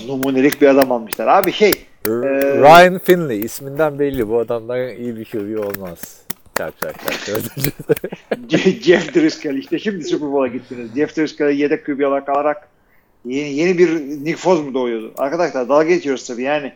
Numunelik 0.06 0.60
bir 0.62 0.69
adam 0.69 0.93
almışlar. 0.93 1.27
Abi 1.27 1.52
şey 1.52 1.73
Ee, 2.06 2.10
Ryan 2.10 2.98
Finley 2.98 3.40
isminden 3.40 3.98
belli 3.98 4.28
bu 4.28 4.39
adamdan 4.39 4.89
iyi 4.97 5.16
bir 5.16 5.24
QB 5.24 5.59
olmaz. 5.59 6.23
Çak. 6.59 6.74
Dördüncü 7.28 7.70
Je- 8.48 8.81
Jeff 8.82 9.14
Driscoll 9.14 9.55
işte 9.55 9.78
şimdi 9.78 10.05
Super 10.05 10.32
Bowl'a 10.32 10.47
gittiniz. 10.47 10.90
Jeff 10.97 11.16
Driscoll'ı 11.16 11.52
yedek 11.52 11.86
QB 11.86 12.01
olarak 12.01 12.28
alarak 12.28 12.69
yeni, 13.24 13.55
yeni 13.55 13.78
bir 13.78 13.90
Nick 14.01 14.36
Foles 14.36 14.64
mu 14.64 14.74
doğuyordu? 14.74 15.12
Arkadaşlar 15.19 15.69
dalga 15.69 15.85
geçiyoruz 15.85 16.27
tabii 16.27 16.43
yani. 16.43 16.73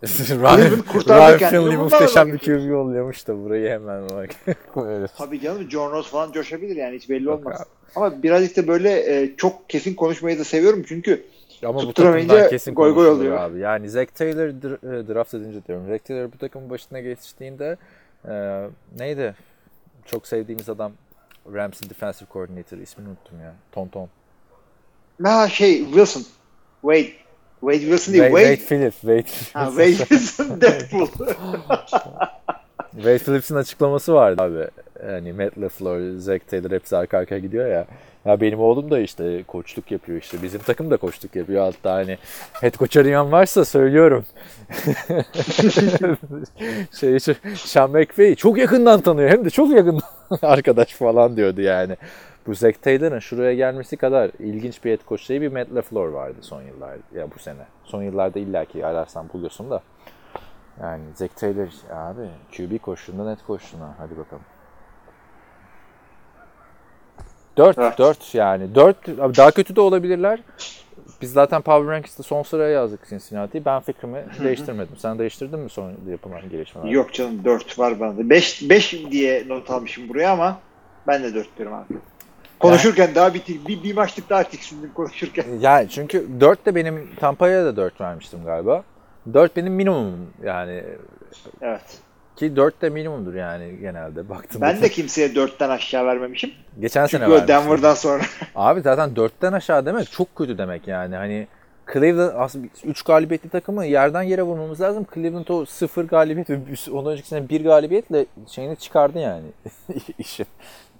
Ryan, 0.30 0.56
Cleveland 0.56 0.84
kurtardı 0.84 1.38
Ryan 1.38 1.38
kendini, 1.38 1.76
muhteşem 1.76 2.32
bir. 2.32 2.38
QB 2.38 2.74
oluyormuş 2.74 3.28
da 3.28 3.44
burayı 3.44 3.70
hemen 3.70 4.08
bak. 4.08 4.30
Böyle. 4.76 5.06
Tabii 5.06 5.40
canım 5.40 5.70
John 5.70 5.90
Ross 5.90 6.10
falan 6.10 6.32
coşabilir 6.32 6.76
yani 6.76 6.96
hiç 6.96 7.10
belli 7.10 7.24
Yok 7.24 7.46
olmaz. 7.46 7.60
abi. 7.60 7.68
Ama 7.96 8.22
birazcık 8.22 8.56
da 8.56 8.68
böyle 8.68 8.90
e, 9.22 9.36
çok 9.36 9.70
kesin 9.70 9.94
konuşmayı 9.94 10.38
da 10.38 10.44
seviyorum 10.44 10.84
çünkü 10.88 11.24
Ama 11.64 11.82
bu 11.82 11.92
takımdan 11.92 12.48
kesin 12.50 12.74
goy 12.74 12.94
goy 12.94 13.08
oluyor. 13.08 13.38
abi. 13.38 13.58
Yani 13.58 13.90
Zach 13.90 14.08
Taylor 14.14 14.48
e, 14.48 15.08
draft 15.08 15.34
edince 15.34 15.64
diyorum. 15.66 15.86
Zach 15.88 16.04
Taylor 16.04 16.32
bu 16.32 16.38
takımın 16.38 16.70
başına 16.70 17.00
geçtiğinde 17.00 17.76
e, 18.28 18.64
neydi? 18.98 19.34
Çok 20.04 20.26
sevdiğimiz 20.26 20.68
adam 20.68 20.92
Rams'in 21.54 21.90
defensive 21.90 22.28
coordinator 22.32 22.78
ismini 22.78 23.08
unuttum 23.08 23.40
ya. 23.40 23.54
Tonton. 23.72 24.08
ha 25.22 25.48
şey 25.48 25.84
Wilson. 25.84 26.22
Wade. 26.82 27.29
Wade 27.60 27.80
Wilson 27.80 28.12
değil. 28.14 28.24
Wade, 28.24 28.56
Wade. 28.56 28.66
Phillips. 28.68 29.00
Wade, 29.00 29.24
Ha, 29.52 29.66
Wade 29.66 29.96
Wilson 29.96 30.56
Deadpool. 30.60 31.06
Wade 32.94 33.18
Phillips'in 33.18 33.56
açıklaması 33.56 34.14
vardı 34.14 34.42
abi. 34.42 34.66
Yani 35.12 35.32
Matt 35.32 35.58
LaFleur, 35.58 36.18
Zach 36.18 36.40
Taylor 36.50 36.70
hepsi 36.70 36.96
arka 36.96 37.18
arkaya 37.18 37.38
gidiyor 37.38 37.66
ya. 37.66 37.86
Ya 38.24 38.40
benim 38.40 38.60
oğlum 38.60 38.90
da 38.90 38.98
işte 38.98 39.42
koçluk 39.42 39.90
yapıyor 39.90 40.20
işte. 40.20 40.42
Bizim 40.42 40.60
takım 40.60 40.90
da 40.90 40.96
koçluk 40.96 41.36
yapıyor. 41.36 41.64
Hatta 41.64 41.92
hani 41.92 42.18
head 42.52 42.74
coach 42.74 42.96
arayan 42.96 43.32
varsa 43.32 43.64
söylüyorum. 43.64 44.24
şey, 47.00 47.18
Sean 47.56 47.90
McVay 47.90 48.34
çok 48.34 48.58
yakından 48.58 49.00
tanıyor. 49.00 49.30
Hem 49.30 49.44
de 49.44 49.50
çok 49.50 49.70
yakın 49.70 50.00
arkadaş 50.42 50.92
falan 50.92 51.36
diyordu 51.36 51.60
yani. 51.60 51.96
Bu 52.50 52.54
Zach 52.54 52.74
Taylor'ın 52.82 53.18
şuraya 53.18 53.54
gelmesi 53.54 53.96
kadar 53.96 54.30
ilginç 54.38 54.84
bir 54.84 54.90
head 54.90 55.08
coach 55.08 55.22
şeyi 55.22 55.40
bir 55.40 55.52
Matt 55.52 55.74
LaFleur 55.74 56.08
vardı 56.08 56.36
son 56.40 56.62
yıllarda. 56.62 57.02
Ya 57.14 57.30
bu 57.36 57.38
sene. 57.38 57.66
Son 57.84 58.02
yıllarda 58.02 58.38
illaki 58.38 58.86
ararsan 58.86 59.28
buluyorsun 59.32 59.70
da. 59.70 59.82
Yani 60.80 61.02
Zach 61.14 61.30
Taylor 61.36 61.68
abi 61.92 62.28
QB 62.56 62.82
koştuğunda 62.82 63.24
net 63.24 63.42
koştuğuna. 63.42 63.94
Hadi 63.98 64.18
bakalım. 64.18 64.42
4 67.56 67.78
Evet. 67.78 67.98
4 67.98 68.34
yani 68.34 68.74
4 68.74 69.06
daha 69.08 69.50
kötü 69.50 69.76
de 69.76 69.80
olabilirler. 69.80 70.40
Biz 71.22 71.32
zaten 71.32 71.62
Power 71.62 71.94
Rankings'te 71.94 72.22
son 72.22 72.42
sıraya 72.42 72.70
yazdık 72.70 73.08
Cincinnati'yi. 73.08 73.64
Ben 73.64 73.80
fikrimi 73.80 74.24
değiştirmedim. 74.44 74.96
Sen 74.96 75.18
değiştirdin 75.18 75.58
mi 75.58 75.70
son 75.70 75.92
yapılan 76.08 76.48
gelişmeler? 76.48 76.88
Yok 76.88 77.14
canım 77.14 77.44
4 77.44 77.78
var 77.78 78.00
bende. 78.00 78.30
5 78.30 78.70
5 78.70 78.92
diye 79.10 79.48
not 79.48 79.70
almışım 79.70 80.08
buraya 80.08 80.32
ama 80.32 80.58
ben 81.06 81.22
de 81.22 81.34
4 81.34 81.58
diyorum 81.58 81.74
abi. 81.74 82.09
Konuşurken 82.60 83.14
daha 83.14 83.34
bir, 83.34 83.42
bir, 83.68 83.82
bir 83.82 83.94
maçlık 83.94 84.30
daha 84.30 84.42
tiksindim 84.42 84.92
konuşurken. 84.94 85.44
Yani 85.60 85.88
çünkü 85.88 86.40
4 86.40 86.66
de 86.66 86.74
benim 86.74 87.10
Tampa'ya 87.20 87.64
da 87.64 87.76
4 87.76 88.00
vermiştim 88.00 88.40
galiba. 88.44 88.84
4 89.34 89.56
benim 89.56 89.72
minimumum 89.74 90.30
yani 90.44 90.84
Evet. 91.60 91.98
ki 92.36 92.56
4 92.56 92.82
de 92.82 92.90
minimumdur 92.90 93.34
yani 93.34 93.78
genelde 93.80 94.28
baktığımda. 94.28 94.66
Ben 94.66 94.82
de 94.82 94.88
kimseye 94.88 95.28
4'ten 95.28 95.70
aşağı 95.70 96.06
vermemişim. 96.06 96.50
geçen 96.80 97.06
Çünkü 97.06 97.24
sene 97.24 97.30
vermiştim. 97.32 97.48
Denver'dan 97.48 97.94
sonra. 97.94 98.22
Abi 98.54 98.80
zaten 98.80 99.10
4'ten 99.10 99.52
aşağı 99.52 99.86
demek 99.86 100.10
çok 100.10 100.36
kötü 100.36 100.58
demek 100.58 100.88
yani. 100.88 101.16
Hani 101.16 101.46
Cleveland 101.92 102.32
aslında 102.36 102.66
3 102.84 103.02
galibiyetli 103.02 103.48
takımı 103.48 103.86
yerden 103.86 104.22
yere 104.22 104.42
vurmamız 104.42 104.80
lazım. 104.80 105.06
Cleveland 105.14 105.48
o 105.48 105.66
0 105.66 106.04
galibiyet 106.04 106.50
ve 106.50 106.58
ondan 106.92 107.12
önceki 107.12 107.28
sene 107.28 107.48
1 107.48 107.64
galibiyetle 107.64 108.26
şeyini 108.46 108.76
çıkardı 108.76 109.18
yani 109.18 109.46
işin. 110.18 110.46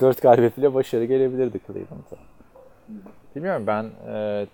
4 0.00 0.22
galibiyetle 0.22 0.74
başarı 0.74 1.04
gelebilirdi 1.04 1.60
Cleveland'a. 1.66 2.16
Bilmiyorum 3.36 3.66
ben 3.66 3.90
e, 4.12 4.46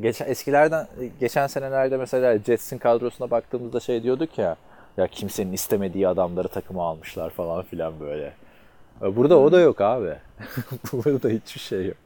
geçen 0.00 0.26
eskilerden 0.26 0.86
geçen 1.20 1.46
senelerde 1.46 1.96
mesela 1.96 2.38
Jets'in 2.38 2.78
kadrosuna 2.78 3.30
baktığımızda 3.30 3.80
şey 3.80 4.02
diyorduk 4.02 4.38
ya 4.38 4.56
ya 4.96 5.06
kimsenin 5.06 5.52
istemediği 5.52 6.08
adamları 6.08 6.48
takıma 6.48 6.84
almışlar 6.88 7.30
falan 7.30 7.62
filan 7.62 8.00
böyle. 8.00 8.32
E, 9.02 9.16
Burada 9.16 9.38
o 9.38 9.52
da 9.52 9.60
yok 9.60 9.80
abi. 9.80 10.14
Burada 10.92 11.28
hiçbir 11.28 11.60
şey 11.60 11.86
yok. 11.86 11.96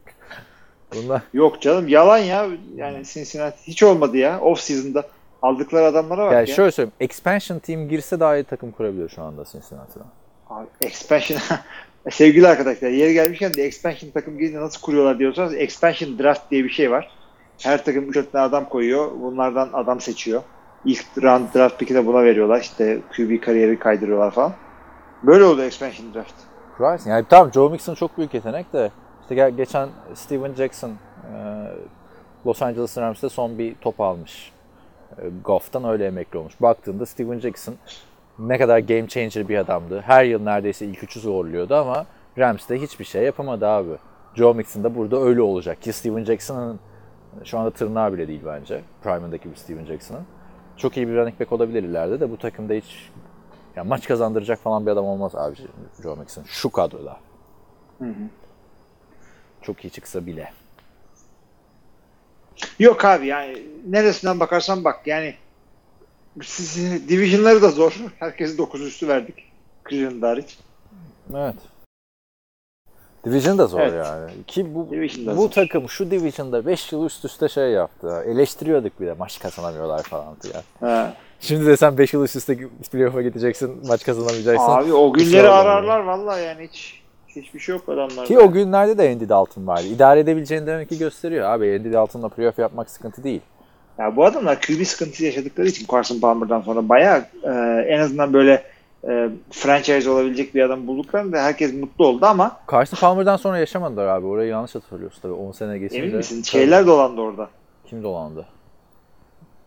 Bunlar 1.03 1.23
Yok 1.33 1.61
canım 1.61 1.89
yalan 1.89 2.19
ya. 2.19 2.47
Yani 2.77 3.05
Cincinnati 3.05 3.59
hiç 3.67 3.83
olmadı 3.83 4.17
ya. 4.17 4.41
Off 4.41 4.61
season'da 4.61 5.05
aldıkları 5.43 5.85
adamlara 5.85 6.27
bak 6.27 6.33
yani 6.33 6.51
ya. 6.51 6.57
şöyle 6.57 6.71
söyleyeyim. 6.71 6.93
Expansion 7.01 7.59
team 7.59 7.89
girse 7.89 8.21
daha 8.21 8.37
iyi 8.37 8.45
takım 8.45 8.73
kurabilir 8.73 9.09
şu 9.09 9.23
anda 9.23 9.45
Cincinnati'den. 9.45 10.07
Abi, 10.51 10.67
expansion 10.81 11.39
sevgili 12.11 12.49
arkadaşlar 12.49 12.89
yeri 12.89 13.13
gelmişken 13.13 13.55
de 13.55 13.65
expansion 13.65 14.11
takım 14.11 14.39
gelince 14.39 14.61
nasıl 14.61 14.81
kuruyorlar 14.81 15.19
diyorsanız 15.19 15.55
expansion 15.55 16.19
draft 16.19 16.51
diye 16.51 16.65
bir 16.65 16.71
şey 16.71 16.91
var. 16.91 17.11
Her 17.63 17.85
takım 17.85 18.09
3 18.09 18.15
tane 18.33 18.45
adam 18.45 18.69
koyuyor. 18.69 19.11
Bunlardan 19.21 19.71
adam 19.73 20.01
seçiyor. 20.01 20.43
İlk 20.85 21.05
round 21.23 21.55
draft 21.55 21.79
pick'i 21.79 21.95
de 21.95 22.07
buna 22.07 22.23
veriyorlar. 22.23 22.61
İşte 22.61 22.99
QB 23.17 23.41
kariyeri 23.41 23.79
kaydırıyorlar 23.79 24.31
falan. 24.31 24.53
Böyle 25.23 25.45
oldu 25.45 25.63
expansion 25.63 26.15
draft. 26.15 26.35
Kurarsın. 26.77 27.11
Yani 27.11 27.25
tamam 27.29 27.53
Joe 27.53 27.71
Mixon 27.71 27.95
çok 27.95 28.19
büyük 28.19 28.35
yetenek 28.35 28.73
de 28.73 28.91
işte 29.25 29.35
ge- 29.35 29.57
geçen 29.57 29.89
Steven 30.15 30.55
Jackson 30.55 30.91
e, 30.91 30.95
Los 32.47 32.63
Angeles 32.63 32.99
Rams'te 32.99 33.29
son 33.29 33.59
bir 33.59 33.75
top 33.75 34.01
almış. 34.01 34.53
E, 35.19 35.23
Goff'tan 35.45 35.85
öyle 35.85 36.07
emekli 36.07 36.39
olmuş. 36.39 36.61
Baktığında 36.61 37.07
Steven 37.07 37.39
Jackson 37.39 37.75
ne 38.39 38.59
kadar 38.59 38.79
game 38.79 39.09
changer 39.09 39.49
bir 39.49 39.59
adamdı. 39.59 40.01
Her 40.01 40.25
yıl 40.25 40.43
neredeyse 40.43 40.87
ilk 40.87 41.03
üçü 41.05 41.21
zorluyordu 41.21 41.75
ama 41.75 42.07
Rams'te 42.39 42.81
hiçbir 42.81 43.05
şey 43.05 43.23
yapamadı 43.23 43.67
abi. 43.69 43.91
Joe 44.35 44.55
Mixon 44.55 44.85
da 44.85 44.95
burada 44.95 45.21
öyle 45.21 45.43
olacak 45.43 45.83
ki 45.83 45.93
Steven 45.93 46.25
Jackson'ın 46.25 46.81
şu 47.45 47.59
anda 47.59 47.71
tırnağı 47.71 48.13
bile 48.13 48.29
değil 48.29 48.43
bence. 48.47 48.81
Prime'ındaki 49.03 49.51
bir 49.51 49.57
Steven 49.57 49.85
Jackson'ın. 49.85 50.25
Çok 50.77 50.97
iyi 50.97 51.09
bir 51.09 51.17
running 51.17 51.41
back 51.41 51.53
olabilir 51.53 51.83
ileride 51.83 52.21
de 52.21 52.31
bu 52.31 52.37
takımda 52.37 52.73
hiç 52.73 53.11
ya 53.77 53.85
maç 53.85 54.09
kazandıracak 54.09 54.59
falan 54.59 54.87
bir 54.87 54.91
adam 54.91 55.05
olmaz 55.05 55.35
abi 55.35 55.57
Joe 56.03 56.17
Mixon. 56.17 56.45
Şu 56.47 56.71
kadroda. 56.71 57.17
Çok 59.67 59.85
iyi 59.85 59.91
çıksa 59.91 60.27
bile. 60.27 60.53
Yok 62.79 63.05
abi 63.05 63.27
yani 63.27 63.63
neresinden 63.87 64.41
bakarsan 64.41 64.85
bak 64.85 65.07
yani 65.07 65.35
siz, 66.43 67.09
division'ları 67.09 67.63
da 67.63 67.69
zor. 67.69 67.97
Herkesi 68.19 68.59
9 68.59 68.81
üstü 68.83 69.09
verdik. 69.09 69.35
Cleveland 69.91 70.23
hariç. 70.23 70.59
Evet. 71.35 71.55
Division 73.25 73.59
da 73.59 73.67
zor 73.67 73.81
Evet. 73.81 74.07
yani. 74.07 74.31
Ki 74.47 74.75
bu 74.75 74.91
bu 75.27 75.35
zor. 75.35 75.51
takım 75.51 75.89
şu 75.89 76.11
Division'da 76.11 76.67
5 76.67 76.93
yıl 76.93 77.07
üst 77.07 77.25
üste 77.25 77.49
şey 77.49 77.71
yaptı. 77.71 78.25
Eleştiriyorduk 78.27 79.01
bir 79.01 79.07
de 79.07 79.13
maç 79.13 79.39
kazanamıyorlar 79.41 80.03
falan 80.03 80.37
diye. 80.43 80.55
Ha. 80.81 81.15
Şimdi 81.41 81.67
de 81.67 81.77
sen 81.77 81.99
5 81.99 82.13
yıl 82.13 82.25
üst 82.25 82.37
üste 82.37 82.59
playoff'a 82.93 83.23
gideceksin, 83.23 83.87
maç 83.87 84.05
kazanamayacaksın. 84.05 84.69
Abi 84.69 84.93
o 84.93 85.13
günleri 85.13 85.49
ararlar 85.49 86.01
vallahi 86.01 86.45
yani 86.45 86.69
hiç 86.69 87.04
hiçbir 87.37 87.61
şey 87.61 87.75
yok 87.75 87.89
adamlarda. 87.89 88.25
Ki 88.25 88.39
o 88.39 88.53
günlerde 88.53 88.99
de 88.99 89.11
Andy 89.11 89.29
Dalton 89.29 89.67
vardı. 89.67 89.85
İdare 89.87 90.21
edebileceğini 90.21 90.67
demek 90.67 90.89
ki 90.89 90.99
gösteriyor. 90.99 91.51
Abi 91.51 91.77
Andy 91.79 91.93
Dalton'la 91.93 92.29
playoff 92.29 92.59
yapmak 92.59 92.91
sıkıntı 92.91 93.25
değil. 93.25 93.41
Ya 93.99 94.17
bu 94.17 94.25
adamlar 94.25 94.61
QB 94.61 94.85
sıkıntısı 94.85 95.25
yaşadıkları 95.25 95.69
için 95.69 95.87
Carson 95.93 96.21
Palmer'dan 96.21 96.61
sonra 96.61 96.89
bayağı 96.89 97.25
e, 97.43 97.51
en 97.89 98.01
azından 98.01 98.33
böyle 98.33 98.63
e, 99.09 99.29
franchise 99.51 100.11
olabilecek 100.11 100.55
bir 100.55 100.63
adam 100.63 100.87
bulduklarında 100.87 101.43
herkes 101.43 101.75
mutlu 101.75 102.07
oldu 102.07 102.27
ama 102.27 102.57
Carson 102.73 102.97
Palmer'dan 103.01 103.37
sonra 103.37 103.59
yaşamadılar 103.59 104.07
abi. 104.07 104.27
Orayı 104.27 104.51
yanlış 104.51 104.75
hatırlıyorsun 104.75 105.23
tabii. 105.23 105.33
10 105.33 105.53
sene 105.53 105.79
geçince. 105.79 106.03
emin 106.03 106.17
misin? 106.17 106.43
Şeyler 106.43 106.87
dolandı 106.87 107.21
orada. 107.21 107.49
Kim 107.87 108.03
dolandı? 108.03 108.47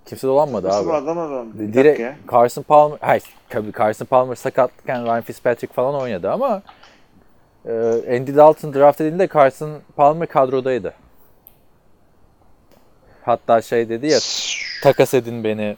Kimse 0.05 0.27
dolanmadı 0.27 0.67
Nasıl 0.67 0.79
abi. 0.79 0.87
bu 0.87 0.93
adam 0.93 1.17
adam? 1.17 1.47
Direkt. 1.73 2.31
Carson 2.31 2.63
Palmer, 2.63 2.97
hayır 3.01 3.23
tabii 3.49 3.71
Carson 3.77 4.05
Palmer 4.05 4.35
sakatken 4.35 5.05
Ryan 5.05 5.21
Fitzpatrick 5.21 5.73
falan 5.73 6.01
oynadı 6.01 6.31
ama 6.31 6.61
e, 7.67 7.71
Andy 8.17 8.35
Dalton 8.35 8.73
draft 8.73 9.01
edildiğinde 9.01 9.27
Carson 9.33 9.79
Palmer 9.95 10.27
kadrodaydı. 10.27 10.93
Hatta 13.25 13.61
şey 13.61 13.89
dedi 13.89 14.07
ya 14.07 14.19
takas 14.83 15.13
edin 15.13 15.43
beni 15.43 15.77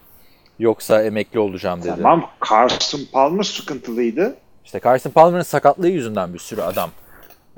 yoksa 0.60 1.04
emekli 1.04 1.40
olacağım 1.40 1.82
dedi. 1.82 1.94
Tamam 1.96 2.30
Carson 2.50 3.02
Palmer 3.14 3.44
sıkıntılıydı. 3.44 4.36
İşte 4.66 4.80
Carson 4.84 5.12
Palmer'ın 5.12 5.44
sakatlığı 5.44 5.88
yüzünden 5.88 6.34
bir 6.34 6.40
sürü 6.40 6.62
adam 6.62 6.90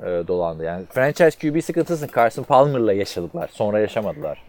e, 0.00 0.04
dolandı. 0.04 0.64
Yani 0.64 0.86
franchise 0.86 1.30
QB 1.30 1.62
sıkıntısını 1.62 2.08
Carson 2.16 2.42
Palmer'la 2.42 2.92
yaşadılar. 2.92 3.50
Sonra 3.52 3.80
yaşamadılar. 3.80 4.42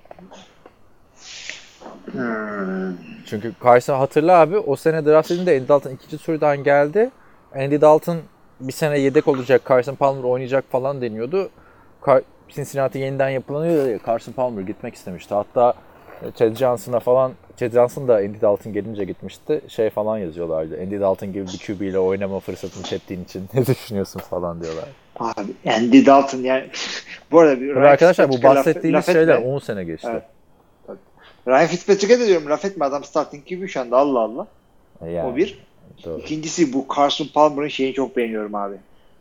Çünkü 3.26 3.54
Carson 3.64 3.98
hatırla 3.98 4.40
abi 4.40 4.58
o 4.58 4.76
sene 4.76 5.06
draft 5.06 5.32
edildiğinde 5.32 5.60
Andy 5.60 5.68
Dalton 5.68 5.92
ikinci 5.92 6.18
turdan 6.18 6.64
geldi. 6.64 7.12
Andy 7.56 7.82
Dalton 7.82 8.18
bir 8.60 8.74
sene 8.74 9.00
yedek 9.00 9.28
olacak, 9.28 9.62
Carson 9.70 9.96
Palmer 9.96 10.24
oynayacak 10.24 10.66
falan 10.72 11.02
deniyordu. 11.02 11.50
Cincinnati 12.50 13.00
yeniden 13.00 13.30
yapılanıyor 13.30 13.90
ya 13.90 14.00
Carson 14.06 14.34
Palmer 14.34 14.62
gitmek 14.62 14.96
istemişti. 14.96 15.34
Hatta 15.34 15.74
e, 16.22 16.32
Chad 16.32 16.56
Johnson'a 16.56 17.00
falan, 17.00 17.32
Chad 17.58 17.72
Johnson 17.72 18.08
da 18.08 18.16
Andy 18.16 18.42
Dalton 18.42 18.74
gelince 18.74 19.04
gitmişti. 19.04 19.62
Şey 19.68 19.90
falan 19.90 20.18
yazıyorlardı. 20.18 20.82
Andy 20.82 21.00
Dalton 21.00 21.34
gibi 21.34 21.46
bir 21.48 21.58
QB 21.58 21.82
ile 21.82 22.00
oynama 22.00 22.40
fırsatını 22.40 22.84
teptiğin 22.84 23.24
için 23.24 23.50
ne 23.54 23.66
düşünüyorsun 23.66 24.20
falan 24.20 24.62
diyorlar. 24.62 24.86
Abi 25.20 25.54
Andy 25.66 26.06
Dalton 26.06 26.38
yani 26.38 26.70
bu 27.32 27.40
arada 27.40 27.62
bir 27.62 27.74
Tabii 27.74 27.88
arkadaşlar 27.88 28.30
bu 28.30 28.34
laf- 28.34 28.44
bahsettiğimiz 28.44 29.08
laf 29.08 29.16
şeyler 29.16 29.36
etme. 29.38 29.48
10 29.52 29.60
sene 29.60 29.84
geçti. 29.84 30.08
Evet. 30.12 30.24
Ryan 31.48 31.68
Fitzpatrick'e 31.68 32.20
de 32.20 32.28
diyorum 32.28 32.50
laf 32.50 32.66
etme 32.66 32.86
adam 32.86 33.04
starting 33.04 33.46
gibi 33.46 33.68
şu 33.68 33.82
anda 33.82 33.98
Allah 33.98 34.20
Allah. 34.20 34.48
E 35.02 35.10
Yani, 35.12 35.34
O 35.34 35.36
bir. 35.36 35.60
Doğru. 36.06 36.20
İkincisi 36.20 36.74
bu 36.74 36.86
Carson 36.98 37.28
Palmer'ın 37.34 37.68
şeyini 37.68 37.94
çok 37.94 38.18
beğeniyorum 38.18 38.56
abi. 38.56 38.76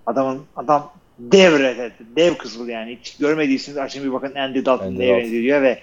Adamın 0.06 0.42
adam 0.56 0.92
dev 1.18 1.58
redhead, 1.58 1.92
dev 2.16 2.34
kızıl 2.34 2.68
yani. 2.68 2.98
Hiç 3.00 3.16
görmediyseniz 3.16 3.78
açın 3.78 4.04
bir 4.04 4.12
bakın 4.12 4.34
Andy 4.34 4.64
Dalton 4.64 4.86
Andy 4.86 4.98
neye 4.98 5.16
benziyor 5.16 5.62
ve 5.62 5.78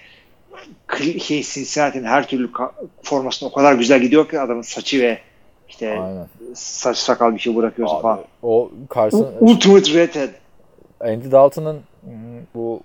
kli- 0.88 1.20
şey 1.20 1.42
Cincinnati'nin 1.42 2.04
her 2.04 2.28
türlü 2.28 2.50
formasına 3.02 3.48
o 3.48 3.52
kadar 3.52 3.74
güzel 3.74 4.00
gidiyor 4.00 4.28
ki 4.28 4.40
adamın 4.40 4.62
saçı 4.62 5.00
ve 5.00 5.18
işte 5.68 5.90
Aynen. 5.90 6.26
saç 6.54 6.96
sakal 6.96 7.34
bir 7.34 7.38
şey 7.38 7.56
bırakıyorsun 7.56 7.96
Abi, 7.96 8.02
falan. 8.02 8.20
o 8.42 8.70
Carson, 8.94 9.32
Ultimate 9.40 9.94
redhead. 9.94 10.28
Andy 11.00 11.30
Dalton'ın 11.30 11.80
hmm, 12.04 12.12
bu 12.54 12.80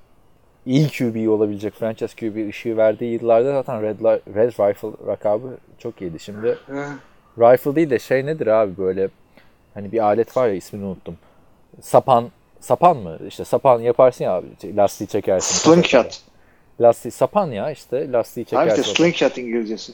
iyi 0.65 0.87
QB 0.89 1.29
olabilecek 1.29 1.73
franchise 1.73 2.15
QB 2.15 2.49
ışığı 2.49 2.77
verdiği 2.77 3.13
yıllarda 3.13 3.51
zaten 3.53 3.81
Red, 3.81 3.99
Red 4.35 4.51
Rifle 4.51 5.07
rakabı 5.07 5.57
çok 5.79 6.01
iyiydi. 6.01 6.19
Şimdi 6.19 6.57
Rifle 7.39 7.75
değil 7.75 7.89
de 7.89 7.99
şey 7.99 8.25
nedir 8.25 8.47
abi 8.47 8.77
böyle 8.77 9.09
hani 9.73 9.91
bir 9.91 9.99
alet 9.99 10.37
var 10.37 10.47
ya 10.47 10.53
ismini 10.53 10.85
unuttum. 10.85 11.17
Sapan 11.81 12.29
sapan 12.59 12.97
mı? 12.97 13.19
İşte 13.27 13.45
sapan 13.45 13.79
yaparsın 13.79 14.23
ya 14.23 14.31
abi 14.31 14.47
şey, 14.61 14.75
lastiği 14.75 15.07
çekersin. 15.07 15.71
Slingshot. 15.71 16.21
Lastiği 16.81 17.11
sapan 17.11 17.51
ya 17.51 17.71
işte 17.71 18.11
lastiği 18.11 18.43
Abi 18.43 18.49
çekersin. 18.49 18.81
işte 18.81 18.93
slingshot 19.03 19.37
İngilizcesi. 19.37 19.93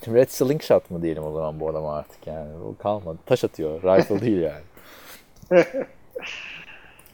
Red 0.08 0.28
Slingshot 0.28 0.90
mı 0.90 1.02
diyelim 1.02 1.24
o 1.24 1.32
zaman 1.32 1.60
bu 1.60 1.68
adama 1.68 1.96
artık 1.96 2.26
yani. 2.26 2.48
O 2.64 2.82
kalmadı. 2.82 3.18
Taş 3.26 3.44
atıyor. 3.44 3.82
Rifle 3.82 4.20
değil 4.20 4.40
yani. 4.42 4.62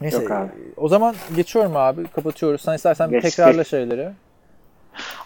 Neyse 0.01 0.17
Yok 0.17 0.31
abi. 0.31 0.51
o 0.77 0.87
zaman 0.87 1.15
geçiyorum 1.35 1.75
abi 1.75 2.07
kapatıyoruz. 2.07 2.61
Sen 2.61 2.73
istersen 2.75 3.11
bir 3.11 3.21
Geç, 3.21 3.35
tekrarla 3.35 3.63
şeyleri. 3.63 4.09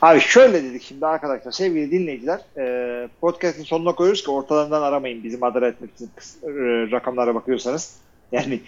Abi 0.01 0.19
şöyle 0.19 0.63
dedik 0.63 0.83
şimdi 0.83 1.05
arkadaşlar 1.05 1.51
sevgili 1.51 1.91
dinleyiciler 1.91 2.39
e, 2.57 3.07
podcast'in 3.21 3.63
sonuna 3.63 3.95
koyuyoruz 3.95 4.23
ki 4.23 4.31
ortalarından 4.31 4.81
aramayın 4.81 5.23
bizi 5.23 5.37
madara 5.37 5.67
etmek 5.67 5.91
için 5.95 6.05
e, 6.43 6.49
rakamlara 6.91 7.35
bakıyorsanız. 7.35 7.95
Yani 8.31 8.59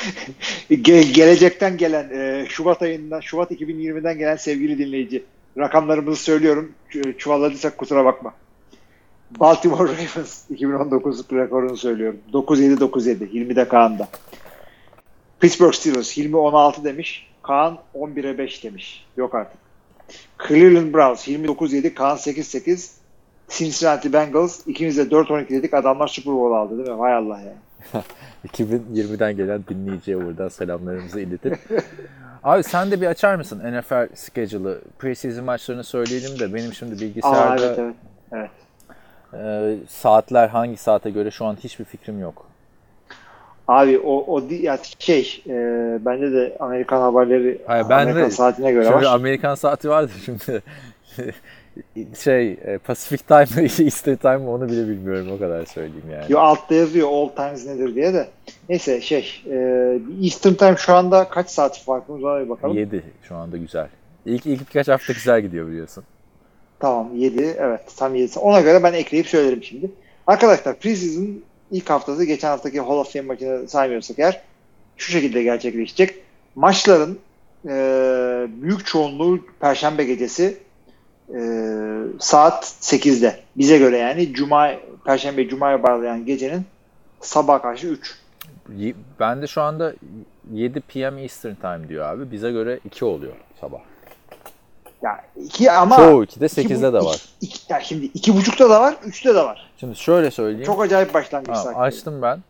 ge- 0.70 1.12
gelecekten 1.12 1.76
gelen 1.76 2.10
e, 2.10 2.46
Şubat 2.48 2.82
ayından 2.82 3.20
Şubat 3.20 3.50
2020'den 3.50 4.18
gelen 4.18 4.36
sevgili 4.36 4.78
dinleyici 4.78 5.24
rakamlarımızı 5.58 6.22
söylüyorum. 6.22 6.72
Ç- 6.90 7.16
çuvalladıysak 7.18 7.78
kusura 7.78 8.04
bakma. 8.04 8.34
Baltimore 9.40 9.92
Ravens 9.92 10.44
2019 10.50 11.32
rekorunu 11.32 11.76
söylüyorum. 11.76 12.20
9-7-9-7 12.32 13.28
20'de 13.30 13.68
Kaan'da. 13.68 14.08
Pittsburgh 15.40 15.74
Steelers 15.74 16.18
20-16 16.18 16.84
demiş. 16.84 17.28
Kaan 17.42 17.78
11'e 17.94 18.38
5 18.38 18.64
demiş. 18.64 19.06
Yok 19.16 19.34
artık. 19.34 19.61
Cleveland 20.48 20.94
Browns 20.94 21.28
29-7, 21.28 21.94
Kaan 21.94 22.16
8-8. 22.16 22.90
Cincinnati 23.48 24.12
Bengals 24.12 24.66
ikimiz 24.66 24.96
de 24.96 25.02
4-12 25.02 25.48
dedik. 25.48 25.74
Adamlar 25.74 26.08
Super 26.08 26.32
Bowl 26.32 26.54
aldı 26.54 26.78
değil 26.78 26.88
mi? 26.88 26.98
Vay 26.98 27.14
Allah 27.14 27.40
ya. 27.40 27.54
2020'den 28.48 29.36
gelen 29.36 29.64
dinleyiciye 29.68 30.24
buradan 30.24 30.48
selamlarımızı 30.48 31.20
iletip. 31.20 31.58
Abi 32.42 32.62
sen 32.62 32.90
de 32.90 33.00
bir 33.00 33.06
açar 33.06 33.34
mısın 33.34 33.78
NFL 33.78 34.08
schedule'ı? 34.14 34.80
Preseason 34.98 35.44
maçlarını 35.44 35.84
söyleyelim 35.84 36.38
de 36.38 36.54
benim 36.54 36.72
şimdi 36.74 36.94
Aa, 36.94 37.00
bilgisayarda 37.00 37.66
evet 37.66 37.78
evet. 37.78 37.94
evet. 38.32 38.50
e, 39.34 39.76
saatler 39.88 40.48
hangi 40.48 40.76
saate 40.76 41.10
göre 41.10 41.30
şu 41.30 41.44
an 41.44 41.56
hiçbir 41.64 41.84
fikrim 41.84 42.20
yok. 42.20 42.51
Abi 43.68 43.98
o, 43.98 44.34
o 44.34 44.42
ya 44.50 44.78
şey 44.98 45.42
e, 45.46 45.52
bende 46.00 46.32
de 46.32 46.56
Amerikan 46.60 47.00
haberleri 47.00 47.58
Hayır, 47.66 47.86
ben 47.88 48.02
Amerikan 48.02 48.24
de- 48.26 48.30
saatine 48.30 48.72
göre 48.72 48.90
var. 48.90 49.02
Amerikan 49.02 49.54
saati 49.54 49.88
vardı 49.88 50.12
şimdi. 50.24 50.62
şey 52.18 52.52
e, 52.52 52.78
Pacific 52.78 53.24
Time 53.24 53.62
mı 53.62 53.62
Eastern 53.84 54.16
Time 54.16 54.36
mı 54.36 54.50
onu 54.50 54.68
bile 54.68 54.88
bilmiyorum 54.88 55.32
o 55.36 55.38
kadar 55.38 55.66
söyleyeyim 55.66 56.04
yani. 56.12 56.24
Yo, 56.28 56.38
altta 56.38 56.74
yazıyor 56.74 57.08
all 57.12 57.28
times 57.28 57.66
nedir 57.66 57.94
diye 57.94 58.14
de. 58.14 58.28
Neyse 58.68 59.00
şey 59.00 59.42
e, 59.50 59.56
Eastern 60.22 60.54
Time 60.54 60.76
şu 60.76 60.94
anda 60.94 61.28
kaç 61.28 61.50
saat 61.50 61.78
farkımız 61.78 62.22
var 62.22 62.48
bakalım. 62.48 62.76
7 62.76 63.02
şu 63.22 63.36
anda 63.36 63.56
güzel. 63.56 63.88
İlk, 64.26 64.46
ilk 64.46 64.60
birkaç 64.60 64.88
hafta 64.88 65.12
güzel 65.12 65.40
gidiyor 65.40 65.68
biliyorsun. 65.68 66.04
Tamam 66.80 67.08
7 67.14 67.56
evet 67.58 67.80
tam 67.96 68.14
7. 68.14 68.38
Ona 68.38 68.60
göre 68.60 68.82
ben 68.82 68.92
ekleyip 68.92 69.26
söylerim 69.26 69.62
şimdi. 69.62 69.90
Arkadaşlar 70.26 70.74
preseason 70.78 71.42
ilk 71.72 71.90
haftası 71.90 72.24
geçen 72.24 72.48
haftaki 72.48 72.80
Hall 72.80 72.96
of 72.98 73.12
Fame 73.12 73.26
maçını 73.26 73.68
saymıyorsak 73.68 74.18
eğer 74.18 74.40
şu 74.96 75.12
şekilde 75.12 75.42
gerçekleşecek. 75.42 76.14
Maçların 76.54 77.18
e, 77.68 77.70
büyük 78.62 78.86
çoğunluğu 78.86 79.40
Perşembe 79.60 80.04
gecesi 80.04 80.56
e, 81.34 81.40
saat 82.20 82.64
8'de. 82.64 83.40
Bize 83.56 83.78
göre 83.78 83.98
yani 83.98 84.32
Cuma 84.32 84.70
Perşembe 85.04 85.48
Cuma'ya 85.48 85.82
bağlayan 85.82 86.26
gecenin 86.26 86.62
sabah 87.20 87.62
karşı 87.62 87.86
3. 87.86 88.14
Y- 88.76 88.94
Ben 89.20 89.42
de 89.42 89.46
şu 89.46 89.62
anda 89.62 89.94
7 90.52 90.80
p.m. 90.80 91.22
Eastern 91.22 91.54
Time 91.54 91.88
diyor 91.88 92.06
abi. 92.06 92.32
Bize 92.32 92.50
göre 92.52 92.80
2 92.84 93.04
oluyor 93.04 93.32
sabah. 93.60 93.78
Ya 95.02 95.24
iki 95.44 95.70
ama 95.70 95.96
Çoğu 95.96 96.24
2'de 96.24 96.46
iki 96.46 96.74
8'de 96.74 96.88
bu- 96.88 96.92
de 96.92 97.04
var. 97.04 97.20
Iki, 97.40 97.56
iki- 97.56 97.72
ya 97.72 97.80
şimdi 97.80 98.04
iki 98.06 98.36
buçukta 98.36 98.70
da 98.70 98.80
var, 98.80 98.94
üçte 99.04 99.34
de 99.34 99.38
var. 99.44 99.70
Şimdi 99.76 99.96
şöyle 99.96 100.30
söyleyeyim. 100.30 100.66
Çok 100.66 100.82
acayip 100.82 101.14
başlangıç 101.14 101.56
Ha, 101.56 101.68
açtım 101.76 102.22
ben. 102.22 102.42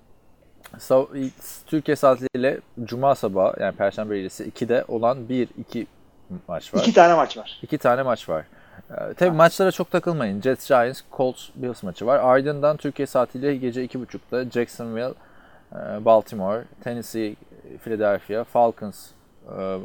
Türkiye 1.67 1.97
saatiyle 1.97 2.61
Cuma 2.85 3.15
sabahı 3.15 3.63
yani 3.63 3.77
Perşembe 3.77 4.17
gecesi 4.17 4.45
2'de 4.45 4.85
olan 4.89 5.29
1 5.29 5.49
2 5.59 5.87
maç 6.49 6.75
var. 6.75 6.81
İki 6.81 6.93
tane 6.95 7.15
maç 7.15 7.37
var. 7.37 7.59
İki 7.63 7.79
tane 7.79 8.03
maç 8.03 8.29
var. 8.29 8.45
Ee, 8.91 9.15
tabii 9.15 9.31
maçlara 9.37 9.73
çok 9.73 9.91
takılmayın. 9.91 10.41
Jets 10.41 10.69
Giants, 10.69 11.01
Colts 11.17 11.49
Bills 11.55 11.83
maçı 11.83 12.07
var. 12.07 12.19
Ardından 12.19 12.77
Türkiye 12.77 13.07
saatiyle 13.07 13.57
gece 13.57 13.85
2.30'da 13.85 14.51
Jacksonville, 14.51 15.15
e, 15.73 16.05
Baltimore, 16.05 16.65
Tennessee, 16.85 17.37
Philadelphia, 17.85 18.45
Falcons, 18.45 19.07
e, 19.59 19.79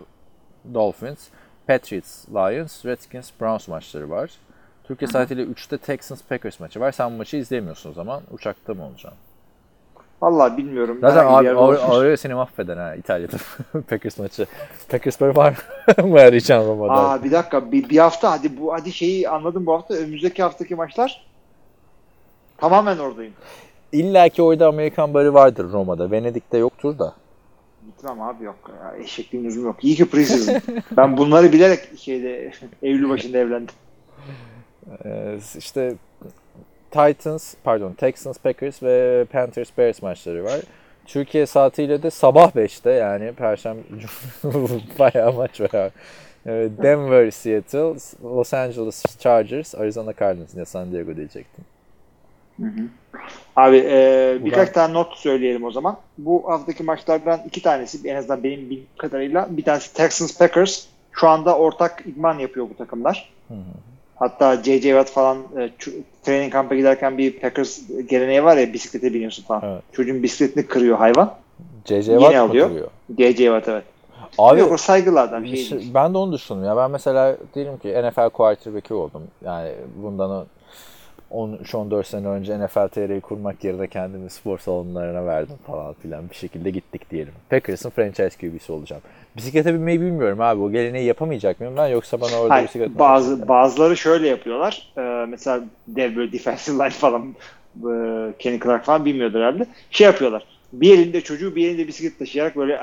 Dolphins, 0.74 1.20
Patriots, 1.68 2.30
Lions, 2.30 2.86
Redskins, 2.86 3.32
Browns 3.42 3.68
maçları 3.68 4.10
var. 4.10 4.32
Türkiye 4.84 5.08
saatiyle 5.08 5.44
3'te 5.44 5.78
Texans 5.78 6.22
Packers 6.24 6.60
maçı 6.60 6.80
var. 6.80 6.92
Sen 6.92 7.12
bu 7.12 7.18
maçı 7.18 7.38
izleyemiyorsun 7.38 7.90
o 7.90 7.94
zaman. 7.94 8.22
Uçakta 8.32 8.74
mı 8.74 8.86
olacaksın? 8.86 9.20
Vallahi 10.22 10.58
bilmiyorum. 10.58 10.98
Zaten 11.02 11.26
abi 11.26 11.54
oraya 11.54 12.18
seni 12.18 12.34
mahveden 12.34 12.78
ha 12.78 12.96
İtalya'da 12.96 13.38
Packers 13.90 14.20
maçı. 14.20 14.46
Packers 14.90 15.22
böyle 15.22 15.36
var 15.36 15.58
mı 16.04 16.20
arayacağım 16.20 16.68
Roma'da? 16.68 16.94
Aa 16.94 17.24
bir 17.24 17.32
dakika 17.32 17.72
bir, 17.72 17.90
bir 17.90 17.98
hafta 17.98 18.32
hadi 18.32 18.60
bu 18.60 18.74
hadi 18.74 18.92
şeyi 18.92 19.30
anladım 19.30 19.66
bu 19.66 19.74
hafta 19.74 19.94
önümüzdeki 19.94 20.44
haftaki 20.44 20.76
maçlar 20.76 21.26
tamamen 22.58 22.98
oradayım. 22.98 23.34
İlla 23.92 24.30
ki 24.30 24.42
orada 24.42 24.68
Amerikan 24.68 25.14
barı 25.14 25.34
vardır 25.34 25.72
Roma'da. 25.72 26.12
Venedik'te 26.12 26.58
yoktur 26.58 27.00
da. 27.00 27.14
Gitmem 27.88 28.22
abi 28.22 28.44
yok. 28.44 28.72
Ya, 28.84 28.98
eşekliğin 29.04 29.46
lüzumu 29.46 29.66
yok. 29.68 29.84
İyi 29.84 29.96
ki 29.96 30.10
preseason. 30.10 30.62
ben 30.98 31.18
bunları 31.18 31.52
bilerek 31.54 31.80
şeyde 32.00 32.52
Eylül 32.82 33.10
başında 33.10 33.38
evlendim. 33.38 33.76
Ee, 35.06 35.38
işte 35.58 35.94
Titans, 36.92 37.54
pardon 37.64 37.94
Texans, 37.94 38.38
Packers 38.38 38.84
ve 38.84 39.26
Panthers, 39.32 39.70
Bears 39.78 40.02
maçları 40.02 40.44
var. 40.44 40.60
Türkiye 41.06 41.46
saatiyle 41.46 42.04
de 42.04 42.10
sabah 42.12 42.52
5'te 42.52 42.92
yani 42.92 43.34
Perşembe 43.34 43.82
bayağı 45.00 45.34
maç 45.34 45.62
var. 45.62 45.74
abi. 45.74 45.92
Denver, 46.84 47.32
Seattle, 47.32 47.96
Los 48.24 48.54
Angeles 48.54 49.04
Chargers, 49.20 49.76
Arizona 49.76 50.14
Cardinals 50.20 50.56
ya 50.56 50.66
San 50.66 50.92
Diego 50.92 51.16
diyecektim. 51.16 51.66
Abi 53.56 53.78
e, 53.90 54.38
birkaç 54.46 54.68
Ulan. 54.68 54.74
tane 54.74 54.94
not 54.94 55.14
söyleyelim 55.14 55.64
o 55.64 55.72
zaman. 55.72 55.98
Bu 56.18 56.44
haftaki 56.50 56.84
maçlardan 56.84 57.40
iki 57.48 57.62
tanesi 57.62 58.08
en 58.08 58.16
azından 58.16 58.44
benim 58.44 58.60
bildiğim 58.60 58.86
kadarıyla 58.98 59.48
bir 59.50 59.64
tanesi 59.64 59.94
Texans 59.94 60.38
Packers. 60.38 60.86
Şu 61.12 61.28
anda 61.28 61.58
ortak 61.58 62.04
idman 62.06 62.40
yapıyor 62.40 62.68
bu 62.70 62.78
takımlar. 62.78 63.30
Hatta 64.16 64.56
J.J. 64.64 64.82
Watt 64.82 65.10
falan 65.10 65.38
e, 65.58 65.70
training 66.24 66.54
kamp'a 66.54 66.76
giderken 66.76 67.18
bir 67.18 67.40
Packers 67.40 67.82
geleneği 68.10 68.44
var 68.44 68.58
ya 68.58 68.74
bisiklete 68.74 69.14
biniyorsun 69.14 69.44
falan. 69.44 69.62
Evet. 69.66 69.84
Çocuğun 69.92 70.24
bisikletini 70.24 70.68
kırıyor 70.68 70.98
hayvan. 70.98 71.34
Yine 71.90 72.04
Watt 72.04 72.34
mı 72.36 72.42
alıyor. 72.42 72.68
kuruyor? 72.68 72.88
J.J. 73.18 73.38
Watt 73.38 73.68
evet. 73.68 73.84
Abi 74.38 74.60
Yok 74.60 74.72
o 74.72 74.78
saygılı 74.78 75.22
adam. 75.22 75.44
Bir 75.44 75.58
Şey 75.58 75.92
ben 75.94 76.14
de 76.14 76.18
onu 76.18 76.34
düşündüm 76.34 76.64
ya. 76.64 76.78
Ben 76.78 76.92
mesela 76.92 77.38
diyelim 77.56 77.78
ki 77.78 77.88
NFL 77.88 78.30
quarterback'i 78.30 78.94
oldum. 78.94 79.24
Yani 79.46 79.72
bundan 80.04 80.46
13-14 81.32 82.04
sene 82.04 82.28
önce 82.28 82.60
NFL 82.60 82.88
TR'yi 82.88 83.22
kurmak 83.22 83.64
yerine 83.64 83.88
kendimi 83.88 84.30
spor 84.30 84.60
salonlarına 84.60 85.26
verdim 85.26 85.56
falan 85.68 85.94
filan. 85.94 86.30
Bir 86.30 86.36
şekilde 86.36 86.70
gittik 86.70 87.12
diyelim. 87.12 87.34
Packers'ın 87.50 87.90
franchise 87.90 88.30
QB'si 88.30 88.72
olacağım. 88.72 89.02
Bisiklete 89.38 89.74
binmeyi 89.74 90.02
bilmiyorum 90.02 90.42
abi. 90.42 90.62
O 90.62 90.72
geleneği 90.72 91.06
yapamayacak 91.06 91.60
mıyım 91.60 91.78
ben 91.78 91.88
yoksa 91.88 92.22
bana 92.22 92.40
orada 92.42 92.54
Hayır, 92.54 92.68
bisiklet 92.68 93.00
bazı 93.00 93.28
öğretecekler? 93.28 93.48
bazıları 93.48 93.98
şöyle 93.98 94.28
yapıyorlar. 94.28 94.94
Ee, 94.98 95.26
mesela 95.30 95.64
dev 95.88 96.16
böyle 96.16 96.32
defensive 96.32 96.76
line 96.76 96.90
falan 96.90 97.36
e, 97.76 98.34
Kenny 98.40 98.60
Clark 98.60 98.86
falan 98.86 99.06
bilmiyordur 99.06 99.40
herhalde. 99.40 99.66
Şey 99.92 100.06
yapıyorlar. 100.06 100.44
Bir 100.74 100.94
elinde 100.94 101.22
çocuğu 101.22 101.56
bir 101.56 101.68
elinde 101.68 101.88
bisiklet 101.88 102.20
taşıyarak 102.20 102.56
böyle 102.56 102.80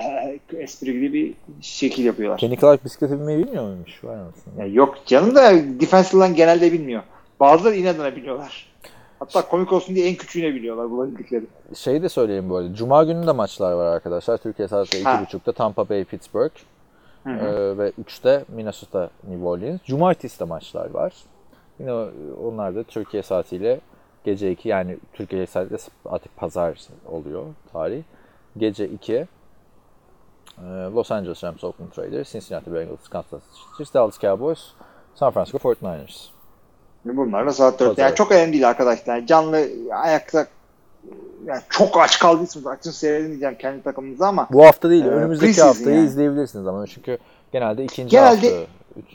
espri 0.58 0.92
gibi 0.92 1.12
bir 1.12 1.34
şekil 1.60 2.04
yapıyorlar. 2.04 2.38
Kenny 2.38 2.56
Clark 2.56 2.84
bisiklete 2.84 3.14
binmeyi 3.14 3.38
bilmiyor 3.38 3.64
muymuş? 3.64 4.04
Var? 4.04 4.18
Ya 4.58 4.66
yok 4.66 4.98
canım 5.06 5.34
da 5.34 5.52
defensive 5.80 6.24
line 6.26 6.34
genelde 6.36 6.72
bilmiyor. 6.72 7.02
Bazıları 7.40 7.74
inadına 7.74 8.16
biliyorlar. 8.16 8.74
Hatta 9.18 9.48
komik 9.48 9.72
olsun 9.72 9.94
diye 9.94 10.08
en 10.08 10.14
küçüğüne 10.14 10.54
biliyorlar 10.54 10.90
bulabildikleri. 10.90 11.44
Şeyi 11.74 12.02
de 12.02 12.08
söyleyeyim 12.08 12.50
bu 12.50 12.56
arada. 12.56 12.74
Cuma 12.74 13.04
günü 13.04 13.26
de 13.26 13.32
maçlar 13.32 13.72
var 13.72 13.86
arkadaşlar. 13.86 14.38
Türkiye 14.38 14.68
saati 14.68 15.04
Ha. 15.04 15.22
2.30'da 15.30 15.52
Tampa 15.52 15.88
Bay 15.88 16.04
Pittsburgh. 16.04 16.52
Hı 17.24 17.30
hı. 17.30 17.46
Ee, 17.46 17.78
ve 17.78 17.92
3'te 18.04 18.44
Minnesota 18.48 19.10
New 19.28 19.46
Orleans. 19.46 19.80
Cumartesi 19.84 20.40
de 20.40 20.44
maçlar 20.44 20.90
var. 20.90 21.12
Yine 21.78 21.92
onlar 22.44 22.74
da 22.74 22.82
Türkiye 22.82 23.22
saatiyle 23.22 23.80
gece 24.24 24.50
2 24.50 24.68
yani 24.68 24.98
Türkiye 25.12 25.46
saatiyle 25.46 25.82
artık 26.04 26.36
pazar 26.36 26.78
oluyor 27.06 27.44
tarih. 27.72 28.02
Gece 28.56 28.88
2 28.88 29.12
e, 29.14 29.26
Los 30.66 31.10
Angeles 31.10 31.44
Rams 31.44 31.64
Oakland 31.64 31.98
Raiders, 31.98 32.32
Cincinnati 32.32 32.74
Bengals, 32.74 33.08
Kansas 33.08 33.42
City 33.42 33.76
Chiefs, 33.76 33.94
Dallas 33.94 34.18
Cowboys, 34.20 34.60
San 35.14 35.30
Francisco 35.30 35.58
49ers. 35.58 36.33
Bunlar 37.04 37.46
da 37.46 37.52
saat 37.52 37.80
4. 37.80 37.88
Pazar. 37.90 38.02
Yani 38.08 38.14
çok 38.14 38.32
önemli 38.32 38.52
değil 38.52 38.68
arkadaşlar. 38.68 39.26
Canlı 39.26 39.68
ayakta 39.92 40.46
yani 41.46 41.60
çok 41.70 42.00
aç 42.00 42.18
kaldıysanız 42.18 42.66
açın 42.66 42.90
seyredin 42.90 43.28
diyeceğim 43.28 43.56
kendi 43.58 43.82
takımınıza 43.82 44.26
ama 44.28 44.48
Bu 44.52 44.66
hafta 44.66 44.90
değil, 44.90 45.04
Ee, 45.04 45.08
önümüzdeki 45.08 45.62
haftayı 45.62 45.96
yani. 45.96 46.06
izleyebilirsiniz 46.06 46.66
ama 46.66 46.86
çünkü 46.86 47.18
genelde 47.52 47.84
ikinci 47.84 48.10
Genelde- 48.10 48.50
hafta, 48.56 48.70
üç, 48.96 49.06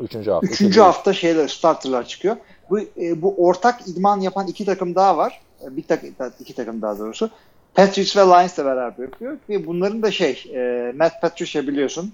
üçüncü 0.00 0.30
hafta. 0.30 0.46
Üçüncü 0.46 0.80
hafta 0.80 1.12
şeyler 1.12 1.48
starterlar 1.48 2.04
çıkıyor. 2.04 2.36
Bu 2.70 2.78
e, 2.80 3.22
bu 3.22 3.34
ortak 3.46 3.88
idman 3.88 4.20
yapan 4.20 4.46
iki 4.46 4.64
takım 4.64 4.94
daha 4.94 5.16
var. 5.16 5.40
E, 5.62 5.76
Bir 5.76 5.82
takım 5.82 6.10
iki 6.40 6.54
takım 6.54 6.82
daha 6.82 6.98
doğrusu. 6.98 7.30
Patriots 7.74 8.16
ve 8.16 8.20
Lions 8.20 8.58
da 8.58 8.64
beraber 8.64 9.02
yapıyor. 9.04 9.36
Ve 9.48 9.66
bunların 9.66 10.02
da 10.02 10.10
şey 10.10 10.44
e, 10.54 10.92
Matt 10.96 11.20
Patricia 11.22 11.62
biliyorsun. 11.62 12.12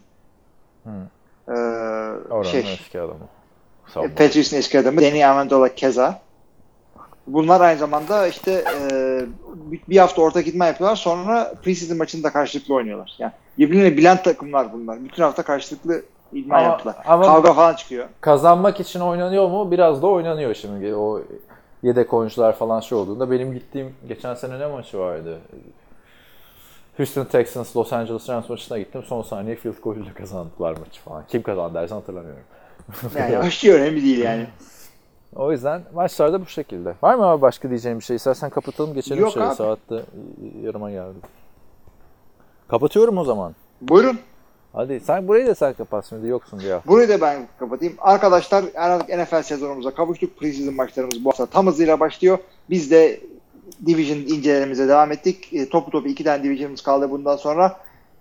Hı. 0.84 0.90
E, 1.48 1.52
Oranın 2.30 2.42
şey, 2.50 2.72
eski 2.72 3.00
adamı. 3.00 3.28
Savunma. 3.94 4.14
Patriots'ın 4.14 4.56
eski 4.56 4.78
adamı 4.78 5.00
Danny 5.02 5.24
Amendola 5.24 5.74
keza. 5.74 6.20
Bunlar 7.26 7.60
aynı 7.60 7.78
zamanda 7.78 8.26
işte 8.26 8.64
e, 8.92 9.24
bir- 9.88 9.98
hafta 9.98 10.22
ortak 10.22 10.46
idman 10.46 10.66
yapıyorlar. 10.66 10.96
Sonra 10.96 11.54
preseason 11.62 11.98
maçında 11.98 12.32
karşılıklı 12.32 12.74
oynuyorlar. 12.74 13.12
Yani 13.18 13.32
birbirini 13.58 13.96
bilen 13.96 14.22
takımlar 14.22 14.72
bunlar. 14.72 15.04
Bütün 15.04 15.22
hafta 15.22 15.42
karşılıklı 15.42 16.02
idman 16.32 16.58
Ama- 16.58 16.66
yaptılar. 16.68 16.96
ama- 17.06 17.24
Kavga 17.26 17.52
falan 17.52 17.74
çıkıyor. 17.74 18.06
Kazanmak 18.20 18.80
için 18.80 19.00
oynanıyor 19.00 19.48
mu? 19.48 19.70
Biraz 19.70 20.02
da 20.02 20.06
oynanıyor 20.06 20.54
şimdi. 20.54 20.94
O 20.94 21.22
yedek 21.82 22.14
oyuncular 22.14 22.56
falan 22.56 22.80
şey 22.80 22.98
olduğunda. 22.98 23.30
Benim 23.30 23.52
gittiğim 23.54 23.94
geçen 24.08 24.34
sene 24.34 24.58
ne 24.58 24.66
maçı 24.66 24.98
vardı? 24.98 25.38
Houston 26.96 27.24
Texans 27.24 27.76
Los 27.76 27.92
Angeles 27.92 28.28
Rams 28.28 28.48
maçına 28.48 28.78
gittim. 28.78 29.02
Son 29.06 29.22
saniye 29.22 29.56
field 29.56 29.82
goal 29.82 29.96
ile 29.96 30.12
kazandılar 30.14 30.70
maçı 30.76 31.00
falan. 31.04 31.24
Kim 31.28 31.42
kazandı 31.42 31.74
dersen 31.74 31.96
hatırlamıyorum. 31.96 32.42
Yani 33.18 33.38
aşırı 33.38 33.72
önemli 33.74 34.02
değil 34.02 34.18
yani. 34.18 34.46
O 35.36 35.52
yüzden 35.52 35.82
maçlarda 35.94 36.40
bu 36.40 36.46
şekilde. 36.46 36.94
Var 37.02 37.14
mı 37.14 37.24
abi 37.24 37.42
başka 37.42 37.68
diyeceğim 37.68 37.98
bir 37.98 38.04
şey? 38.04 38.16
İstersen 38.16 38.50
kapatalım 38.50 38.94
geçelim 38.94 39.22
Yok 39.22 39.32
şöyle 39.32 39.46
abi. 39.46 39.54
saatte 39.54 40.02
yarıma 40.62 40.90
geldi. 40.90 41.16
Kapatıyorum 42.68 43.18
o 43.18 43.24
zaman. 43.24 43.54
Buyurun. 43.80 44.18
Hadi 44.72 45.00
sen 45.00 45.28
burayı 45.28 45.46
da 45.46 45.54
sen 45.54 45.72
kapat 45.72 46.06
şimdi 46.08 46.26
yoksun 46.26 46.60
diye. 46.60 46.80
Burayı 46.86 47.08
da 47.08 47.20
ben 47.20 47.48
kapatayım. 47.58 47.94
Arkadaşlar 47.98 48.64
artık 48.76 49.08
NFL 49.18 49.42
sezonumuza 49.42 49.94
kavuştuk. 49.94 50.38
Preseason 50.38 50.74
maçlarımız 50.74 51.24
bu 51.24 51.28
hafta 51.28 51.46
tam 51.46 51.66
hızıyla 51.66 52.00
başlıyor. 52.00 52.38
Biz 52.70 52.90
de 52.90 53.20
Division 53.86 54.18
incelememize 54.18 54.88
devam 54.88 55.12
ettik. 55.12 55.48
E, 55.52 55.68
topu 55.68 55.90
topu 55.90 56.08
iki 56.08 56.24
tane 56.24 56.42
Division'ımız 56.42 56.82
kaldı 56.82 57.10
bundan 57.10 57.36
sonra. 57.36 57.76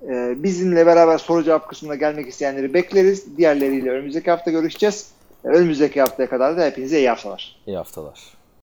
E, 0.08 0.44
bizimle 0.44 0.86
beraber 0.86 1.18
soru 1.18 1.44
cevap 1.44 1.70
kısmına 1.70 1.96
gelmek 1.96 2.28
isteyenleri 2.28 2.74
bekleriz. 2.74 3.38
Diğerleriyle 3.38 3.92
önümüzdeki 3.92 4.32
hafta 4.32 4.52
görüşeceğiz. 4.52 5.12
Önümüzdeki 5.44 6.02
haftaya 6.02 6.30
kadar 6.30 6.58
da 6.58 6.66
hepinize 6.66 6.98
iyi 7.00 7.10
haftalar. 7.10 7.56
İyi 7.68 7.78
haftalar. 7.78 8.39